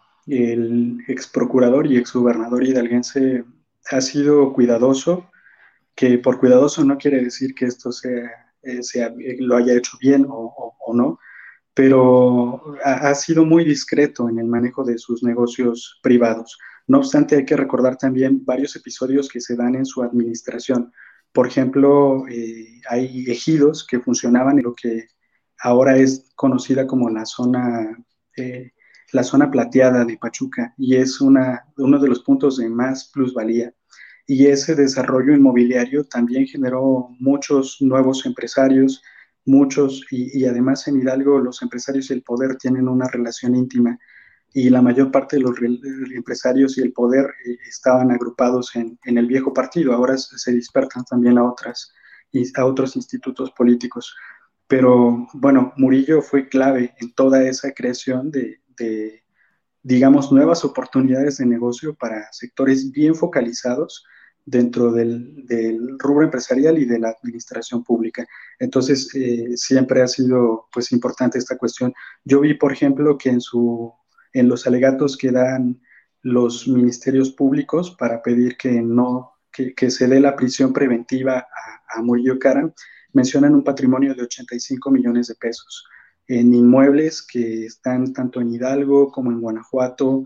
el 0.27 1.03
ex 1.07 1.27
procurador 1.27 1.87
y 1.87 1.97
ex 1.97 2.13
gobernador 2.13 2.63
hidalguense 2.63 3.43
ha 3.89 4.01
sido 4.01 4.53
cuidadoso, 4.53 5.29
que 5.95 6.17
por 6.17 6.39
cuidadoso 6.39 6.83
no 6.83 6.97
quiere 6.97 7.21
decir 7.21 7.53
que 7.55 7.65
esto 7.65 7.91
sea, 7.91 8.25
eh, 8.63 8.81
eh, 8.95 9.37
lo 9.39 9.57
haya 9.57 9.73
hecho 9.73 9.97
bien 9.99 10.25
o, 10.29 10.75
no, 10.93 11.19
pero 11.73 12.75
ha, 12.83 13.15
sido 13.15 13.45
muy 13.45 13.63
discreto 13.63 14.27
en 14.29 14.39
el 14.39 14.47
manejo 14.47 14.83
de 14.83 14.97
sus 14.97 15.23
negocios 15.23 15.99
privados. 16.03 16.57
No 16.87 16.97
obstante, 16.97 17.37
hay 17.37 17.45
que 17.45 17.55
recordar 17.55 17.97
también 17.97 18.43
varios 18.43 18.75
episodios 18.75 19.29
que 19.29 19.39
se 19.39 19.55
dan 19.55 19.75
en 19.75 19.85
su 19.85 20.03
administración. 20.03 20.91
Por 21.31 21.47
ejemplo, 21.47 22.27
eh, 22.27 22.81
hay 22.89 23.23
ejidos 23.27 23.87
que 23.87 24.01
funcionaban 24.01 24.57
en 24.57 24.65
lo 24.65 24.75
que 24.75 25.07
ahora 25.59 25.95
es 25.95 26.29
conocida 26.35 26.85
como 26.85 27.09
la 27.09 27.25
zona 27.25 27.97
la 29.11 29.23
zona 29.23 29.51
plateada 29.51 30.05
de 30.05 30.17
Pachuca 30.17 30.73
y 30.77 30.95
es 30.95 31.21
una, 31.21 31.65
uno 31.77 31.99
de 31.99 32.07
los 32.07 32.23
puntos 32.23 32.57
de 32.57 32.69
más 32.69 33.09
plusvalía. 33.13 33.73
Y 34.25 34.47
ese 34.47 34.75
desarrollo 34.75 35.33
inmobiliario 35.33 36.05
también 36.05 36.45
generó 36.45 37.09
muchos 37.19 37.77
nuevos 37.81 38.25
empresarios, 38.25 39.01
muchos, 39.45 40.05
y, 40.11 40.45
además 40.45 40.87
en 40.87 41.01
Hidalgo 41.01 41.39
los 41.39 41.61
empresarios 41.61 42.09
y 42.09 42.13
el 42.13 42.23
poder 42.23 42.55
tienen 42.55 42.87
una 42.87 43.07
relación 43.09 43.55
íntima 43.55 43.97
y 44.53 44.69
la 44.69 44.81
mayor 44.81 45.11
parte 45.11 45.37
de 45.37 45.43
los 45.43 45.55
empresarios 46.13 46.77
y 46.77 46.81
el 46.81 46.93
poder 46.93 47.25
eh, 47.45 47.57
estaban 47.67 48.11
agrupados 48.11 48.75
en, 48.75 48.99
en, 49.05 49.17
el 49.17 49.25
viejo 49.25 49.53
partido, 49.53 49.93
ahora 49.93 50.17
se 50.17 50.51
dispersan 50.51 51.05
también 51.05 51.37
a, 51.37 51.49
otras, 51.49 51.93
a 52.55 52.65
otros 52.65 52.95
institutos 52.95 53.51
políticos. 53.51 54.13
Pero 54.67 55.27
bueno, 55.33 55.73
Murillo 55.77 56.21
fue 56.21 56.47
clave 56.47 56.93
en 56.99 57.13
toda 57.13 57.43
esa 57.43 57.73
creación 57.73 58.31
de, 58.31 58.60
digamos, 59.83 60.31
nuevas 60.31 60.63
oportunidades 60.63 61.37
de 61.37 61.45
negocio 61.45 61.95
para 61.95 62.31
sectores 62.31 62.91
bien 62.91 63.15
focalizados 63.15 64.03
dentro 64.45 64.91
del, 64.91 65.45
rubro 65.99 66.25
empresarial 66.25 66.77
y 66.77 66.85
de 66.85 66.99
la 66.99 67.09
administración 67.09 67.83
pública. 67.83 68.25
Entonces, 68.59 69.13
eh, 69.15 69.55
siempre 69.55 70.01
ha 70.01 70.07
sido, 70.07 70.67
pues, 70.73 70.91
importante 70.91 71.37
esta 71.37 71.57
cuestión. 71.57 71.93
Yo 72.23 72.41
vi, 72.41 72.55
por 72.55 72.71
ejemplo, 72.71 73.17
que 73.17 73.29
en, 73.29 73.41
su, 73.41 73.93
en 74.33 74.49
los 74.49 74.65
alegatos 74.67 75.17
que 75.17 75.31
dan 75.31 75.81
los 76.23 76.67
ministerios 76.67 77.31
públicos 77.31 77.95
para 77.97 78.21
pedir 78.21 78.57
que 78.57 78.81
no, 78.81 79.33
que, 79.51 79.91
se 79.91 80.07
dé 80.07 80.19
la 80.19 80.35
prisión 80.35 80.73
preventiva 80.73 81.39
a, 81.39 81.99
a 81.99 82.01
Murillo 82.01 82.37
Caram, 82.39 82.71
mencionan 83.13 83.55
un 83.55 83.63
patrimonio 83.63 84.13
de 84.15 84.23
85 84.23 84.91
millones 84.91 85.27
de 85.27 85.35
pesos 85.35 85.85
en 86.31 86.53
inmuebles 86.53 87.21
que 87.21 87.65
están 87.65 88.13
tanto 88.13 88.39
en 88.39 88.53
Hidalgo 88.53 89.11
como 89.11 89.31
en 89.31 89.41
Guanajuato 89.41 90.25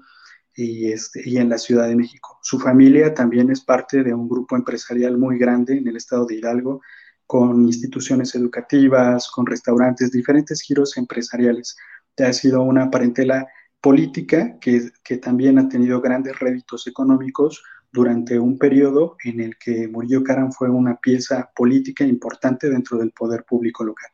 y, 0.56 0.92
este, 0.92 1.28
y 1.28 1.38
en 1.38 1.50
la 1.50 1.58
Ciudad 1.58 1.88
de 1.88 1.96
México. 1.96 2.38
Su 2.44 2.60
familia 2.60 3.16
también 3.16 3.50
es 3.50 3.62
parte 3.62 4.04
de 4.04 4.14
un 4.14 4.30
grupo 4.30 4.56
empresarial 4.56 5.18
muy 5.18 5.40
grande 5.40 5.78
en 5.78 5.88
el 5.88 5.96
estado 5.96 6.28
de 6.28 6.36
Hidalgo, 6.36 6.82
con 7.26 7.66
instituciones 7.66 8.36
educativas, 8.36 9.32
con 9.32 9.48
restaurantes, 9.48 10.12
diferentes 10.12 10.62
giros 10.62 10.96
empresariales. 10.96 11.76
Ha 12.20 12.34
sido 12.34 12.62
una 12.62 12.92
parentela 12.92 13.48
política 13.82 14.60
que, 14.62 14.92
que 15.04 15.18
también 15.18 15.58
ha 15.58 15.68
tenido 15.68 16.02
grandes 16.02 16.38
réditos 16.40 16.86
económicos 16.86 17.64
durante 17.92 18.38
un 18.38 18.60
periodo 18.60 19.18
en 19.24 19.40
el 19.42 19.58
que 19.58 19.88
Murillo 19.88 20.24
Caram 20.24 20.52
fue 20.52 20.70
una 20.70 20.98
pieza 20.98 21.50
política 21.56 22.04
importante 22.04 22.70
dentro 22.70 23.00
del 23.00 23.12
poder 23.12 23.44
público 23.44 23.84
local. 23.84 24.12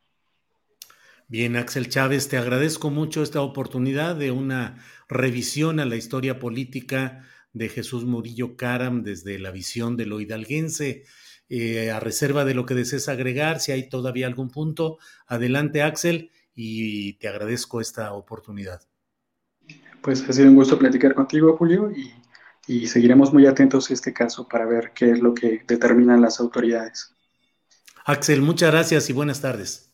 Bien, 1.32 1.56
Axel 1.56 1.88
Chávez, 1.88 2.28
te 2.28 2.36
agradezco 2.36 2.90
mucho 2.90 3.24
esta 3.24 3.40
oportunidad 3.40 4.18
de 4.18 4.32
una 4.32 4.84
revisión 5.08 5.80
a 5.80 5.86
la 5.86 5.96
historia 5.96 6.40
política 6.40 7.26
de 7.54 7.70
Jesús 7.70 8.04
Murillo 8.04 8.58
Caram 8.58 9.02
desde 9.02 9.40
la 9.40 9.50
visión 9.52 9.96
de 9.96 10.06
lo 10.06 10.20
hidalguense. 10.20 11.06
Eh, 11.48 11.90
a 11.90 12.02
reserva 12.02 12.44
de 12.44 12.54
lo 12.54 12.66
que 12.66 12.74
desees 12.74 13.08
agregar, 13.08 13.62
si 13.62 13.72
hay 13.72 13.88
todavía 13.88 14.28
algún 14.28 14.50
punto, 14.50 14.98
adelante 15.26 15.82
Axel 15.82 16.32
y 16.54 17.14
te 17.14 17.30
agradezco 17.30 17.80
esta 17.80 18.12
oportunidad. 18.12 18.82
Pues 20.02 20.28
ha 20.28 20.34
sido 20.34 20.50
un 20.50 20.56
gusto 20.56 20.78
platicar 20.78 21.16
contigo, 21.16 21.56
Julio, 21.56 21.94
y, 21.96 22.12
y 22.68 22.88
seguiremos 22.88 23.32
muy 23.32 23.46
atentos 23.46 23.90
a 23.90 23.94
este 23.94 24.12
caso 24.12 24.50
para 24.50 24.66
ver 24.66 24.92
qué 24.94 25.12
es 25.12 25.22
lo 25.22 25.34
que 25.34 25.64
determinan 25.66 26.20
las 26.20 26.42
autoridades. 26.42 27.16
Axel, 28.04 28.42
muchas 28.42 28.72
gracias 28.72 29.10
y 29.10 29.14
buenas 29.14 29.40
tardes. 29.40 29.91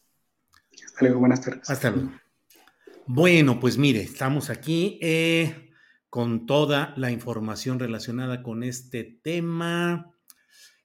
Hasta 0.99 1.13
buenas 1.13 1.41
tardes. 1.41 1.69
Hasta 1.69 1.91
luego. 1.91 2.11
Bueno, 3.05 3.59
pues 3.59 3.77
mire, 3.77 4.01
estamos 4.01 4.49
aquí 4.49 4.97
eh, 4.99 5.69
con 6.09 6.47
toda 6.47 6.95
la 6.97 7.11
información 7.11 7.77
relacionada 7.77 8.41
con 8.41 8.63
este 8.63 9.03
tema. 9.21 10.11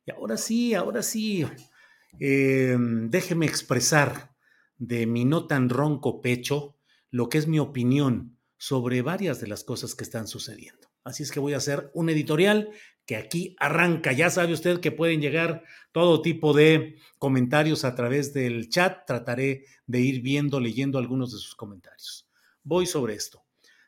Y 0.04 0.10
ahora 0.10 0.36
sí, 0.36 0.74
ahora 0.74 1.02
sí, 1.02 1.46
eh, 2.20 2.76
déjeme 2.78 3.46
expresar 3.46 4.34
de 4.76 5.06
mi 5.06 5.24
no 5.24 5.46
tan 5.46 5.70
ronco 5.70 6.20
pecho 6.20 6.76
lo 7.10 7.30
que 7.30 7.38
es 7.38 7.46
mi 7.46 7.58
opinión 7.58 8.38
sobre 8.58 9.00
varias 9.00 9.40
de 9.40 9.46
las 9.46 9.64
cosas 9.64 9.94
que 9.94 10.04
están 10.04 10.28
sucediendo. 10.28 10.88
Así 11.04 11.22
es 11.22 11.32
que 11.32 11.40
voy 11.40 11.54
a 11.54 11.58
hacer 11.58 11.90
un 11.94 12.10
editorial 12.10 12.68
que 13.06 13.16
aquí 13.16 13.56
arranca. 13.58 14.12
Ya 14.12 14.30
sabe 14.30 14.52
usted 14.52 14.80
que 14.80 14.92
pueden 14.92 15.20
llegar 15.20 15.64
todo 15.92 16.22
tipo 16.22 16.52
de 16.52 16.96
comentarios 17.18 17.84
a 17.84 17.94
través 17.94 18.32
del 18.32 18.68
chat. 18.68 19.06
Trataré 19.06 19.64
de 19.86 20.00
ir 20.00 20.22
viendo, 20.22 20.60
leyendo 20.60 20.98
algunos 20.98 21.32
de 21.32 21.38
sus 21.38 21.54
comentarios. 21.54 22.28
Voy 22.62 22.86
sobre 22.86 23.14
esto. 23.14 23.42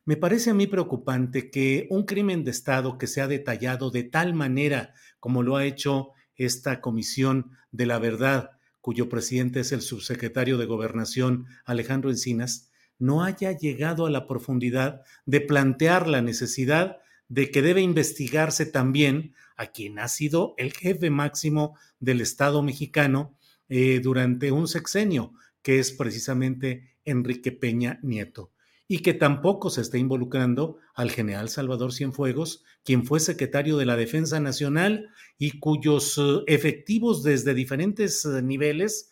Me 0.04 0.16
parece 0.16 0.50
a 0.50 0.54
mí 0.54 0.66
preocupante 0.66 1.50
que 1.50 1.86
un 1.90 2.04
crimen 2.04 2.44
de 2.44 2.50
Estado 2.50 2.98
que 2.98 3.06
se 3.06 3.22
ha 3.22 3.28
detallado 3.28 3.90
de 3.90 4.02
tal 4.02 4.34
manera 4.34 4.92
como 5.18 5.42
lo 5.42 5.56
ha 5.56 5.64
hecho 5.64 6.10
esta 6.36 6.82
Comisión 6.82 7.52
de 7.72 7.86
la 7.86 7.98
Verdad, 7.98 8.50
cuyo 8.82 9.08
presidente 9.08 9.60
es 9.60 9.72
el 9.72 9.80
subsecretario 9.80 10.58
de 10.58 10.66
Gobernación 10.66 11.46
Alejandro 11.64 12.10
Encinas, 12.10 12.70
no 12.98 13.24
haya 13.24 13.52
llegado 13.52 14.04
a 14.04 14.10
la 14.10 14.26
profundidad 14.26 15.00
de 15.24 15.40
plantear 15.40 16.06
la 16.06 16.20
necesidad 16.20 16.98
de 17.28 17.50
que 17.50 17.62
debe 17.62 17.80
investigarse 17.80 18.66
también 18.66 19.34
a 19.56 19.66
quien 19.66 19.98
ha 19.98 20.08
sido 20.08 20.54
el 20.58 20.72
jefe 20.72 21.10
máximo 21.10 21.76
del 22.00 22.20
Estado 22.20 22.62
mexicano 22.62 23.36
eh, 23.68 24.00
durante 24.02 24.52
un 24.52 24.68
sexenio, 24.68 25.32
que 25.62 25.78
es 25.78 25.92
precisamente 25.92 26.96
Enrique 27.04 27.52
Peña 27.52 27.98
Nieto, 28.02 28.52
y 28.86 28.98
que 28.98 29.14
tampoco 29.14 29.70
se 29.70 29.80
está 29.80 29.96
involucrando 29.96 30.78
al 30.94 31.10
general 31.10 31.48
Salvador 31.48 31.92
Cienfuegos, 31.92 32.62
quien 32.84 33.06
fue 33.06 33.20
secretario 33.20 33.78
de 33.78 33.86
la 33.86 33.96
Defensa 33.96 34.40
Nacional 34.40 35.08
y 35.38 35.58
cuyos 35.58 36.18
eh, 36.18 36.42
efectivos 36.46 37.22
desde 37.22 37.54
diferentes 37.54 38.24
eh, 38.24 38.42
niveles 38.42 39.10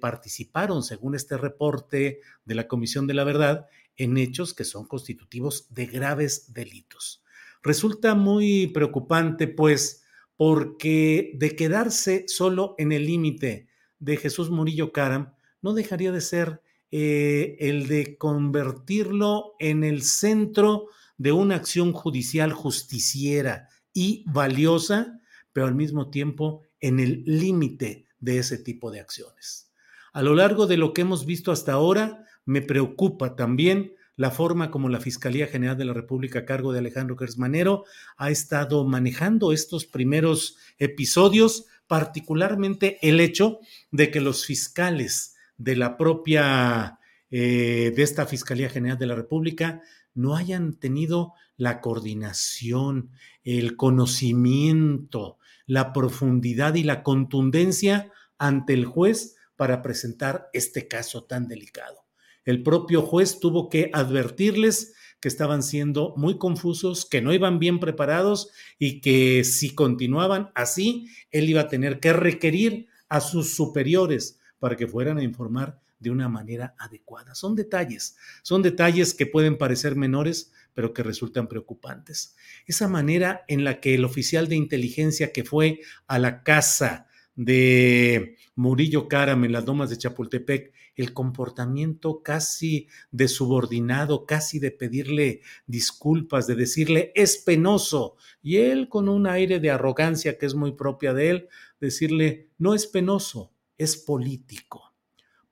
participaron, 0.00 0.84
según 0.84 1.16
este 1.16 1.36
reporte 1.36 2.20
de 2.44 2.54
la 2.54 2.68
Comisión 2.68 3.08
de 3.08 3.14
la 3.14 3.24
Verdad, 3.24 3.66
en 3.96 4.16
hechos 4.16 4.54
que 4.54 4.64
son 4.64 4.86
constitutivos 4.86 5.66
de 5.70 5.86
graves 5.86 6.52
delitos. 6.52 7.22
Resulta 7.62 8.14
muy 8.14 8.68
preocupante, 8.68 9.46
pues, 9.48 10.02
porque 10.36 11.32
de 11.34 11.54
quedarse 11.54 12.24
solo 12.26 12.74
en 12.78 12.92
el 12.92 13.06
límite 13.06 13.68
de 13.98 14.16
Jesús 14.16 14.50
Murillo 14.50 14.92
Caram, 14.92 15.34
no 15.60 15.74
dejaría 15.74 16.10
de 16.10 16.20
ser 16.20 16.60
eh, 16.90 17.56
el 17.60 17.86
de 17.86 18.18
convertirlo 18.18 19.54
en 19.60 19.84
el 19.84 20.02
centro 20.02 20.88
de 21.16 21.32
una 21.32 21.54
acción 21.54 21.92
judicial 21.92 22.52
justiciera 22.52 23.68
y 23.94 24.24
valiosa, 24.26 25.20
pero 25.52 25.66
al 25.66 25.74
mismo 25.74 26.10
tiempo 26.10 26.62
en 26.80 26.98
el 26.98 27.22
límite 27.24 28.06
de 28.18 28.38
ese 28.38 28.58
tipo 28.58 28.90
de 28.90 29.00
acciones. 29.00 29.70
A 30.12 30.22
lo 30.22 30.34
largo 30.34 30.66
de 30.66 30.76
lo 30.76 30.92
que 30.92 31.02
hemos 31.02 31.24
visto 31.24 31.52
hasta 31.52 31.72
ahora, 31.72 32.21
me 32.44 32.62
preocupa 32.62 33.36
también 33.36 33.92
la 34.16 34.30
forma 34.30 34.70
como 34.70 34.88
la 34.88 35.00
Fiscalía 35.00 35.46
General 35.46 35.76
de 35.76 35.84
la 35.84 35.94
República 35.94 36.40
a 36.40 36.44
cargo 36.44 36.72
de 36.72 36.80
Alejandro 36.80 37.16
Gersmanero 37.16 37.84
ha 38.16 38.30
estado 38.30 38.84
manejando 38.84 39.52
estos 39.52 39.86
primeros 39.86 40.58
episodios, 40.78 41.66
particularmente 41.86 42.98
el 43.02 43.20
hecho 43.20 43.60
de 43.90 44.10
que 44.10 44.20
los 44.20 44.44
fiscales 44.44 45.36
de 45.56 45.76
la 45.76 45.96
propia, 45.96 46.98
eh, 47.30 47.92
de 47.96 48.02
esta 48.02 48.26
Fiscalía 48.26 48.68
General 48.68 48.98
de 48.98 49.06
la 49.06 49.14
República, 49.14 49.82
no 50.14 50.36
hayan 50.36 50.74
tenido 50.74 51.32
la 51.56 51.80
coordinación, 51.80 53.10
el 53.44 53.76
conocimiento, 53.76 55.38
la 55.66 55.92
profundidad 55.92 56.74
y 56.74 56.82
la 56.82 57.02
contundencia 57.02 58.12
ante 58.36 58.74
el 58.74 58.84
juez 58.84 59.36
para 59.56 59.80
presentar 59.80 60.50
este 60.52 60.86
caso 60.88 61.24
tan 61.24 61.48
delicado. 61.48 62.01
El 62.44 62.62
propio 62.62 63.02
juez 63.02 63.40
tuvo 63.40 63.68
que 63.68 63.90
advertirles 63.92 64.94
que 65.20 65.28
estaban 65.28 65.62
siendo 65.62 66.14
muy 66.16 66.36
confusos, 66.36 67.06
que 67.06 67.22
no 67.22 67.32
iban 67.32 67.60
bien 67.60 67.78
preparados 67.78 68.50
y 68.78 69.00
que 69.00 69.44
si 69.44 69.72
continuaban 69.74 70.50
así, 70.54 71.06
él 71.30 71.48
iba 71.48 71.60
a 71.60 71.68
tener 71.68 72.00
que 72.00 72.12
requerir 72.12 72.88
a 73.08 73.20
sus 73.20 73.54
superiores 73.54 74.40
para 74.58 74.76
que 74.76 74.88
fueran 74.88 75.18
a 75.18 75.22
informar 75.22 75.80
de 76.00 76.10
una 76.10 76.28
manera 76.28 76.74
adecuada. 76.76 77.36
Son 77.36 77.54
detalles, 77.54 78.16
son 78.42 78.62
detalles 78.62 79.14
que 79.14 79.26
pueden 79.26 79.56
parecer 79.56 79.94
menores, 79.94 80.52
pero 80.74 80.92
que 80.92 81.04
resultan 81.04 81.46
preocupantes. 81.46 82.34
Esa 82.66 82.88
manera 82.88 83.44
en 83.46 83.62
la 83.62 83.80
que 83.80 83.94
el 83.94 84.04
oficial 84.04 84.48
de 84.48 84.56
inteligencia 84.56 85.32
que 85.32 85.44
fue 85.44 85.80
a 86.08 86.18
la 86.18 86.42
casa 86.42 87.06
de 87.36 88.36
Murillo 88.56 89.06
Caram 89.06 89.44
en 89.44 89.52
las 89.52 89.64
domas 89.64 89.90
de 89.90 89.98
Chapultepec 89.98 90.72
el 90.96 91.12
comportamiento 91.12 92.22
casi 92.22 92.88
de 93.10 93.28
subordinado, 93.28 94.26
casi 94.26 94.58
de 94.58 94.70
pedirle 94.70 95.40
disculpas, 95.66 96.46
de 96.46 96.54
decirle 96.54 97.12
es 97.14 97.38
penoso, 97.38 98.16
y 98.42 98.56
él 98.56 98.88
con 98.88 99.08
un 99.08 99.26
aire 99.26 99.60
de 99.60 99.70
arrogancia 99.70 100.38
que 100.38 100.46
es 100.46 100.54
muy 100.54 100.72
propia 100.72 101.14
de 101.14 101.30
él, 101.30 101.48
decirle 101.80 102.48
no 102.58 102.74
es 102.74 102.86
penoso, 102.86 103.52
es 103.78 103.96
político. 103.96 104.92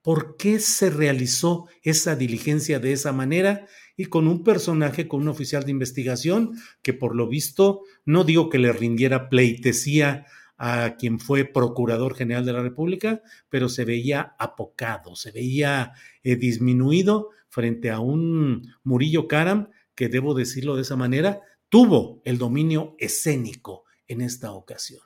¿Por 0.03 0.37
qué 0.39 0.61
se 0.61 0.89
realizó 0.89 1.67
esa 1.83 2.17
diligencia 2.17 2.79
de 2.79 2.93
esa 2.93 3.13
manera? 3.13 3.67
Y 3.97 4.07
con 4.07 4.29
un 4.29 4.43
personaje, 4.45 5.07
con 5.07 5.21
un 5.21 5.29
oficial 5.29 5.65
de 5.65 5.73
investigación 5.73 6.59
que 6.81 6.95
por 6.95 7.15
lo 7.15 7.29
visto, 7.29 7.83
no 8.07 8.25
digo 8.25 8.49
que 8.49 8.59
le 8.59 8.73
rindiera 8.73 9.29
pleitesía 9.29 10.25
a 10.63 10.97
quien 10.97 11.19
fue 11.19 11.47
Procurador 11.47 12.15
General 12.15 12.45
de 12.45 12.53
la 12.53 12.61
República, 12.61 13.23
pero 13.49 13.71
se 13.71 13.87
veía 13.87 14.37
apocado, 14.39 15.17
se 15.17 15.33
veía 15.33 15.95
eh, 16.23 16.37
disminuido 16.37 17.31
frente 17.49 17.91
a 17.91 18.01
un 18.01 18.71
Murillo 18.85 19.27
Karam 19.27 19.71
que, 19.95 20.11
debo 20.11 20.35
decirlo 20.35 20.77
de 20.77 20.83
esa 20.83 20.97
manera, 20.97 21.41
tuvo 21.71 22.21
el 22.27 22.37
dominio 22.37 22.95
escénico 22.99 23.85
en 24.07 24.21
esta 24.21 24.53
ocasión. 24.53 25.01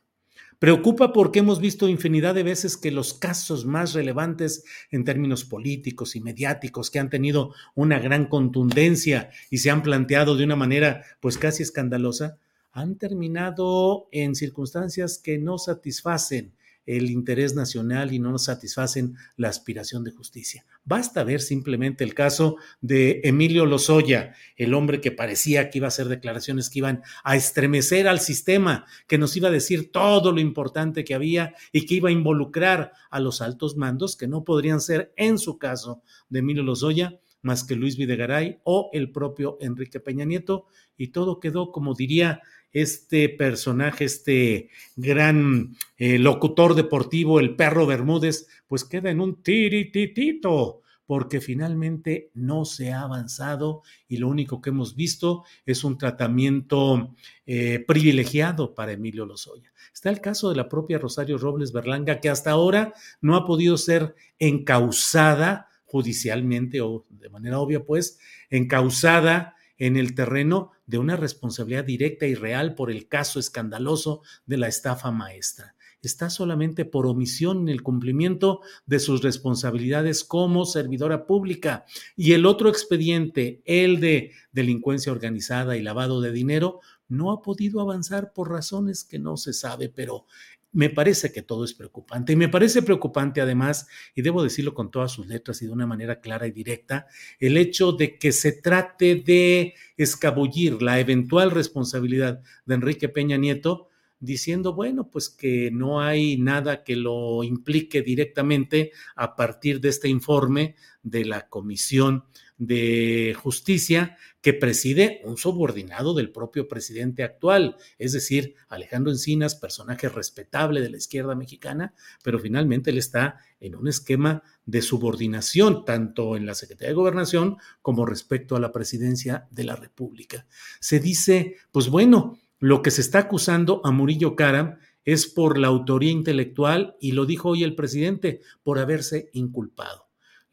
Preocupa 0.59 1.13
porque 1.13 1.39
hemos 1.39 1.61
visto 1.61 1.89
infinidad 1.89 2.35
de 2.35 2.43
veces 2.43 2.77
que 2.77 2.91
los 2.91 3.15
casos 3.15 3.65
más 3.65 3.93
relevantes 3.93 4.65
en 4.91 5.05
términos 5.05 5.45
políticos 5.45 6.17
y 6.17 6.21
mediáticos 6.21 6.91
que 6.91 6.99
han 6.99 7.11
tenido 7.11 7.55
una 7.77 8.01
gran 8.01 8.27
contundencia 8.27 9.31
y 9.51 9.59
se 9.59 9.71
han 9.71 9.85
planteado 9.85 10.37
de 10.37 10.43
una 10.43 10.57
manera 10.57 11.05
pues 11.21 11.39
casi 11.39 11.63
escandalosa, 11.63 12.39
han 12.75 12.97
terminado 12.97 14.09
en 14.11 14.35
circunstancias 14.35 15.19
que 15.19 15.39
no 15.39 15.59
satisfacen 15.59 16.53
el 16.87 17.09
interés 17.09 17.55
nacional 17.55 18.13
y 18.13 18.19
no 18.19 18.37
satisfacen 18.37 19.17
la 19.37 19.49
aspiración 19.49 20.05
de 20.05 20.11
justicia. 20.11 20.67
Basta 20.85 21.25
ver 21.25 21.41
simplemente 21.41 22.05
el 22.05 22.15
caso 22.15 22.57
de 22.83 23.23
Emilio 23.25 23.65
Lozoya, 23.65 24.35
el 24.57 24.75
hombre 24.75 25.01
que 25.01 25.13
parecía 25.13 25.71
que 25.71 25.79
iba 25.79 25.87
a 25.87 25.89
hacer 25.89 26.09
declaraciones 26.09 26.69
que 26.69 26.81
iban 26.81 27.03
a 27.23 27.37
estremecer 27.37 28.07
al 28.07 28.21
sistema, 28.21 28.85
que 29.07 29.19
nos 29.19 29.35
iba 29.37 29.49
a 29.49 29.53
decir 29.53 29.93
todo 29.93 30.33
lo 30.33 30.41
importante 30.41 31.05
que 31.05 31.15
había 31.15 31.55
y 31.73 31.87
que 31.87 31.95
iba 31.95 32.11
a 32.11 32.13
involucrar 32.13 32.93
a 33.09 33.21
los 33.21 33.41
altos 33.41 33.77
mandos, 33.77 34.17
que 34.17 34.27
no 34.27 34.45
podrían 34.45 34.81
ser, 34.81 35.13
en 35.17 35.39
su 35.39 35.59
caso, 35.59 36.03
de 36.29 36.41
Emilio 36.41 36.65
Lozoya, 36.65 37.19
más 37.41 37.65
que 37.65 37.77
Luis 37.77 37.97
Videgaray 37.97 38.59
o 38.65 38.91
el 38.93 39.13
propio 39.13 39.59
Enrique 39.61 40.01
Peña 40.01 40.25
Nieto, 40.25 40.67
y 40.97 41.09
todo 41.09 41.41
quedó, 41.41 41.73
como 41.73 41.95
diría 41.95 42.43
este 42.75 43.31
personaje, 43.31 44.05
este 44.05 44.69
gran 44.97 45.77
eh, 45.97 46.19
locutor 46.19 46.75
deportivo, 46.75 47.41
el 47.41 47.57
perro 47.57 47.87
Bermúdez, 47.87 48.49
pues 48.67 48.85
queda 48.85 49.11
en 49.11 49.21
un 49.21 49.43
tirititito, 49.43 50.83
porque 51.07 51.41
finalmente 51.41 52.31
no 52.35 52.65
se 52.65 52.93
ha 52.93 53.03
avanzado 53.03 53.83
y 54.09 54.17
lo 54.17 54.29
único 54.29 54.61
que 54.61 54.71
hemos 54.71 54.97
visto 54.97 55.45
es 55.65 55.85
un 55.85 55.99
tratamiento 55.99 57.15
eh, 57.47 57.85
privilegiado 57.87 58.75
para 58.75 58.93
Emilio 58.93 59.25
Lozoya. 59.25 59.73
Está 59.93 60.11
el 60.11 60.21
caso 60.21 60.51
de 60.51 60.57
la 60.57 60.69
propia 60.69 60.99
Rosario 60.99 61.39
Robles 61.39 61.73
Berlanga, 61.73 62.21
que 62.21 62.31
hasta 62.31 62.51
ahora 62.51 62.95
no 63.21 63.37
ha 63.37 63.47
podido 63.47 63.77
ser 63.77 64.15
encausada 64.39 65.69
judicialmente 65.85 66.81
o 66.81 67.07
de 67.09 67.29
manera 67.29 67.61
obvia, 67.61 67.85
pues, 67.85 68.19
encausada 68.51 69.54
en 69.79 69.97
el 69.97 70.15
terreno 70.15 70.71
de 70.87 70.99
una 70.99 71.17
responsabilidad 71.17 71.85
directa 71.85 72.27
y 72.27 72.35
real 72.35 72.75
por 72.75 72.91
el 72.91 73.09
caso 73.09 73.39
escandaloso 73.39 74.23
de 74.47 74.57
la 74.57 74.69
estafa 74.69 75.11
maestra. 75.11 75.75
Está 76.03 76.29
solamente 76.29 76.85
por 76.85 77.07
omisión 77.07 77.63
en 77.63 77.69
el 77.71 77.83
cumplimiento 77.83 78.61
de 78.85 78.99
sus 78.99 79.23
responsabilidades 79.23 80.23
como 80.23 80.67
servidora 80.67 81.27
pública. 81.27 81.87
Y 82.15 82.33
el 82.33 82.45
otro 82.45 82.69
expediente, 82.69 83.63
el 83.65 84.01
de 84.01 84.33
delincuencia 84.53 85.13
organizada 85.13 85.79
y 85.79 85.83
lavado 85.83 86.21
de 86.21 86.31
dinero, 86.31 86.81
no 87.09 87.33
ha 87.33 87.41
podido 87.41 87.81
avanzar 87.81 88.33
por 88.35 88.51
razones 88.51 89.05
que 89.05 89.19
no 89.19 89.37
se 89.39 89.55
sabe, 89.55 89.89
pero 89.89 90.27
me 90.75 90.91
parece 90.91 91.33
que 91.33 91.41
todo 91.41 91.65
es 91.65 91.73
preocupante. 91.73 92.33
Y 92.33 92.37
me 92.37 92.49
parece 92.49 92.83
preocupante 92.83 93.41
además, 93.41 93.87
y 94.15 94.23
debo 94.23 94.43
decirlo 94.43 94.75
con 94.75 94.91
todas 94.91 95.13
sus 95.13 95.27
letras 95.27 95.63
y 95.63 95.67
de 95.67 95.73
una 95.73 95.87
manera 95.87 96.21
clara 96.21 96.47
y 96.47 96.51
directa, 96.51 97.07
el 97.39 97.57
hecho 97.57 97.93
de 97.93 98.19
que 98.19 98.33
se 98.33 98.53
trate 98.53 99.15
de 99.15 99.75
escabullir 99.97 100.83
la 100.83 100.99
eventual 100.99 101.53
responsabilidad 101.53 102.43
de 102.67 102.75
Enrique 102.75 103.09
Peña 103.09 103.37
Nieto 103.37 103.89
diciendo, 104.19 104.75
bueno, 104.75 105.11
pues 105.11 105.29
que 105.29 105.71
no 105.71 106.01
hay 106.01 106.39
nada 106.39 106.83
que 106.83 106.97
lo 106.97 107.45
implique 107.45 108.03
directamente 108.03 108.91
a 109.15 109.37
partir 109.37 109.81
de 109.81 109.91
este 109.91 110.09
informe 110.09 110.75
de 111.03 111.25
la 111.25 111.49
Comisión 111.49 112.25
de 112.57 113.37
Justicia 113.41 114.17
que 114.41 114.53
preside 114.53 115.21
un 115.25 115.37
subordinado 115.37 116.15
del 116.15 116.31
propio 116.31 116.69
presidente 116.69 117.23
actual, 117.23 117.77
es 117.99 118.13
decir, 118.13 118.55
Alejandro 118.69 119.11
Encinas, 119.11 119.55
personaje 119.55 120.09
respetable 120.09 120.81
de 120.81 120.91
la 120.91 120.99
izquierda 120.99 121.35
mexicana, 121.35 121.95
pero 122.23 122.39
finalmente 122.39 122.91
él 122.91 122.99
está 122.99 123.41
en 123.59 123.75
un 123.75 123.89
esquema 123.89 124.43
de 124.67 124.83
subordinación, 124.83 125.85
tanto 125.85 126.37
en 126.37 126.47
la 126.47 126.55
Secretaría 126.55 126.91
de 126.91 126.95
Gobernación 126.95 127.57
como 127.83 128.07
respecto 128.07 128.55
a 128.55 128.61
la 128.61 128.73
presidencia 128.73 129.49
de 129.51 129.65
la 129.65 129.77
República. 129.77 130.47
Se 130.81 131.01
dice, 131.01 131.57
pues 131.73 131.89
bueno, 131.89 132.39
lo 132.61 132.83
que 132.83 132.91
se 132.91 133.01
está 133.01 133.21
acusando 133.21 133.81
a 133.85 133.91
Murillo 133.91 134.37
Karam 134.37 134.79
es 135.05 135.27
por 135.27 135.59
la 135.59 135.69
autoría 135.69 136.11
intelectual, 136.11 136.97
y 137.01 137.13
lo 137.13 137.27
dijo 137.27 137.51
hoy 137.51 137.63
el 137.63 137.75
presidente, 137.75 138.41
por 138.63 138.79
haberse 138.79 139.29
inculpado. 139.33 140.04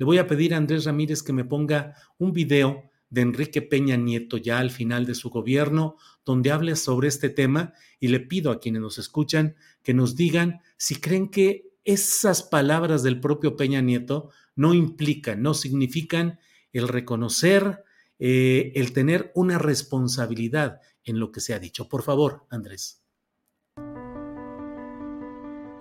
Le 0.01 0.05
voy 0.05 0.17
a 0.17 0.25
pedir 0.25 0.55
a 0.55 0.57
Andrés 0.57 0.85
Ramírez 0.85 1.21
que 1.21 1.31
me 1.31 1.45
ponga 1.45 1.93
un 2.17 2.31
video 2.31 2.89
de 3.11 3.21
Enrique 3.21 3.61
Peña 3.61 3.97
Nieto 3.97 4.37
ya 4.37 4.57
al 4.57 4.71
final 4.71 5.05
de 5.05 5.13
su 5.13 5.29
gobierno, 5.29 5.95
donde 6.25 6.51
hable 6.51 6.75
sobre 6.75 7.07
este 7.07 7.29
tema 7.29 7.73
y 7.99 8.07
le 8.07 8.19
pido 8.19 8.49
a 8.49 8.59
quienes 8.59 8.81
nos 8.81 8.97
escuchan 8.97 9.55
que 9.83 9.93
nos 9.93 10.15
digan 10.15 10.61
si 10.75 10.95
creen 10.95 11.29
que 11.29 11.69
esas 11.83 12.41
palabras 12.41 13.03
del 13.03 13.19
propio 13.19 13.55
Peña 13.55 13.79
Nieto 13.81 14.31
no 14.55 14.73
implican, 14.73 15.43
no 15.43 15.53
significan 15.53 16.39
el 16.73 16.87
reconocer, 16.87 17.83
eh, 18.17 18.71
el 18.73 18.93
tener 18.93 19.31
una 19.35 19.59
responsabilidad 19.59 20.79
en 21.03 21.19
lo 21.19 21.31
que 21.31 21.41
se 21.41 21.53
ha 21.53 21.59
dicho. 21.59 21.87
Por 21.87 22.01
favor, 22.01 22.47
Andrés. 22.49 23.03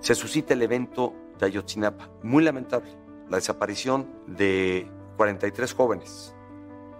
Se 0.01 0.15
suscita 0.15 0.53
el 0.53 0.61
evento 0.61 1.15
de 1.39 1.47
Ayotzinapa, 1.47 2.13
muy 2.23 2.45
lamentable, 2.45 2.91
la 3.31 3.37
desaparición 3.37 4.07
de 4.27 4.91
43 5.17 5.73
jóvenes, 5.73 6.35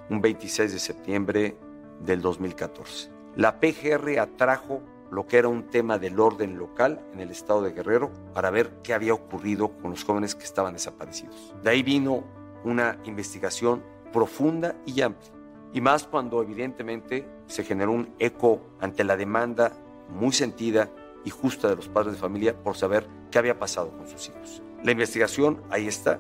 un 0.09 0.21
26 0.21 0.73
de 0.73 0.79
septiembre 0.79 1.57
del 2.01 2.23
2014. 2.23 3.11
La 3.37 3.61
PGR 3.61 4.19
atrajo 4.21 4.81
lo 5.11 5.27
que 5.27 5.39
era 5.39 5.49
un 5.49 5.65
tema 5.65 5.99
del 5.99 6.21
orden 6.21 6.57
local 6.57 7.05
en 7.13 7.21
el 7.21 7.31
estado 7.31 7.63
de 7.63 7.73
Guerrero 7.73 8.13
para 8.33 8.51
ver 8.51 8.81
qué 8.83 8.95
había 8.95 9.13
ocurrido 9.13 9.77
con 9.79 9.91
los 9.91 10.05
jóvenes 10.05 10.37
que 10.37 10.45
estaban 10.45 10.73
desaparecidos. 10.73 11.53
De 11.63 11.71
ahí 11.71 11.83
vino 11.83 12.23
una 12.65 12.99
investigación 13.05 13.83
profunda 14.13 14.77
y 14.87 15.01
amplia 15.01 15.33
y 15.73 15.81
más 15.81 16.05
cuando 16.05 16.43
evidentemente 16.43 17.27
se 17.47 17.65
generó 17.65 17.93
un 17.93 18.15
eco 18.19 18.61
ante 18.81 19.05
la 19.05 19.17
demanda 19.17 19.73
muy 20.09 20.33
sentida 20.33 20.91
y 21.25 21.31
justa 21.31 21.69
de 21.69 21.77
los 21.77 21.89
padres 21.89 22.15
de 22.15 22.19
familia 22.19 22.57
por 22.57 22.77
saber 22.77 23.07
qué 23.31 23.39
había 23.39 23.59
pasado 23.59 23.91
con 23.97 24.09
sus 24.09 24.29
hijos. 24.29 24.63
La 24.83 24.93
investigación 24.93 25.63
ahí 25.69 25.87
está. 25.87 26.19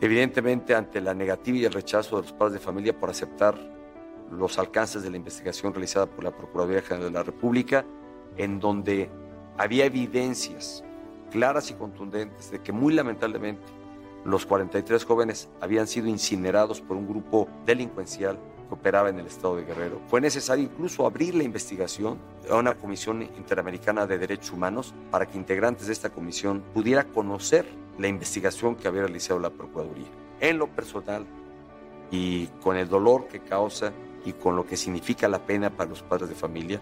Evidentemente 0.00 0.76
ante 0.76 1.00
la 1.00 1.12
negativa 1.12 1.58
y 1.58 1.64
el 1.64 1.72
rechazo 1.72 2.16
de 2.16 2.22
los 2.22 2.32
padres 2.32 2.54
de 2.54 2.60
familia 2.60 2.96
por 2.96 3.10
aceptar 3.10 3.58
los 4.30 4.58
alcances 4.58 5.02
de 5.02 5.10
la 5.10 5.16
investigación 5.16 5.72
realizada 5.72 6.06
por 6.06 6.22
la 6.22 6.30
Procuraduría 6.30 6.82
General 6.82 7.08
de 7.08 7.18
la 7.18 7.22
República, 7.24 7.84
en 8.36 8.60
donde 8.60 9.10
había 9.56 9.86
evidencias 9.86 10.84
claras 11.32 11.70
y 11.70 11.74
contundentes 11.74 12.52
de 12.52 12.60
que 12.60 12.70
muy 12.70 12.94
lamentablemente 12.94 13.62
los 14.24 14.46
43 14.46 15.04
jóvenes 15.04 15.48
habían 15.60 15.88
sido 15.88 16.06
incinerados 16.06 16.80
por 16.80 16.96
un 16.96 17.08
grupo 17.08 17.48
delincuencial 17.66 18.38
que 18.68 18.74
operaba 18.74 19.08
en 19.08 19.18
el 19.18 19.26
estado 19.26 19.56
de 19.56 19.64
Guerrero. 19.64 20.00
Fue 20.08 20.20
necesario 20.20 20.64
incluso 20.64 21.06
abrir 21.06 21.34
la 21.34 21.44
investigación 21.44 22.18
a 22.50 22.56
una 22.56 22.74
comisión 22.74 23.22
interamericana 23.22 24.06
de 24.06 24.18
derechos 24.18 24.52
humanos 24.52 24.94
para 25.10 25.26
que 25.26 25.36
integrantes 25.36 25.86
de 25.86 25.92
esta 25.92 26.10
comisión 26.10 26.62
pudiera 26.74 27.04
conocer 27.04 27.66
la 27.98 28.08
investigación 28.08 28.76
que 28.76 28.88
había 28.88 29.02
realizado 29.02 29.40
la 29.40 29.50
Procuraduría. 29.50 30.06
En 30.40 30.58
lo 30.58 30.68
personal 30.68 31.26
y 32.10 32.46
con 32.62 32.76
el 32.76 32.88
dolor 32.88 33.26
que 33.28 33.40
causa 33.40 33.92
y 34.24 34.32
con 34.32 34.56
lo 34.56 34.66
que 34.66 34.76
significa 34.76 35.28
la 35.28 35.44
pena 35.44 35.70
para 35.70 35.90
los 35.90 36.02
padres 36.02 36.28
de 36.28 36.34
familia, 36.34 36.80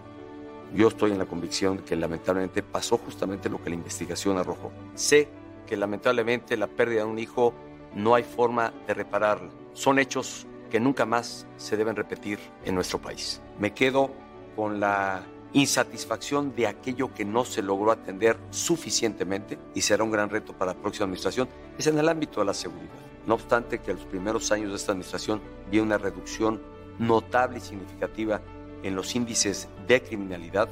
yo 0.75 0.89
estoy 0.89 1.11
en 1.11 1.17
la 1.17 1.25
convicción 1.25 1.79
que 1.79 1.95
lamentablemente 1.95 2.61
pasó 2.61 2.97
justamente 2.97 3.49
lo 3.49 3.61
que 3.63 3.69
la 3.69 3.75
investigación 3.75 4.37
arrojó. 4.37 4.71
Sé 4.95 5.29
que 5.65 5.77
lamentablemente 5.77 6.57
la 6.57 6.67
pérdida 6.67 7.03
de 7.03 7.09
un 7.09 7.19
hijo 7.19 7.53
no 7.95 8.15
hay 8.15 8.23
forma 8.23 8.73
de 8.85 8.93
repararla. 8.93 9.49
Son 9.73 9.97
hechos 9.97 10.45
que 10.67 10.79
nunca 10.79 11.05
más 11.05 11.47
se 11.57 11.77
deben 11.77 11.95
repetir 11.95 12.39
en 12.65 12.75
nuestro 12.75 12.99
país. 12.99 13.41
Me 13.59 13.73
quedo 13.73 14.11
con 14.55 14.79
la 14.79 15.23
insatisfacción 15.53 16.55
de 16.55 16.67
aquello 16.67 17.13
que 17.13 17.25
no 17.25 17.45
se 17.45 17.61
logró 17.61 17.91
atender 17.91 18.37
suficientemente 18.49 19.57
y 19.73 19.81
será 19.81 20.03
un 20.03 20.11
gran 20.11 20.29
reto 20.29 20.53
para 20.53 20.73
la 20.73 20.79
próxima 20.79 21.05
administración, 21.05 21.47
es 21.77 21.87
en 21.87 21.97
el 21.97 22.09
ámbito 22.09 22.39
de 22.39 22.45
la 22.45 22.53
seguridad. 22.53 22.93
No 23.25 23.35
obstante 23.35 23.79
que 23.79 23.91
en 23.91 23.97
los 23.97 24.05
primeros 24.05 24.51
años 24.51 24.69
de 24.69 24.75
esta 24.75 24.91
administración 24.91 25.41
vi 25.71 25.79
una 25.79 25.97
reducción 25.97 26.61
notable 26.99 27.57
y 27.57 27.61
significativa 27.61 28.41
en 28.83 28.95
los 28.95 29.15
índices 29.15 29.67
de 29.87 30.01
criminalidad, 30.01 30.69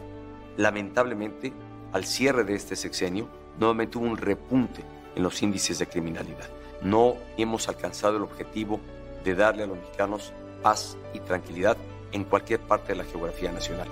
lamentablemente 0.57 1.53
al 1.91 2.05
cierre 2.05 2.43
de 2.43 2.55
este 2.55 2.75
sexenio 2.75 3.27
nuevamente 3.59 3.97
hubo 3.97 4.05
un 4.05 4.17
repunte 4.17 4.83
en 5.15 5.23
los 5.23 5.41
índices 5.41 5.79
de 5.79 5.87
criminalidad. 5.87 6.49
No 6.81 7.15
hemos 7.37 7.67
alcanzado 7.69 8.17
el 8.17 8.23
objetivo 8.23 8.79
de 9.25 9.35
darle 9.35 9.63
a 9.63 9.67
los 9.67 9.77
mexicanos 9.77 10.31
paz 10.61 10.97
y 11.13 11.19
tranquilidad 11.19 11.77
en 12.13 12.23
cualquier 12.23 12.61
parte 12.61 12.93
de 12.93 12.99
la 12.99 13.03
geografía 13.03 13.51
nacional. 13.51 13.87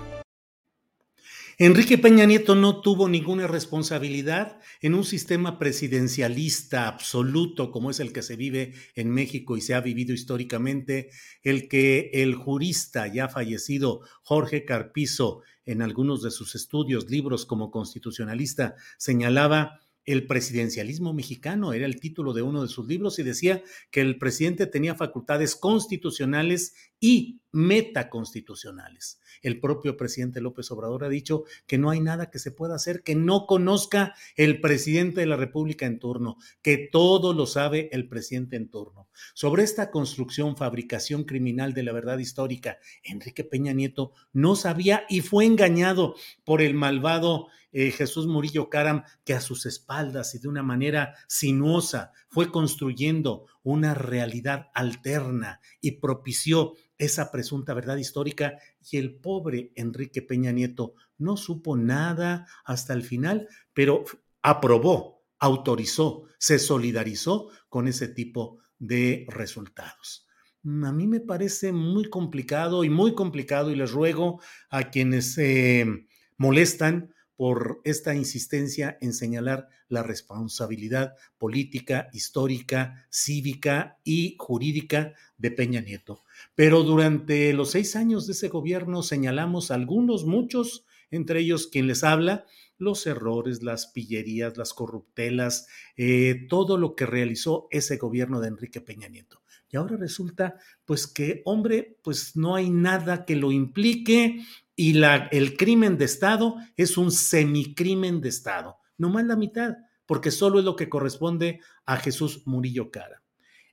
Enrique 1.56 1.98
Peña 1.98 2.24
Nieto 2.24 2.56
no 2.56 2.80
tuvo 2.80 3.08
ninguna 3.08 3.46
responsabilidad 3.46 4.58
en 4.80 4.94
un 4.94 5.04
sistema 5.04 5.56
presidencialista 5.56 6.88
absoluto 6.88 7.70
como 7.70 7.90
es 7.90 8.00
el 8.00 8.12
que 8.12 8.22
se 8.22 8.34
vive 8.34 8.74
en 8.96 9.10
México 9.10 9.56
y 9.56 9.60
se 9.60 9.74
ha 9.74 9.80
vivido 9.80 10.12
históricamente, 10.12 11.10
el 11.42 11.68
que 11.68 12.10
el 12.12 12.34
jurista 12.34 13.06
ya 13.06 13.28
fallecido 13.28 14.00
Jorge 14.22 14.64
Carpizo 14.64 15.42
en 15.64 15.80
algunos 15.80 16.22
de 16.22 16.32
sus 16.32 16.56
estudios, 16.56 17.08
libros 17.08 17.46
como 17.46 17.70
constitucionalista, 17.70 18.74
señalaba 18.98 19.80
el 20.04 20.26
presidencialismo 20.26 21.12
mexicano, 21.12 21.72
era 21.72 21.86
el 21.86 22.00
título 22.00 22.32
de 22.32 22.42
uno 22.42 22.62
de 22.62 22.68
sus 22.68 22.86
libros, 22.86 23.18
y 23.18 23.22
decía 23.22 23.62
que 23.90 24.00
el 24.00 24.18
presidente 24.18 24.66
tenía 24.66 24.94
facultades 24.94 25.56
constitucionales 25.56 26.74
y 27.00 27.40
metaconstitucionales. 27.54 29.20
El 29.42 29.60
propio 29.60 29.96
presidente 29.96 30.40
López 30.40 30.70
Obrador 30.70 31.04
ha 31.04 31.08
dicho 31.08 31.44
que 31.66 31.78
no 31.78 31.90
hay 31.90 32.00
nada 32.00 32.30
que 32.30 32.38
se 32.38 32.50
pueda 32.50 32.74
hacer 32.74 33.02
que 33.02 33.14
no 33.14 33.46
conozca 33.46 34.14
el 34.36 34.60
presidente 34.60 35.20
de 35.20 35.26
la 35.26 35.36
República 35.36 35.86
en 35.86 35.98
turno, 35.98 36.36
que 36.62 36.76
todo 36.76 37.32
lo 37.32 37.46
sabe 37.46 37.88
el 37.92 38.08
presidente 38.08 38.56
en 38.56 38.68
turno. 38.68 39.08
Sobre 39.34 39.62
esta 39.62 39.90
construcción, 39.90 40.56
fabricación 40.56 41.24
criminal 41.24 41.74
de 41.74 41.84
la 41.84 41.92
verdad 41.92 42.18
histórica, 42.18 42.78
Enrique 43.04 43.44
Peña 43.44 43.72
Nieto 43.72 44.12
no 44.32 44.56
sabía 44.56 45.04
y 45.08 45.20
fue 45.20 45.44
engañado 45.44 46.16
por 46.44 46.60
el 46.60 46.74
malvado 46.74 47.48
eh, 47.76 47.90
Jesús 47.90 48.28
Murillo 48.28 48.70
Caram, 48.70 49.02
que 49.24 49.34
a 49.34 49.40
sus 49.40 49.66
espaldas 49.66 50.36
y 50.36 50.38
de 50.38 50.46
una 50.46 50.62
manera 50.62 51.16
sinuosa 51.26 52.12
fue 52.28 52.52
construyendo 52.52 53.46
una 53.64 53.94
realidad 53.94 54.68
alterna 54.74 55.60
y 55.80 55.92
propició 55.92 56.74
esa 56.98 57.30
presunta 57.30 57.74
verdad 57.74 57.96
histórica 57.96 58.58
y 58.90 58.98
el 58.98 59.16
pobre 59.16 59.72
Enrique 59.74 60.22
Peña 60.22 60.52
Nieto 60.52 60.94
no 61.18 61.36
supo 61.36 61.76
nada 61.76 62.46
hasta 62.64 62.92
el 62.92 63.02
final, 63.02 63.48
pero 63.72 64.04
aprobó, 64.42 65.24
autorizó, 65.38 66.24
se 66.38 66.58
solidarizó 66.58 67.50
con 67.68 67.88
ese 67.88 68.08
tipo 68.08 68.58
de 68.78 69.26
resultados. 69.28 70.26
A 70.64 70.92
mí 70.92 71.06
me 71.06 71.20
parece 71.20 71.72
muy 71.72 72.08
complicado 72.08 72.84
y 72.84 72.90
muy 72.90 73.14
complicado 73.14 73.70
y 73.70 73.76
les 73.76 73.92
ruego 73.92 74.40
a 74.70 74.90
quienes 74.90 75.34
se 75.34 76.06
molestan 76.38 77.13
por 77.36 77.80
esta 77.84 78.14
insistencia 78.14 78.96
en 79.00 79.12
señalar 79.12 79.68
la 79.88 80.02
responsabilidad 80.02 81.14
política, 81.38 82.08
histórica, 82.12 83.06
cívica 83.10 83.98
y 84.04 84.36
jurídica 84.38 85.14
de 85.36 85.50
Peña 85.50 85.80
Nieto. 85.80 86.22
Pero 86.54 86.82
durante 86.82 87.52
los 87.52 87.72
seis 87.72 87.96
años 87.96 88.26
de 88.26 88.32
ese 88.32 88.48
gobierno 88.48 89.02
señalamos 89.02 89.70
algunos, 89.70 90.24
muchos, 90.24 90.86
entre 91.10 91.40
ellos 91.40 91.66
quien 91.66 91.86
les 91.86 92.04
habla, 92.04 92.44
los 92.78 93.06
errores, 93.06 93.62
las 93.62 93.86
pillerías, 93.86 94.56
las 94.56 94.74
corruptelas, 94.74 95.68
eh, 95.96 96.46
todo 96.48 96.76
lo 96.76 96.94
que 96.94 97.06
realizó 97.06 97.68
ese 97.70 97.96
gobierno 97.96 98.40
de 98.40 98.48
Enrique 98.48 98.80
Peña 98.80 99.08
Nieto. 99.08 99.42
Y 99.70 99.76
ahora 99.76 99.96
resulta, 99.96 100.56
pues 100.84 101.06
que, 101.06 101.42
hombre, 101.44 101.98
pues 102.02 102.36
no 102.36 102.54
hay 102.54 102.70
nada 102.70 103.24
que 103.24 103.34
lo 103.34 103.50
implique 103.50 104.44
y 104.76 104.94
la, 104.94 105.28
el 105.30 105.56
crimen 105.56 105.98
de 105.98 106.04
Estado 106.04 106.56
es 106.76 106.96
un 106.96 107.10
semicrimen 107.10 108.20
de 108.20 108.28
Estado, 108.28 108.78
no 108.98 109.10
más 109.10 109.24
la 109.24 109.36
mitad, 109.36 109.76
porque 110.06 110.30
solo 110.30 110.58
es 110.58 110.64
lo 110.64 110.76
que 110.76 110.88
corresponde 110.88 111.60
a 111.86 111.96
Jesús 111.96 112.42
Murillo 112.46 112.90
Cara. 112.90 113.22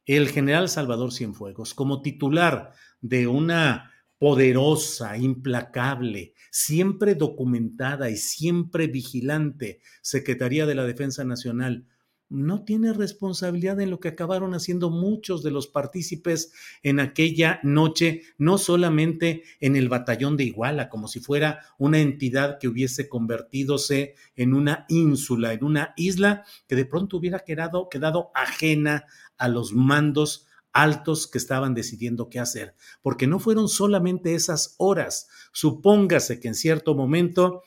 El 0.06 0.30
general 0.30 0.70
Salvador 0.70 1.12
Cienfuegos, 1.12 1.74
como 1.74 2.02
titular 2.02 2.72
de 3.02 3.28
una 3.28 3.92
poderosa, 4.18 5.18
implacable, 5.18 6.34
siempre 6.52 7.16
documentada 7.16 8.10
y 8.10 8.18
siempre 8.18 8.88
vigilante 8.88 9.82
Secretaría 10.02 10.68
de 10.68 10.76
la 10.76 10.86
Defensa 10.86 11.24
Nacional, 11.24 11.88
no 12.32 12.64
tiene 12.64 12.94
responsabilidad 12.94 13.80
en 13.82 13.90
lo 13.90 14.00
que 14.00 14.08
acabaron 14.08 14.54
haciendo 14.54 14.90
muchos 14.90 15.44
de 15.44 15.52
los 15.52 15.68
partícipes 15.68 16.54
en 16.82 17.02
aquella 17.02 17.60
noche, 17.62 18.24
no 18.38 18.58
solamente 18.58 19.44
en 19.60 19.76
el 19.76 19.90
batallón 19.90 20.38
de 20.38 20.46
Iguala, 20.46 20.90
como 20.90 21.10
si 21.10 21.20
fuera 21.20 21.60
una 21.78 22.00
entidad 22.00 22.58
que 22.58 22.70
hubiese 22.70 23.10
convertidose 23.10 24.16
en 24.36 24.54
una 24.54 24.86
ínsula, 24.88 25.52
en 25.52 25.66
una 25.66 25.94
isla 25.98 26.46
que 26.68 26.76
de 26.78 26.86
pronto 26.86 27.18
hubiera 27.18 27.40
quedado, 27.40 27.90
quedado 27.90 28.32
ajena 28.34 29.06
a 29.38 29.50
los 29.50 29.74
mandos 29.74 30.48
altos 30.72 31.28
que 31.28 31.38
estaban 31.38 31.74
decidiendo 31.74 32.30
qué 32.30 32.40
hacer, 32.40 32.76
porque 33.02 33.28
no 33.28 33.40
fueron 33.40 33.68
solamente 33.68 34.36
esas 34.36 34.76
horas. 34.78 35.28
Supóngase 35.52 36.40
que 36.40 36.48
en 36.48 36.56
cierto 36.56 36.96
momento 36.96 37.64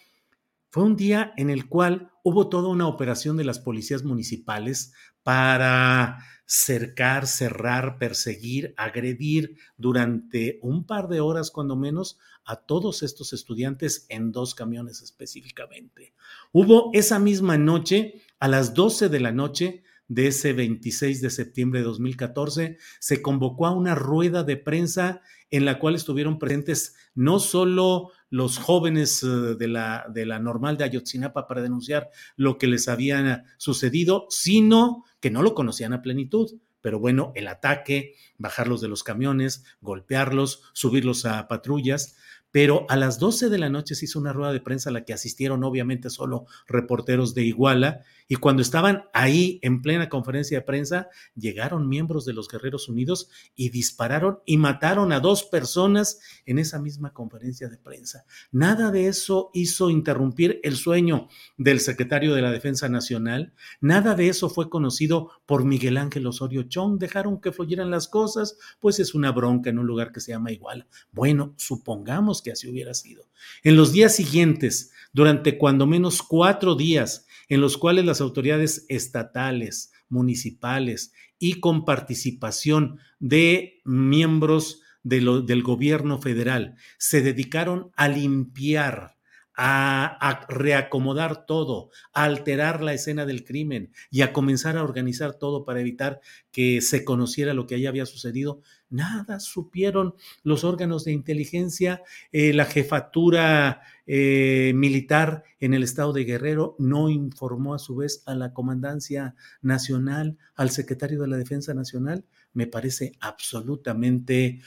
fue 0.75 0.83
un 0.83 0.97
día 0.97 1.33
en 1.37 1.51
el 1.51 1.69
cual 1.69 2.11
hubo 2.25 2.49
toda 2.49 2.69
una 2.69 2.89
operación 2.89 3.37
de 3.37 3.45
las 3.45 3.61
policías 3.61 4.03
municipales 4.03 4.93
para 5.23 6.19
cercar, 6.47 7.29
cerrar, 7.29 7.97
perseguir, 7.97 8.75
agredir 8.77 9.57
durante 9.77 10.59
un 10.63 10.85
par 10.85 11.07
de 11.07 11.21
horas 11.21 11.53
cuando 11.53 11.77
menos 11.77 12.19
a 12.45 12.57
todos 12.57 13.05
estos 13.05 13.33
estudiantes 13.33 14.07
en 14.09 14.33
dos 14.33 14.57
camiones 14.57 15.01
específicamente. 15.01 16.13
Hubo 16.51 16.91
esa 16.93 17.21
misma 17.21 17.57
noche, 17.57 18.23
a 18.41 18.49
las 18.49 18.75
12 18.75 19.09
de 19.11 19.21
la 19.21 19.31
noche, 19.31 19.85
de 20.09 20.29
ese 20.29 20.53
26 20.53 21.21
de 21.21 21.31
septiembre 21.31 21.81
de 21.81 21.87
2014, 21.87 22.79
se 23.01 23.23
convocó 23.23 23.67
a 23.67 23.75
una 23.75 23.95
rueda 23.95 24.45
de 24.45 24.57
prensa 24.57 25.23
en 25.51 25.65
la 25.65 25.79
cual 25.79 25.95
estuvieron 25.95 26.39
presentes 26.39 26.97
no 27.15 27.39
solo 27.39 28.11
los 28.29 28.59
jóvenes 28.59 29.23
eh, 29.23 29.27
de 29.27 29.69
la, 29.69 30.07
de 30.13 30.27
la 30.27 30.39
normal 30.39 30.77
de 30.77 30.85
Ayotzinapa 30.85 31.47
para 31.47 31.63
denunciar 31.63 32.11
lo 32.37 32.59
que 32.59 32.67
les 32.67 32.89
había 32.89 33.45
sucedido, 33.57 34.27
sino 34.31 35.05
que 35.21 35.31
no 35.31 35.43
lo 35.43 35.55
conocían 35.55 35.93
a 35.93 36.03
plenitud. 36.03 36.59
Pero 36.81 36.99
bueno, 36.99 37.33
el 37.35 37.49
ataque, 37.49 38.15
bajarlos 38.37 38.81
de 38.81 38.89
los 38.89 39.05
camiones, 39.05 39.65
golpearlos, 39.81 40.65
subirlos 40.75 41.25
a 41.25 41.49
patrullas, 41.49 42.17
pero 42.51 42.87
a 42.89 42.97
las 42.97 43.19
12 43.19 43.49
de 43.49 43.59
la 43.59 43.69
noche 43.69 43.97
se 43.97 44.05
hizo 44.05 44.21
una 44.21 44.33
rueda 44.33 44.53
de 44.53 44.61
prensa 44.61 44.91
a 44.91 44.93
la 44.93 45.05
que 45.05 45.13
asistieron 45.13 45.65
obviamente 45.65 46.09
solo 46.09 46.47
reporteros 46.69 47.35
de 47.35 47.43
Iguala 47.43 48.05
y 48.27 48.37
cuando 48.37 48.63
estaban 48.63 49.05
ahí 49.13 49.59
en 49.63 49.83
plena 49.83 50.09
conferencia 50.09 50.59
de 50.59 50.65
prensa 50.65 51.09
llegaron 51.35 51.89
miembros 51.89 52.25
de 52.25 52.33
los 52.33 52.49
Guerreros 52.49 52.89
Unidos 52.89 53.29
y 53.55 53.69
dispararon 53.69 54.39
y 54.47 54.57
mataron 54.57 55.13
a 55.13 55.21
dos 55.21 55.45
personas 55.45 56.21
en 56.47 56.59
esa 56.59 56.79
misma 56.79 57.13
conferencia 57.13 57.69
de 57.69 57.79
prensa. 57.79 58.25
Nada 58.51 58.91
de 58.91 59.09
eso 59.09 59.51
hizo 59.53 59.91
interrumpir 59.91 60.61
el 60.63 60.77
sueño 60.77 61.29
del 61.57 61.81
secretario 61.81 62.35
de 62.35 62.43
la 62.43 62.51
Defensa 62.51 62.89
Nacional, 62.89 63.53
nada 63.81 64.15
de 64.15 64.29
eso 64.29 64.49
fue 64.49 64.71
conocido 64.71 65.31
por 65.47 65.65
Miguel 65.65 65.99
Ángel 65.99 66.27
Osorio 66.27 66.63
Chong, 66.65 66.99
dejaron 66.99 67.41
que 67.41 67.53
fluyeran 67.53 67.91
las 67.91 68.09
cosas, 68.09 68.57
pues 68.81 68.99
es 68.99 69.15
una 69.15 69.33
bronca 69.33 69.71
en 69.71 69.79
un 69.79 69.87
lugar 69.87 70.13
que 70.13 70.21
se 70.21 70.33
llama 70.33 70.53
Iguala. 70.53 70.87
Bueno, 71.13 71.55
supongamos 71.57 72.43
que 72.43 72.53
así 72.53 72.69
hubiera 72.69 72.95
sido. 72.95 73.27
En 73.63 73.77
los 73.77 73.93
días 73.93 74.15
siguientes, 74.17 74.93
durante 75.13 75.59
cuando 75.59 75.87
menos 75.87 76.23
cuatro 76.23 76.75
días, 76.75 77.27
en 77.49 77.61
los 77.61 77.79
cuales 77.79 78.05
las 78.05 78.21
autoridades 78.21 78.87
estatales, 78.89 79.93
municipales 80.09 81.13
y 81.39 81.61
con 81.61 81.85
participación 81.85 82.99
de 83.19 83.81
miembros 83.85 84.81
del 85.03 85.63
gobierno 85.63 86.21
federal 86.21 86.77
se 86.99 87.21
dedicaron 87.21 87.91
a 87.97 88.09
limpiar 88.09 89.14
a, 89.57 90.47
reacomodar 90.49 91.47
todo, 91.47 91.91
a 92.13 92.25
alterar 92.25 92.83
la 92.83 92.93
escena 92.93 93.25
del 93.27 93.45
crimen 93.45 93.93
y 94.11 94.23
a 94.23 94.33
comenzar 94.33 94.77
a 94.77 94.83
organizar 94.83 95.35
todo 95.35 95.65
para 95.65 95.81
evitar 95.81 96.21
que 96.51 96.81
se 96.81 97.05
conociera 97.05 97.55
lo 97.55 97.67
que 97.67 97.77
allá 97.77 97.89
había 97.89 98.07
sucedido. 98.07 98.61
Nada 98.91 99.41
supieron 99.41 100.15
los 100.43 100.65
órganos 100.65 101.05
de 101.05 101.13
inteligencia, 101.13 102.03
eh, 102.33 102.53
la 102.53 102.65
jefatura 102.65 103.83
eh, 104.07 104.73
militar 104.75 105.45
en 105.61 105.75
el 105.75 105.83
estado 105.83 106.13
de 106.13 106.25
Guerrero 106.25 106.77
no 106.79 107.09
informó 107.09 107.75
a 107.75 107.79
su 107.79 107.97
vez 107.97 108.23
a 108.27 108.35
la 108.35 108.53
Comandancia 108.53 109.35
Nacional, 109.63 110.37
al 110.55 110.71
secretario 110.71 111.21
de 111.23 111.29
la 111.29 111.37
Defensa 111.37 111.75
Nacional. 111.75 112.25
Me 112.53 112.67
parece 112.67 113.13
absolutamente, 113.21 114.61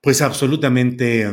pues 0.00 0.20
absolutamente 0.20 1.30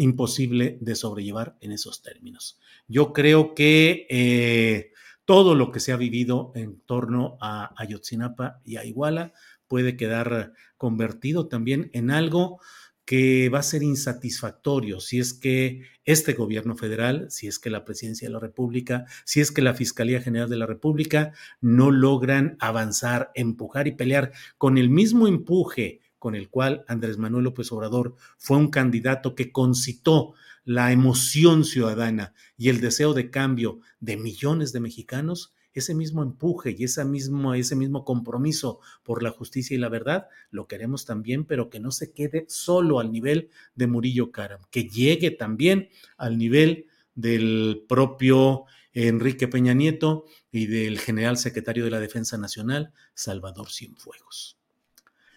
imposible 0.00 0.78
de 0.80 0.94
sobrellevar 0.94 1.56
en 1.60 1.72
esos 1.72 2.02
términos. 2.02 2.58
Yo 2.88 3.12
creo 3.12 3.54
que 3.54 4.06
eh, 4.08 4.92
todo 5.24 5.54
lo 5.54 5.70
que 5.70 5.80
se 5.80 5.92
ha 5.92 5.96
vivido 5.96 6.52
en 6.54 6.80
torno 6.80 7.36
a 7.40 7.74
Ayotzinapa 7.76 8.60
y 8.64 8.76
a 8.76 8.84
Iguala 8.84 9.32
puede 9.68 9.96
quedar 9.96 10.52
convertido 10.76 11.48
también 11.48 11.90
en 11.92 12.10
algo 12.10 12.60
que 13.04 13.48
va 13.48 13.58
a 13.58 13.62
ser 13.64 13.82
insatisfactorio 13.82 15.00
si 15.00 15.18
es 15.18 15.34
que 15.34 15.82
este 16.04 16.32
gobierno 16.32 16.76
federal, 16.76 17.26
si 17.30 17.46
es 17.46 17.58
que 17.58 17.68
la 17.68 17.84
presidencia 17.84 18.28
de 18.28 18.32
la 18.32 18.40
República, 18.40 19.04
si 19.24 19.40
es 19.40 19.52
que 19.52 19.62
la 19.62 19.74
Fiscalía 19.74 20.20
General 20.20 20.48
de 20.48 20.56
la 20.56 20.66
República 20.66 21.32
no 21.60 21.90
logran 21.90 22.56
avanzar, 22.58 23.32
empujar 23.34 23.86
y 23.86 23.92
pelear 23.92 24.32
con 24.58 24.78
el 24.78 24.90
mismo 24.90 25.28
empuje 25.28 26.00
con 26.20 26.36
el 26.36 26.50
cual 26.50 26.84
Andrés 26.86 27.18
Manuel 27.18 27.44
López 27.44 27.72
Obrador 27.72 28.14
fue 28.38 28.58
un 28.58 28.68
candidato 28.68 29.34
que 29.34 29.50
concitó 29.50 30.34
la 30.64 30.92
emoción 30.92 31.64
ciudadana 31.64 32.34
y 32.56 32.68
el 32.68 32.80
deseo 32.80 33.14
de 33.14 33.30
cambio 33.30 33.80
de 33.98 34.16
millones 34.16 34.72
de 34.72 34.80
mexicanos, 34.80 35.54
ese 35.72 35.94
mismo 35.94 36.22
empuje 36.22 36.76
y 36.78 36.84
ese 36.84 37.04
mismo, 37.04 37.54
ese 37.54 37.74
mismo 37.74 38.04
compromiso 38.04 38.80
por 39.02 39.22
la 39.22 39.30
justicia 39.30 39.74
y 39.74 39.78
la 39.78 39.88
verdad, 39.88 40.28
lo 40.50 40.68
queremos 40.68 41.06
también, 41.06 41.44
pero 41.44 41.70
que 41.70 41.80
no 41.80 41.90
se 41.90 42.12
quede 42.12 42.44
solo 42.48 43.00
al 43.00 43.10
nivel 43.10 43.48
de 43.74 43.86
Murillo 43.86 44.30
Caram, 44.30 44.60
que 44.70 44.84
llegue 44.84 45.30
también 45.30 45.88
al 46.18 46.38
nivel 46.38 46.86
del 47.14 47.84
propio 47.88 48.66
Enrique 48.92 49.48
Peña 49.48 49.72
Nieto 49.72 50.26
y 50.52 50.66
del 50.66 50.98
general 50.98 51.38
secretario 51.38 51.84
de 51.84 51.90
la 51.90 52.00
Defensa 52.00 52.36
Nacional, 52.36 52.92
Salvador 53.14 53.70
Cienfuegos. 53.70 54.59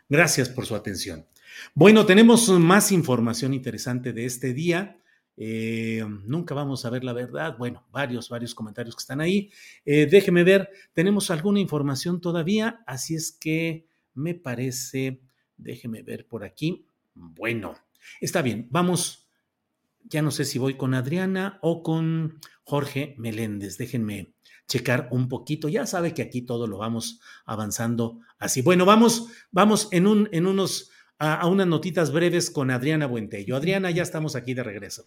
Gracias 0.09 0.49
por 0.49 0.65
su 0.65 0.75
atención. 0.75 1.25
Bueno, 1.73 2.05
tenemos 2.05 2.49
más 2.49 2.91
información 2.91 3.53
interesante 3.53 4.13
de 4.13 4.25
este 4.25 4.53
día. 4.53 4.99
Eh, 5.35 6.03
nunca 6.25 6.53
vamos 6.53 6.85
a 6.85 6.89
ver 6.89 7.03
la 7.03 7.13
verdad. 7.13 7.57
Bueno, 7.57 7.85
varios, 7.91 8.29
varios 8.29 8.53
comentarios 8.53 8.95
que 8.95 9.01
están 9.01 9.21
ahí. 9.21 9.51
Eh, 9.85 10.07
déjeme 10.09 10.43
ver, 10.43 10.69
tenemos 10.93 11.31
alguna 11.31 11.59
información 11.59 12.21
todavía, 12.21 12.83
así 12.85 13.15
es 13.15 13.31
que 13.31 13.87
me 14.13 14.35
parece, 14.35 15.21
déjeme 15.57 16.03
ver 16.03 16.27
por 16.27 16.43
aquí. 16.43 16.85
Bueno, 17.15 17.75
está 18.21 18.41
bien, 18.41 18.67
vamos. 18.69 19.27
Ya 20.05 20.21
no 20.21 20.31
sé 20.31 20.43
si 20.43 20.59
voy 20.59 20.75
con 20.75 20.93
Adriana 20.93 21.59
o 21.61 21.81
con 21.81 22.39
Jorge 22.65 23.15
Meléndez. 23.17 23.77
Déjenme 23.77 24.32
checar 24.67 25.07
un 25.11 25.29
poquito. 25.29 25.69
Ya 25.69 25.85
sabe 25.85 26.13
que 26.13 26.21
aquí 26.21 26.41
todo 26.41 26.67
lo 26.67 26.77
vamos 26.77 27.19
avanzando 27.45 28.19
así. 28.39 28.61
Bueno, 28.61 28.85
vamos, 28.85 29.27
vamos 29.51 29.87
en, 29.91 30.07
un, 30.07 30.29
en 30.31 30.47
unos, 30.47 30.91
a, 31.19 31.47
unas 31.47 31.67
notitas 31.67 32.11
breves 32.11 32.49
con 32.49 32.71
Adriana 32.71 33.05
Buentello. 33.07 33.55
Adriana, 33.55 33.91
ya 33.91 34.03
estamos 34.03 34.35
aquí 34.35 34.53
de 34.53 34.63
regreso. 34.63 35.05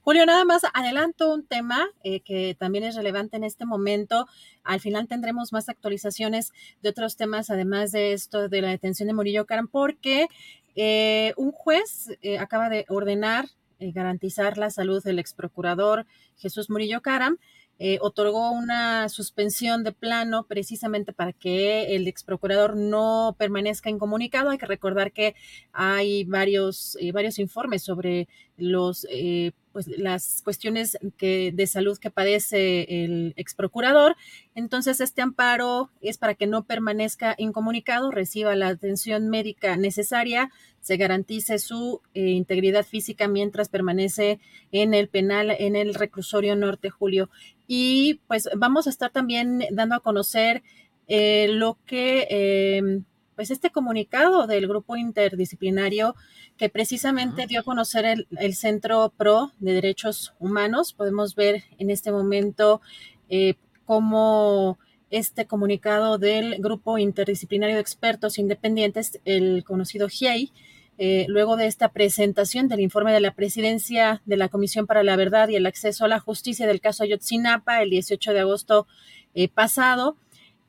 Julio, 0.00 0.24
nada 0.24 0.44
más 0.46 0.62
adelanto 0.72 1.34
un 1.34 1.46
tema 1.46 1.86
eh, 2.04 2.20
que 2.20 2.56
también 2.58 2.84
es 2.84 2.94
relevante 2.94 3.36
en 3.36 3.44
este 3.44 3.66
momento. 3.66 4.26
Al 4.62 4.80
final 4.80 5.08
tendremos 5.08 5.52
más 5.52 5.68
actualizaciones 5.68 6.52
de 6.80 6.88
otros 6.88 7.16
temas, 7.16 7.50
además 7.50 7.92
de 7.92 8.14
esto 8.14 8.48
de 8.48 8.62
la 8.62 8.68
detención 8.68 9.08
de 9.08 9.14
Murillo 9.14 9.44
Caram, 9.44 9.68
porque 9.68 10.28
eh, 10.74 11.34
un 11.36 11.52
juez 11.52 12.08
eh, 12.22 12.38
acaba 12.38 12.70
de 12.70 12.86
ordenar 12.88 13.48
eh, 13.80 13.92
garantizar 13.92 14.56
la 14.56 14.70
salud 14.70 15.02
del 15.02 15.18
ex 15.18 15.34
procurador 15.34 16.06
Jesús 16.36 16.70
Murillo 16.70 17.00
Caram, 17.00 17.38
eh, 17.78 17.98
otorgó 18.00 18.52
una 18.52 19.08
suspensión 19.08 19.82
de 19.82 19.92
plano 19.92 20.46
precisamente 20.46 21.12
para 21.12 21.32
que 21.32 21.96
el 21.96 22.06
ex 22.06 22.22
procurador 22.22 22.76
no 22.76 23.34
permanezca 23.38 23.90
incomunicado. 23.90 24.50
Hay 24.50 24.58
que 24.58 24.66
recordar 24.66 25.12
que 25.12 25.34
hay 25.72 26.24
varios, 26.24 26.96
eh, 27.00 27.10
varios 27.12 27.38
informes 27.38 27.82
sobre 27.82 28.28
los, 28.56 29.06
eh, 29.10 29.52
pues, 29.72 29.88
las 29.88 30.42
cuestiones 30.42 30.98
que, 31.16 31.52
de 31.52 31.66
salud 31.66 31.98
que 31.98 32.10
padece 32.10 33.04
el 33.04 33.34
ex 33.36 33.54
procurador. 33.54 34.16
Entonces, 34.54 35.00
este 35.00 35.22
amparo 35.22 35.90
es 36.00 36.18
para 36.18 36.34
que 36.34 36.46
no 36.46 36.64
permanezca 36.64 37.34
incomunicado, 37.38 38.10
reciba 38.10 38.54
la 38.54 38.68
atención 38.68 39.28
médica 39.28 39.76
necesaria, 39.76 40.50
se 40.80 40.96
garantice 40.96 41.58
su 41.58 42.02
integridad 42.12 42.84
física 42.84 43.26
mientras 43.26 43.70
permanece 43.70 44.38
en 44.70 44.92
el 44.92 45.08
penal, 45.08 45.50
en 45.58 45.76
el 45.76 45.94
reclusorio 45.94 46.56
norte, 46.56 46.90
Julio 46.90 47.30
y 47.66 48.20
pues 48.26 48.48
vamos 48.56 48.86
a 48.86 48.90
estar 48.90 49.10
también 49.10 49.64
dando 49.70 49.94
a 49.94 50.00
conocer 50.00 50.62
eh, 51.06 51.48
lo 51.50 51.78
que, 51.86 52.26
eh, 52.30 53.00
pues 53.34 53.50
este 53.50 53.70
comunicado 53.70 54.46
del 54.46 54.66
grupo 54.68 54.96
interdisciplinario 54.96 56.14
que 56.56 56.68
precisamente 56.68 57.46
dio 57.46 57.60
a 57.60 57.64
conocer 57.64 58.04
el, 58.04 58.54
Centro 58.54 59.12
PRO 59.16 59.52
de 59.58 59.72
Derechos 59.72 60.34
Humanos. 60.38 60.92
Podemos 60.92 61.34
ver 61.34 61.64
en 61.78 61.90
este 61.90 62.12
momento 62.12 62.80
eh, 63.28 63.54
cómo 63.84 64.78
este 65.10 65.46
comunicado 65.46 66.18
del 66.18 66.56
grupo 66.58 66.98
interdisciplinario 66.98 67.76
de 67.76 67.82
expertos 67.82 68.38
independientes, 68.38 69.20
el 69.24 69.64
conocido 69.64 70.08
GIEI, 70.08 70.52
eh, 70.96 71.26
luego 71.28 71.56
de 71.56 71.66
esta 71.66 71.88
presentación 71.88 72.68
del 72.68 72.80
informe 72.80 73.12
de 73.12 73.20
la 73.20 73.34
presidencia 73.34 74.22
de 74.26 74.36
la 74.36 74.48
Comisión 74.48 74.86
para 74.86 75.02
la 75.02 75.16
Verdad 75.16 75.48
y 75.48 75.56
el 75.56 75.66
Acceso 75.66 76.04
a 76.04 76.08
la 76.08 76.20
Justicia 76.20 76.68
del 76.68 76.80
caso 76.80 77.02
Ayotzinapa 77.02 77.82
el 77.82 77.90
18 77.90 78.32
de 78.32 78.40
agosto 78.40 78.86
eh, 79.34 79.48
pasado. 79.48 80.16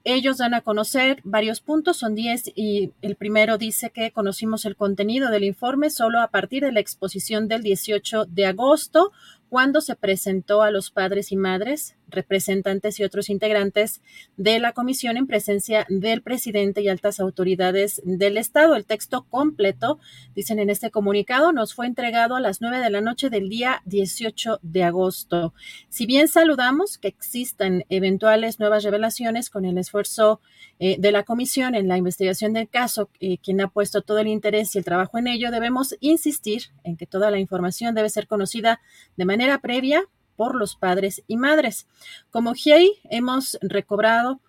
Ellos 0.08 0.38
dan 0.38 0.54
a 0.54 0.62
conocer 0.62 1.20
varios 1.24 1.62
puntos, 1.62 1.98
son 1.98 2.14
10 2.14 2.52
y 2.54 2.92
el 3.02 3.16
primero 3.16 3.58
dice 3.58 3.90
que 3.90 4.12
conocimos 4.12 4.66
el 4.66 4.76
contenido 4.76 5.32
del 5.32 5.44
informe 5.44 5.90
solo 5.90 6.22
a 6.22 6.28
partir 6.28 6.64
de 6.64 6.72
la 6.72 6.80
exposición 6.80 7.48
del 7.48 7.64
18 7.64 8.26
de 8.26 8.46
agosto, 8.46 9.12
cuando 9.50 9.82
se 9.82 9.96
presentó 9.96 10.62
a 10.62 10.70
los 10.70 10.92
padres 10.92 11.32
y 11.32 11.38
madres, 11.38 11.96
representantes 12.10 13.00
y 13.00 13.04
otros 13.04 13.30
integrantes 13.30 14.02
de 14.38 14.60
la 14.60 14.74
comisión 14.74 15.18
en 15.18 15.28
presencia 15.28 15.86
del 15.90 16.22
presidente 16.22 16.82
y 16.82 16.90
altas 16.90 17.20
autoridades 17.20 18.02
del 18.04 18.38
Estado. 18.38 18.76
El 18.76 18.86
texto 18.86 19.26
completo, 19.30 20.00
dicen 20.36 20.60
en 20.60 20.70
este 20.70 20.92
comunicado, 20.92 21.52
nos 21.52 21.74
fue 21.74 21.88
entregado 21.88 22.36
a 22.36 22.42
las 22.42 22.62
nueve 22.62 22.80
de 22.80 22.90
la 22.90 23.02
noche 23.02 23.30
del 23.30 23.50
día 23.50 23.82
18 23.86 24.60
de 24.62 24.84
agosto. 24.84 25.54
Si 25.90 26.06
bien 26.06 26.28
saludamos 26.28 26.98
que 26.98 27.08
existan 27.08 27.84
eventuales 27.90 28.60
nuevas 28.60 28.84
revelaciones 28.84 29.50
con 29.50 29.66
el 29.66 29.78
esfuerzo 29.78 30.42
eh, 30.80 30.98
de 31.00 31.12
la 31.12 31.24
comisión 31.24 31.76
en 31.76 31.88
la 31.88 31.98
investigación 31.98 32.54
del 32.54 32.70
caso, 32.70 33.10
eh, 33.20 33.38
quien 33.38 33.62
ha 33.62 33.70
puesto 33.70 34.02
todo 34.02 34.20
el 34.20 34.28
interés 34.28 34.76
y 34.76 34.78
el 34.78 34.86
trabajo 34.86 35.18
en 35.18 35.28
ello, 35.28 35.52
debemos 35.52 35.96
insistir 36.00 36.64
en 36.84 36.98
que 36.98 37.08
toda 37.08 37.32
la 37.32 37.40
información 37.40 37.96
debe 37.96 38.10
ser 38.10 38.28
conocida 38.28 38.82
de 39.16 39.26
manera 39.26 39.60
previa 39.60 40.04
por 40.36 40.56
los 40.56 40.76
padres 40.76 41.24
y 41.28 41.38
madres. 41.38 41.88
Como 42.30 42.54
GIEI 42.54 42.92
hemos 43.10 43.58
recobrado 43.62 44.40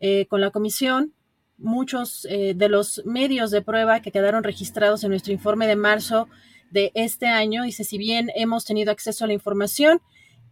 eh, 0.00 0.26
con 0.26 0.40
la 0.40 0.50
comisión 0.50 1.12
muchos 1.56 2.26
eh, 2.28 2.54
de 2.54 2.68
los 2.68 3.02
medios 3.04 3.50
de 3.50 3.62
prueba 3.62 4.00
que 4.00 4.10
quedaron 4.10 4.44
registrados 4.44 5.04
en 5.04 5.10
nuestro 5.10 5.32
informe 5.32 5.66
de 5.66 5.76
marzo 5.76 6.28
de 6.70 6.90
este 6.94 7.26
año. 7.26 7.62
Dice, 7.62 7.84
si 7.84 7.98
bien 7.98 8.30
hemos 8.34 8.64
tenido 8.64 8.90
acceso 8.90 9.24
a 9.24 9.28
la 9.28 9.34
información 9.34 10.00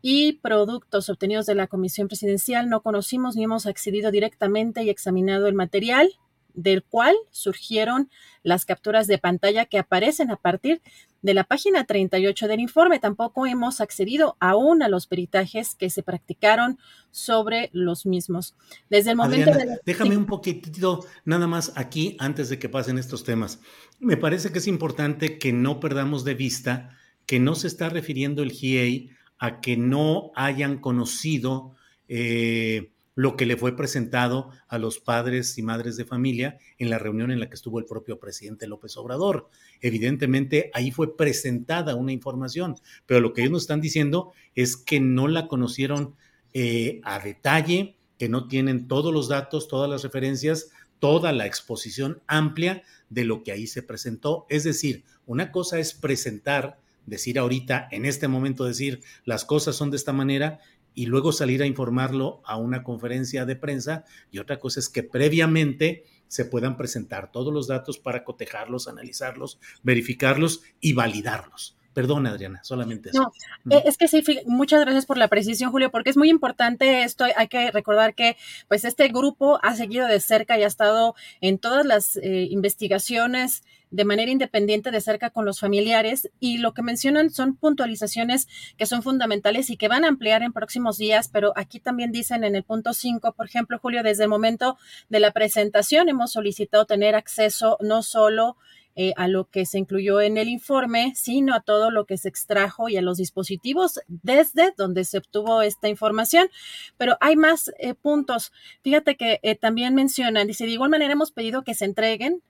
y 0.01 0.35
productos 0.35 1.09
obtenidos 1.09 1.47
de 1.47 1.55
la 1.55 1.67
comisión 1.67 2.09
presidencial, 2.09 2.69
no 2.69 2.83
conocimos 2.83 3.37
ni 3.37 3.45
hemos 3.45 3.67
accedido 3.67 4.11
directamente 4.11 4.83
y 4.83 4.91
examinado 4.91 5.49
el 5.49 5.55
material 5.55 6.13
del 6.55 6.83
cual 6.83 7.15
surgieron 7.31 8.11
las 8.43 8.65
capturas 8.65 9.07
de 9.07 9.19
pantalla 9.19 9.67
que 9.67 9.79
aparecen 9.79 10.31
a 10.31 10.37
partir 10.37 10.83
de 11.23 11.35
la 11.35 11.45
página 11.45 11.85
38 11.85 12.49
del 12.49 12.61
informe. 12.61 12.99
Tampoco 12.99 13.47
hemos 13.47 13.81
accedido 13.81 14.37
aún 14.41 14.83
a 14.83 14.89
los 14.89 15.07
peritajes 15.07 15.75
que 15.75 15.89
se 15.89 16.03
practicaron 16.03 16.79
sobre 17.11 17.71
los 17.73 18.07
mismos. 18.07 18.55
Desde 18.91 19.11
el 19.11 19.17
momento 19.17 19.53
de 19.53 19.79
Déjame 19.85 20.17
un 20.17 20.27
poquitito 20.27 21.07
nada 21.25 21.47
más 21.47 21.73
aquí 21.77 22.17
antes 22.19 22.49
de 22.49 22.59
que 22.59 22.69
pasen 22.69 22.99
estos 22.99 23.25
temas. 23.25 23.61
Me 24.01 24.17
parece 24.17 24.51
que 24.51 24.59
es 24.59 24.67
importante 24.67 25.39
que 25.39 25.53
no 25.53 25.81
perdamos 25.81 26.25
de 26.25 26.35
vista 26.35 26.97
que 27.27 27.39
no 27.39 27.55
se 27.55 27.69
está 27.69 27.89
refiriendo 27.89 28.43
el 28.43 28.51
GIEI 28.51 29.11
a 29.39 29.61
que 29.61 29.77
no 29.77 30.33
hayan 30.35 30.79
conocido 30.79 31.75
eh, 32.09 32.92
lo 33.15 33.37
que 33.37 33.47
le 33.47 33.57
fue 33.57 33.77
presentado 33.77 34.51
a 34.69 34.79
los 34.79 34.99
padres 34.99 35.59
y 35.59 35.63
madres 35.63 35.97
de 35.97 36.05
familia 36.05 36.59
en 36.79 36.91
la 36.91 36.99
reunión 36.99 37.31
en 37.31 37.41
la 37.41 37.49
que 37.49 37.55
estuvo 37.55 37.79
el 37.79 37.85
propio 37.85 38.19
presidente 38.19 38.67
López 38.67 38.97
Obrador. 38.97 39.49
Evidentemente, 39.81 40.71
ahí 40.73 40.91
fue 40.91 41.17
presentada 41.17 41.95
una 41.95 42.13
información, 42.13 42.77
pero 43.07 43.21
lo 43.21 43.33
que 43.33 43.43
ellos 43.43 43.53
nos 43.53 43.63
están 43.63 43.81
diciendo 43.81 44.33
es 44.55 44.77
que 44.77 45.01
no 45.01 45.29
la 45.29 45.47
conocieron 45.47 46.15
eh, 46.55 47.01
a 47.05 47.19
detalle, 47.19 47.97
que 48.19 48.29
no 48.29 48.49
tienen 48.49 48.89
todos 48.89 49.13
los 49.13 49.29
datos, 49.29 49.69
todas 49.69 49.91
las 49.91 50.03
referencias, 50.03 50.71
toda 50.99 51.33
la 51.33 51.47
exposición 51.47 52.23
amplia 52.27 52.83
de 53.11 53.25
lo 53.25 53.43
que 53.43 53.53
ahí 53.53 53.67
se 53.67 53.83
presentó. 53.83 54.47
Es 54.49 54.65
decir, 54.65 55.05
una 55.27 55.51
cosa 55.51 55.79
es 55.79 55.93
presentar 55.93 56.79
decir 57.07 57.39
ahorita, 57.39 57.89
en 57.91 58.05
este 58.05 58.29
momento, 58.29 58.65
decir 58.65 59.03
las 59.25 59.45
cosas 59.45 59.77
son 59.77 59.91
de 59.91 59.97
esta 59.97 60.13
manera 60.13 60.61
y 60.95 61.07
luego 61.07 61.33
salir 61.33 61.63
a 61.63 61.67
informarlo 61.67 62.43
a 62.45 62.57
una 62.57 62.83
conferencia 62.83 63.45
de 63.45 63.57
prensa 63.57 64.05
y 64.31 64.39
otra 64.39 64.59
cosa 64.59 64.81
es 64.81 64.89
que 64.89 65.03
previamente 65.03 66.05
se 66.29 66.45
puedan 66.45 66.77
presentar 66.77 67.31
todos 67.31 67.53
los 67.53 67.67
datos 67.67 67.99
para 67.99 68.25
cotejarlos, 68.25 68.89
analizarlos, 68.89 69.59
verificarlos 69.83 70.63
y 70.81 70.95
validarlos. 70.95 71.77
Perdón, 71.93 72.27
Adriana, 72.27 72.65
solamente 72.65 73.11
eso. 73.11 73.31
No, 73.65 73.77
eh, 73.77 73.83
es 73.85 73.99
que 73.99 74.09
sí, 74.09 74.23
muchas 74.47 74.81
gracias 74.81 75.05
por 75.05 75.19
la 75.19 75.29
precisión, 75.29 75.71
Julio, 75.71 75.91
porque 75.91 76.09
es 76.09 76.17
muy 76.17 76.31
importante 76.31 77.03
esto. 77.05 77.27
Hay 77.37 77.49
que 77.49 77.71
recordar 77.71 78.15
que, 78.15 78.37
pues, 78.69 78.85
este 78.85 79.09
grupo 79.09 79.59
ha 79.63 79.75
seguido 79.75 80.07
de 80.07 80.21
cerca 80.21 80.59
y 80.59 80.63
ha 80.63 80.67
estado 80.67 81.15
en 81.43 81.59
todas 81.59 81.85
las 81.85 82.17
eh, 82.17 82.49
investigaciones 82.51 83.63
de 83.93 84.05
manera 84.05 84.33
independiente 84.33 84.91
de 84.91 85.01
cerca 85.01 85.31
con 85.31 85.45
los 85.45 85.61
familiares 85.61 86.31
y 86.41 86.59
lo 86.59 86.75
que 86.75 86.83
mencionan 86.83 87.31
son 87.31 87.55
puntualizaciones 87.55 88.49
que 88.77 88.87
son 88.87 89.03
fundamentales 89.03 89.71
y 89.71 89.77
que 89.77 89.87
van 89.87 90.05
a 90.05 90.09
ampliar 90.09 90.43
en 90.43 90.53
próximos 90.53 90.99
días, 90.99 91.29
pero 91.29 91.53
aquí 91.55 91.79
también 91.79 92.11
dicen 92.11 92.43
en 92.43 92.57
el 92.57 92.65
punto 92.65 92.95
5, 92.95 93.33
por 93.35 93.47
ejemplo, 93.47 93.79
Julio, 93.79 94.03
desde 94.03 94.25
el 94.25 94.31
momento 94.31 94.77
de 95.09 95.21
la 95.21 95.31
presentación 95.31 96.09
hemos 96.09 96.33
solicitado 96.33 96.87
tener 96.87 97.15
acceso 97.15 97.77
no 97.81 98.03
solo 98.03 98.57
eh, 98.95 99.15
a 99.17 99.27
lo 99.27 99.49
que 99.49 99.65
se 99.65 99.79
incluyó 99.79 100.21
en 100.21 100.37
el 100.37 100.49
informe, 100.49 101.13
sino 101.15 101.55
a 101.55 101.61
todo 101.61 101.91
lo 101.91 102.05
que 102.05 102.19
se 102.19 102.29
extrajo 102.29 102.91
y 102.91 102.99
a 102.99 103.03
los 103.03 103.17
dispositivos 103.17 104.01
desde 104.07 104.75
donde 104.77 105.05
se 105.05 105.19
obtuvo 105.19 105.63
esta 105.63 105.89
información. 105.89 106.51
Pero 106.99 107.17
hay 107.21 107.37
más 107.37 107.73
eh, 107.79 107.95
puntos. 107.95 108.53
Fíjate 108.83 109.17
que 109.17 109.41
eh, 109.43 109.55
también 109.55 109.95
mencionan, 109.95 110.47
dice, 110.47 110.67
de 110.67 110.73
igual 110.73 110.91
manera 110.91 111.15
hemos 111.15 111.33
pedido 111.33 111.63
que 111.63 111.75
se 111.75 111.87
entreguen 111.87 112.43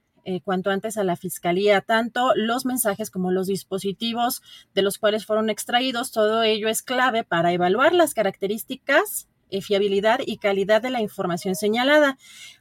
cuanto 0.44 0.70
antes 0.70 0.96
a 0.96 1.04
la 1.04 1.16
fiscalía, 1.16 1.80
tanto 1.80 2.32
los 2.36 2.64
mensajes 2.64 3.10
como 3.10 3.30
los 3.30 3.46
dispositivos 3.46 4.42
de 4.74 4.82
los 4.82 4.98
cuales 4.98 5.26
fueron 5.26 5.50
extraídos. 5.50 6.12
Todo 6.12 6.42
ello 6.42 6.68
es 6.68 6.82
clave 6.82 7.24
para 7.24 7.52
evaluar 7.52 7.92
las 7.92 8.14
características 8.14 9.28
fiabilidad 9.60 10.20
y 10.24 10.38
calidad 10.38 10.80
de 10.80 10.90
la 10.90 11.02
información 11.02 11.54
señalada. 11.54 12.16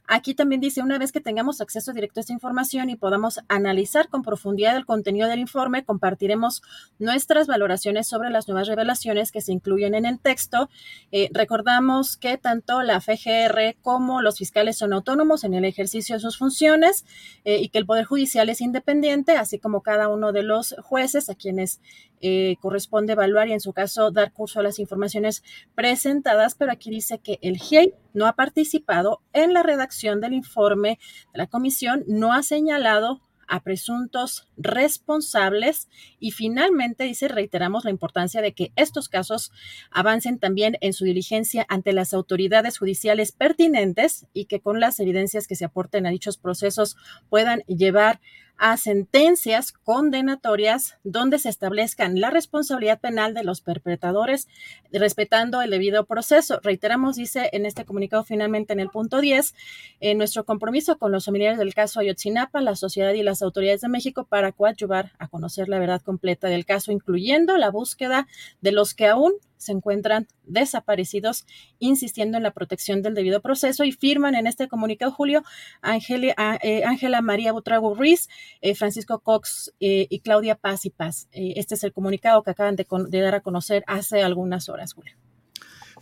Aquí 0.08 0.34
también 0.34 0.60
dice, 0.60 0.82
una 0.82 0.98
vez 0.98 1.12
que 1.12 1.20
tengamos 1.20 1.60
acceso 1.60 1.92
directo 1.92 2.18
a 2.18 2.22
esta 2.22 2.32
información 2.32 2.90
y 2.90 2.96
podamos 2.96 3.38
analizar 3.48 4.08
con 4.08 4.22
profundidad 4.22 4.76
el 4.76 4.84
contenido 4.84 5.28
del 5.28 5.38
informe, 5.38 5.84
compartiremos 5.84 6.60
nuestras 6.98 7.46
valoraciones 7.46 8.08
sobre 8.08 8.28
las 8.28 8.48
nuevas 8.48 8.68
revelaciones 8.68 9.30
que 9.30 9.40
se 9.40 9.52
incluyen 9.52 9.94
en 9.94 10.04
el 10.04 10.18
texto. 10.18 10.68
Eh, 11.12 11.30
recordamos 11.32 12.16
que 12.16 12.36
tanto 12.36 12.82
la 12.82 13.00
FGR 13.00 13.76
como 13.80 14.20
los 14.20 14.38
fiscales 14.38 14.76
son 14.76 14.92
autónomos 14.92 15.44
en 15.44 15.54
el 15.54 15.64
ejercicio 15.64 16.16
de 16.16 16.20
sus 16.20 16.36
funciones 16.36 17.04
eh, 17.44 17.58
y 17.58 17.68
que 17.68 17.78
el 17.78 17.86
Poder 17.86 18.04
Judicial 18.04 18.48
es 18.48 18.60
independiente, 18.60 19.36
así 19.36 19.58
como 19.58 19.82
cada 19.82 20.08
uno 20.08 20.32
de 20.32 20.42
los 20.42 20.74
jueces 20.82 21.30
a 21.30 21.34
quienes 21.36 21.80
eh, 22.22 22.56
corresponde 22.60 23.12
evaluar 23.12 23.48
y 23.48 23.52
en 23.52 23.60
su 23.60 23.72
caso 23.72 24.10
dar 24.10 24.32
curso 24.32 24.60
a 24.60 24.62
las 24.62 24.78
informaciones 24.78 25.42
presentadas, 25.74 26.54
pero 26.54 26.72
aquí 26.72 26.88
dice 26.88 27.18
que 27.18 27.38
el 27.42 27.58
GIEI 27.58 27.94
no 28.14 28.26
ha 28.26 28.34
participado 28.34 29.20
en 29.32 29.52
la 29.52 29.62
redacción 29.62 30.20
del 30.20 30.32
informe 30.32 30.98
de 31.32 31.38
la 31.38 31.46
comisión, 31.48 32.04
no 32.06 32.32
ha 32.32 32.42
señalado 32.42 33.20
a 33.52 33.60
presuntos 33.60 34.48
responsables 34.56 35.88
y 36.18 36.30
finalmente 36.30 37.04
dice 37.04 37.28
reiteramos 37.28 37.84
la 37.84 37.90
importancia 37.90 38.40
de 38.40 38.54
que 38.54 38.72
estos 38.76 39.10
casos 39.10 39.52
avancen 39.90 40.38
también 40.38 40.78
en 40.80 40.94
su 40.94 41.04
diligencia 41.04 41.66
ante 41.68 41.92
las 41.92 42.14
autoridades 42.14 42.78
judiciales 42.78 43.32
pertinentes 43.32 44.26
y 44.32 44.46
que 44.46 44.60
con 44.60 44.80
las 44.80 44.98
evidencias 45.00 45.46
que 45.46 45.56
se 45.56 45.66
aporten 45.66 46.06
a 46.06 46.10
dichos 46.10 46.38
procesos 46.38 46.96
puedan 47.28 47.60
llevar 47.66 48.20
a 48.64 48.76
sentencias 48.76 49.72
condenatorias 49.72 50.96
donde 51.02 51.40
se 51.40 51.48
establezcan 51.48 52.20
la 52.20 52.30
responsabilidad 52.30 53.00
penal 53.00 53.34
de 53.34 53.42
los 53.42 53.60
perpetradores, 53.60 54.46
respetando 54.92 55.62
el 55.62 55.70
debido 55.70 56.04
proceso. 56.06 56.60
Reiteramos, 56.62 57.16
dice 57.16 57.50
en 57.54 57.66
este 57.66 57.84
comunicado 57.84 58.22
finalmente 58.22 58.72
en 58.72 58.78
el 58.78 58.88
punto 58.88 59.20
10, 59.20 59.56
en 59.98 60.16
nuestro 60.16 60.44
compromiso 60.44 60.96
con 60.96 61.10
los 61.10 61.24
familiares 61.24 61.58
del 61.58 61.74
caso 61.74 61.98
Ayotzinapa, 61.98 62.60
la 62.60 62.76
sociedad 62.76 63.12
y 63.14 63.24
las 63.24 63.42
autoridades 63.42 63.80
de 63.80 63.88
México 63.88 64.26
para 64.26 64.52
coadyuvar 64.52 65.10
a 65.18 65.26
conocer 65.26 65.68
la 65.68 65.80
verdad 65.80 66.00
completa 66.00 66.46
del 66.46 66.64
caso, 66.64 66.92
incluyendo 66.92 67.56
la 67.56 67.68
búsqueda 67.68 68.28
de 68.60 68.70
los 68.70 68.94
que 68.94 69.08
aún 69.08 69.32
se 69.62 69.72
encuentran 69.72 70.28
desaparecidos, 70.44 71.46
insistiendo 71.78 72.36
en 72.36 72.42
la 72.42 72.50
protección 72.50 73.02
del 73.02 73.14
debido 73.14 73.40
proceso 73.40 73.84
y 73.84 73.92
firman 73.92 74.34
en 74.34 74.46
este 74.46 74.68
comunicado, 74.68 75.12
Julio, 75.12 75.42
eh, 75.82 76.84
Ángela 76.84 77.22
María 77.22 77.52
Butrago 77.52 77.94
Ruiz, 77.94 78.28
eh, 78.60 78.74
Francisco 78.74 79.20
Cox 79.20 79.72
eh, 79.80 80.06
y 80.10 80.20
Claudia 80.20 80.56
Paz 80.56 80.84
y 80.84 80.90
Paz. 80.90 81.28
este 81.32 81.74
es 81.74 81.84
el 81.84 81.92
comunicado 81.92 82.42
que 82.42 82.50
acaban 82.50 82.76
de 82.76 83.20
dar 83.20 83.34
a 83.34 83.40
conocer 83.40 83.84
hace 83.86 84.22
algunas 84.22 84.68
horas, 84.68 84.92
Julio. 84.94 85.21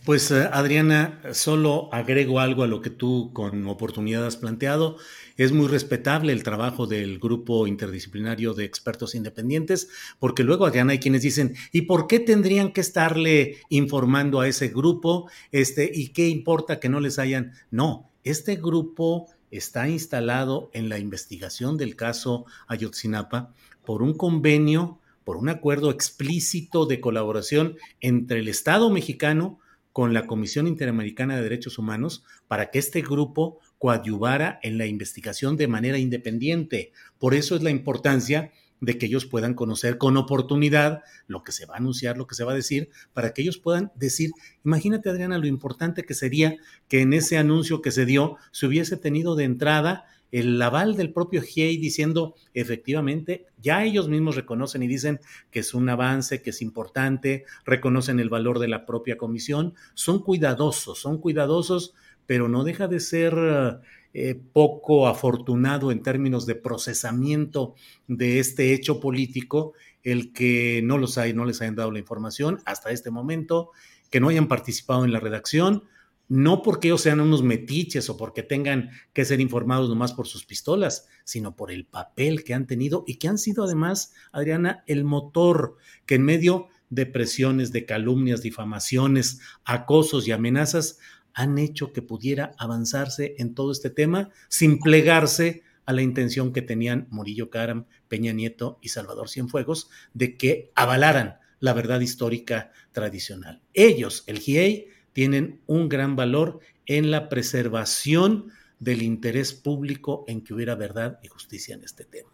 Pues 0.03 0.31
Adriana, 0.31 1.21
solo 1.31 1.87
agrego 1.93 2.39
algo 2.39 2.63
a 2.63 2.67
lo 2.67 2.81
que 2.81 2.89
tú 2.89 3.29
con 3.33 3.67
oportunidad 3.67 4.25
has 4.25 4.35
planteado. 4.35 4.97
Es 5.37 5.51
muy 5.51 5.67
respetable 5.67 6.33
el 6.33 6.41
trabajo 6.41 6.87
del 6.87 7.19
grupo 7.19 7.67
interdisciplinario 7.67 8.55
de 8.55 8.65
expertos 8.65 9.13
independientes, 9.13 9.89
porque 10.17 10.43
luego, 10.43 10.65
Adriana, 10.65 10.93
hay 10.93 10.99
quienes 10.99 11.21
dicen, 11.21 11.53
¿y 11.71 11.83
por 11.83 12.07
qué 12.07 12.19
tendrían 12.19 12.73
que 12.73 12.81
estarle 12.81 13.57
informando 13.69 14.39
a 14.39 14.47
ese 14.47 14.69
grupo? 14.69 15.29
Este, 15.51 15.91
¿Y 15.93 16.07
qué 16.09 16.29
importa 16.29 16.79
que 16.79 16.89
no 16.89 16.99
les 16.99 17.19
hayan? 17.19 17.53
No, 17.69 18.09
este 18.23 18.55
grupo 18.55 19.27
está 19.51 19.87
instalado 19.87 20.71
en 20.73 20.89
la 20.89 20.97
investigación 20.97 21.77
del 21.77 21.95
caso 21.95 22.45
Ayotzinapa 22.67 23.53
por 23.85 24.01
un 24.01 24.15
convenio, 24.15 24.99
por 25.23 25.37
un 25.37 25.49
acuerdo 25.49 25.91
explícito 25.91 26.87
de 26.87 26.99
colaboración 26.99 27.77
entre 27.99 28.39
el 28.39 28.47
Estado 28.47 28.89
mexicano 28.89 29.59
con 29.93 30.13
la 30.13 30.25
Comisión 30.25 30.67
Interamericana 30.67 31.35
de 31.35 31.43
Derechos 31.43 31.77
Humanos 31.77 32.23
para 32.47 32.71
que 32.71 32.79
este 32.79 33.01
grupo 33.01 33.59
coadyuvara 33.77 34.59
en 34.63 34.77
la 34.77 34.85
investigación 34.85 35.57
de 35.57 35.67
manera 35.67 35.97
independiente. 35.97 36.91
Por 37.17 37.33
eso 37.33 37.55
es 37.55 37.63
la 37.63 37.71
importancia 37.71 38.51
de 38.81 38.97
que 38.97 39.05
ellos 39.05 39.25
puedan 39.25 39.53
conocer 39.53 39.97
con 39.97 40.17
oportunidad 40.17 41.03
lo 41.27 41.43
que 41.43 41.51
se 41.51 41.65
va 41.65 41.75
a 41.75 41.77
anunciar, 41.77 42.17
lo 42.17 42.27
que 42.27 42.35
se 42.35 42.43
va 42.43 42.51
a 42.51 42.55
decir, 42.55 42.89
para 43.13 43.31
que 43.31 43.43
ellos 43.43 43.59
puedan 43.59 43.91
decir, 43.95 44.31
imagínate 44.65 45.09
Adriana, 45.09 45.37
lo 45.37 45.47
importante 45.47 46.03
que 46.03 46.15
sería 46.15 46.57
que 46.87 47.01
en 47.01 47.13
ese 47.13 47.37
anuncio 47.37 47.81
que 47.81 47.91
se 47.91 48.05
dio 48.05 48.37
se 48.51 48.65
hubiese 48.65 48.97
tenido 48.97 49.35
de 49.35 49.43
entrada 49.43 50.05
el 50.31 50.61
aval 50.61 50.95
del 50.95 51.11
propio 51.11 51.41
GIEI 51.41 51.77
diciendo, 51.77 52.35
efectivamente, 52.53 53.45
ya 53.61 53.83
ellos 53.83 54.07
mismos 54.07 54.35
reconocen 54.35 54.83
y 54.83 54.87
dicen 54.87 55.19
que 55.51 55.59
es 55.59 55.73
un 55.73 55.89
avance, 55.89 56.41
que 56.41 56.51
es 56.51 56.61
importante, 56.61 57.45
reconocen 57.65 58.19
el 58.19 58.29
valor 58.29 58.59
de 58.59 58.69
la 58.69 58.85
propia 58.85 59.17
comisión, 59.17 59.73
son 59.93 60.23
cuidadosos, 60.23 60.99
son 60.99 61.19
cuidadosos, 61.19 61.93
pero 62.25 62.47
no 62.47 62.63
deja 62.63 62.87
de 62.87 62.99
ser 62.99 63.81
eh, 64.13 64.35
poco 64.53 65.07
afortunado 65.07 65.91
en 65.91 66.01
términos 66.01 66.45
de 66.45 66.55
procesamiento 66.55 67.75
de 68.07 68.39
este 68.39 68.73
hecho 68.73 68.99
político 68.99 69.73
el 70.03 70.33
que 70.33 70.81
no 70.83 70.97
los 70.97 71.17
hay, 71.17 71.33
no 71.33 71.45
les 71.45 71.61
hayan 71.61 71.75
dado 71.75 71.91
la 71.91 71.99
información 71.99 72.59
hasta 72.65 72.91
este 72.91 73.11
momento, 73.11 73.71
que 74.09 74.19
no 74.19 74.29
hayan 74.29 74.47
participado 74.47 75.05
en 75.05 75.13
la 75.13 75.19
redacción, 75.19 75.83
no 76.31 76.61
porque 76.61 76.87
ellos 76.87 77.01
sean 77.01 77.19
unos 77.19 77.43
metiches 77.43 78.09
o 78.09 78.15
porque 78.15 78.41
tengan 78.41 78.91
que 79.11 79.25
ser 79.25 79.41
informados 79.41 79.89
nomás 79.89 80.13
por 80.13 80.27
sus 80.27 80.45
pistolas, 80.45 81.09
sino 81.25 81.57
por 81.57 81.73
el 81.73 81.85
papel 81.85 82.45
que 82.45 82.53
han 82.53 82.67
tenido 82.67 83.03
y 83.05 83.15
que 83.15 83.27
han 83.27 83.37
sido 83.37 83.65
además, 83.65 84.13
Adriana, 84.31 84.85
el 84.87 85.03
motor 85.03 85.75
que 86.05 86.15
en 86.15 86.23
medio 86.23 86.69
de 86.89 87.05
presiones, 87.05 87.73
de 87.73 87.85
calumnias, 87.85 88.41
difamaciones, 88.41 89.41
acosos 89.65 90.25
y 90.25 90.31
amenazas 90.31 90.99
han 91.33 91.57
hecho 91.57 91.91
que 91.91 92.01
pudiera 92.01 92.55
avanzarse 92.57 93.35
en 93.37 93.53
todo 93.53 93.73
este 93.73 93.89
tema 93.89 94.29
sin 94.47 94.79
plegarse 94.79 95.63
a 95.85 95.91
la 95.91 96.01
intención 96.01 96.53
que 96.53 96.61
tenían 96.61 97.07
Murillo 97.09 97.49
Caram, 97.49 97.87
Peña 98.07 98.31
Nieto 98.31 98.79
y 98.81 98.87
Salvador 98.87 99.27
Cienfuegos 99.27 99.89
de 100.13 100.37
que 100.37 100.71
avalaran 100.75 101.39
la 101.59 101.73
verdad 101.73 101.99
histórica 101.99 102.71
tradicional. 102.93 103.61
Ellos, 103.73 104.23
el 104.27 104.39
GIEI, 104.39 104.87
tienen 105.13 105.61
un 105.67 105.89
gran 105.89 106.15
valor 106.15 106.59
en 106.85 107.11
la 107.11 107.29
preservación 107.29 108.51
del 108.79 109.01
interés 109.01 109.53
público 109.53 110.25
en 110.27 110.41
que 110.41 110.53
hubiera 110.53 110.75
verdad 110.75 111.19
y 111.23 111.27
justicia 111.27 111.75
en 111.75 111.83
este 111.83 112.03
tema. 112.03 112.29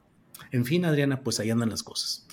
En 0.51 0.65
fin, 0.65 0.85
Adriana, 0.85 1.21
pues 1.21 1.39
ahí 1.39 1.49
andan 1.49 1.69
las 1.69 1.83
cosas. 1.83 2.25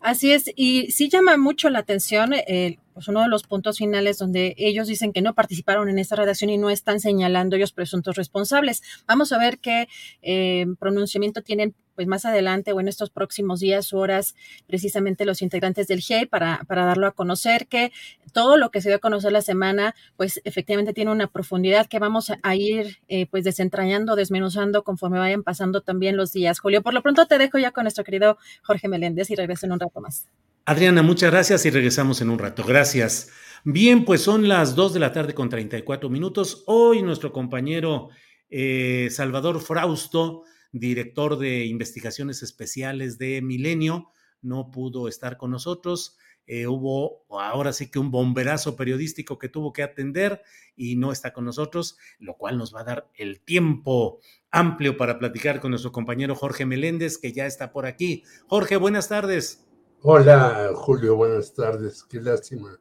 Así 0.00 0.32
es, 0.32 0.44
y 0.54 0.90
sí 0.90 1.08
llama 1.08 1.38
mucho 1.38 1.70
la 1.70 1.78
atención 1.78 2.34
eh, 2.34 2.76
pues 2.92 3.08
uno 3.08 3.22
de 3.22 3.28
los 3.28 3.44
puntos 3.44 3.78
finales 3.78 4.18
donde 4.18 4.54
ellos 4.58 4.86
dicen 4.86 5.14
que 5.14 5.22
no 5.22 5.34
participaron 5.34 5.88
en 5.88 5.98
esta 5.98 6.14
redacción 6.14 6.50
y 6.50 6.58
no 6.58 6.68
están 6.68 7.00
señalando 7.00 7.56
ellos 7.56 7.72
presuntos 7.72 8.14
responsables. 8.16 8.82
Vamos 9.06 9.32
a 9.32 9.38
ver 9.38 9.58
qué 9.60 9.88
eh, 10.20 10.66
pronunciamiento 10.78 11.40
tienen 11.40 11.74
pues 11.94 12.06
más 12.06 12.24
adelante 12.24 12.72
o 12.72 12.80
en 12.80 12.88
estos 12.88 13.10
próximos 13.10 13.60
días, 13.60 13.92
horas, 13.92 14.34
precisamente 14.66 15.24
los 15.24 15.42
integrantes 15.42 15.86
del 15.86 16.00
GIEI 16.00 16.26
para, 16.26 16.62
para 16.66 16.84
darlo 16.84 17.06
a 17.06 17.12
conocer, 17.12 17.66
que 17.66 17.92
todo 18.32 18.56
lo 18.56 18.70
que 18.70 18.80
se 18.80 18.88
dio 18.88 18.96
a 18.96 19.00
conocer 19.00 19.32
la 19.32 19.42
semana, 19.42 19.94
pues 20.16 20.40
efectivamente 20.44 20.92
tiene 20.92 21.12
una 21.12 21.28
profundidad 21.28 21.86
que 21.86 21.98
vamos 21.98 22.32
a 22.42 22.56
ir 22.56 22.98
eh, 23.08 23.26
pues 23.26 23.44
desentrañando, 23.44 24.16
desmenuzando 24.16 24.82
conforme 24.82 25.18
vayan 25.18 25.42
pasando 25.42 25.80
también 25.80 26.16
los 26.16 26.32
días. 26.32 26.58
Julio, 26.58 26.82
por 26.82 26.94
lo 26.94 27.02
pronto 27.02 27.26
te 27.26 27.38
dejo 27.38 27.58
ya 27.58 27.70
con 27.70 27.84
nuestro 27.84 28.04
querido 28.04 28.38
Jorge 28.62 28.88
Meléndez 28.88 29.30
y 29.30 29.36
regreso 29.36 29.66
en 29.66 29.72
un 29.72 29.80
rato 29.80 30.00
más. 30.00 30.28
Adriana, 30.66 31.02
muchas 31.02 31.30
gracias 31.30 31.66
y 31.66 31.70
regresamos 31.70 32.20
en 32.22 32.30
un 32.30 32.38
rato. 32.38 32.64
Gracias. 32.64 33.30
Bien, 33.64 34.04
pues 34.04 34.22
son 34.22 34.48
las 34.48 34.74
2 34.74 34.94
de 34.94 35.00
la 35.00 35.12
tarde 35.12 35.34
con 35.34 35.48
34 35.48 36.08
minutos. 36.10 36.64
Hoy 36.66 37.02
nuestro 37.02 37.32
compañero 37.32 38.08
eh, 38.50 39.08
Salvador 39.10 39.60
Frausto, 39.60 40.44
director 40.80 41.38
de 41.38 41.66
investigaciones 41.66 42.42
especiales 42.42 43.16
de 43.16 43.40
Milenio, 43.42 44.10
no 44.42 44.70
pudo 44.72 45.06
estar 45.08 45.36
con 45.36 45.52
nosotros. 45.52 46.16
Eh, 46.46 46.66
hubo 46.66 47.24
ahora 47.30 47.72
sí 47.72 47.90
que 47.90 47.98
un 47.98 48.10
bomberazo 48.10 48.76
periodístico 48.76 49.38
que 49.38 49.48
tuvo 49.48 49.72
que 49.72 49.82
atender 49.82 50.42
y 50.76 50.96
no 50.96 51.12
está 51.12 51.32
con 51.32 51.44
nosotros, 51.44 51.96
lo 52.18 52.36
cual 52.36 52.58
nos 52.58 52.74
va 52.74 52.80
a 52.80 52.84
dar 52.84 53.10
el 53.14 53.40
tiempo 53.40 54.20
amplio 54.50 54.96
para 54.96 55.18
platicar 55.18 55.60
con 55.60 55.70
nuestro 55.70 55.92
compañero 55.92 56.34
Jorge 56.34 56.66
Meléndez, 56.66 57.18
que 57.18 57.32
ya 57.32 57.46
está 57.46 57.72
por 57.72 57.86
aquí. 57.86 58.24
Jorge, 58.48 58.76
buenas 58.76 59.08
tardes. 59.08 59.64
Hola, 60.02 60.72
Julio, 60.74 61.16
buenas 61.16 61.54
tardes. 61.54 62.04
Qué 62.04 62.20
lástima 62.20 62.78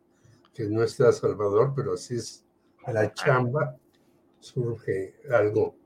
que 0.53 0.67
no 0.67 0.83
está 0.83 1.11
Salvador, 1.11 1.73
pero 1.75 1.93
así 1.93 2.15
es 2.15 2.43
a 2.85 2.91
la 2.91 3.13
chamba. 3.13 3.77
Surge 4.39 5.15
algo 5.31 5.77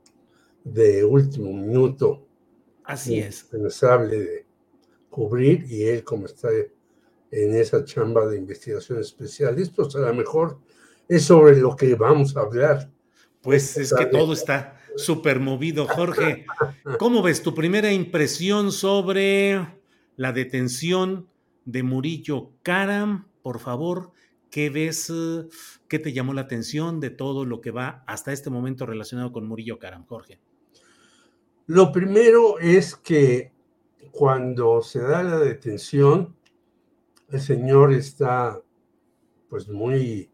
de 0.72 1.04
último 1.04 1.52
minuto. 1.52 2.26
Así 2.84 3.18
es. 3.18 3.44
Pensable 3.44 4.18
de 4.18 4.46
cubrir 5.10 5.64
y 5.68 5.84
él, 5.84 6.04
como 6.04 6.26
está 6.26 6.48
en 7.30 7.54
esa 7.54 7.84
chamba 7.84 8.26
de 8.26 8.38
investigación 8.38 9.00
especiales, 9.00 9.70
pues 9.70 9.94
a 9.96 10.00
lo 10.00 10.14
mejor 10.14 10.58
es 11.08 11.24
sobre 11.24 11.56
lo 11.56 11.76
que 11.76 11.94
vamos 11.94 12.36
a 12.36 12.40
hablar. 12.40 12.90
Pues 13.42 13.76
es 13.76 13.94
que 13.94 14.06
todo 14.06 14.32
está 14.32 14.78
súper 14.96 15.40
movido. 15.40 15.86
Jorge, 15.86 16.46
¿cómo 16.98 17.22
ves 17.22 17.42
tu 17.42 17.54
primera 17.54 17.92
impresión 17.92 18.72
sobre 18.72 19.78
la 20.16 20.32
detención 20.32 21.28
de 21.68 21.82
Murillo 21.82 22.50
Karam. 22.62 23.28
Por 23.42 23.60
favor, 23.60 24.12
¿qué 24.50 24.70
ves? 24.70 25.12
¿Qué 25.86 25.98
te 25.98 26.12
llamó 26.12 26.32
la 26.32 26.42
atención 26.42 26.98
de 26.98 27.10
todo 27.10 27.44
lo 27.44 27.60
que 27.60 27.70
va 27.70 28.02
hasta 28.06 28.32
este 28.32 28.48
momento 28.48 28.86
relacionado 28.86 29.32
con 29.32 29.46
Murillo 29.46 29.78
Karam, 29.78 30.06
Jorge? 30.06 30.40
Lo 31.68 31.92
primero 31.92 32.58
es 32.58 32.96
que 32.96 33.52
cuando 34.10 34.80
se 34.80 35.00
da 35.00 35.22
la 35.22 35.38
detención, 35.38 36.34
el 37.28 37.42
señor 37.42 37.92
está 37.92 38.58
pues 39.50 39.68
muy 39.68 40.30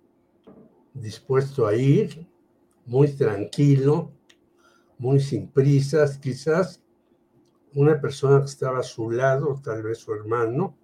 dispuesto 0.92 1.66
a 1.66 1.74
ir, 1.74 2.24
muy 2.86 3.08
tranquilo, 3.08 4.12
muy 4.96 5.18
sin 5.18 5.48
prisas, 5.48 6.18
quizás 6.18 6.84
una 7.74 8.00
persona 8.00 8.38
que 8.38 8.46
estaba 8.46 8.78
a 8.78 8.84
su 8.84 9.10
lado, 9.10 9.60
tal 9.60 9.82
vez 9.82 9.98
su 9.98 10.14
hermano, 10.14 10.78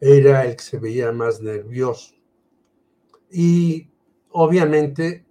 era 0.00 0.46
el 0.46 0.54
que 0.54 0.62
se 0.62 0.78
veía 0.78 1.10
más 1.10 1.42
nervioso. 1.42 2.14
Y 3.28 3.88
obviamente 4.30 5.26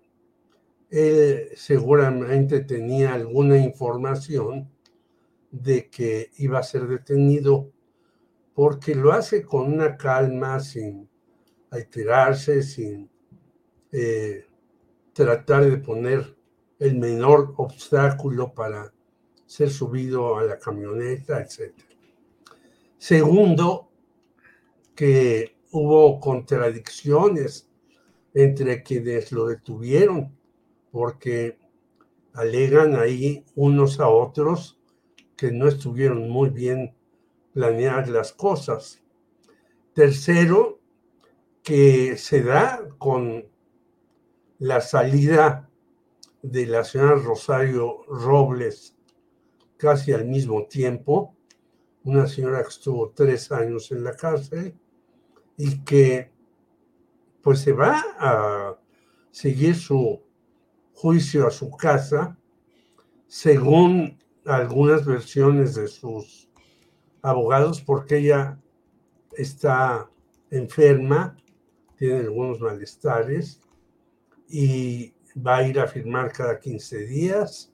él 0.90 1.50
seguramente 1.56 2.62
tenía 2.62 3.14
alguna 3.14 3.58
información 3.58 4.70
de 5.52 5.90
que 5.90 6.32
iba 6.38 6.60
a 6.60 6.64
ser 6.64 6.88
detenido 6.88 7.72
porque 8.54 8.94
lo 8.96 9.12
hace 9.14 9.44
con 9.44 9.72
una 9.72 9.96
calma, 9.96 10.60
sin 10.60 11.10
alterarse, 11.72 12.62
sin 12.62 13.10
eh, 13.92 14.46
tratar 15.14 15.70
de 15.70 15.78
poner 15.78 16.36
el 16.78 16.98
menor 16.98 17.54
obstáculo 17.58 18.54
para 18.54 18.94
ser 19.46 19.70
subido 19.70 20.38
a 20.38 20.44
la 20.44 20.60
camioneta, 20.60 21.42
etc. 21.42 21.74
Segundo, 22.98 23.90
que 24.96 25.56
hubo 25.72 26.20
contradicciones 26.20 27.70
entre 28.34 28.84
quienes 28.84 29.32
lo 29.32 29.48
detuvieron, 29.48 30.38
porque 30.92 31.58
alegan 32.34 32.96
ahí 32.96 33.46
unos 33.56 34.00
a 34.00 34.08
otros 34.08 34.80
que 35.36 35.52
no 35.52 35.68
estuvieron 35.68 36.30
muy 36.30 36.50
bien 36.50 36.96
planeadas 37.54 38.10
las 38.10 38.34
cosas. 38.34 39.02
Tercero, 39.94 40.80
que 41.64 42.18
se 42.18 42.44
da 42.44 42.88
con 42.98 43.46
la 44.60 44.82
salida 44.82 45.70
de 46.42 46.66
la 46.66 46.84
señora 46.84 47.16
Rosario 47.16 48.04
Robles 48.08 48.96
casi 49.78 50.12
al 50.12 50.26
mismo 50.26 50.66
tiempo, 50.68 51.36
una 52.04 52.28
señora 52.28 52.62
que 52.64 52.70
estuvo 52.70 53.12
tres 53.12 53.52
años 53.52 53.92
en 53.92 54.04
la 54.04 54.16
cárcel 54.16 54.76
y 55.58 55.84
que 55.84 56.32
pues 57.42 57.60
se 57.60 57.72
va 57.72 58.04
a 58.18 58.78
seguir 59.32 59.76
su 59.76 60.22
juicio 61.00 61.48
a 61.48 61.52
su 61.52 61.72
casa, 61.72 62.38
según 63.26 64.22
algunas 64.46 65.06
versiones 65.06 65.76
de 65.76 65.88
sus 65.88 66.50
abogados, 67.22 67.80
porque 67.80 68.18
ella 68.18 68.60
está 69.32 70.10
enferma, 70.52 71.38
tiene 71.96 72.20
algunos 72.20 72.60
malestares 72.60 73.62
y 74.50 75.14
va 75.38 75.58
a 75.58 75.68
ir 75.70 75.80
a 75.80 75.88
firmar 75.88 76.34
cada 76.34 76.60
15 76.60 77.06
días. 77.06 77.72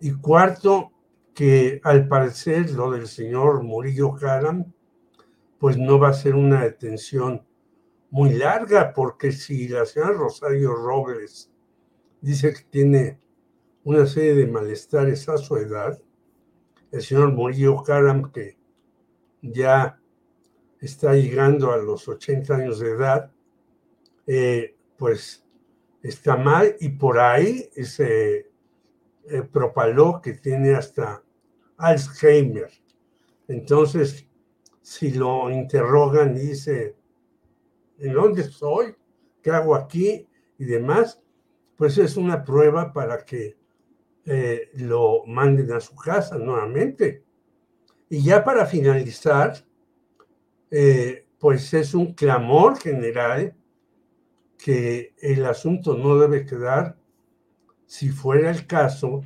Y 0.00 0.10
cuarto, 0.14 0.90
que 1.32 1.80
al 1.84 2.08
parecer 2.08 2.72
lo 2.72 2.90
del 2.90 3.06
señor 3.06 3.62
Murillo 3.62 4.16
Caram, 4.16 4.72
pues 5.60 5.78
no 5.78 6.00
va 6.00 6.08
a 6.08 6.14
ser 6.14 6.34
una 6.34 6.64
detención 6.64 7.46
muy 8.10 8.34
larga, 8.34 8.92
porque 8.92 9.30
si 9.30 9.68
la 9.68 9.86
señora 9.86 10.14
Rosario 10.14 10.74
Robles 10.74 11.52
dice 12.20 12.52
que 12.52 12.62
tiene 12.70 13.20
una 13.84 14.06
serie 14.06 14.34
de 14.34 14.46
malestares 14.46 15.28
a 15.28 15.38
su 15.38 15.56
edad, 15.56 16.00
el 16.90 17.02
señor 17.02 17.32
Murillo 17.32 17.82
Caram, 17.82 18.30
que 18.32 18.56
ya 19.42 20.00
está 20.80 21.14
llegando 21.14 21.72
a 21.72 21.76
los 21.76 22.08
80 22.08 22.54
años 22.54 22.80
de 22.80 22.90
edad, 22.90 23.32
eh, 24.26 24.76
pues 24.96 25.44
está 26.02 26.36
mal 26.36 26.76
y 26.80 26.90
por 26.90 27.18
ahí 27.18 27.68
se 27.82 28.50
eh, 29.30 29.42
propaló 29.52 30.20
que 30.22 30.34
tiene 30.34 30.74
hasta 30.74 31.22
Alzheimer. 31.76 32.70
Entonces, 33.46 34.26
si 34.82 35.12
lo 35.12 35.50
interrogan 35.50 36.36
y 36.36 36.40
dice, 36.40 36.96
¿en 37.98 38.12
dónde 38.12 38.42
estoy? 38.42 38.94
¿Qué 39.42 39.50
hago 39.50 39.74
aquí? 39.74 40.26
Y 40.58 40.64
demás, 40.64 41.20
pues 41.78 41.96
es 41.96 42.16
una 42.16 42.42
prueba 42.42 42.92
para 42.92 43.24
que 43.24 43.56
eh, 44.26 44.70
lo 44.74 45.24
manden 45.26 45.72
a 45.72 45.80
su 45.80 45.94
casa 45.94 46.36
nuevamente. 46.36 47.22
Y 48.10 48.24
ya 48.24 48.44
para 48.44 48.66
finalizar, 48.66 49.64
eh, 50.72 51.24
pues 51.38 51.72
es 51.72 51.94
un 51.94 52.14
clamor 52.14 52.78
general 52.80 53.54
que 54.58 55.14
el 55.18 55.46
asunto 55.46 55.96
no 55.96 56.18
debe 56.18 56.44
quedar, 56.44 56.98
si 57.86 58.08
fuera 58.08 58.50
el 58.50 58.66
caso, 58.66 59.22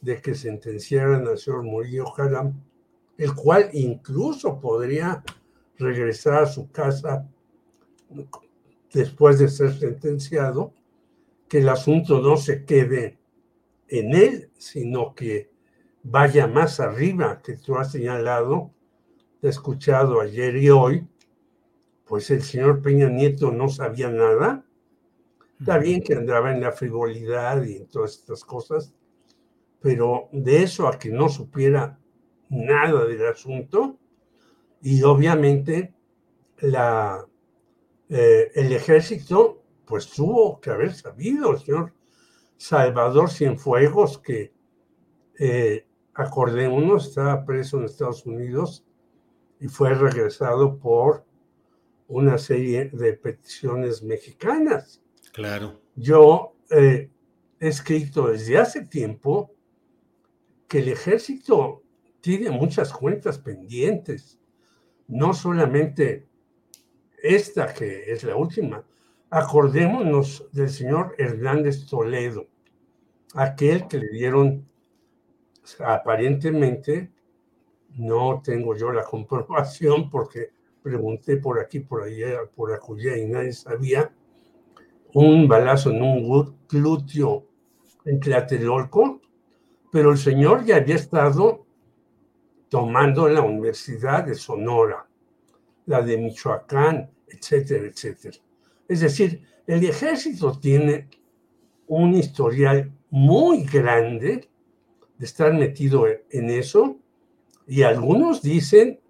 de 0.00 0.20
que 0.20 0.36
sentenciaran 0.36 1.26
al 1.26 1.38
señor 1.38 1.64
Murillo 1.64 2.04
Haram, 2.16 2.62
el 3.18 3.34
cual 3.34 3.70
incluso 3.72 4.60
podría 4.60 5.24
regresar 5.76 6.44
a 6.44 6.46
su 6.46 6.70
casa 6.70 7.28
después 8.92 9.40
de 9.40 9.48
ser 9.48 9.72
sentenciado, 9.72 10.72
que 11.54 11.60
el 11.60 11.68
asunto 11.68 12.20
no 12.20 12.36
se 12.36 12.64
quede 12.64 13.20
en 13.86 14.12
él, 14.12 14.50
sino 14.56 15.14
que 15.14 15.52
vaya 16.02 16.48
más 16.48 16.80
arriba, 16.80 17.42
que 17.42 17.56
tú 17.56 17.76
has 17.76 17.92
señalado, 17.92 18.72
he 19.40 19.50
escuchado 19.50 20.20
ayer 20.20 20.56
y 20.56 20.70
hoy, 20.70 21.06
pues 22.06 22.28
el 22.32 22.42
señor 22.42 22.82
Peña 22.82 23.08
Nieto 23.08 23.52
no 23.52 23.68
sabía 23.68 24.10
nada. 24.10 24.66
Está 25.60 25.78
bien 25.78 26.02
que 26.02 26.14
andaba 26.14 26.52
en 26.52 26.60
la 26.60 26.72
frivolidad 26.72 27.62
y 27.62 27.76
en 27.76 27.86
todas 27.86 28.16
estas 28.16 28.42
cosas, 28.44 28.92
pero 29.80 30.30
de 30.32 30.64
eso 30.64 30.88
a 30.88 30.98
que 30.98 31.10
no 31.10 31.28
supiera 31.28 32.00
nada 32.48 33.04
del 33.04 33.24
asunto, 33.28 33.96
y 34.82 35.04
obviamente 35.04 35.94
la, 36.58 37.24
eh, 38.08 38.50
el 38.56 38.72
ejército, 38.72 39.63
pues 39.86 40.10
tuvo 40.10 40.60
que 40.60 40.70
haber 40.70 40.94
sabido, 40.94 41.52
el 41.52 41.58
señor 41.58 41.92
Salvador 42.56 43.30
Cienfuegos, 43.30 44.18
que 44.18 44.52
eh, 45.38 45.86
acordémonos, 46.14 47.08
estaba 47.08 47.44
preso 47.44 47.78
en 47.78 47.84
Estados 47.84 48.24
Unidos 48.24 48.84
y 49.60 49.68
fue 49.68 49.94
regresado 49.94 50.78
por 50.78 51.24
una 52.08 52.38
serie 52.38 52.90
de 52.92 53.14
peticiones 53.14 54.02
mexicanas. 54.02 55.02
Claro. 55.32 55.80
Yo 55.96 56.54
eh, 56.70 57.10
he 57.58 57.68
escrito 57.68 58.28
desde 58.28 58.58
hace 58.58 58.86
tiempo 58.86 59.52
que 60.68 60.78
el 60.78 60.88
ejército 60.88 61.82
tiene 62.20 62.50
muchas 62.50 62.92
cuentas 62.92 63.38
pendientes, 63.38 64.38
no 65.08 65.34
solamente 65.34 66.26
esta 67.22 67.72
que 67.72 68.12
es 68.12 68.22
la 68.24 68.36
última. 68.36 68.84
Acordémonos 69.30 70.46
del 70.52 70.70
señor 70.70 71.14
Hernández 71.18 71.86
Toledo, 71.86 72.46
aquel 73.34 73.88
que 73.88 73.98
le 73.98 74.08
dieron 74.10 74.68
aparentemente, 75.80 77.10
no 77.96 78.42
tengo 78.44 78.76
yo 78.76 78.92
la 78.92 79.04
comprobación 79.14 80.10
porque 80.10 80.50
pregunté 80.82 81.38
por 81.38 81.58
aquí, 81.58 81.80
por 81.80 82.02
allá, 82.02 82.40
por 82.54 82.72
acullá 82.72 83.16
y 83.16 83.26
nadie 83.26 83.52
sabía, 83.52 84.12
un 85.14 85.48
balazo 85.48 85.90
en 85.90 86.02
un 86.02 86.56
glúteo 86.68 87.46
en 88.04 88.20
Tlatelolco, 88.20 89.20
pero 89.90 90.10
el 90.10 90.18
señor 90.18 90.64
ya 90.64 90.76
había 90.76 90.96
estado 90.96 91.64
tomando 92.68 93.28
la 93.28 93.40
Universidad 93.40 94.24
de 94.24 94.34
Sonora, 94.34 95.06
la 95.86 96.02
de 96.02 96.18
Michoacán, 96.18 97.10
etcétera, 97.28 97.86
etcétera. 97.86 98.36
Es 98.88 99.00
decir, 99.00 99.42
el 99.66 99.84
ejército 99.84 100.58
tiene 100.58 101.08
un 101.86 102.14
historial 102.14 102.92
muy 103.10 103.64
grande 103.64 104.48
de 105.18 105.24
estar 105.24 105.52
metido 105.54 106.06
en 106.30 106.50
eso 106.50 106.96
y 107.66 107.82
algunos 107.82 108.42
dicen 108.42 109.00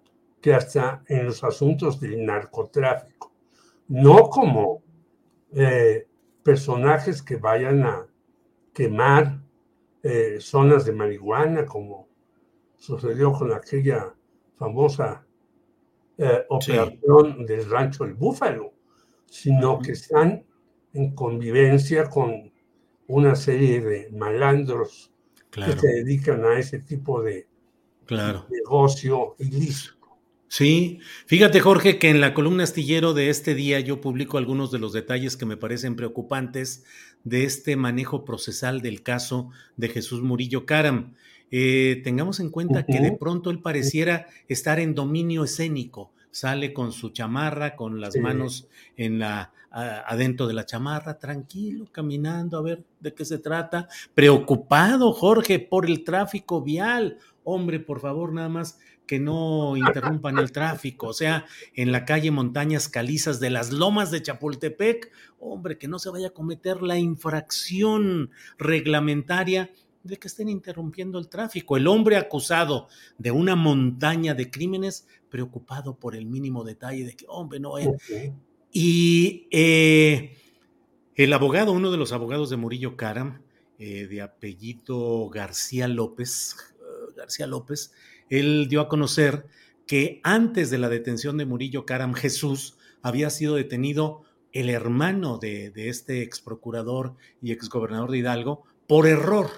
que 0.41 0.53
hasta 0.53 1.03
en 1.07 1.25
los 1.25 1.43
asuntos 1.43 1.99
del 1.99 2.25
narcotráfico, 2.25 3.33
no 3.87 4.29
como 4.29 4.83
eh, 5.53 6.07
personajes 6.43 7.21
que 7.21 7.37
vayan 7.37 7.83
a 7.83 8.07
quemar 8.73 9.41
eh, 10.03 10.37
zonas 10.39 10.85
de 10.85 10.91
marihuana, 10.91 11.65
como 11.65 12.07
sucedió 12.77 13.31
con 13.31 13.51
aquella 13.51 14.13
famosa 14.53 15.25
eh, 16.17 16.45
operación 16.49 17.45
del 17.45 17.69
rancho 17.69 18.03
El 18.05 18.13
Búfalo, 18.13 18.74
sino 19.25 19.79
que 19.79 19.93
están 19.93 20.43
en 20.93 21.13
convivencia 21.13 22.09
con 22.09 22.51
una 23.07 23.35
serie 23.35 23.81
de 23.81 24.09
malandros 24.11 25.11
que 25.51 25.77
se 25.77 25.87
dedican 25.87 26.43
a 26.45 26.57
ese 26.57 26.79
tipo 26.79 27.21
de 27.21 27.47
claro. 28.05 28.45
negocio 28.49 29.35
ilícito. 29.39 29.95
Sí, 30.47 30.99
fíjate 31.25 31.59
Jorge 31.59 31.99
que 31.99 32.09
en 32.09 32.21
la 32.21 32.33
columna 32.33 32.63
astillero 32.63 33.13
de 33.13 33.29
este 33.29 33.55
día 33.55 33.79
yo 33.79 33.99
publico 33.99 34.37
algunos 34.37 34.71
de 34.71 34.79
los 34.79 34.93
detalles 34.93 35.35
que 35.35 35.45
me 35.45 35.57
parecen 35.57 35.95
preocupantes 35.95 36.85
de 37.23 37.43
este 37.43 37.75
manejo 37.75 38.23
procesal 38.23 38.81
del 38.81 39.01
caso 39.03 39.49
de 39.75 39.89
Jesús 39.89 40.21
Murillo 40.21 40.65
Caram. 40.65 41.13
Eh, 41.51 42.01
tengamos 42.03 42.39
en 42.39 42.51
cuenta 42.51 42.85
que 42.85 42.99
de 42.99 43.11
pronto 43.11 43.49
él 43.49 43.59
pareciera 43.59 44.27
estar 44.47 44.79
en 44.79 44.95
dominio 44.95 45.43
escénico, 45.43 46.13
sale 46.35 46.73
con 46.73 46.91
su 46.91 47.11
chamarra, 47.11 47.77
con 47.77 48.01
las 48.01 48.17
manos 48.17 48.67
en 48.97 49.19
la 49.19 49.53
adentro 49.71 50.47
de 50.47 50.53
la 50.53 50.65
chamarra, 50.65 51.17
tranquilo, 51.17 51.85
caminando 51.89 52.57
a 52.57 52.61
ver 52.61 52.83
de 52.99 53.13
qué 53.13 53.23
se 53.23 53.37
trata, 53.37 53.87
preocupado 54.13 55.13
Jorge 55.13 55.59
por 55.59 55.85
el 55.85 56.03
tráfico 56.03 56.61
vial. 56.61 57.19
Hombre, 57.45 57.79
por 57.79 58.01
favor, 58.01 58.33
nada 58.33 58.49
más 58.49 58.79
que 59.07 59.17
no 59.17 59.77
interrumpan 59.77 60.37
el 60.37 60.51
tráfico, 60.51 61.07
o 61.07 61.13
sea, 61.13 61.45
en 61.73 61.93
la 61.93 62.03
calle 62.03 62.31
Montañas 62.31 62.89
Calizas 62.89 63.39
de 63.39 63.51
las 63.51 63.71
Lomas 63.71 64.11
de 64.11 64.21
Chapultepec, 64.21 65.11
hombre, 65.39 65.77
que 65.77 65.87
no 65.87 65.99
se 65.99 66.09
vaya 66.09 66.27
a 66.27 66.33
cometer 66.33 66.81
la 66.81 66.97
infracción 66.97 68.31
reglamentaria 68.57 69.69
de 70.05 70.17
que 70.17 70.27
estén 70.27 70.49
interrumpiendo 70.49 71.19
el 71.19 71.27
tráfico. 71.27 71.77
El 71.77 71.87
hombre 71.87 72.17
acusado 72.17 72.87
de 73.17 73.31
una 73.31 73.55
montaña 73.55 74.33
de 74.33 74.49
crímenes, 74.49 75.07
preocupado 75.29 75.97
por 75.97 76.15
el 76.15 76.25
mínimo 76.25 76.63
detalle 76.63 77.05
de 77.05 77.15
que, 77.15 77.25
hombre, 77.27 77.59
no 77.59 77.77
es. 77.77 77.89
Y 78.71 79.47
eh, 79.51 80.37
el 81.15 81.33
abogado, 81.33 81.71
uno 81.71 81.91
de 81.91 81.97
los 81.97 82.11
abogados 82.11 82.49
de 82.49 82.57
Murillo 82.57 82.95
Caram, 82.95 83.41
eh, 83.79 84.07
de 84.07 84.21
apellido 84.21 85.29
García 85.29 85.87
López, 85.87 86.55
García 87.15 87.47
López, 87.47 87.93
él 88.29 88.67
dio 88.69 88.81
a 88.81 88.87
conocer 88.87 89.47
que 89.87 90.19
antes 90.23 90.69
de 90.69 90.77
la 90.77 90.89
detención 90.89 91.37
de 91.37 91.45
Murillo 91.45 91.85
Caram 91.85 92.13
Jesús 92.13 92.77
había 93.01 93.29
sido 93.29 93.55
detenido 93.55 94.23
el 94.51 94.69
hermano 94.69 95.37
de, 95.37 95.69
de 95.71 95.89
este 95.89 96.21
ex 96.21 96.41
procurador 96.41 97.15
y 97.41 97.51
ex 97.51 97.69
gobernador 97.69 98.11
de 98.11 98.19
Hidalgo 98.19 98.63
por 98.87 99.07
error, 99.07 99.49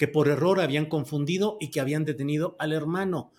que 0.00 0.08
por 0.08 0.28
error 0.28 0.60
habían 0.60 0.86
confundido 0.86 1.58
y 1.60 1.68
que 1.68 1.78
habían 1.78 2.06
detenido 2.06 2.56
al 2.58 2.72
hermano 2.72 3.34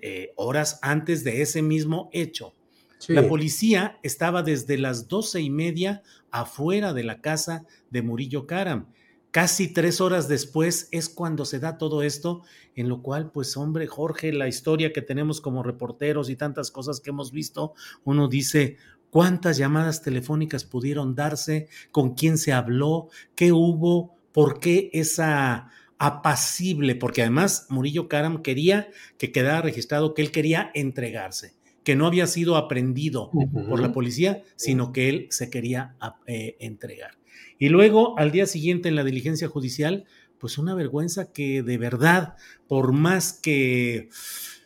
eh, 0.00 0.32
horas 0.36 0.78
antes 0.80 1.24
de 1.24 1.42
ese 1.42 1.60
mismo 1.60 2.08
hecho. 2.10 2.54
Sí. 2.96 3.12
La 3.12 3.28
policía 3.28 3.98
estaba 4.02 4.42
desde 4.42 4.78
las 4.78 5.08
doce 5.08 5.42
y 5.42 5.50
media 5.50 6.02
afuera 6.30 6.94
de 6.94 7.04
la 7.04 7.20
casa 7.20 7.66
de 7.90 8.00
Murillo 8.00 8.46
Caram 8.46 8.86
Casi 9.30 9.68
tres 9.68 10.00
horas 10.00 10.26
después 10.26 10.88
es 10.90 11.10
cuando 11.10 11.44
se 11.44 11.58
da 11.58 11.76
todo 11.76 12.02
esto, 12.02 12.40
en 12.76 12.88
lo 12.88 13.02
cual, 13.02 13.30
pues 13.30 13.54
hombre, 13.58 13.86
Jorge, 13.86 14.32
la 14.32 14.48
historia 14.48 14.94
que 14.94 15.02
tenemos 15.02 15.42
como 15.42 15.62
reporteros 15.62 16.30
y 16.30 16.36
tantas 16.36 16.70
cosas 16.70 17.00
que 17.00 17.10
hemos 17.10 17.30
visto, 17.30 17.74
uno 18.04 18.28
dice, 18.28 18.78
¿cuántas 19.10 19.58
llamadas 19.58 20.00
telefónicas 20.00 20.64
pudieron 20.64 21.14
darse? 21.14 21.68
¿Con 21.90 22.14
quién 22.14 22.38
se 22.38 22.54
habló? 22.54 23.10
¿Qué 23.34 23.52
hubo? 23.52 24.16
¿Por 24.32 24.58
qué 24.58 24.88
esa 24.94 25.68
apacible? 25.98 26.94
Porque 26.94 27.22
además 27.22 27.66
Murillo 27.68 28.08
Karam 28.08 28.42
quería 28.42 28.88
que 29.18 29.32
quedara 29.32 29.62
registrado 29.62 30.14
que 30.14 30.22
él 30.22 30.30
quería 30.30 30.70
entregarse 30.74 31.54
que 31.86 31.94
no 31.94 32.08
había 32.08 32.26
sido 32.26 32.56
aprendido 32.56 33.30
uh 33.32 33.42
-huh. 33.42 33.68
por 33.68 33.78
la 33.78 33.92
policía, 33.92 34.42
sino 34.56 34.92
que 34.92 35.08
él 35.08 35.28
se 35.30 35.50
quería 35.50 35.94
eh, 36.26 36.56
entregar. 36.58 37.12
Y 37.60 37.68
luego, 37.68 38.18
al 38.18 38.32
día 38.32 38.46
siguiente, 38.46 38.88
en 38.88 38.96
la 38.96 39.04
diligencia 39.04 39.46
judicial, 39.46 40.04
pues 40.38 40.58
una 40.58 40.74
vergüenza 40.74 41.32
que 41.32 41.62
de 41.62 41.78
verdad, 41.78 42.34
por 42.66 42.92
más 42.92 43.32
que 43.32 44.08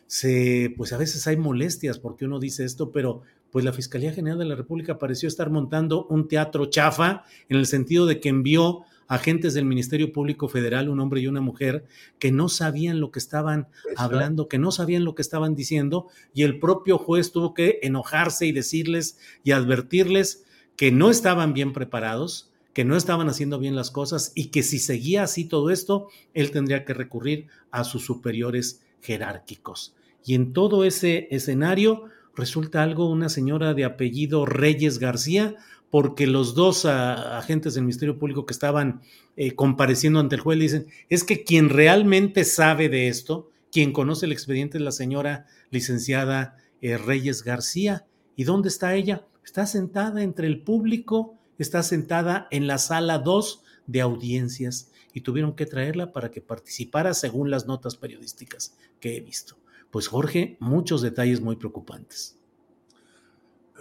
se, 0.07 0.73
pues 0.75 0.93
a 0.93 0.97
veces 0.97 1.27
hay 1.27 1.37
molestias 1.37 1.99
porque 1.99 2.25
uno 2.25 2.39
dice 2.39 2.65
esto, 2.65 2.91
pero 2.91 3.21
pues 3.51 3.65
la 3.65 3.73
Fiscalía 3.73 4.13
General 4.13 4.39
de 4.39 4.45
la 4.45 4.55
República 4.55 4.97
pareció 4.97 5.27
estar 5.27 5.49
montando 5.49 6.07
un 6.07 6.27
teatro 6.27 6.65
chafa 6.67 7.23
en 7.49 7.57
el 7.57 7.65
sentido 7.65 8.05
de 8.05 8.19
que 8.19 8.29
envió 8.29 8.81
agentes 9.11 9.53
del 9.53 9.65
Ministerio 9.65 10.13
Público 10.13 10.47
Federal, 10.47 10.87
un 10.87 11.01
hombre 11.01 11.19
y 11.19 11.27
una 11.27 11.41
mujer, 11.41 11.83
que 12.17 12.31
no 12.31 12.47
sabían 12.47 13.01
lo 13.01 13.11
que 13.11 13.19
estaban 13.19 13.67
hablando, 13.97 14.47
que 14.47 14.57
no 14.57 14.71
sabían 14.71 15.03
lo 15.03 15.15
que 15.15 15.21
estaban 15.21 15.53
diciendo, 15.53 16.07
y 16.33 16.43
el 16.43 16.59
propio 16.59 16.97
juez 16.97 17.33
tuvo 17.33 17.53
que 17.53 17.79
enojarse 17.81 18.45
y 18.45 18.53
decirles 18.53 19.19
y 19.43 19.51
advertirles 19.51 20.45
que 20.77 20.93
no 20.93 21.11
estaban 21.11 21.53
bien 21.53 21.73
preparados, 21.73 22.53
que 22.71 22.85
no 22.85 22.95
estaban 22.95 23.27
haciendo 23.27 23.59
bien 23.59 23.75
las 23.75 23.91
cosas 23.91 24.31
y 24.33 24.45
que 24.45 24.63
si 24.63 24.79
seguía 24.79 25.23
así 25.23 25.43
todo 25.43 25.71
esto, 25.71 26.07
él 26.33 26.51
tendría 26.51 26.85
que 26.85 26.93
recurrir 26.93 27.47
a 27.69 27.83
sus 27.83 28.05
superiores 28.05 28.81
jerárquicos. 29.01 29.93
Y 30.23 30.35
en 30.35 30.53
todo 30.53 30.85
ese 30.85 31.27
escenario 31.31 32.05
resulta 32.33 32.81
algo 32.81 33.09
una 33.09 33.27
señora 33.27 33.73
de 33.73 33.83
apellido 33.83 34.45
Reyes 34.45 34.99
García, 34.99 35.57
porque 35.91 36.25
los 36.25 36.55
dos 36.55 36.85
agentes 36.85 37.73
del 37.73 37.83
Ministerio 37.83 38.17
Público 38.17 38.45
que 38.45 38.53
estaban 38.53 39.01
eh, 39.35 39.55
compareciendo 39.55 40.19
ante 40.19 40.35
el 40.35 40.41
juez 40.41 40.57
le 40.57 40.63
dicen, 40.63 40.87
es 41.09 41.25
que 41.25 41.43
quien 41.43 41.69
realmente 41.69 42.45
sabe 42.45 42.87
de 42.87 43.09
esto, 43.09 43.51
quien 43.71 43.91
conoce 43.91 44.25
el 44.25 44.31
expediente 44.31 44.77
es 44.77 44.83
la 44.83 44.93
señora 44.93 45.45
licenciada 45.69 46.57
eh, 46.81 46.97
Reyes 46.97 47.43
García. 47.43 48.07
¿Y 48.37 48.45
dónde 48.45 48.69
está 48.69 48.95
ella? 48.95 49.27
Está 49.43 49.65
sentada 49.65 50.23
entre 50.23 50.47
el 50.47 50.63
público, 50.63 51.37
está 51.57 51.83
sentada 51.83 52.47
en 52.51 52.67
la 52.67 52.77
sala 52.77 53.19
2 53.19 53.61
de 53.85 53.99
audiencias 53.99 54.91
y 55.13 55.21
tuvieron 55.21 55.55
que 55.55 55.65
traerla 55.65 56.13
para 56.13 56.31
que 56.31 56.39
participara 56.39 57.13
según 57.13 57.51
las 57.51 57.67
notas 57.67 57.97
periodísticas 57.97 58.77
que 59.01 59.17
he 59.17 59.19
visto. 59.19 59.57
Pues 59.89 60.07
Jorge, 60.07 60.55
muchos 60.61 61.01
detalles 61.01 61.41
muy 61.41 61.57
preocupantes 61.57 62.40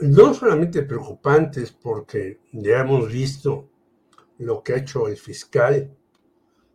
no 0.00 0.34
solamente 0.34 0.82
preocupantes 0.82 1.72
porque 1.72 2.40
ya 2.52 2.80
hemos 2.80 3.10
visto 3.10 3.68
lo 4.38 4.62
que 4.62 4.74
ha 4.74 4.78
hecho 4.78 5.08
el 5.08 5.16
fiscal, 5.16 5.94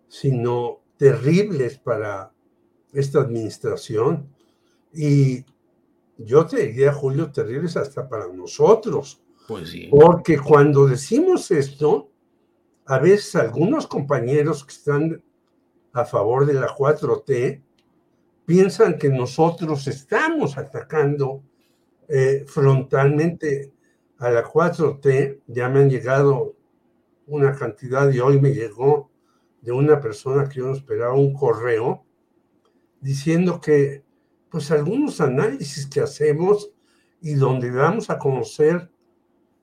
sino 0.07 0.81
terribles 0.97 1.77
para 1.77 2.31
esta 2.93 3.19
administración 3.19 4.30
y 4.93 5.43
yo 6.18 6.45
te 6.45 6.68
diría, 6.68 6.93
Julio, 6.93 7.31
terribles 7.31 7.76
hasta 7.76 8.07
para 8.07 8.27
nosotros. 8.27 9.22
Pues 9.47 9.69
sí. 9.69 9.89
Porque 9.91 10.39
cuando 10.39 10.88
decimos 10.88 11.52
esto, 11.52 12.10
a 12.85 12.99
veces 12.99 13.35
algunos 13.35 13.88
compañeros 13.88 14.64
que 14.64 14.73
están 14.73 15.23
a 15.91 16.06
favor 16.06 16.45
de 16.45 16.53
la 16.53 16.68
4T 16.68 17.61
piensan 18.45 18.97
que 18.97 19.10
nosotros 19.10 19.88
estamos 19.88 20.57
atacando 20.57 21.43
eh, 22.07 22.45
frontalmente 22.48 23.73
a 24.18 24.30
la 24.30 24.44
4T, 24.44 25.41
ya 25.48 25.69
me 25.69 25.80
han 25.80 25.90
llegado 25.90 26.56
una 27.27 27.56
cantidad 27.56 28.11
y 28.11 28.19
hoy 28.19 28.40
me 28.40 28.53
llegó 28.53 29.11
de 29.61 29.72
una 29.72 29.99
persona 29.99 30.48
que 30.48 30.60
yo 30.60 30.68
no 30.68 30.73
esperaba 30.73 31.14
un 31.14 31.34
correo 31.34 32.06
diciendo 33.02 33.60
que 33.60 34.03
pues 34.49 34.72
algunos 34.72 35.19
análisis 35.22 35.88
que 35.88 36.02
hacemos 36.02 36.72
y 37.22 37.34
donde 37.34 37.72
damos 37.72 38.10
a 38.10 38.18
conocer 38.18 38.90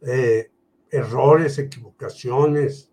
eh, 0.02 0.51
errores, 0.90 1.59
equivocaciones, 1.59 2.93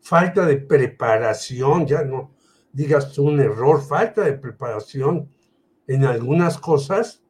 falta 0.00 0.44
de 0.44 0.58
preparación, 0.58 1.86
ya 1.86 2.04
no 2.04 2.34
digas 2.72 3.18
un 3.18 3.40
error, 3.40 3.82
falta 3.82 4.22
de 4.22 4.34
preparación 4.34 5.30
en 5.86 6.04
algunas 6.04 6.58
cosas, 6.58 7.23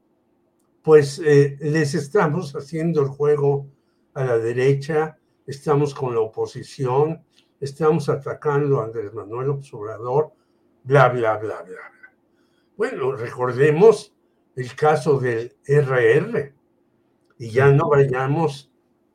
pues 0.85 1.19
eh, 1.25 1.57
les 1.61 1.95
estamos 1.95 2.55
haciendo 2.55 3.01
el 3.01 3.09
juego 3.09 3.67
a 4.13 4.23
la 4.23 4.37
derecha, 4.37 5.19
estamos 5.47 5.95
con 5.95 6.15
la 6.15 6.21
oposición, 6.21 7.25
estamos 7.59 8.11
atacando 8.11 8.81
a 8.81 8.85
Andrés 8.85 9.15
Manuel 9.15 9.49
Obrador, 9.73 10.35
bla, 10.83 11.09
bla, 11.09 11.39
bla, 11.39 11.63
bla, 11.63 11.91
bla. 11.91 12.15
Bueno, 12.77 13.13
recordemos 13.13 14.15
el 14.57 14.77
caso 14.77 15.19
del 15.19 15.57
RR 15.67 16.53
y 17.39 17.49
ya 17.49 17.73
no 17.73 17.89
vayamos 17.89 18.71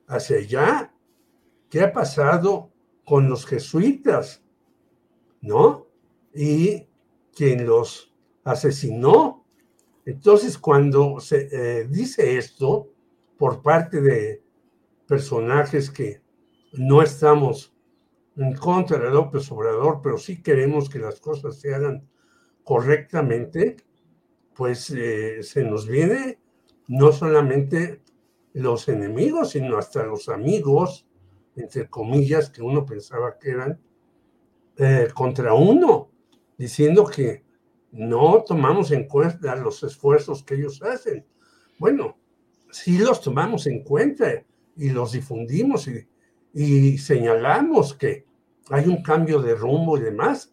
hacia 0.07 0.37
allá. 0.37 0.91
¿Qué 1.69 1.81
ha 1.81 1.93
pasado 1.93 2.71
con 3.05 3.29
los 3.29 3.45
jesuitas? 3.45 4.43
¿No? 5.41 5.85
Y 6.33 6.87
quien 7.31 7.67
los 7.67 8.11
asesinó 8.43 9.45
entonces, 10.09 10.57
cuando 10.57 11.19
se 11.19 11.49
eh, 11.51 11.87
dice 11.87 12.39
esto 12.39 12.89
por 13.37 13.61
parte 13.61 14.01
de 14.01 14.41
personajes 15.07 15.91
que 15.91 16.23
no 16.73 17.03
estamos 17.03 17.75
en 18.35 18.55
contra 18.55 18.97
de 18.97 19.11
López 19.11 19.51
Obrador, 19.51 19.99
pero 20.01 20.17
sí 20.17 20.41
queremos 20.41 20.89
que 20.89 20.97
las 20.97 21.19
cosas 21.19 21.59
se 21.59 21.75
hagan 21.75 22.09
correctamente, 22.63 23.77
pues 24.55 24.89
eh, 24.89 25.43
se 25.43 25.63
nos 25.63 25.87
viene 25.87 26.39
no 26.87 27.11
solamente 27.11 28.01
los 28.53 28.89
enemigos, 28.89 29.51
sino 29.51 29.77
hasta 29.77 30.03
los 30.05 30.27
amigos, 30.27 31.05
entre 31.55 31.87
comillas, 31.87 32.49
que 32.49 32.63
uno 32.63 32.83
pensaba 32.83 33.37
que 33.37 33.51
eran 33.51 33.79
eh, 34.75 35.09
contra 35.13 35.53
uno, 35.53 36.09
diciendo 36.57 37.05
que 37.05 37.43
no 37.91 38.43
tomamos 38.45 38.91
en 38.91 39.07
cuenta 39.07 39.55
los 39.55 39.83
esfuerzos 39.83 40.43
que 40.43 40.55
ellos 40.55 40.81
hacen. 40.81 41.25
Bueno, 41.77 42.17
sí 42.71 42.97
los 42.97 43.21
tomamos 43.21 43.67
en 43.67 43.83
cuenta 43.83 44.43
y 44.75 44.89
los 44.89 45.11
difundimos 45.13 45.89
y, 46.53 46.97
señalamos 46.97 47.93
que 47.93 48.25
hay 48.69 48.85
un 48.87 49.01
cambio 49.01 49.41
de 49.41 49.55
rumbo 49.55 49.97
y 49.97 50.01
demás, 50.01 50.51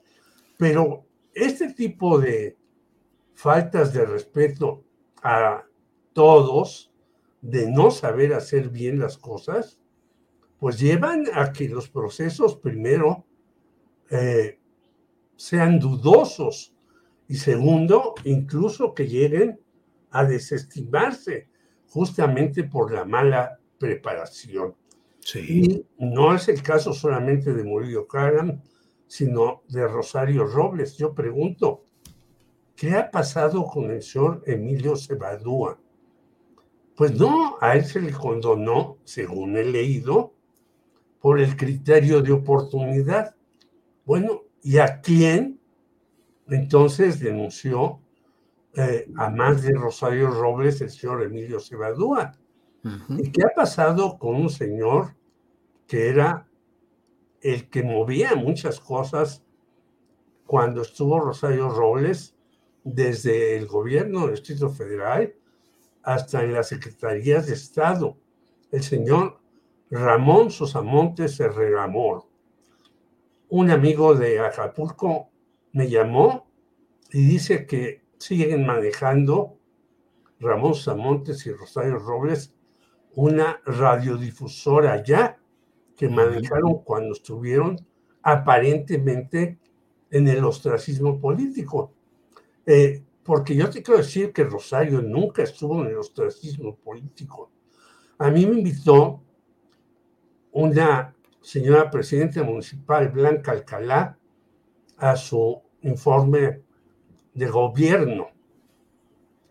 pero 0.56 1.06
este 1.34 1.72
tipo 1.72 2.18
de 2.18 2.56
faltas 3.34 3.92
de 3.92 4.04
respeto 4.04 4.84
a 5.22 5.64
todos, 6.12 6.92
de 7.40 7.70
no 7.70 7.90
saber 7.90 8.34
hacer 8.34 8.70
bien 8.70 8.98
las 8.98 9.18
cosas, 9.18 9.80
pues 10.58 10.78
llevan 10.78 11.24
a 11.34 11.52
que 11.52 11.68
los 11.68 11.88
procesos 11.88 12.56
primero 12.56 13.24
eh, 14.10 14.58
sean 15.36 15.78
dudosos 15.78 16.75
y 17.28 17.36
segundo, 17.36 18.14
incluso 18.24 18.94
que 18.94 19.08
lleguen 19.08 19.60
a 20.10 20.24
desestimarse 20.24 21.48
justamente 21.88 22.64
por 22.64 22.92
la 22.92 23.04
mala 23.04 23.58
preparación. 23.78 24.74
Sí. 25.20 25.86
Y 25.98 26.04
no 26.04 26.34
es 26.34 26.48
el 26.48 26.62
caso 26.62 26.92
solamente 26.92 27.52
de 27.52 27.64
Murillo 27.64 28.06
Karam, 28.06 28.60
sino 29.06 29.62
de 29.68 29.86
Rosario 29.86 30.44
Robles. 30.44 30.96
Yo 30.96 31.14
pregunto, 31.14 31.84
¿qué 32.76 32.94
ha 32.94 33.10
pasado 33.10 33.64
con 33.64 33.90
el 33.90 34.02
señor 34.02 34.42
Emilio 34.46 34.96
Cebadúa? 34.96 35.78
Pues 36.94 37.12
no, 37.18 37.56
a 37.60 37.76
él 37.76 37.84
se 37.84 38.00
le 38.00 38.12
condonó, 38.12 38.98
según 39.04 39.56
he 39.56 39.64
leído, 39.64 40.32
por 41.20 41.40
el 41.40 41.56
criterio 41.56 42.22
de 42.22 42.32
oportunidad. 42.32 43.34
Bueno, 44.04 44.44
¿y 44.62 44.78
a 44.78 45.00
quién 45.00 45.55
entonces 46.48 47.20
denunció 47.20 48.00
eh, 48.74 49.08
a 49.16 49.30
más 49.30 49.62
de 49.62 49.72
Rosario 49.72 50.30
Robles 50.30 50.80
el 50.80 50.90
señor 50.90 51.22
Emilio 51.22 51.60
Cebadúa? 51.60 52.32
¿Y 53.08 53.32
qué 53.32 53.42
ha 53.42 53.52
pasado 53.52 54.16
con 54.16 54.36
un 54.36 54.48
señor 54.48 55.16
que 55.88 56.08
era 56.08 56.46
el 57.40 57.68
que 57.68 57.82
movía 57.82 58.36
muchas 58.36 58.78
cosas 58.78 59.44
cuando 60.46 60.82
estuvo 60.82 61.18
Rosario 61.18 61.68
Robles 61.68 62.36
desde 62.84 63.56
el 63.56 63.66
gobierno 63.66 64.26
del 64.26 64.36
Distrito 64.36 64.70
Federal 64.70 65.34
hasta 66.04 66.44
en 66.44 66.52
las 66.52 66.68
secretarías 66.68 67.48
de 67.48 67.54
Estado? 67.54 68.16
El 68.70 68.84
señor 68.84 69.40
Ramón 69.90 70.52
Sosamontes 70.52 71.40
Herrera 71.40 71.88
Moro. 71.88 72.28
Un 73.48 73.70
amigo 73.70 74.14
de 74.14 74.38
Acapulco 74.38 75.30
me 75.76 75.90
llamó 75.90 76.50
y 77.12 77.26
dice 77.26 77.66
que 77.66 78.02
siguen 78.16 78.64
manejando 78.64 79.58
Ramón 80.40 80.74
Sosamontes 80.74 81.44
y 81.44 81.52
Rosario 81.52 81.98
Robles 81.98 82.54
una 83.14 83.60
radiodifusora 83.66 85.04
ya 85.04 85.38
que 85.94 86.08
manejaron 86.08 86.82
cuando 86.82 87.12
estuvieron 87.12 87.76
aparentemente 88.22 89.58
en 90.10 90.28
el 90.28 90.46
ostracismo 90.46 91.20
político. 91.20 91.92
Eh, 92.64 93.04
porque 93.22 93.54
yo 93.54 93.68
te 93.68 93.82
quiero 93.82 93.98
decir 93.98 94.32
que 94.32 94.44
Rosario 94.44 95.02
nunca 95.02 95.42
estuvo 95.42 95.82
en 95.82 95.88
el 95.88 95.98
ostracismo 95.98 96.74
político. 96.76 97.50
A 98.16 98.30
mí 98.30 98.46
me 98.46 98.56
invitó 98.56 99.22
una 100.52 101.14
señora 101.42 101.90
presidenta 101.90 102.42
municipal, 102.42 103.10
Blanca 103.10 103.52
Alcalá, 103.52 104.18
a 104.96 105.16
su 105.16 105.65
informe 105.86 106.60
de 107.34 107.46
gobierno. 107.48 108.28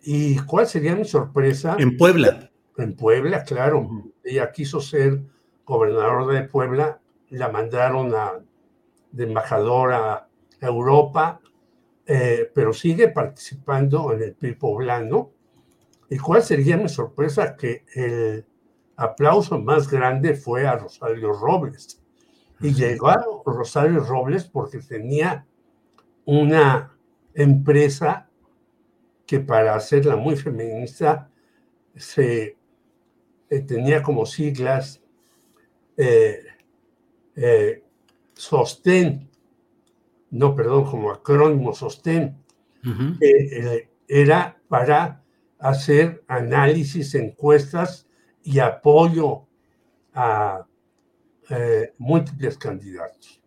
¿Y 0.02 0.38
cuál 0.40 0.68
sería 0.68 0.96
mi 0.96 1.06
sorpresa? 1.06 1.76
En 1.80 1.98
Puebla. 1.98 2.52
En 2.78 2.96
Puebla, 2.96 3.44
claro. 3.44 4.12
Ella 4.24 4.52
quiso 4.52 4.80
ser 4.80 5.22
gobernadora 5.66 6.42
de 6.42 6.48
Puebla, 6.48 7.00
la 7.30 7.50
mandaron 7.50 8.14
a, 8.14 8.34
de 9.12 9.24
embajadora 9.24 10.28
a 10.62 10.66
Europa, 10.66 11.42
eh, 12.06 12.52
pero 12.54 12.72
sigue 12.72 13.10
participando 13.10 14.14
en 14.14 14.22
el 14.22 14.36
PIB 14.36 14.60
poblano. 14.60 15.32
¿Y 16.10 16.18
cuál 16.18 16.44
sería 16.44 16.78
mi 16.78 16.88
sorpresa? 16.88 17.56
Que 17.56 17.84
el 17.96 18.46
aplauso 18.96 19.60
más 19.60 19.90
grande 19.90 20.36
fue 20.36 20.68
a 20.68 20.78
Rosario 20.78 21.34
Robles. 21.34 22.02
Y 22.62 22.74
llegó 22.74 23.10
a 23.10 23.26
Rosario 23.46 24.00
Robles 24.02 24.46
porque 24.46 24.80
tenía 24.80 25.46
una 26.26 26.96
empresa 27.34 28.30
que 29.26 29.40
para 29.40 29.76
hacerla 29.76 30.16
muy 30.16 30.36
feminista 30.36 31.30
se 31.96 32.58
eh, 33.50 33.60
tenía 33.62 34.04
como 34.04 34.26
siglas 34.26 35.02
eh, 35.98 36.44
eh, 37.36 37.84
sostén, 38.34 39.30
no, 40.32 40.56
perdón, 40.56 40.86
como 40.86 41.12
acrónimo 41.12 41.74
sostén, 41.74 42.38
era 44.08 44.58
para 44.68 45.24
hacer 45.60 46.24
análisis, 46.28 47.16
encuestas 47.16 48.08
y 48.44 48.60
apoyo 48.60 49.48
a 50.14 50.66
eh, 51.50 51.94
múltiples 51.98 52.58
candidatos. 52.58 53.42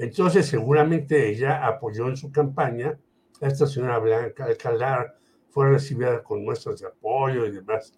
Entonces, 0.00 0.46
seguramente 0.46 1.28
ella 1.28 1.66
apoyó 1.66 2.08
en 2.08 2.16
su 2.16 2.32
campaña 2.32 2.98
a 3.40 3.46
esta 3.46 3.66
señora 3.66 3.98
Blanca 3.98 4.44
Alcalá, 4.44 5.14
fue 5.50 5.68
recibida 5.68 6.22
con 6.22 6.44
muestras 6.44 6.80
de 6.80 6.86
apoyo 6.86 7.46
y 7.46 7.52
demás. 7.52 7.92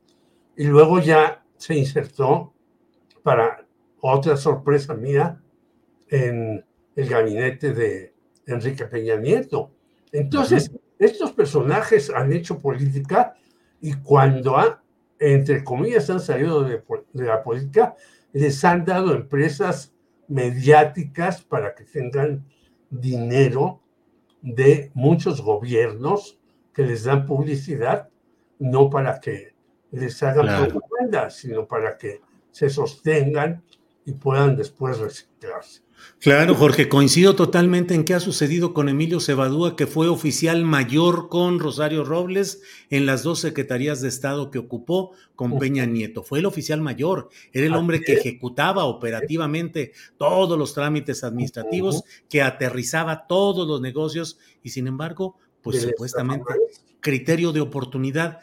Y 0.57 0.65
luego 0.65 1.01
ya 1.01 1.45
se 1.57 1.75
insertó 1.75 2.53
para 3.23 3.67
otra 4.01 4.37
sorpresa 4.37 4.95
mía 4.95 5.41
en 6.09 6.65
el 6.97 7.09
gabinete 7.09 7.73
de 7.73 8.15
Enrique 8.47 8.85
Peña 8.87 9.17
Nieto. 9.17 9.71
Entonces, 10.11 10.71
estos 10.99 11.33
personajes 11.33 12.11
han 12.11 12.33
hecho 12.33 12.59
política 12.59 13.35
y 13.81 13.95
cuando 13.95 14.57
ha 14.57 14.83
entre 15.23 15.63
comillas, 15.63 16.11
han 16.11 16.21
salido 16.21 16.65
de, 16.65 16.83
la 17.13 17.43
política, 17.43 17.95
les 18.33 18.65
han 18.65 18.85
dado 18.85 19.15
empresas 19.15 19.93
mediáticas 20.33 21.43
para 21.43 21.75
que 21.75 21.85
tengan 21.85 22.45
dinero 22.91 23.81
de 24.41 24.91
muchos 24.95 25.41
gobiernos 25.41 26.41
que 26.73 26.83
les 26.83 27.05
dan 27.05 27.27
publicidad, 27.27 28.09
no 28.59 28.89
para 28.89 29.21
que 29.21 29.55
les 29.91 30.23
hagan 30.23 30.69
propaganda, 30.69 31.31
sino 31.31 31.67
para 31.67 31.97
que 31.99 32.21
se 32.51 32.71
sostengan 32.71 33.63
y 34.05 34.13
puedan 34.13 34.57
después 34.57 34.99
reciclarse. 34.99 35.83
Claro, 36.19 36.55
Jorge, 36.55 36.89
coincido 36.89 37.35
totalmente 37.35 37.95
en 37.95 38.05
qué 38.05 38.15
ha 38.15 38.21
sucedido 38.21 38.73
con 38.75 38.89
Emilio 38.89 39.19
Cebadúa, 39.19 39.75
que 39.75 39.89
fue 39.89 40.09
oficial 40.09 40.65
mayor 40.65 41.29
con 41.29 41.59
Rosario 41.59 42.05
Robles 42.05 42.63
en 42.91 43.07
las 43.07 43.25
dos 43.25 43.41
secretarías 43.41 44.01
de 44.01 44.09
Estado 44.09 44.51
que 44.51 44.59
ocupó 44.59 45.13
con 45.35 45.59
Peña 45.59 45.85
Nieto. 45.85 46.23
Fue 46.23 46.39
el 46.39 46.47
oficial 46.47 46.81
mayor, 46.81 47.29
era 47.53 47.67
el 47.67 47.75
hombre 47.75 48.01
que 48.01 48.13
ejecutaba 48.13 48.85
operativamente 48.85 49.93
todos 50.17 50.57
los 50.57 50.75
trámites 50.75 51.25
administrativos, 51.25 52.05
que 52.29 52.43
aterrizaba 52.43 53.27
todos 53.27 53.67
los 53.67 53.81
negocios 53.81 54.39
y 54.63 54.71
sin 54.71 54.87
embargo, 54.87 55.37
pues 55.61 55.83
supuestamente 55.83 56.45
criterio 57.01 57.53
de 57.53 57.61
oportunidad 57.61 58.39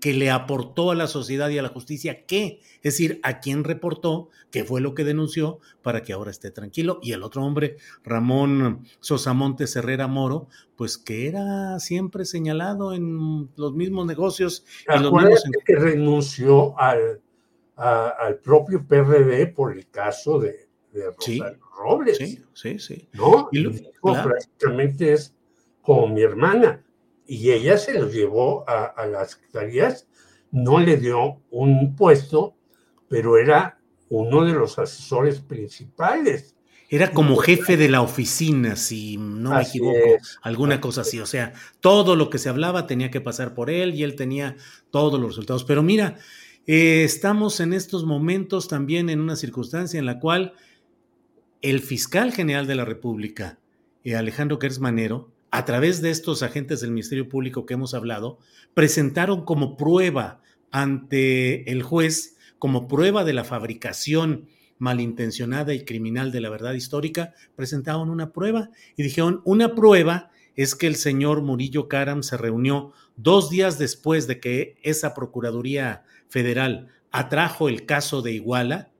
que, 0.00 0.14
le 0.14 0.30
aportó 0.30 0.92
a 0.92 0.94
la 0.94 1.08
sociedad 1.08 1.48
y 1.48 1.58
a 1.58 1.62
la 1.62 1.70
justicia 1.70 2.24
qué, 2.24 2.60
es 2.76 2.82
decir, 2.82 3.18
a 3.24 3.40
quién 3.40 3.64
reportó, 3.64 4.28
qué 4.52 4.62
fue 4.62 4.80
lo 4.80 4.94
que 4.94 5.02
denunció 5.02 5.58
para 5.82 6.02
que 6.02 6.12
ahora 6.12 6.30
esté 6.30 6.52
tranquilo. 6.52 7.00
Y 7.02 7.12
el 7.12 7.24
otro 7.24 7.44
hombre, 7.44 7.76
Ramón 8.04 8.86
Sosamontes 9.00 9.74
Herrera 9.74 10.06
Moro, 10.06 10.46
pues 10.76 10.98
que 10.98 11.26
era 11.26 11.80
siempre 11.80 12.24
señalado 12.24 12.94
en 12.94 13.50
los 13.56 13.74
mismos 13.74 14.06
negocios. 14.06 14.64
Y 14.88 15.00
los 15.00 15.12
mismos... 15.12 15.42
que 15.64 15.74
renunció 15.74 16.78
al, 16.78 17.20
al 17.74 18.38
propio 18.38 18.86
PRD 18.86 19.48
por 19.48 19.72
el 19.72 19.88
caso 19.88 20.38
de, 20.38 20.68
Rosario 20.94 21.58
Robles. 21.76 22.16
Sí, 22.18 22.42
sí, 22.54 22.78
sí. 22.78 23.08
¿No? 23.12 23.48
Y 23.50 23.66
prácticamente 24.00 25.12
es 25.12 25.34
como 25.82 26.06
mi 26.06 26.22
hermana 26.22 26.85
y 27.26 27.50
ella 27.50 27.76
se 27.78 27.98
lo 27.98 28.08
llevó 28.08 28.64
a, 28.68 29.06
las 29.06 29.32
secretarías, 29.32 30.06
no 30.50 30.80
le 30.80 30.96
dio 30.96 31.42
un 31.50 31.96
puesto, 31.96 32.56
pero 33.08 33.36
era 33.36 33.78
uno 34.08 34.44
de 34.44 34.52
los 34.52 34.78
asesores 34.78 35.40
principales. 35.40 36.54
Era 36.88 37.10
como 37.10 37.36
jefe 37.36 37.76
de 37.76 37.88
la 37.88 38.00
oficina, 38.00 38.76
si 38.76 39.16
no 39.16 39.50
me 39.50 39.62
equivoco, 39.62 39.98
alguna 40.42 40.80
cosa 40.80 41.00
así. 41.00 41.18
O 41.18 41.26
sea, 41.26 41.52
todo 41.80 42.14
lo 42.14 42.30
que 42.30 42.38
se 42.38 42.48
hablaba 42.48 42.86
tenía 42.86 43.10
que 43.10 43.20
pasar 43.20 43.54
por 43.54 43.70
él 43.70 43.94
y 43.96 44.04
él 44.04 44.14
tenía 44.14 44.56
todos 44.92 45.18
los 45.18 45.30
resultados. 45.30 45.64
Pero 45.64 45.82
mira, 45.82 46.16
eh, 46.68 47.02
estamos 47.02 47.58
en 47.58 47.72
estos 47.72 48.04
momentos 48.04 48.68
también 48.68 49.10
en 49.10 49.20
una 49.20 49.34
circunstancia 49.34 49.98
en 49.98 50.06
la 50.06 50.20
cual 50.20 50.54
el 51.60 51.80
fiscal 51.80 52.32
general 52.32 52.68
de 52.68 52.76
la 52.76 52.84
República, 52.84 53.58
eh, 54.04 54.14
Alejandro 54.14 54.60
Kersmanero, 54.60 55.32
a 55.56 55.64
través 55.64 56.02
de 56.02 56.10
estos 56.10 56.42
agentes 56.42 56.82
del 56.82 56.90
Ministerio 56.90 57.30
Público 57.30 57.64
que 57.64 57.72
hemos 57.72 57.94
hablado, 57.94 58.38
presentaron 58.74 59.46
como 59.46 59.78
prueba 59.78 60.42
ante 60.70 61.72
el 61.72 61.82
juez, 61.82 62.36
como 62.58 62.86
prueba 62.86 63.24
de 63.24 63.32
la 63.32 63.42
fabricación 63.42 64.48
malintencionada 64.76 65.72
y 65.72 65.86
criminal 65.86 66.30
de 66.30 66.42
la 66.42 66.50
verdad 66.50 66.74
histórica, 66.74 67.32
presentaron 67.54 68.10
una 68.10 68.34
prueba 68.34 68.68
y 68.98 69.02
dijeron, 69.02 69.40
una 69.46 69.74
prueba 69.74 70.30
es 70.56 70.74
que 70.74 70.88
el 70.88 70.96
señor 70.96 71.40
Murillo 71.40 71.88
Karam 71.88 72.22
se 72.22 72.36
reunió 72.36 72.92
dos 73.16 73.48
días 73.48 73.78
después 73.78 74.26
de 74.26 74.40
que 74.40 74.76
esa 74.82 75.14
Procuraduría 75.14 76.04
Federal 76.28 76.88
atrajo 77.12 77.70
el 77.70 77.86
caso 77.86 78.20
de 78.20 78.32
Iguala. 78.32 78.90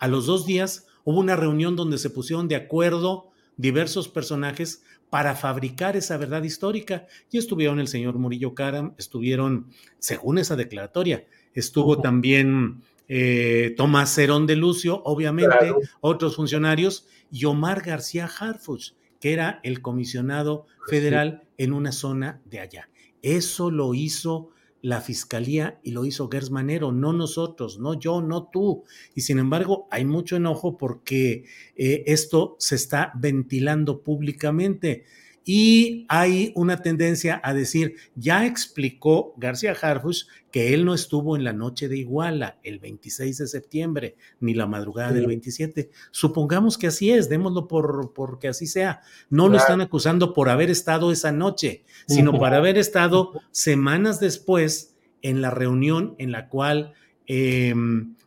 A 0.00 0.08
los 0.08 0.26
dos 0.26 0.46
días 0.46 0.88
hubo 1.04 1.20
una 1.20 1.36
reunión 1.36 1.76
donde 1.76 1.98
se 1.98 2.10
pusieron 2.10 2.48
de 2.48 2.56
acuerdo 2.56 3.30
diversos 3.56 4.08
personajes 4.08 4.82
para 5.12 5.34
fabricar 5.36 5.94
esa 5.94 6.16
verdad 6.16 6.42
histórica. 6.42 7.06
Y 7.30 7.36
estuvieron 7.36 7.78
el 7.80 7.86
señor 7.86 8.14
Murillo 8.14 8.54
Karam, 8.54 8.94
estuvieron, 8.96 9.66
según 9.98 10.38
esa 10.38 10.56
declaratoria, 10.56 11.26
estuvo 11.52 12.00
también 12.00 12.80
eh, 13.08 13.74
Tomás 13.76 14.14
Cerón 14.14 14.46
de 14.46 14.56
Lucio, 14.56 15.02
obviamente, 15.04 15.74
otros 16.00 16.36
funcionarios, 16.36 17.06
y 17.30 17.44
Omar 17.44 17.82
García 17.82 18.24
Harfuch, 18.24 18.94
que 19.20 19.34
era 19.34 19.60
el 19.64 19.82
comisionado 19.82 20.64
federal 20.88 21.42
en 21.58 21.74
una 21.74 21.92
zona 21.92 22.40
de 22.46 22.60
allá. 22.60 22.88
Eso 23.20 23.70
lo 23.70 23.92
hizo 23.92 24.48
la 24.82 25.00
fiscalía 25.00 25.80
y 25.82 25.92
lo 25.92 26.04
hizo 26.04 26.28
Gers 26.28 26.50
Manero, 26.50 26.92
no 26.92 27.12
nosotros, 27.12 27.78
no 27.78 27.94
yo, 27.94 28.20
no 28.20 28.48
tú. 28.52 28.84
Y 29.14 29.22
sin 29.22 29.38
embargo, 29.38 29.86
hay 29.90 30.04
mucho 30.04 30.36
enojo 30.36 30.76
porque 30.76 31.44
eh, 31.76 32.02
esto 32.06 32.56
se 32.58 32.74
está 32.74 33.12
ventilando 33.14 34.02
públicamente. 34.02 35.04
Y 35.44 36.06
hay 36.08 36.52
una 36.54 36.82
tendencia 36.82 37.40
a 37.42 37.52
decir, 37.52 37.96
ya 38.14 38.46
explicó 38.46 39.34
García 39.36 39.72
Harfuch 39.80 40.26
que 40.52 40.72
él 40.74 40.84
no 40.84 40.94
estuvo 40.94 41.34
en 41.36 41.42
la 41.44 41.52
noche 41.52 41.88
de 41.88 41.96
Iguala 41.96 42.58
el 42.62 42.78
26 42.78 43.38
de 43.38 43.46
septiembre, 43.46 44.16
ni 44.38 44.54
la 44.54 44.66
madrugada 44.66 45.08
Sí. 45.08 45.14
del 45.16 45.26
27. 45.26 45.90
Supongamos 46.10 46.78
que 46.78 46.86
así 46.88 47.10
es, 47.10 47.28
démoslo 47.28 47.66
por, 47.66 48.12
por 48.12 48.38
que 48.38 48.48
así 48.48 48.66
sea. 48.66 49.00
No 49.30 49.48
lo 49.48 49.56
están 49.56 49.80
acusando 49.80 50.32
por 50.34 50.48
haber 50.48 50.70
estado 50.70 51.10
esa 51.10 51.32
noche, 51.32 51.82
sino 52.06 52.32
por 52.32 52.54
haber 52.54 52.78
estado 52.78 53.32
semanas 53.50 54.20
después 54.20 54.94
en 55.22 55.40
la 55.40 55.50
reunión 55.50 56.14
en 56.18 56.30
la 56.32 56.48
cual 56.48 56.92
eh, 57.26 57.74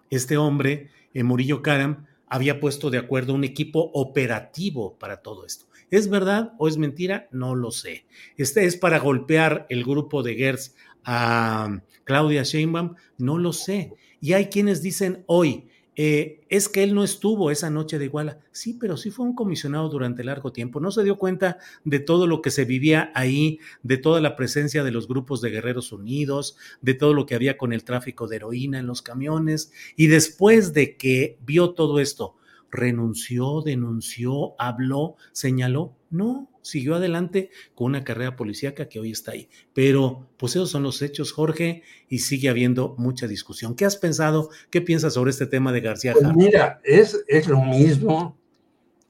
este 0.09 0.37
hombre, 0.37 0.89
eh, 1.13 1.23
Murillo 1.23 1.61
Karam, 1.61 2.05
había 2.27 2.59
puesto 2.59 2.89
de 2.89 2.97
acuerdo 2.97 3.33
un 3.33 3.43
equipo 3.43 3.91
operativo 3.93 4.97
para 4.97 5.17
todo 5.21 5.45
esto. 5.45 5.65
¿Es 5.95 6.09
verdad 6.09 6.51
o 6.57 6.67
es 6.67 6.77
mentira? 6.77 7.29
No 7.31 7.55
lo 7.55 7.71
sé. 7.71 8.05
Este 8.35 8.65
es 8.65 8.75
para 8.75 8.99
golpear 8.99 9.65
el 9.69 9.85
grupo 9.85 10.23
de 10.23 10.35
Gers 10.35 10.75
a 11.05 11.79
Claudia 12.03 12.43
Sheinbaum, 12.43 12.95
no 13.17 13.37
lo 13.37 13.53
sé. 13.53 13.93
Y 14.19 14.33
hay 14.33 14.47
quienes 14.47 14.81
dicen 14.81 15.23
hoy, 15.25 15.69
eh, 15.95 16.41
es 16.49 16.67
que 16.67 16.83
él 16.83 16.93
no 16.95 17.05
estuvo 17.05 17.49
esa 17.49 17.69
noche 17.69 17.97
de 17.97 18.03
Iguala. 18.03 18.39
Sí, 18.51 18.73
pero 18.73 18.97
sí 18.97 19.09
fue 19.09 19.25
un 19.25 19.35
comisionado 19.35 19.87
durante 19.87 20.25
largo 20.25 20.51
tiempo. 20.51 20.81
No 20.81 20.91
se 20.91 21.05
dio 21.05 21.17
cuenta 21.17 21.59
de 21.85 21.99
todo 21.99 22.27
lo 22.27 22.41
que 22.41 22.51
se 22.51 22.65
vivía 22.65 23.13
ahí, 23.15 23.59
de 23.81 23.95
toda 23.95 24.19
la 24.19 24.35
presencia 24.35 24.83
de 24.83 24.91
los 24.91 25.07
grupos 25.07 25.39
de 25.39 25.51
Guerreros 25.51 25.93
Unidos, 25.93 26.57
de 26.81 26.95
todo 26.95 27.13
lo 27.13 27.25
que 27.25 27.35
había 27.35 27.57
con 27.57 27.71
el 27.71 27.85
tráfico 27.85 28.27
de 28.27 28.35
heroína 28.35 28.79
en 28.79 28.87
los 28.87 29.01
camiones. 29.01 29.71
Y 29.95 30.07
después 30.07 30.73
de 30.73 30.97
que 30.97 31.37
vio 31.45 31.69
todo 31.69 32.01
esto, 32.01 32.35
renunció, 32.75 33.61
denunció, 33.61 34.53
habló, 34.59 35.15
señaló. 35.31 35.95
No, 36.09 36.49
siguió 36.61 36.95
adelante 36.95 37.49
con 37.73 37.87
una 37.87 38.03
carrera 38.03 38.35
policíaca 38.35 38.87
que 38.87 38.99
hoy 38.99 39.11
está 39.11 39.31
ahí. 39.31 39.49
Pero 39.73 40.27
pues 40.37 40.55
esos 40.55 40.69
son 40.69 40.83
los 40.83 41.01
hechos, 41.01 41.31
Jorge, 41.31 41.83
y 42.07 42.19
sigue 42.19 42.49
habiendo 42.49 42.95
mucha 42.97 43.27
discusión. 43.27 43.75
¿Qué 43.75 43.85
has 43.85 43.97
pensado? 43.97 44.49
¿Qué 44.69 44.81
piensas 44.81 45.13
sobre 45.13 45.31
este 45.31 45.45
tema 45.45 45.71
de 45.71 45.81
García 45.81 46.13
Pues 46.13 46.35
mira, 46.35 46.79
es, 46.83 47.23
es 47.27 47.47
lo 47.47 47.61
mismo 47.61 48.37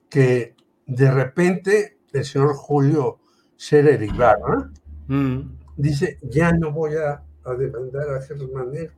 que 0.08 0.54
de 0.86 1.10
repente 1.10 1.98
el 2.12 2.24
señor 2.24 2.54
Julio 2.54 3.18
Scherer 3.58 4.02
Ibarra 4.02 4.70
Mm. 5.08 5.56
dice, 5.76 6.18
ya 6.22 6.52
no 6.52 6.72
voy 6.72 6.94
a, 6.96 7.22
a 7.44 7.54
demandar 7.54 8.08
a 8.08 8.20
Manero. 8.52 8.92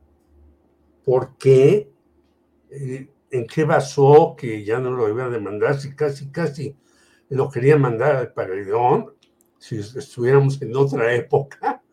¿Por 1.05 1.37
qué? 1.37 1.91
Eh, 2.71 3.09
¿En 3.31 3.45
qué 3.45 3.63
basó 3.63 4.35
que 4.37 4.63
ya 4.63 4.79
no 4.79 4.91
lo 4.91 5.07
iba 5.09 5.25
a 5.25 5.29
demandar? 5.29 5.79
Si 5.79 5.95
casi, 5.95 6.31
casi 6.31 6.75
lo 7.29 7.49
quería 7.49 7.77
mandar 7.77 8.15
al 8.15 8.33
paredón, 8.33 9.13
si 9.57 9.79
estuviéramos 9.79 10.61
en 10.61 10.75
otra 10.75 11.13
época. 11.13 11.83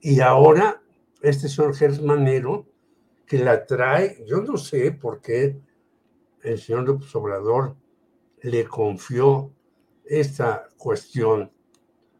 Y 0.00 0.20
ahora 0.20 0.82
este 1.20 1.48
señor 1.48 1.74
Gertz 1.74 2.02
Manero, 2.02 2.66
que 3.26 3.38
la 3.38 3.64
trae, 3.64 4.24
yo 4.26 4.42
no 4.42 4.56
sé 4.56 4.90
por 4.92 5.20
qué 5.20 5.60
el 6.42 6.58
señor 6.58 6.84
López 6.84 7.14
Obrador 7.14 7.76
le 8.42 8.64
confió 8.64 9.52
esta 10.04 10.68
cuestión 10.76 11.50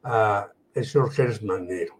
a 0.04 0.52
el 0.72 0.84
señor 0.84 1.10
Gertz 1.10 1.42
Manero. 1.42 1.98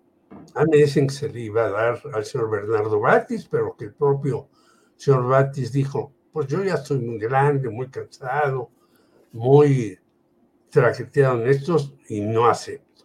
A 0.55 0.65
mí 0.65 0.79
dicen 0.79 1.09
que 1.09 1.15
se 1.15 1.29
le 1.29 1.41
iba 1.41 1.67
a 1.67 1.71
dar 1.71 2.03
al 2.15 2.25
señor 2.25 2.51
Bernardo 2.51 3.01
Batis, 3.01 3.49
pero 3.49 3.77
que 3.77 3.87
el 3.87 3.95
propio 3.95 4.49
señor 4.97 5.27
Batis 5.27 5.73
dijo, 5.73 6.15
pues 6.33 6.47
yo 6.49 6.65
ya 6.65 6.75
estoy 6.75 6.99
muy 6.99 7.19
grande, 7.19 7.69
muy 7.69 7.89
cansado, 7.89 8.71
muy 9.33 9.99
traqueteado 10.71 11.43
en 11.43 11.49
estos 11.49 11.95
y 12.09 12.21
no 12.21 12.47
acepto. 12.47 13.05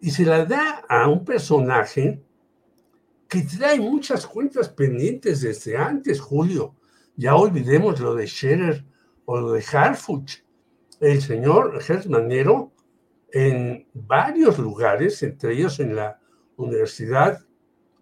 Y 0.00 0.10
se 0.10 0.24
la 0.24 0.44
da 0.44 0.84
a 0.88 1.08
un 1.08 1.24
personaje 1.24 2.22
que 3.28 3.42
trae 3.42 3.78
muchas 3.78 4.26
cuentas 4.26 4.68
pendientes 4.68 5.42
desde 5.42 5.76
antes, 5.76 6.20
Julio. 6.20 6.74
Ya 7.16 7.36
olvidemos 7.36 8.00
lo 8.00 8.14
de 8.14 8.26
Scherer 8.26 8.84
o 9.26 9.38
lo 9.38 9.52
de 9.52 9.64
Harfuch. 9.72 10.42
El 11.00 11.20
señor 11.20 11.80
Gertz 11.80 12.08
Manero 12.08 12.72
en 13.30 13.86
varios 13.92 14.58
lugares, 14.58 15.22
entre 15.22 15.52
ellos 15.52 15.78
en 15.80 15.94
la 15.94 16.18
Universidad 16.56 17.44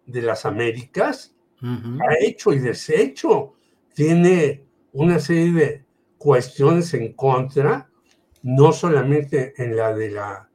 de 0.07 0.23
las 0.23 0.47
Américas, 0.47 1.35
ha 1.61 2.15
hecho 2.21 2.53
y 2.53 2.61
deshecho. 2.61 3.56
Tiene 3.97 4.63
una 4.93 5.19
serie 5.19 5.53
de 5.53 5.85
cuestiones 6.19 6.93
en 6.93 7.15
contra, 7.15 7.89
no 8.43 8.71
solamente 8.71 9.55
en 9.57 9.75
la 9.75 9.95
de 9.95 10.11
la 10.11 10.51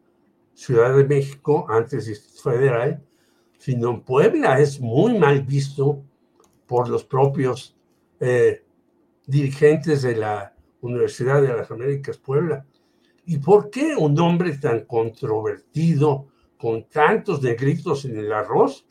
Ciudad 0.53 0.95
de 0.95 1.05
México, 1.05 1.65
antes 1.67 2.39
Federal, 2.39 3.03
sino 3.57 3.89
en 3.89 4.01
Puebla. 4.01 4.59
Es 4.59 4.79
muy 4.79 5.17
mal 5.17 5.41
visto 5.41 6.03
por 6.67 6.87
los 6.87 7.03
propios 7.03 7.75
eh, 8.19 8.63
dirigentes 9.25 10.03
de 10.03 10.17
la 10.17 10.53
Universidad 10.81 11.41
de 11.41 11.47
las 11.47 11.71
Américas 11.71 12.19
Puebla. 12.19 12.63
¿Y 13.25 13.39
por 13.39 13.71
qué 13.71 13.95
un 13.95 14.19
hombre 14.19 14.55
tan 14.59 14.81
controvertido, 14.85 16.27
con 16.59 16.87
tantos 16.89 17.41
negritos 17.41 18.05
en 18.05 18.19
el 18.19 18.31
arroz, 18.31 18.85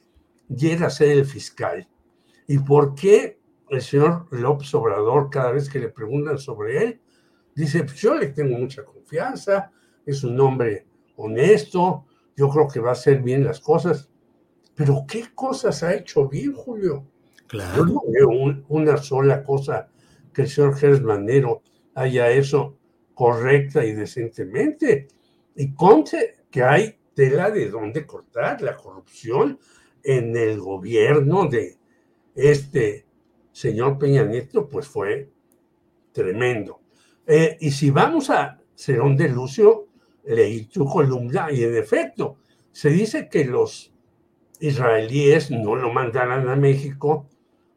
llega 0.48 0.88
a 0.88 0.90
ser 0.90 1.10
el 1.10 1.24
fiscal? 1.24 1.86
¿Y 2.48 2.58
por 2.58 2.96
qué 2.96 3.39
el 3.70 3.80
señor 3.82 4.26
López 4.30 4.74
Obrador, 4.74 5.30
cada 5.30 5.52
vez 5.52 5.68
que 5.70 5.78
le 5.78 5.88
preguntan 5.88 6.38
sobre 6.38 6.84
él, 6.84 7.00
dice, 7.54 7.84
pues 7.84 7.96
yo 8.00 8.14
le 8.14 8.28
tengo 8.28 8.58
mucha 8.58 8.84
confianza, 8.84 9.70
es 10.04 10.24
un 10.24 10.38
hombre 10.40 10.86
honesto, 11.16 12.06
yo 12.36 12.48
creo 12.48 12.68
que 12.68 12.80
va 12.80 12.90
a 12.90 12.92
hacer 12.92 13.22
bien 13.22 13.44
las 13.44 13.60
cosas. 13.60 14.08
Pero 14.74 15.04
¿qué 15.06 15.26
cosas 15.34 15.82
ha 15.82 15.94
hecho 15.94 16.28
bien, 16.28 16.54
Julio? 16.54 17.06
Yo 17.76 17.84
no 17.84 18.02
veo 18.08 18.28
un- 18.28 18.64
una 18.68 18.96
sola 18.96 19.42
cosa 19.44 19.88
que 20.32 20.42
el 20.42 20.48
señor 20.48 20.76
Gers 20.76 21.02
Manero 21.02 21.62
haya 21.94 22.30
eso 22.30 22.76
correcta 23.14 23.84
y 23.84 23.92
decentemente. 23.92 25.08
Y 25.56 25.74
conte 25.74 26.36
que 26.50 26.62
hay 26.62 26.98
tela 27.14 27.50
de 27.50 27.68
dónde 27.68 28.06
cortar 28.06 28.62
la 28.62 28.76
corrupción 28.76 29.58
en 30.02 30.34
el 30.36 30.60
gobierno 30.60 31.46
de 31.46 31.76
este 32.34 33.04
señor 33.52 33.98
Peña 33.98 34.24
Nieto, 34.24 34.68
pues 34.68 34.86
fue 34.86 35.30
tremendo. 36.12 36.80
Eh, 37.26 37.56
y 37.60 37.70
si 37.70 37.90
vamos 37.90 38.30
a 38.30 38.60
Cerón 38.74 39.16
de 39.16 39.28
Lucio, 39.28 39.88
leí 40.24 40.66
tu 40.66 40.84
columna 40.84 41.50
y 41.52 41.62
en 41.62 41.76
efecto, 41.76 42.38
se 42.72 42.90
dice 42.90 43.28
que 43.28 43.44
los 43.44 43.92
israelíes 44.60 45.50
no 45.50 45.76
lo 45.76 45.92
mandarán 45.92 46.48
a 46.48 46.56
México 46.56 47.28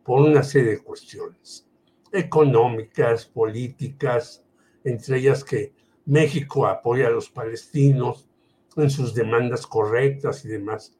por 0.03 0.21
una 0.21 0.43
serie 0.43 0.71
de 0.71 0.83
cuestiones 0.83 1.67
económicas, 2.13 3.25
políticas, 3.25 4.45
entre 4.83 5.17
ellas 5.17 5.43
que 5.43 5.73
México 6.05 6.67
apoya 6.67 7.07
a 7.07 7.11
los 7.11 7.29
palestinos 7.29 8.29
en 8.77 8.89
sus 8.89 9.13
demandas 9.13 9.65
correctas 9.65 10.45
y 10.45 10.49
demás. 10.49 10.95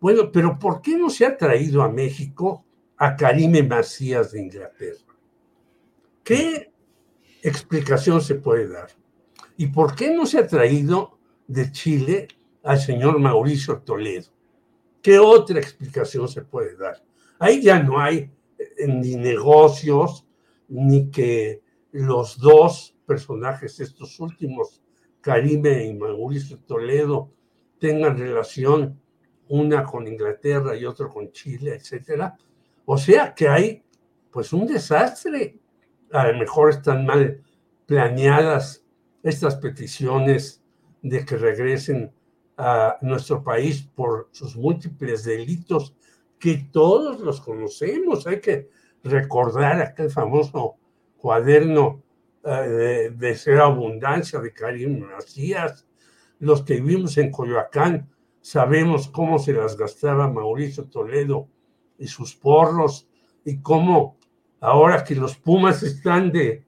Bueno, 0.00 0.30
pero 0.32 0.58
¿por 0.58 0.82
qué 0.82 0.96
no 0.96 1.10
se 1.10 1.26
ha 1.26 1.36
traído 1.36 1.82
a 1.82 1.88
México 1.88 2.64
a 2.98 3.16
Karime 3.16 3.62
Macías 3.62 4.32
de 4.32 4.40
Inglaterra? 4.40 5.16
¿Qué 6.22 6.72
explicación 7.42 8.20
se 8.20 8.34
puede 8.34 8.68
dar? 8.68 8.90
¿Y 9.56 9.68
por 9.68 9.94
qué 9.94 10.14
no 10.14 10.26
se 10.26 10.38
ha 10.38 10.46
traído 10.46 11.18
de 11.46 11.72
Chile 11.72 12.28
al 12.62 12.78
señor 12.78 13.18
Mauricio 13.18 13.78
Toledo? 13.78 14.30
¿Qué 15.00 15.18
otra 15.18 15.58
explicación 15.58 16.28
se 16.28 16.42
puede 16.42 16.76
dar? 16.76 17.02
Ahí 17.38 17.62
ya 17.62 17.82
no 17.82 18.00
hay 18.00 18.30
eh, 18.58 18.86
ni 18.86 19.16
negocios, 19.16 20.26
ni 20.68 21.10
que 21.10 21.62
los 21.92 22.38
dos 22.38 22.96
personajes, 23.06 23.80
estos 23.80 24.20
últimos, 24.20 24.82
Karime 25.20 25.86
y 25.86 25.94
Mauricio 25.94 26.58
Toledo, 26.58 27.30
tengan 27.78 28.18
relación 28.18 29.00
una 29.48 29.84
con 29.84 30.06
Inglaterra 30.06 30.76
y 30.76 30.84
otro 30.84 31.08
con 31.08 31.32
Chile, 31.32 31.74
etcétera. 31.74 32.36
O 32.90 32.96
sea 32.96 33.34
que 33.34 33.46
hay 33.50 33.82
pues 34.30 34.54
un 34.54 34.66
desastre. 34.66 35.58
A 36.10 36.28
lo 36.28 36.38
mejor 36.38 36.70
están 36.70 37.04
mal 37.04 37.42
planeadas 37.84 38.82
estas 39.22 39.56
peticiones 39.56 40.64
de 41.02 41.22
que 41.22 41.36
regresen 41.36 42.10
a 42.56 42.96
nuestro 43.02 43.44
país 43.44 43.82
por 43.94 44.30
sus 44.32 44.56
múltiples 44.56 45.24
delitos 45.24 45.94
que 46.38 46.66
todos 46.72 47.20
los 47.20 47.42
conocemos. 47.42 48.26
Hay 48.26 48.40
que 48.40 48.70
recordar 49.04 49.82
aquel 49.82 50.08
famoso 50.10 50.76
cuaderno 51.18 52.02
eh, 52.42 52.50
de, 52.50 53.10
de 53.10 53.34
ser 53.36 53.60
abundancia 53.60 54.40
de 54.40 54.54
Karim 54.54 55.00
Macías. 55.00 55.86
Los 56.38 56.62
que 56.62 56.80
vivimos 56.80 57.18
en 57.18 57.30
Coyoacán 57.30 58.08
sabemos 58.40 59.08
cómo 59.08 59.38
se 59.38 59.52
las 59.52 59.76
gastaba 59.76 60.32
Mauricio 60.32 60.84
Toledo 60.84 61.48
y 61.98 62.06
sus 62.06 62.34
porros 62.34 63.06
y 63.44 63.60
cómo 63.60 64.16
ahora 64.60 65.04
que 65.04 65.14
los 65.14 65.36
Pumas 65.36 65.82
están 65.82 66.32
de 66.32 66.64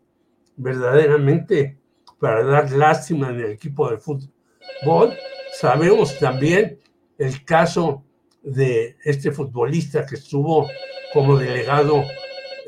verdaderamente 0.57 1.78
para 2.19 2.44
dar 2.44 2.70
lástima 2.73 3.31
en 3.31 3.40
el 3.40 3.52
equipo 3.52 3.90
de 3.90 3.98
fútbol, 3.98 5.16
sabemos 5.52 6.19
también 6.19 6.78
el 7.19 7.44
caso 7.44 8.05
de 8.43 8.97
este 9.05 9.31
futbolista 9.31 10.05
que 10.05 10.16
estuvo 10.16 10.69
como 11.12 11.36
delegado 11.36 12.02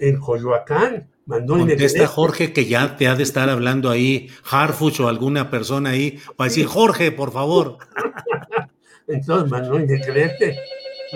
en 0.01 0.18
Coyoacán, 0.18 1.09
Mandó 1.24 1.56
Contesta 1.56 2.09
Jorge 2.09 2.52
que 2.52 2.66
ya 2.66 2.97
te 2.97 3.06
ha 3.06 3.14
de 3.14 3.22
estar 3.22 3.48
hablando 3.48 3.90
ahí, 3.90 4.28
Harfuch 4.51 5.01
o 5.01 5.09
alguna 5.09 5.51
persona 5.51 5.90
ahí, 5.90 6.18
para 6.36 6.48
decir, 6.48 6.66
Jorge, 6.66 7.12
por 7.12 7.32
favor. 7.32 7.78
Entonces 9.06 9.51
Manuel 9.51 9.86
Negrete, 9.86 10.59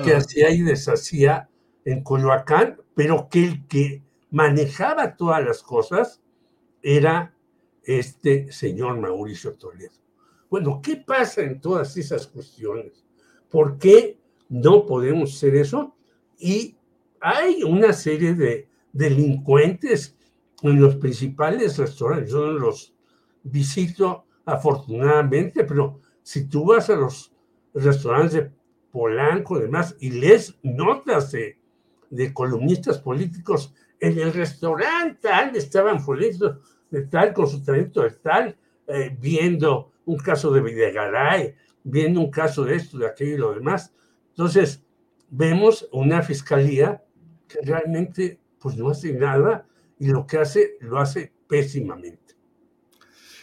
que 0.03 0.13
ah. 0.13 0.19
hacía 0.19 0.51
y 0.51 0.63
deshacía 0.63 1.49
en 1.85 2.03
Coyoacán, 2.03 2.81
pero 2.95 3.29
que 3.31 3.45
el 3.45 3.67
que 3.67 4.03
manejaba 4.31 5.17
todas 5.17 5.45
las 5.45 5.63
cosas 5.63 6.23
era 6.83 7.35
este 7.85 8.51
señor 8.53 8.99
Mauricio 8.99 9.55
Toledo. 9.55 9.95
Bueno, 10.51 10.81
¿qué 10.83 10.97
pasa 10.97 11.43
en 11.43 11.61
todas 11.61 11.97
esas 11.97 12.27
cuestiones? 12.27 13.05
¿Por 13.51 13.79
qué 13.79 14.19
no 14.49 14.87
podemos 14.87 15.35
hacer 15.35 15.57
eso? 15.57 15.97
Y 16.39 16.77
hay 17.21 17.63
una 17.63 17.93
serie 17.93 18.35
de 18.35 18.69
delincuentes 18.93 20.17
en 20.63 20.81
los 20.81 20.97
principales 20.97 21.77
restaurantes. 21.79 22.31
Yo 22.31 22.47
no 22.47 22.53
los 22.53 22.95
visito 23.43 24.25
afortunadamente, 24.45 25.65
pero 25.65 26.01
si 26.23 26.49
tú 26.49 26.67
vas 26.67 26.91
a 26.91 26.97
los 26.97 27.33
restaurantes 27.75 28.33
de 28.33 28.53
Polanco 28.97 29.59
demás 29.59 29.95
y 30.01 30.09
lees 30.09 30.55
notas 30.63 31.31
de, 31.31 31.59
de 32.09 32.33
columnistas 32.33 32.99
políticos 32.99 33.75
en 34.01 34.19
el 34.19 34.33
restaurante 34.33 35.19
tal 35.21 35.55
estaban 35.55 36.03
felices 36.03 36.53
de 36.91 37.03
tal 37.03 37.35
con 37.35 37.47
su 37.47 37.63
talento 37.63 38.01
de 38.01 38.11
tal, 38.13 38.57
eh, 38.87 39.15
viendo 39.21 39.93
un 40.07 40.17
caso 40.17 40.51
de 40.51 40.63
Videgaray, 40.63 41.55
viendo 41.85 42.21
un 42.21 42.31
caso 42.31 42.65
de 42.65 42.77
esto, 42.77 42.97
de 42.97 43.07
aquello 43.07 43.35
y 43.35 43.39
lo 43.39 43.53
demás. 43.53 43.93
Entonces, 44.31 44.83
vemos 45.29 45.87
una 45.93 46.23
fiscalía 46.23 47.05
que 47.49 47.59
realmente 47.65 48.41
pues 48.59 48.79
no 48.79 48.89
hace 48.89 49.13
nada 49.13 49.67
y 49.99 50.07
lo 50.07 50.27
que 50.27 50.39
hace 50.39 50.79
lo 50.81 50.99
hace 50.99 51.35
pésimamente. 51.47 52.35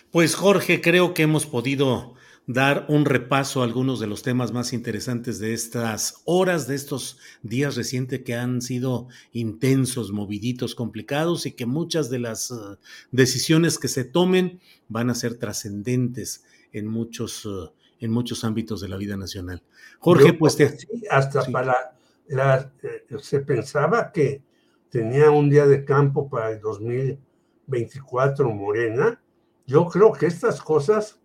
Pues 0.10 0.34
Jorge, 0.34 0.82
creo 0.82 1.14
que 1.14 1.22
hemos 1.22 1.46
podido 1.46 2.16
dar 2.46 2.86
un 2.90 3.06
repaso 3.06 3.62
a 3.62 3.66
algunos 3.66 4.00
de 4.00 4.08
los 4.08 4.22
temas 4.22 4.52
más 4.52 4.74
interesantes 4.74 5.40
de 5.40 5.54
estas 5.54 6.22
horas, 6.26 6.68
de 6.68 6.76
estos 6.76 7.18
días 7.42 7.76
recientes 7.76 8.22
que 8.24 8.36
han 8.36 8.62
sido 8.62 9.08
intensos, 9.32 10.12
moviditos, 10.12 10.76
complicados 10.76 11.46
y 11.46 11.54
que 11.54 11.66
muchas 11.66 12.10
de 12.10 12.20
las 12.20 12.52
uh, 12.52 12.78
decisiones 13.12 13.80
que 13.80 13.88
se 13.88 14.04
tomen 14.04 14.60
van 14.90 15.10
a 15.10 15.16
ser 15.16 15.36
trascendentes 15.36 16.44
en 16.74 16.88
muchos, 16.88 17.46
uh, 17.46 17.72
en 18.00 18.12
muchos 18.12 18.44
ámbitos 18.44 18.82
de 18.82 18.90
la 18.90 18.98
vida 18.98 19.16
nacional. 19.16 19.64
Jorge, 20.00 20.34
pues 20.34 20.58
te... 20.58 20.78
hasta 21.10 21.46
para 21.46 21.96
la, 22.28 22.72
eh, 22.82 23.06
se 23.20 23.40
pensaba 23.40 24.12
que 24.12 24.42
tenía 24.90 25.32
un 25.32 25.50
día 25.50 25.66
de 25.66 25.86
campo 25.86 26.30
para 26.30 26.52
el 26.52 26.60
2024 26.60 28.50
Morena, 28.52 29.22
yo 29.66 29.88
creo 29.88 30.12
que 30.12 30.26
estas 30.26 30.62
cosas, 30.62 31.20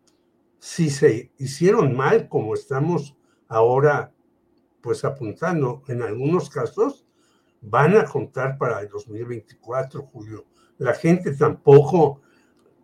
si 0.59 0.91
se 0.91 1.31
hicieron 1.39 1.97
mal, 1.97 2.29
como 2.29 2.55
estamos 2.55 3.17
ahora 3.49 4.13
pues 4.81 5.05
apuntando 5.05 5.83
en 5.89 6.03
algunos 6.03 6.51
casos, 6.51 7.07
van 7.61 7.97
a 7.97 8.05
contar 8.05 8.59
para 8.59 8.81
el 8.81 8.89
2024, 8.89 10.03
Julio. 10.03 10.47
La 10.79 10.95
gente 10.95 11.33
tampoco 11.35 12.21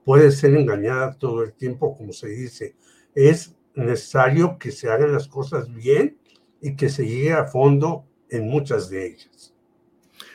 puede 0.05 0.30
ser 0.32 0.55
engañada 0.55 1.16
todo 1.16 1.42
el 1.42 1.52
tiempo, 1.55 1.96
como 1.96 2.12
se 2.12 2.28
dice. 2.28 2.76
Es 3.14 3.55
necesario 3.74 4.59
que 4.59 4.70
se 4.70 4.90
hagan 4.90 5.12
las 5.12 5.28
cosas 5.28 5.72
bien 5.72 6.18
y 6.60 6.76
que 6.76 6.88
se 6.88 7.06
llegue 7.06 7.32
a 7.32 7.44
fondo 7.44 8.05
en 8.28 8.48
muchas 8.48 8.90
de 8.90 9.06
ellas. 9.06 9.55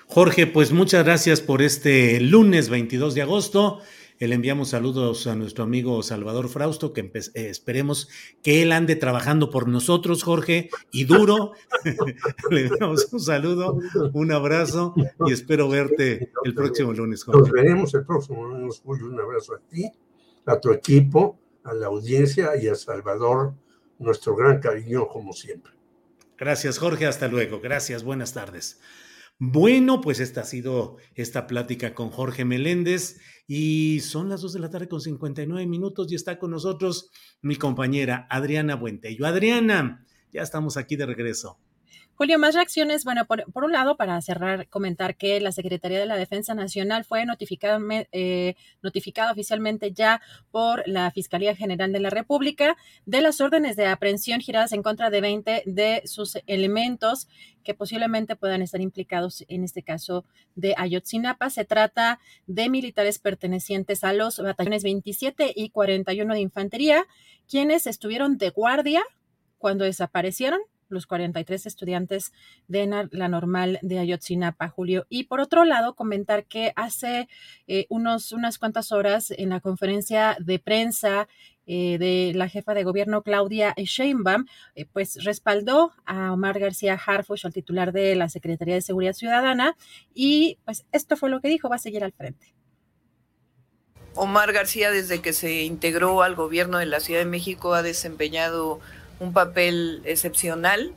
Jorge, 0.07 0.47
pues 0.47 0.71
muchas 0.71 1.03
gracias 1.03 1.39
por 1.39 1.61
este 1.61 2.19
lunes 2.19 2.69
22 2.69 3.13
de 3.13 3.21
agosto. 3.21 3.79
Le 4.27 4.35
enviamos 4.35 4.69
saludos 4.69 5.27
a 5.27 5.35
nuestro 5.35 5.63
amigo 5.63 6.03
Salvador 6.03 6.49
Frausto, 6.49 6.91
que 6.91 7.09
eh, 7.13 7.31
esperemos 7.33 8.09
que 8.43 8.61
él 8.61 8.73
ande 8.73 8.97
trabajando 8.97 9.49
por 9.49 9.69
nosotros, 9.69 10.23
Jorge, 10.23 10.69
y 10.91 11.05
duro. 11.05 11.53
Le 12.51 12.67
enviamos 12.67 13.07
un 13.13 13.21
saludo, 13.21 13.79
un 14.11 14.31
abrazo 14.33 14.93
y 15.25 15.31
espero 15.31 15.69
verte 15.69 16.33
el 16.43 16.53
próximo 16.53 16.91
lunes, 16.91 17.23
Jorge. 17.23 17.39
Nos 17.39 17.51
veremos 17.51 17.93
el 17.93 18.05
próximo 18.05 18.45
lunes, 18.45 18.81
Julio. 18.83 19.05
Un 19.05 19.21
abrazo 19.21 19.55
a 19.55 19.59
ti, 19.59 19.89
a 20.45 20.59
tu 20.59 20.73
equipo, 20.73 21.39
a 21.63 21.73
la 21.73 21.87
audiencia 21.87 22.61
y 22.61 22.67
a 22.67 22.75
Salvador, 22.75 23.53
nuestro 23.99 24.35
gran 24.35 24.59
cariño, 24.59 25.07
como 25.07 25.31
siempre. 25.31 25.71
Gracias, 26.37 26.77
Jorge. 26.77 27.05
Hasta 27.05 27.29
luego. 27.29 27.61
Gracias. 27.61 28.03
Buenas 28.03 28.33
tardes. 28.33 28.81
Bueno, 29.41 30.01
pues 30.01 30.19
esta 30.19 30.41
ha 30.41 30.43
sido 30.43 30.97
esta 31.15 31.47
plática 31.47 31.95
con 31.95 32.09
Jorge 32.09 32.43
Meléndez 32.43 33.21
y 33.47 34.01
son 34.01 34.27
las 34.27 34.41
2 34.41 34.51
de 34.51 34.59
la 34.59 34.69
tarde 34.69 34.89
con 34.89 34.99
59 34.99 35.65
minutos 35.65 36.11
y 36.11 36.15
está 36.15 36.37
con 36.37 36.51
nosotros 36.51 37.09
mi 37.41 37.55
compañera 37.55 38.27
Adriana 38.29 38.75
Buentello. 38.75 39.25
Adriana, 39.25 40.05
ya 40.33 40.41
estamos 40.41 40.75
aquí 40.75 40.97
de 40.97 41.05
regreso. 41.05 41.57
Julio, 42.19 42.37
más 42.37 42.53
reacciones. 42.53 43.05
Bueno, 43.05 43.25
por, 43.25 43.63
un 43.63 43.71
lado, 43.71 43.95
para 43.95 44.19
cerrar, 44.19 44.67
comentar 44.67 45.15
que 45.15 45.39
la 45.39 45.53
Secretaría 45.53 46.01
de 46.01 46.05
la 46.05 46.17
Defensa 46.17 46.53
Nacional 46.53 47.05
fue 47.05 47.25
notificada, 47.25 47.79
eh, 48.11 48.55
notificada 48.81 49.31
oficialmente 49.31 49.93
ya 49.93 50.19
por 50.51 50.85
la 50.85 51.11
Fiscalía 51.11 51.55
General 51.55 51.93
de 51.93 52.01
la 52.01 52.09
República 52.09 52.75
de 53.05 53.21
las 53.21 53.39
órdenes 53.39 53.77
de 53.77 53.85
aprehensión 53.85 54.41
giradas 54.41 54.73
en 54.73 54.83
contra 54.83 55.09
de 55.09 55.21
20 55.21 55.63
de 55.65 56.01
sus 56.03 56.37
elementos 56.45 57.29
que 57.63 57.73
posiblemente 57.73 58.35
puedan 58.35 58.61
estar 58.61 58.81
implicados 58.81 59.45
en 59.47 59.63
este 59.63 59.81
caso 59.81 60.25
de 60.55 60.75
Ayotzinapa. 60.77 61.49
Se 61.49 61.63
trata 61.63 62.19
de 62.47 62.67
militares 62.67 63.17
pertenecientes 63.19 64.03
a 64.03 64.11
los 64.11 64.39
batallones 64.39 64.83
27 64.83 65.53
y 65.55 65.69
41 65.69 66.33
de 66.33 66.41
infantería, 66.41 67.07
quienes 67.47 67.87
estuvieron 67.87 68.37
de 68.37 68.49
guardia 68.49 69.03
cuando 69.57 69.85
desaparecieron 69.85 70.59
los 70.89 71.05
43 71.05 71.65
estudiantes 71.65 72.33
de 72.67 73.07
la 73.11 73.27
normal 73.27 73.79
de 73.81 73.99
Ayotzinapa, 73.99 74.67
Julio. 74.69 75.05
Y 75.09 75.25
por 75.25 75.39
otro 75.39 75.65
lado, 75.65 75.95
comentar 75.95 76.45
que 76.45 76.73
hace 76.75 77.27
eh, 77.67 77.85
unos, 77.89 78.31
unas 78.31 78.57
cuantas 78.57 78.91
horas 78.91 79.31
en 79.31 79.49
la 79.49 79.59
conferencia 79.59 80.37
de 80.39 80.59
prensa 80.59 81.27
eh, 81.71 81.99
de 81.99 82.31
la 82.33 82.49
jefa 82.49 82.73
de 82.73 82.83
gobierno 82.83 83.21
Claudia 83.21 83.75
Sheinbaum, 83.77 84.45
eh, 84.73 84.87
pues 84.91 85.23
respaldó 85.23 85.91
a 86.03 86.33
Omar 86.33 86.57
García 86.57 86.95
Harfuch, 86.95 87.45
al 87.45 87.53
titular 87.53 87.91
de 87.91 88.15
la 88.15 88.27
Secretaría 88.27 88.73
de 88.73 88.81
Seguridad 88.81 89.13
Ciudadana, 89.13 89.77
y 90.11 90.57
pues 90.65 90.87
esto 90.91 91.15
fue 91.15 91.29
lo 91.29 91.41
que 91.41 91.47
dijo, 91.47 91.69
va 91.69 91.75
a 91.75 91.79
seguir 91.79 92.03
al 92.03 92.11
frente. 92.11 92.55
Omar 94.15 94.51
García, 94.51 94.89
desde 94.89 95.21
que 95.21 95.31
se 95.31 95.61
integró 95.61 96.23
al 96.23 96.33
gobierno 96.33 96.79
de 96.79 96.87
la 96.87 96.99
Ciudad 96.99 97.19
de 97.19 97.27
México, 97.27 97.75
ha 97.75 97.83
desempeñado 97.83 98.79
un 99.19 99.33
papel 99.33 100.01
excepcional 100.05 100.93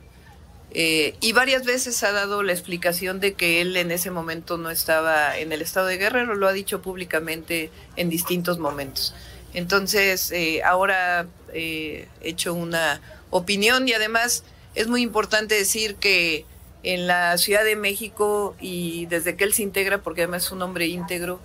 eh, 0.75 1.15
y 1.21 1.33
varias 1.33 1.65
veces 1.65 2.01
ha 2.03 2.11
dado 2.11 2.41
la 2.41 2.51
explicación 2.51 3.19
de 3.19 3.33
que 3.33 3.61
él 3.61 3.77
en 3.77 3.91
ese 3.91 4.09
momento 4.09 4.57
no 4.57 4.71
estaba 4.71 5.37
en 5.37 5.51
el 5.51 5.61
estado 5.61 5.85
de 5.85 5.97
Guerrero, 5.97 6.33
lo 6.33 6.47
ha 6.47 6.53
dicho 6.53 6.81
públicamente 6.81 7.69
en 7.95 8.09
distintos 8.09 8.57
momentos. 8.57 9.13
Entonces, 9.53 10.31
eh, 10.31 10.63
ahora 10.63 11.27
eh, 11.53 12.07
he 12.21 12.29
hecho 12.29 12.55
una 12.55 13.01
opinión 13.29 13.87
y 13.87 13.93
además 13.93 14.43
es 14.73 14.87
muy 14.87 15.03
importante 15.03 15.53
decir 15.53 15.95
que 15.95 16.45
en 16.81 17.05
la 17.05 17.37
Ciudad 17.37 17.63
de 17.63 17.75
México 17.75 18.55
y 18.59 19.05
desde 19.05 19.35
que 19.35 19.43
él 19.43 19.53
se 19.53 19.61
integra, 19.61 20.01
porque 20.01 20.23
además 20.23 20.45
es 20.45 20.51
un 20.51 20.63
hombre 20.63 20.87
íntegro, 20.87 21.39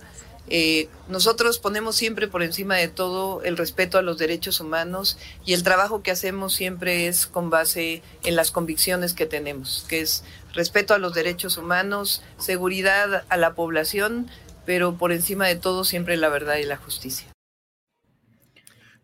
eh, 0.49 0.89
nosotros 1.07 1.59
ponemos 1.59 1.95
siempre 1.95 2.27
por 2.27 2.41
encima 2.41 2.75
de 2.75 2.87
todo 2.87 3.43
el 3.43 3.55
respeto 3.55 3.97
a 3.97 4.01
los 4.01 4.17
derechos 4.17 4.59
humanos 4.59 5.17
y 5.45 5.53
el 5.53 5.63
trabajo 5.63 6.01
que 6.01 6.11
hacemos 6.11 6.53
siempre 6.53 7.07
es 7.07 7.27
con 7.27 7.49
base 7.49 8.01
en 8.23 8.35
las 8.35 8.49
convicciones 8.51 9.13
que 9.13 9.27
tenemos, 9.27 9.85
que 9.87 10.01
es 10.01 10.23
respeto 10.53 10.93
a 10.93 10.97
los 10.97 11.13
derechos 11.13 11.57
humanos, 11.57 12.23
seguridad 12.37 13.25
a 13.29 13.37
la 13.37 13.53
población, 13.53 14.27
pero 14.65 14.97
por 14.97 15.11
encima 15.11 15.47
de 15.47 15.55
todo 15.55 15.83
siempre 15.83 16.17
la 16.17 16.29
verdad 16.29 16.57
y 16.57 16.65
la 16.65 16.77
justicia. 16.77 17.27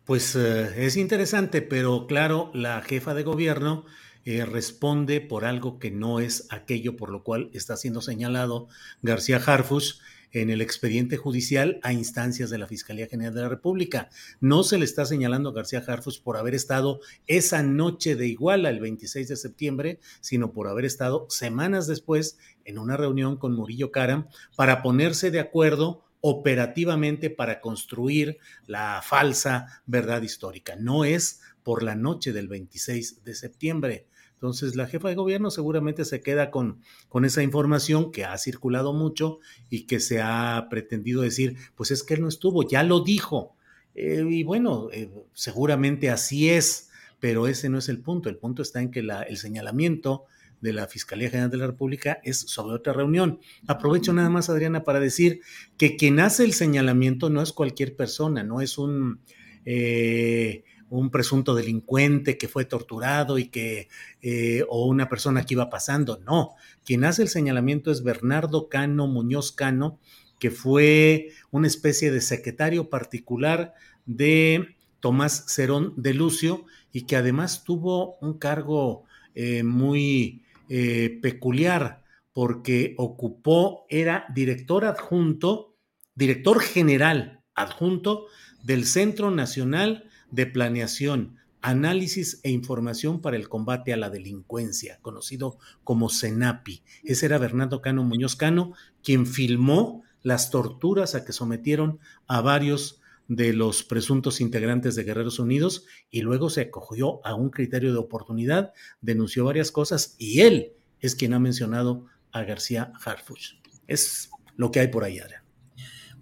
Pues 0.04 0.36
eh, 0.36 0.86
es 0.86 0.96
interesante, 0.96 1.62
pero 1.62 2.06
claro, 2.06 2.50
la 2.54 2.80
jefa 2.82 3.14
de 3.14 3.24
gobierno 3.24 3.86
eh, 4.26 4.44
responde 4.44 5.20
por 5.20 5.44
algo 5.44 5.78
que 5.78 5.92
no 5.92 6.18
es 6.18 6.48
aquello 6.50 6.96
por 6.96 7.10
lo 7.10 7.22
cual 7.22 7.48
está 7.52 7.76
siendo 7.76 8.02
señalado 8.02 8.66
García 9.00 9.36
Harfush 9.36 10.00
en 10.32 10.50
el 10.50 10.60
expediente 10.60 11.16
judicial 11.16 11.78
a 11.84 11.92
instancias 11.92 12.50
de 12.50 12.58
la 12.58 12.66
Fiscalía 12.66 13.06
General 13.06 13.32
de 13.32 13.42
la 13.42 13.48
República. 13.48 14.10
No 14.40 14.64
se 14.64 14.78
le 14.78 14.84
está 14.84 15.06
señalando 15.06 15.50
a 15.50 15.52
García 15.52 15.84
Harfuch 15.86 16.20
por 16.22 16.36
haber 16.36 16.56
estado 16.56 16.98
esa 17.28 17.62
noche 17.62 18.16
de 18.16 18.26
Iguala, 18.26 18.68
el 18.68 18.80
26 18.80 19.28
de 19.28 19.36
septiembre, 19.36 20.00
sino 20.20 20.52
por 20.52 20.66
haber 20.66 20.86
estado 20.86 21.28
semanas 21.30 21.86
después 21.86 22.36
en 22.64 22.78
una 22.78 22.96
reunión 22.96 23.36
con 23.36 23.54
Murillo 23.54 23.92
Karam 23.92 24.26
para 24.56 24.82
ponerse 24.82 25.30
de 25.30 25.38
acuerdo 25.38 26.04
operativamente 26.20 27.30
para 27.30 27.60
construir 27.60 28.38
la 28.66 29.00
falsa 29.04 29.82
verdad 29.86 30.22
histórica. 30.22 30.74
No 30.74 31.04
es 31.04 31.42
por 31.62 31.84
la 31.84 31.94
noche 31.94 32.32
del 32.32 32.48
26 32.48 33.22
de 33.22 33.34
septiembre. 33.36 34.06
Entonces, 34.36 34.76
la 34.76 34.86
jefa 34.86 35.08
de 35.08 35.14
gobierno 35.14 35.50
seguramente 35.50 36.04
se 36.04 36.20
queda 36.20 36.50
con, 36.50 36.82
con 37.08 37.24
esa 37.24 37.42
información 37.42 38.12
que 38.12 38.26
ha 38.26 38.36
circulado 38.36 38.92
mucho 38.92 39.40
y 39.70 39.86
que 39.86 39.98
se 39.98 40.20
ha 40.20 40.66
pretendido 40.68 41.22
decir, 41.22 41.56
pues 41.74 41.90
es 41.90 42.02
que 42.02 42.14
él 42.14 42.20
no 42.20 42.28
estuvo, 42.28 42.62
ya 42.62 42.82
lo 42.82 43.00
dijo. 43.00 43.56
Eh, 43.94 44.22
y 44.28 44.44
bueno, 44.44 44.88
eh, 44.92 45.10
seguramente 45.32 46.10
así 46.10 46.50
es, 46.50 46.90
pero 47.18 47.46
ese 47.46 47.70
no 47.70 47.78
es 47.78 47.88
el 47.88 48.00
punto. 48.00 48.28
El 48.28 48.36
punto 48.36 48.60
está 48.60 48.82
en 48.82 48.90
que 48.90 49.00
el 49.00 49.36
señalamiento 49.38 50.26
de 50.60 50.74
la 50.74 50.86
Fiscalía 50.86 51.30
General 51.30 51.50
de 51.50 51.56
la 51.56 51.66
República 51.66 52.20
es 52.22 52.38
sobre 52.38 52.76
otra 52.76 52.92
reunión. 52.92 53.40
Aprovecho 53.66 54.12
nada 54.12 54.28
más, 54.28 54.50
Adriana, 54.50 54.84
para 54.84 55.00
decir 55.00 55.40
que 55.78 55.96
quien 55.96 56.20
hace 56.20 56.44
el 56.44 56.52
señalamiento 56.52 57.30
no 57.30 57.40
es 57.40 57.52
cualquier 57.52 57.96
persona, 57.96 58.42
no 58.42 58.60
es 58.60 58.76
un... 58.76 59.20
Eh, 59.64 60.64
un 60.88 61.10
presunto 61.10 61.54
delincuente 61.54 62.38
que 62.38 62.48
fue 62.48 62.64
torturado 62.64 63.38
y 63.38 63.48
que, 63.48 63.88
eh, 64.22 64.64
o 64.68 64.86
una 64.86 65.08
persona 65.08 65.44
que 65.44 65.54
iba 65.54 65.70
pasando. 65.70 66.20
No, 66.24 66.54
quien 66.84 67.04
hace 67.04 67.22
el 67.22 67.28
señalamiento 67.28 67.90
es 67.90 68.02
Bernardo 68.02 68.68
Cano 68.68 69.06
Muñoz 69.06 69.52
Cano, 69.52 69.98
que 70.38 70.50
fue 70.50 71.30
una 71.50 71.66
especie 71.66 72.10
de 72.10 72.20
secretario 72.20 72.90
particular 72.90 73.74
de 74.04 74.76
Tomás 75.00 75.44
Cerón 75.48 75.94
de 75.96 76.14
Lucio 76.14 76.64
y 76.92 77.02
que 77.02 77.16
además 77.16 77.64
tuvo 77.64 78.16
un 78.20 78.38
cargo 78.38 79.04
eh, 79.34 79.62
muy 79.62 80.42
eh, 80.68 81.18
peculiar 81.22 82.02
porque 82.32 82.94
ocupó, 82.98 83.86
era 83.88 84.26
director 84.34 84.84
adjunto, 84.84 85.74
director 86.14 86.60
general 86.60 87.40
adjunto 87.54 88.26
del 88.62 88.84
Centro 88.84 89.30
Nacional 89.30 90.10
de 90.36 90.46
Planeación, 90.46 91.36
Análisis 91.62 92.40
e 92.44 92.50
Información 92.50 93.22
para 93.22 93.36
el 93.36 93.48
Combate 93.48 93.94
a 93.94 93.96
la 93.96 94.10
Delincuencia, 94.10 94.98
conocido 95.00 95.58
como 95.82 96.10
CENAPI. 96.10 96.82
Ese 97.02 97.26
era 97.26 97.38
Bernardo 97.38 97.80
Cano 97.80 98.04
Muñoz 98.04 98.36
Cano, 98.36 98.74
quien 99.02 99.26
filmó 99.26 100.04
las 100.22 100.50
torturas 100.50 101.14
a 101.14 101.24
que 101.24 101.32
sometieron 101.32 101.98
a 102.28 102.42
varios 102.42 103.00
de 103.28 103.54
los 103.54 103.82
presuntos 103.82 104.42
integrantes 104.42 104.94
de 104.94 105.04
Guerreros 105.04 105.38
Unidos 105.38 105.86
y 106.10 106.20
luego 106.20 106.50
se 106.50 106.60
acogió 106.60 107.26
a 107.26 107.34
un 107.34 107.48
criterio 107.48 107.92
de 107.92 107.98
oportunidad, 107.98 108.72
denunció 109.00 109.46
varias 109.46 109.72
cosas 109.72 110.16
y 110.18 110.42
él 110.42 110.74
es 111.00 111.16
quien 111.16 111.32
ha 111.32 111.40
mencionado 111.40 112.04
a 112.30 112.42
García 112.42 112.92
Harfuch. 113.04 113.54
Es 113.86 114.30
lo 114.56 114.70
que 114.70 114.80
hay 114.80 114.88
por 114.88 115.02
ahí, 115.02 115.18
Adrián. 115.18 115.45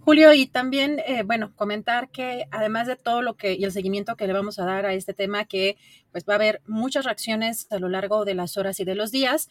Julio, 0.05 0.35
y 0.35 0.47
también, 0.47 1.01
eh, 1.07 1.23
bueno, 1.23 1.57
comentar 1.57 2.11
que 2.11 2.47
además 2.51 2.87
de 2.87 2.97
todo 2.97 3.23
lo 3.23 3.39
que 3.39 3.55
y 3.55 3.65
el 3.65 3.73
seguimiento 3.73 4.17
que 4.17 4.27
le 4.27 4.35
vamos 4.35 4.59
a 4.59 4.67
dar 4.67 4.85
a 4.85 4.93
este 4.93 5.15
tema, 5.15 5.47
que 5.47 5.79
pues 6.13 6.27
va 6.29 6.35
a 6.35 6.37
haber 6.37 6.61
muchas 6.67 7.07
reacciones 7.07 7.67
a 7.71 7.79
lo 7.79 7.89
largo 7.89 8.27
de 8.27 8.35
las 8.35 8.59
horas 8.59 8.79
y 8.81 8.85
de 8.85 8.97
los 8.97 9.11
días. 9.13 9.49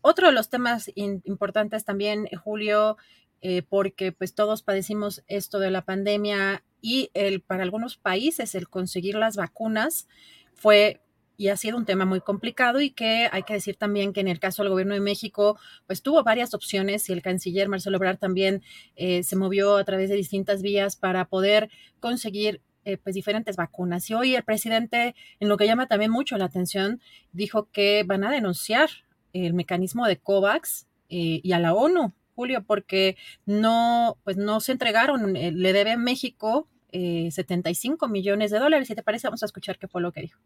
Otro 0.00 0.28
de 0.28 0.32
los 0.32 0.50
temas 0.50 0.88
importantes 0.94 1.84
también, 1.84 2.28
Julio, 2.44 2.96
eh, 3.40 3.62
porque 3.62 4.12
pues 4.12 4.36
todos 4.36 4.62
padecimos 4.62 5.24
esto 5.26 5.58
de 5.58 5.72
la 5.72 5.84
pandemia 5.84 6.62
y 6.80 7.10
el, 7.14 7.40
para 7.40 7.64
algunos 7.64 7.96
países 7.96 8.54
el 8.54 8.68
conseguir 8.68 9.16
las 9.16 9.34
vacunas 9.34 10.06
fue 10.54 11.00
y 11.38 11.48
ha 11.48 11.56
sido 11.56 11.78
un 11.78 11.86
tema 11.86 12.04
muy 12.04 12.20
complicado 12.20 12.80
y 12.80 12.90
que 12.90 13.28
hay 13.30 13.44
que 13.44 13.54
decir 13.54 13.76
también 13.76 14.12
que 14.12 14.20
en 14.20 14.28
el 14.28 14.40
caso 14.40 14.62
del 14.62 14.70
gobierno 14.70 14.94
de 14.94 15.00
México, 15.00 15.56
pues 15.86 16.02
tuvo 16.02 16.24
varias 16.24 16.52
opciones 16.52 17.08
y 17.08 17.12
el 17.12 17.22
canciller 17.22 17.68
Marcelo 17.68 17.96
Ebrard 17.96 18.18
también 18.18 18.62
eh, 18.96 19.22
se 19.22 19.36
movió 19.36 19.76
a 19.76 19.84
través 19.84 20.10
de 20.10 20.16
distintas 20.16 20.62
vías 20.62 20.96
para 20.96 21.26
poder 21.26 21.70
conseguir 22.00 22.60
eh, 22.84 22.96
pues 22.96 23.14
diferentes 23.14 23.54
vacunas. 23.54 24.10
Y 24.10 24.14
hoy 24.14 24.34
el 24.34 24.42
presidente, 24.42 25.14
en 25.38 25.48
lo 25.48 25.56
que 25.56 25.66
llama 25.66 25.86
también 25.86 26.10
mucho 26.10 26.36
la 26.38 26.46
atención, 26.46 27.00
dijo 27.30 27.70
que 27.70 28.02
van 28.04 28.24
a 28.24 28.32
denunciar 28.32 28.90
el 29.32 29.54
mecanismo 29.54 30.06
de 30.08 30.18
COVAX 30.18 30.88
eh, 31.08 31.40
y 31.44 31.52
a 31.52 31.60
la 31.60 31.72
ONU, 31.72 32.14
Julio, 32.34 32.64
porque 32.66 33.16
no, 33.46 34.18
pues 34.24 34.36
no 34.36 34.58
se 34.58 34.72
entregaron, 34.72 35.34
le 35.34 35.72
debe 35.72 35.92
a 35.92 35.96
México 35.96 36.68
75 36.90 38.08
millones 38.08 38.50
de 38.50 38.58
dólares. 38.58 38.88
Si 38.88 38.94
te 38.94 39.02
parece, 39.02 39.28
vamos 39.28 39.42
a 39.42 39.46
escuchar 39.46 39.78
qué 39.78 39.86
fue 39.86 40.02
lo 40.02 40.10
que 40.10 40.22
dijo. 40.22 40.40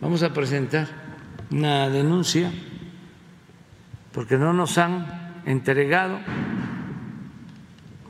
Vamos 0.00 0.22
a 0.22 0.32
presentar 0.32 0.88
una 1.50 1.90
denuncia 1.90 2.50
porque 4.12 4.38
no 4.38 4.54
nos 4.54 4.78
han 4.78 5.42
entregado 5.44 6.18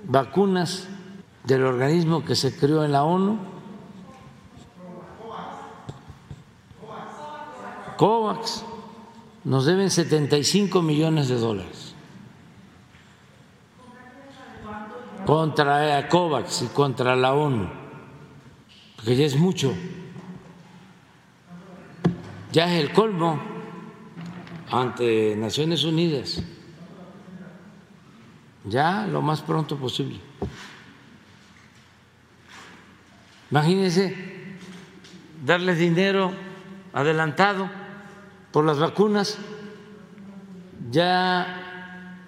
vacunas 0.05 0.89
del 1.45 1.65
organismo 1.65 2.25
que 2.25 2.37
se 2.37 2.57
creó 2.57 2.85
en 2.85 2.93
la 2.93 3.03
ONU, 3.03 3.39
COVAX, 7.97 8.65
nos 9.43 9.67
deben 9.67 9.91
75 9.91 10.83
millones 10.83 11.29
de 11.29 11.35
dólares. 11.35 11.95
Contra 15.27 16.09
COVAX 16.09 16.63
y 16.63 16.67
contra 16.69 17.17
la 17.17 17.35
ONU, 17.35 17.69
porque 18.95 19.17
ya 19.17 19.27
es 19.27 19.37
mucho 19.37 19.75
ya 22.53 22.73
es 22.75 22.83
el 22.83 22.93
colmo 22.93 23.41
ante 24.71 25.35
Naciones 25.37 25.85
Unidas, 25.85 26.43
ya 28.65 29.07
lo 29.07 29.23
más 29.23 29.41
pronto 29.41 29.77
posible. 29.77 30.21
Imagínense 33.51 34.17
darles 35.45 35.79
dinero 35.79 36.33
adelantado 36.93 37.69
por 38.53 38.65
las 38.65 38.79
vacunas, 38.79 39.39
ya 40.91 42.27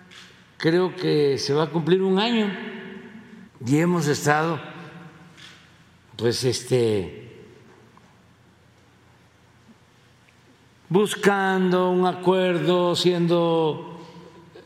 creo 0.56 0.94
que 0.94 1.38
se 1.38 1.54
va 1.54 1.64
a 1.64 1.70
cumplir 1.70 2.02
un 2.02 2.18
año 2.18 2.52
y 3.64 3.78
hemos 3.78 4.06
estado 4.08 4.60
pues 6.16 6.44
este 6.44 7.21
buscando 10.92 11.90
un 11.90 12.06
acuerdo, 12.06 12.94
siendo 12.94 13.98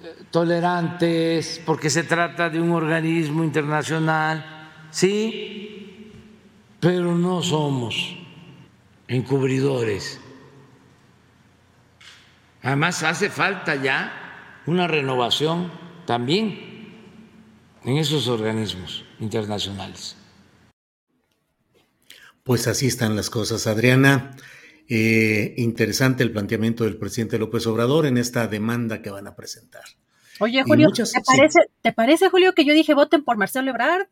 eh, 0.03 0.25
tolerantes, 0.33 1.63
porque 1.65 1.89
se 1.89 2.03
trata 2.03 2.51
de 2.51 2.61
un 2.61 2.73
organismo 2.73 3.45
internacional, 3.45 4.73
sí, 4.91 6.13
pero 6.81 7.15
no 7.15 7.43
somos 7.43 8.17
encubridores. 9.07 10.21
Además, 12.61 13.05
hace 13.05 13.31
falta 13.31 13.77
ya 13.77 14.63
una 14.67 14.89
renovación 14.89 15.71
también 16.07 16.91
en 17.85 17.99
esos 17.99 18.27
organismos 18.27 19.05
internacionales. 19.21 20.17
Pues 22.43 22.67
así 22.67 22.89
están 22.89 23.15
las 23.15 23.31
cosas, 23.31 23.69
Adriana. 23.69 24.35
Eh, 24.89 25.55
interesante 25.57 26.23
el 26.23 26.31
planteamiento 26.31 26.85
del 26.85 26.97
presidente 26.97 27.39
López 27.39 27.67
Obrador 27.67 28.07
en 28.07 28.19
esta 28.19 28.47
demanda 28.47 29.03
que 29.03 29.11
van 29.11 29.27
a 29.27 29.35
presentar. 29.35 29.83
Oye, 30.39 30.63
Julio, 30.63 30.91
¿te, 30.93 31.03
parece, 31.25 31.61
¿te 31.83 31.93
parece, 31.93 32.29
Julio, 32.29 32.53
que 32.53 32.65
yo 32.65 32.75
dije 32.75 32.95
voten 32.95 33.25
por 33.25 33.37
Marcelo 33.37 33.71
Ebrard? 33.71 34.07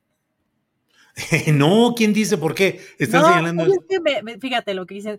no, 1.53 1.95
¿quién 1.97 2.13
dice 2.13 2.39
por 2.39 2.55
qué? 2.55 2.81
Estás 2.99 3.25
señalando. 3.27 3.67
fíjate 4.41 4.75
lo 4.75 4.87
que 4.87 4.95
dicen 4.95 5.19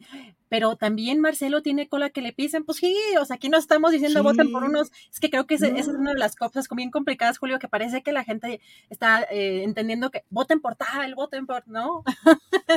pero 0.56 0.78
también 0.78 1.20
Marcelo 1.20 1.62
tiene 1.62 1.90
cola 1.90 2.12
que 2.12 2.22
le 2.22 2.32
pisen, 2.32 2.64
pues 2.64 2.78
sí, 2.78 2.96
o 3.20 3.26
sea, 3.26 3.36
aquí 3.36 3.50
no 3.50 3.58
estamos 3.58 3.92
diciendo 3.92 4.24
voten 4.24 4.54
por 4.54 4.64
unos, 4.64 4.90
es 5.12 5.20
que 5.20 5.30
creo 5.30 5.46
que 5.48 5.56
esa 5.56 5.68
es 5.68 5.90
una 5.90 6.14
de 6.14 6.18
las 6.18 6.38
cosas 6.38 6.70
bien 6.74 6.92
complicadas, 6.92 7.40
Julio, 7.40 7.60
que 7.60 7.68
parece 7.68 8.04
que 8.04 8.14
la 8.14 8.24
gente 8.24 8.62
está 8.90 9.24
eh, 9.24 9.64
entendiendo 9.64 10.12
que 10.12 10.24
voten 10.30 10.62
por 10.62 10.78
tal, 10.78 11.14
voten 11.14 11.46
por, 11.46 11.68
¿no? 11.68 12.06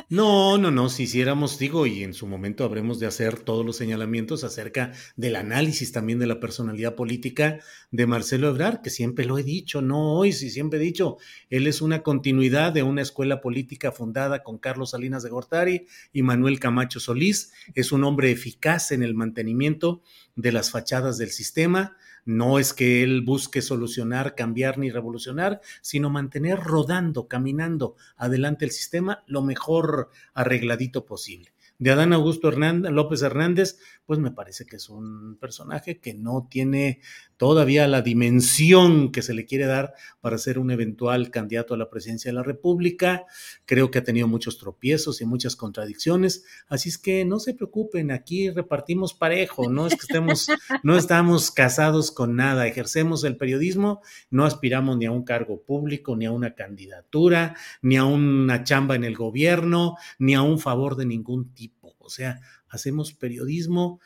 no, 0.09 0.59
no, 0.59 0.73
no, 0.73 0.89
si 0.89 1.05
hiciéramos, 1.05 1.57
digo, 1.61 1.87
y 1.87 2.03
en 2.03 2.15
su 2.15 2.27
momento 2.27 2.65
habremos 2.65 2.99
de 2.99 3.07
hacer 3.07 3.39
todos 3.39 3.65
los 3.65 3.77
señalamientos 3.77 4.43
acerca 4.43 4.91
del 5.15 5.37
análisis 5.37 5.93
también 5.93 6.19
de 6.19 6.27
la 6.27 6.41
personalidad 6.41 6.97
política 6.97 7.61
de 7.93 8.07
Marcelo 8.09 8.49
Ebrard, 8.49 8.81
que 8.81 8.91
siempre 8.91 9.25
lo 9.25 9.39
he 9.39 9.45
dicho, 9.45 9.83
no 9.83 10.15
hoy, 10.15 10.33
sí 10.33 10.51
siempre 10.51 10.81
he 10.81 10.83
dicho, 10.83 11.19
él 11.49 11.69
es 11.69 11.81
una 11.81 12.03
continuidad 12.03 12.73
de 12.73 12.83
una 12.83 13.03
escuela 13.03 13.41
política 13.41 13.93
fundada 13.93 14.43
con 14.43 14.59
Carlos 14.59 14.91
Salinas 14.91 15.23
de 15.23 15.31
Gortari 15.31 15.87
y 16.13 16.23
Manuel 16.23 16.59
Camacho 16.59 16.99
Solís, 16.99 17.53
es 17.75 17.93
un 17.93 18.05
hombre 18.05 18.31
eficaz 18.31 18.93
en 18.93 19.03
el 19.03 19.15
mantenimiento 19.15 20.03
de 20.37 20.53
las 20.53 20.71
fachadas 20.71 21.19
del 21.19 21.31
sistema. 21.31 21.97
No 22.25 22.59
es 22.59 22.75
que 22.75 23.03
él 23.03 23.23
busque 23.23 23.63
solucionar, 23.63 24.35
cambiar 24.35 24.79
ni 24.79 24.91
revolucionar, 24.91 25.61
sino 25.81 26.11
mantener 26.11 26.59
rodando, 26.59 27.29
caminando 27.29 27.97
adelante 28.17 28.65
el 28.65 28.71
sistema 28.71 29.25
lo 29.27 29.43
mejor 29.43 30.11
arregladito 30.35 31.05
posible 31.07 31.53
de 31.79 31.91
Adán 31.91 32.13
Augusto 32.13 32.49
Hernández, 32.49 32.91
López 32.91 33.23
Hernández, 33.23 33.79
pues 34.05 34.19
me 34.19 34.33
parece 34.33 34.67
que 34.67 34.77
es 34.77 34.89
un 34.89 35.37
personaje 35.41 36.01
que 36.01 36.13
no 36.15 36.49
tiene 36.51 37.01
todavía 37.37 37.87
la 37.87 38.03
dimensión 38.03 39.13
que 39.13 39.23
se 39.23 39.33
le 39.33 39.47
quiere 39.47 39.67
dar 39.67 39.95
para 40.21 40.39
ser 40.39 40.59
un 40.59 40.73
eventual 40.73 41.31
candidato 41.31 41.75
a 41.75 41.77
la 41.77 41.89
presidencia 41.89 42.31
de 42.31 42.35
la 42.35 42.43
República. 42.43 43.27
Creo 43.65 43.93
que 43.93 43.99
ha 43.99 44.05
tenido 44.05 44.27
muchos 44.27 44.59
tropiezos 44.59 45.21
y 45.21 45.25
muchas 45.25 45.55
contradicciones, 45.55 46.45
así 46.67 46.89
es 46.89 46.99
que 46.99 47.25
no 47.25 47.39
se 47.39 47.55
preocupen, 47.55 48.11
aquí 48.11 48.51
repartimos 48.51 49.15
parejo, 49.15 49.71
no 49.71 49.87
es 49.87 49.95
que 49.95 50.01
estemos, 50.03 50.49
no 50.83 50.97
estamos 50.97 51.53
casados 51.53 52.11
con 52.11 52.35
nada, 52.35 52.67
ejercemos 52.67 53.23
el 53.23 53.37
periodismo, 53.37 54.01
no 54.31 54.45
aspiramos 54.45 54.99
ni 54.99 55.07
a 55.07 55.13
un 55.13 55.23
cargo 55.23 55.63
público, 55.63 56.17
ni 56.17 56.27
a 56.27 56.33
una 56.33 56.55
candidatura, 56.55 57.55
ni 57.83 57.97
a 57.97 58.05
una 58.05 58.65
chamba 58.65 58.97
en 58.97 59.05
el 59.05 59.15
gobierno, 59.15 59.97
ni 60.19 60.35
a 60.35 60.43
un 60.43 60.59
favor 60.59 60.97
de 60.97 61.07
ningún 61.07 61.55
tipo. 61.55 61.68
O 61.99 62.11
sea, 62.11 62.41
hacemos 62.69 63.13
periodismo 63.13 64.01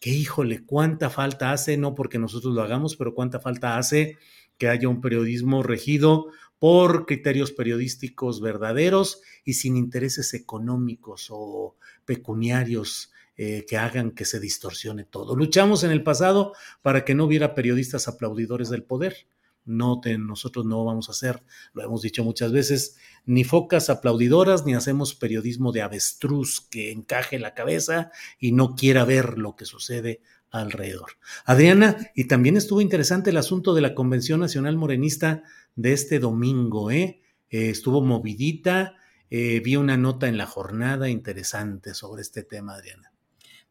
que 0.00 0.10
híjole, 0.10 0.64
cuánta 0.64 1.10
falta 1.10 1.52
hace, 1.52 1.76
no 1.76 1.94
porque 1.94 2.18
nosotros 2.18 2.54
lo 2.54 2.62
hagamos, 2.62 2.96
pero 2.96 3.14
cuánta 3.14 3.40
falta 3.40 3.78
hace 3.78 4.18
que 4.58 4.68
haya 4.68 4.88
un 4.88 5.00
periodismo 5.00 5.62
regido 5.62 6.26
por 6.58 7.06
criterios 7.06 7.52
periodísticos 7.52 8.40
verdaderos 8.40 9.20
y 9.44 9.54
sin 9.54 9.76
intereses 9.76 10.34
económicos 10.34 11.28
o 11.30 11.76
pecuniarios 12.04 13.12
eh, 13.36 13.66
que 13.68 13.76
hagan 13.76 14.12
que 14.12 14.24
se 14.24 14.40
distorsione 14.40 15.04
todo. 15.04 15.36
Luchamos 15.36 15.84
en 15.84 15.90
el 15.90 16.02
pasado 16.02 16.54
para 16.80 17.04
que 17.04 17.14
no 17.14 17.24
hubiera 17.24 17.54
periodistas 17.54 18.08
aplaudidores 18.08 18.70
del 18.70 18.82
poder 18.82 19.26
no 19.66 20.00
nosotros 20.18 20.64
no 20.64 20.84
vamos 20.84 21.08
a 21.08 21.12
hacer, 21.12 21.42
lo 21.74 21.82
hemos 21.82 22.02
dicho 22.02 22.24
muchas 22.24 22.52
veces, 22.52 22.96
ni 23.24 23.44
focas 23.44 23.90
aplaudidoras, 23.90 24.64
ni 24.64 24.74
hacemos 24.74 25.14
periodismo 25.14 25.72
de 25.72 25.82
avestruz 25.82 26.60
que 26.60 26.92
encaje 26.92 27.38
la 27.38 27.54
cabeza 27.54 28.10
y 28.38 28.52
no 28.52 28.74
quiera 28.74 29.04
ver 29.04 29.38
lo 29.38 29.56
que 29.56 29.64
sucede 29.64 30.20
alrededor. 30.50 31.12
Adriana, 31.44 31.96
y 32.14 32.24
también 32.26 32.56
estuvo 32.56 32.80
interesante 32.80 33.30
el 33.30 33.36
asunto 33.36 33.74
de 33.74 33.80
la 33.80 33.94
Convención 33.94 34.40
Nacional 34.40 34.76
Morenista 34.76 35.42
de 35.74 35.92
este 35.92 36.18
domingo, 36.18 36.90
¿eh? 36.90 37.20
eh 37.50 37.70
estuvo 37.70 38.00
movidita, 38.00 38.94
eh, 39.28 39.60
vi 39.60 39.76
una 39.76 39.96
nota 39.96 40.28
en 40.28 40.38
la 40.38 40.46
jornada 40.46 41.08
interesante 41.08 41.94
sobre 41.94 42.22
este 42.22 42.42
tema, 42.42 42.74
Adriana. 42.74 43.12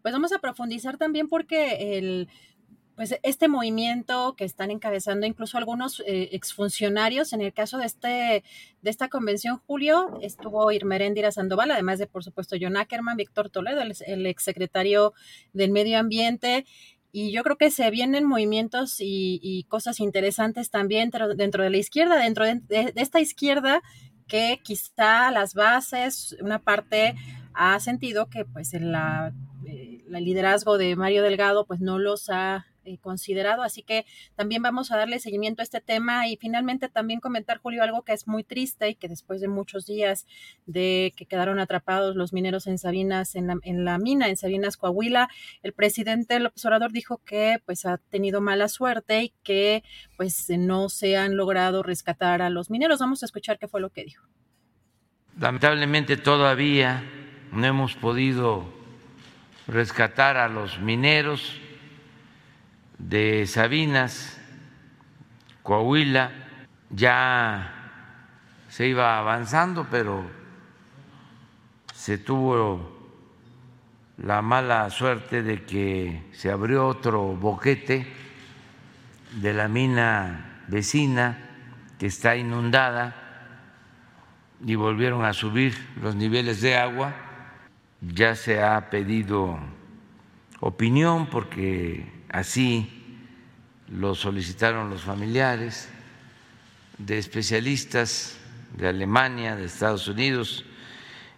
Pues 0.01 0.13
vamos 0.13 0.34
a 0.34 0.39
profundizar 0.39 0.97
también 0.97 1.27
porque 1.27 1.97
el 1.97 2.30
pues 2.95 3.15
este 3.23 3.47
movimiento 3.47 4.35
que 4.38 4.45
están 4.45 4.72
encabezando 4.72 5.26
incluso 5.26 5.57
algunos 5.57 6.01
eh, 6.07 6.30
exfuncionarios, 6.31 7.34
en 7.34 7.41
el 7.41 7.53
caso 7.53 7.77
de, 7.77 7.85
este, 7.85 8.43
de 8.81 8.89
esta 8.89 9.09
convención, 9.09 9.61
Julio, 9.67 10.17
estuvo 10.22 10.72
Irmeréndira 10.72 11.31
Sandoval, 11.31 11.72
además 11.72 11.99
de, 11.99 12.07
por 12.07 12.23
supuesto, 12.23 12.55
John 12.59 12.77
Ackerman, 12.77 13.17
Víctor 13.17 13.49
Toledo, 13.49 13.81
el, 13.81 14.26
exsecretario 14.26 15.13
del 15.51 15.72
Medio 15.72 15.99
Ambiente, 15.99 16.65
y 17.11 17.31
yo 17.31 17.43
creo 17.43 17.57
que 17.57 17.69
se 17.69 17.89
vienen 17.91 18.26
movimientos 18.26 18.97
y, 18.99 19.65
cosas 19.67 19.99
interesantes 19.99 20.69
también 20.69 21.11
dentro 21.35 21.63
de 21.63 21.69
la 21.69 21.77
izquierda, 21.77 22.17
dentro 22.17 22.45
de, 22.45 22.93
esta 22.95 23.19
izquierda 23.19 23.81
que 24.27 24.59
quizá 24.63 25.31
las 25.31 25.53
bases, 25.53 26.35
una 26.41 26.59
parte 26.59 27.15
ha 27.53 27.80
sentido 27.80 28.30
que 28.30 28.43
pues 28.43 28.73
el, 28.73 28.91
la, 28.91 29.34
eh, 29.65 30.03
el 30.11 30.23
liderazgo 30.23 30.77
de 30.77 30.95
Mario 30.95 31.23
Delgado 31.23 31.65
pues 31.65 31.80
no 31.80 31.99
los 31.99 32.30
ha 32.30 32.65
eh, 32.86 32.98
considerado. 32.99 33.64
Así 33.64 33.82
que 33.82 34.06
también 34.36 34.62
vamos 34.62 34.91
a 34.91 34.98
darle 34.98 35.20
seguimiento 35.20 35.62
a 35.62 35.64
este 35.64 35.82
tema 35.82 36.28
y 36.28 36.38
finalmente 36.38 36.88
también 36.88 37.20
comentar, 37.20 37.57
Julio, 37.57 37.84
algo 37.84 38.03
que 38.03 38.14
es 38.14 38.28
muy 38.28 38.44
triste 38.44 38.90
y 38.90 38.95
que 38.95 39.07
después 39.07 39.41
de 39.41 39.48
muchos 39.48 39.86
días 39.86 40.28
de 40.66 41.14
que 41.18 41.26
quedaron 41.26 41.60
atrapados 41.60 42.16
los 42.16 42.32
mineros 42.32 42.68
en 42.68 42.78
Sabinas, 42.78 43.36
en 43.36 43.48
la, 43.86 43.98
mina, 43.98 44.30
en 44.30 44.38
Sabinas, 44.38 44.78
Coahuila, 44.78 45.30
el 45.64 45.74
presidente 45.74 46.40
López 46.40 46.64
Obrador 46.66 46.91
dijo 46.91 47.22
que 47.26 47.62
pues 47.66 47.86
ha 47.86 47.98
tenido 47.98 48.40
mala 48.40 48.68
suerte 48.68 49.24
y 49.24 49.34
que 49.44 49.84
pues 50.16 50.49
no 50.49 50.90
se 50.90 51.18
han 51.18 51.36
logrado 51.36 51.84
rescatar 51.84 52.41
a 52.41 52.49
los 52.49 52.70
mineros. 52.70 52.99
Vamos 52.99 53.24
a 53.24 53.26
escuchar 53.26 53.57
qué 53.57 53.68
fue 53.68 53.82
lo 53.82 53.90
que 53.90 54.03
dijo. 54.03 54.26
Lamentablemente 55.40 56.18
todavía 56.18 57.03
no 57.52 57.66
hemos 57.66 57.95
podido 57.95 58.64
rescatar 59.68 60.38
a 60.38 60.48
los 60.48 60.80
mineros 60.80 61.60
de 62.97 63.45
Sabinas, 63.47 64.39
Coahuila, 65.63 66.31
ya 66.89 67.72
se 68.69 68.88
iba 68.88 69.17
avanzando, 69.17 69.88
pero 69.89 70.23
se 71.93 72.17
tuvo 72.17 72.95
la 74.17 74.41
mala 74.41 74.89
suerte 74.89 75.43
de 75.43 75.63
que 75.63 76.23
se 76.31 76.51
abrió 76.51 76.88
otro 76.88 77.35
boquete 77.35 78.07
de 79.34 79.53
la 79.53 79.67
mina 79.67 80.63
vecina 80.67 81.38
que 81.99 82.07
está 82.07 82.35
inundada 82.35 83.15
y 84.65 84.76
volvieron 84.76 85.26
a 85.26 85.34
subir 85.34 85.76
los 86.01 86.15
niveles 86.15 86.61
de 86.61 86.77
agua. 86.77 87.13
Ya 88.01 88.35
se 88.35 88.61
ha 88.61 88.89
pedido 88.89 89.57
opinión 90.59 91.27
porque 91.27 92.14
Así 92.36 92.90
lo 93.88 94.14
solicitaron 94.14 94.90
los 94.90 95.03
familiares 95.03 95.88
de 96.98 97.18
especialistas 97.18 98.36
de 98.76 98.90
Alemania, 98.90 99.56
de 99.56 99.64
Estados 99.64 100.10
Unidos, 100.10 100.66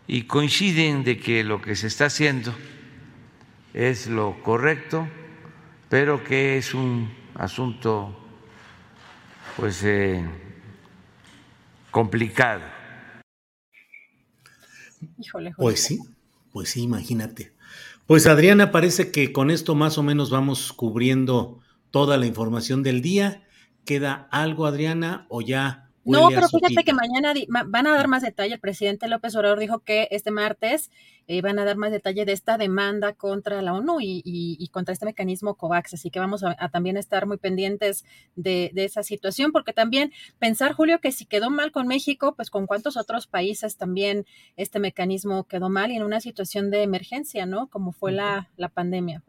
y 0.07 0.23
coinciden 0.23 1.03
de 1.03 1.19
que 1.19 1.43
lo 1.43 1.61
que 1.61 1.75
se 1.75 1.85
está 1.85 2.05
haciendo 2.05 2.51
es 3.75 4.07
lo 4.07 4.41
correcto, 4.41 5.07
pero 5.87 6.23
que 6.23 6.57
es 6.57 6.73
un 6.73 7.13
asunto 7.35 8.17
pues 9.55 9.83
eh, 9.83 10.25
complicado. 11.91 12.63
pues 15.57 15.79
sí, 15.79 15.99
pues 16.51 16.71
sí, 16.71 16.81
imagínate. 16.81 17.56
Pues 18.07 18.25
Adriana, 18.25 18.71
parece 18.71 19.11
que 19.11 19.33
con 19.33 19.51
esto 19.51 19.75
más 19.75 19.97
o 19.97 20.03
menos 20.03 20.29
vamos 20.29 20.71
cubriendo 20.71 21.59
toda 21.91 22.15
la 22.15 22.25
información 22.25 22.81
del 22.81 23.01
día. 23.01 23.45
¿Queda 23.83 24.29
algo, 24.31 24.65
Adriana, 24.65 25.25
o 25.27 25.41
ya? 25.41 25.86
No, 26.07 26.29
pero 26.29 26.47
fíjate 26.47 26.83
que 26.83 26.93
mañana 26.93 27.33
van 27.67 27.87
a 27.87 27.95
dar 27.95 28.07
más 28.07 28.21
detalle. 28.21 28.53
El 28.53 28.59
presidente 28.59 29.07
López 29.07 29.35
Obrador 29.35 29.59
dijo 29.59 29.79
que 29.79 30.07
este 30.11 30.31
martes 30.31 30.89
eh, 31.27 31.41
van 31.41 31.59
a 31.59 31.65
dar 31.65 31.75
más 31.75 31.91
detalle 31.91 32.23
de 32.23 32.31
esta 32.31 32.57
demanda 32.57 33.13
contra 33.13 33.61
la 33.61 33.73
ONU 33.73 33.97
y, 33.99 34.69
contra 34.71 34.93
este 34.93 35.05
mecanismo 35.05 35.55
COVAX. 35.55 35.95
Así 35.95 36.09
que 36.09 36.19
vamos 36.19 36.43
a, 36.43 36.55
también 36.69 36.97
estar 36.97 37.25
muy 37.25 37.37
pendientes 37.37 38.05
de, 38.35 38.71
esa 38.75 39.03
situación, 39.03 39.51
porque 39.51 39.73
también 39.73 40.13
pensar, 40.39 40.73
Julio, 40.73 40.99
que 40.99 41.11
si 41.11 41.25
quedó 41.25 41.49
mal 41.49 41.71
con 41.71 41.87
México, 41.87 42.33
pues 42.35 42.49
con 42.49 42.67
cuántos 42.67 42.95
otros 42.95 43.27
países 43.27 43.77
también 43.77 44.25
este 44.55 44.79
mecanismo 44.79 45.43
quedó 45.43 45.69
mal 45.69 45.91
y 45.91 45.95
en 45.97 46.03
una 46.03 46.21
situación 46.21 46.71
de 46.71 46.83
emergencia, 46.83 47.45
¿no? 47.45 47.67
Como 47.67 47.91
fue 47.91 48.11
la, 48.13 48.49
la 48.55 48.69
pandemia. 48.69 49.23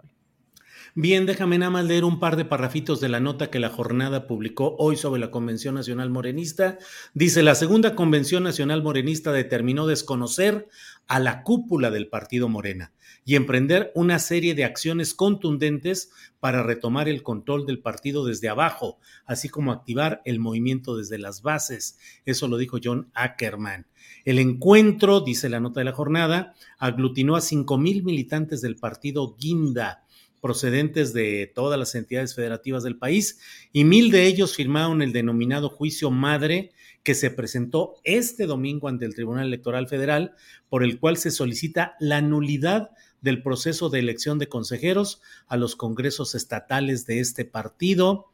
Bien, 0.94 1.26
déjame 1.26 1.58
nada 1.58 1.70
más 1.70 1.84
leer 1.84 2.04
un 2.04 2.18
par 2.18 2.36
de 2.36 2.46
parrafitos 2.46 2.98
de 3.00 3.08
la 3.08 3.20
nota 3.20 3.50
que 3.50 3.60
la 3.60 3.68
jornada 3.68 4.26
publicó 4.26 4.74
hoy 4.78 4.96
sobre 4.96 5.20
la 5.20 5.30
Convención 5.30 5.74
Nacional 5.74 6.10
Morenista. 6.10 6.78
Dice, 7.12 7.42
la 7.42 7.54
segunda 7.54 7.94
Convención 7.94 8.42
Nacional 8.42 8.82
Morenista 8.82 9.30
determinó 9.30 9.86
desconocer 9.86 10.68
a 11.06 11.20
la 11.20 11.42
cúpula 11.42 11.90
del 11.90 12.08
partido 12.08 12.48
Morena 12.48 12.92
y 13.24 13.36
emprender 13.36 13.92
una 13.94 14.18
serie 14.18 14.54
de 14.54 14.64
acciones 14.64 15.14
contundentes 15.14 16.10
para 16.40 16.62
retomar 16.62 17.08
el 17.08 17.22
control 17.22 17.66
del 17.66 17.80
partido 17.80 18.24
desde 18.24 18.48
abajo, 18.48 18.98
así 19.26 19.50
como 19.50 19.72
activar 19.72 20.22
el 20.24 20.40
movimiento 20.40 20.96
desde 20.96 21.18
las 21.18 21.42
bases. 21.42 21.98
Eso 22.24 22.48
lo 22.48 22.56
dijo 22.56 22.78
John 22.82 23.10
Ackerman. 23.12 23.86
El 24.24 24.38
encuentro, 24.38 25.20
dice 25.20 25.50
la 25.50 25.60
nota 25.60 25.80
de 25.80 25.84
la 25.84 25.92
jornada, 25.92 26.54
aglutinó 26.78 27.36
a 27.36 27.42
cinco 27.42 27.76
mil 27.76 28.02
militantes 28.04 28.62
del 28.62 28.76
partido 28.76 29.36
Guinda 29.38 30.04
procedentes 30.40 31.12
de 31.12 31.50
todas 31.54 31.78
las 31.78 31.94
entidades 31.94 32.34
federativas 32.34 32.82
del 32.82 32.98
país 32.98 33.40
y 33.72 33.84
mil 33.84 34.10
de 34.10 34.26
ellos 34.26 34.54
firmaron 34.54 35.02
el 35.02 35.12
denominado 35.12 35.68
juicio 35.68 36.10
madre 36.10 36.72
que 37.02 37.14
se 37.14 37.30
presentó 37.30 37.96
este 38.04 38.46
domingo 38.46 38.88
ante 38.88 39.04
el 39.04 39.14
Tribunal 39.14 39.46
Electoral 39.46 39.88
Federal, 39.88 40.34
por 40.68 40.84
el 40.84 40.98
cual 41.00 41.16
se 41.16 41.30
solicita 41.30 41.96
la 42.00 42.20
nulidad 42.20 42.90
del 43.20 43.42
proceso 43.42 43.90
de 43.90 43.98
elección 43.98 44.38
de 44.38 44.48
consejeros 44.48 45.20
a 45.46 45.56
los 45.56 45.74
congresos 45.74 46.34
estatales 46.34 47.06
de 47.06 47.20
este 47.20 47.44
partido 47.44 48.26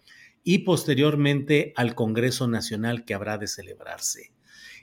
y 0.42 0.58
posteriormente 0.58 1.72
al 1.76 1.94
Congreso 1.94 2.48
Nacional 2.48 3.04
que 3.04 3.14
habrá 3.14 3.38
de 3.38 3.48
celebrarse. 3.48 4.33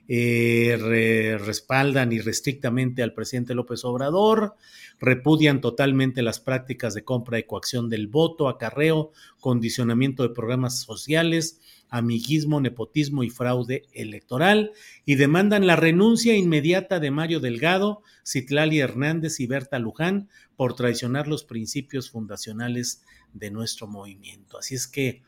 Eh, 0.08 1.38
respaldan 1.40 2.12
irrestrictamente 2.12 3.04
al 3.04 3.14
presidente 3.14 3.56
López 3.56 3.86
Obrador, 3.86 4.56
repudian 5.00 5.62
totalmente 5.62 6.22
las 6.22 6.40
prácticas 6.40 6.94
de 6.94 7.04
compra 7.04 7.40
y 7.40 7.44
coacción 7.44 7.90
del 7.90 8.08
voto, 8.08 8.50
acarreo, 8.50 9.12
condicionamiento 9.40 10.24
de 10.24 10.34
programas 10.34 10.82
sociales, 10.82 11.60
amiguismo, 11.90 12.62
nepotismo 12.62 13.24
y 13.24 13.30
fraude 13.30 13.86
electoral 13.94 14.72
y 15.06 15.16
demandan 15.16 15.68
la 15.68 15.76
renuncia 15.76 16.36
inmediata 16.36 17.00
de 17.00 17.12
Mario 17.12 17.40
Delgado, 17.40 18.02
Citlali 18.26 18.80
Hernández 18.80 19.40
y 19.40 19.48
Berta 19.48 19.78
Luján 19.78 20.30
por 20.56 20.76
traicionar 20.76 21.28
los 21.28 21.44
principios 21.44 22.10
fundacionales 22.10 23.04
de 23.34 23.52
nuestro 23.52 23.88
movimiento. 23.88 24.58
Así 24.58 24.76
es 24.76 24.88
que, 24.88 25.22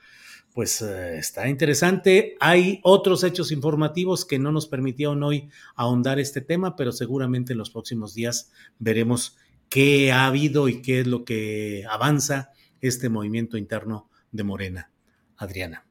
pues 0.54 0.82
eh, 0.82 1.18
está 1.18 1.50
interesante. 1.50 2.36
Hay 2.40 2.80
otros 2.84 3.24
hechos 3.24 3.52
informativos 3.52 4.26
que 4.26 4.40
no 4.40 4.52
nos 4.52 4.68
permitieron 4.68 5.24
hoy 5.24 5.50
ahondar 5.76 6.20
este 6.20 6.42
tema, 6.42 6.76
pero 6.76 6.92
seguramente 6.92 7.54
en 7.54 7.60
los 7.60 7.72
próximos 7.72 8.14
días 8.14 8.52
veremos 8.80 9.38
qué 9.70 10.12
ha 10.12 10.28
habido 10.28 10.70
y 10.70 10.82
qué 10.82 11.02
es 11.02 11.08
lo 11.08 11.26
que 11.26 11.86
avanza 11.90 12.52
este 12.82 13.10
movimiento 13.10 13.58
interno 13.58 14.10
de 14.32 14.44
Morena. 14.44 14.92
Adriana. 15.38 15.86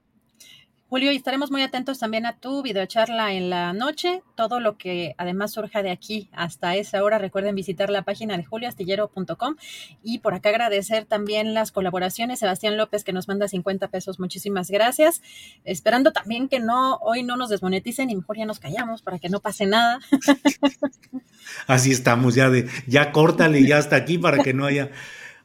Julio, 0.93 1.11
y 1.11 1.17
estaremos 1.17 1.51
muy 1.51 1.63
atentos 1.63 1.99
también 1.99 2.27
a 2.27 2.37
tu 2.37 2.63
videocharla 2.63 3.33
en 3.33 3.49
la 3.49 3.73
noche. 3.73 4.23
Todo 4.35 4.61
lo 4.61 4.77
que 4.77 5.15
además 5.17 5.53
surja 5.53 5.83
de 5.83 5.91
aquí 5.91 6.29
hasta 6.35 6.77
esa 6.77 7.03
hora, 7.03 7.17
recuerden 7.17 7.55
visitar 7.55 7.89
la 7.89 8.03
página 8.03 8.37
de 8.37 8.45
julioastillero.com 8.45 9.57
y 10.03 10.19
por 10.19 10.35
acá 10.35 10.51
agradecer 10.51 11.07
también 11.07 11.55
las 11.55 11.73
colaboraciones. 11.73 12.41
Sebastián 12.41 12.77
López 12.77 13.05
que 13.05 13.15
nos 13.15 13.27
manda 13.27 13.49
50 13.49 13.89
pesos, 13.89 14.21
muchísimas 14.21 14.71
gracias. 14.71 15.23
Esperando 15.65 16.13
también 16.13 16.47
que 16.47 16.61
no 16.61 16.97
hoy 16.97 17.23
no 17.23 17.39
nos 17.39 17.49
desmoneticen 17.49 18.11
y 18.11 18.17
mejor 18.17 18.37
ya 18.37 18.45
nos 18.45 18.61
callamos 18.61 19.01
para 19.01 19.19
que 19.19 19.31
no 19.31 19.41
pase 19.41 19.65
nada. 19.65 19.99
Así 21.67 21.91
estamos 21.91 22.35
ya 22.35 22.51
de 22.51 22.69
ya 22.87 23.13
córtale 23.13 23.65
ya 23.67 23.79
hasta 23.79 23.97
aquí 23.97 24.19
para 24.19 24.43
que 24.43 24.53
no 24.53 24.67
haya 24.67 24.91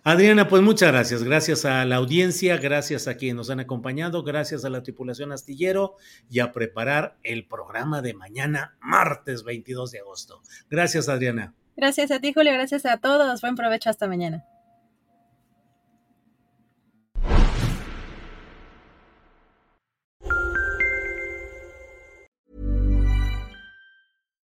Adriana, 0.09 0.47
pues 0.47 0.63
muchas 0.63 0.89
gracias. 0.93 1.21
Gracias 1.21 1.65
a 1.65 1.83
la 1.83 1.97
audiencia, 1.97 2.55
gracias 2.55 3.09
a 3.09 3.17
quienes 3.17 3.35
nos 3.35 3.49
han 3.49 3.59
acompañado, 3.59 4.23
gracias 4.23 4.63
a 4.63 4.69
la 4.69 4.81
tripulación 4.81 5.33
astillero 5.33 5.95
y 6.29 6.39
a 6.39 6.53
preparar 6.53 7.17
el 7.23 7.45
programa 7.45 8.01
de 8.01 8.13
mañana, 8.13 8.77
martes 8.79 9.43
22 9.43 9.91
de 9.91 9.99
agosto. 9.99 10.41
Gracias, 10.69 11.09
Adriana. 11.09 11.55
Gracias 11.75 12.09
a 12.11 12.21
ti, 12.21 12.31
Julio. 12.31 12.53
Gracias 12.53 12.85
a 12.85 12.95
todos. 12.99 13.41
Buen 13.41 13.55
provecho 13.55 13.89
hasta 13.89 14.07
mañana. 14.07 14.45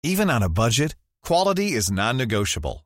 Even 0.01 0.29
on 0.29 0.43
a 0.43 0.47
budget, 0.47 0.95
quality 1.21 1.73
is 1.73 1.91
non-negotiable. 1.91 2.85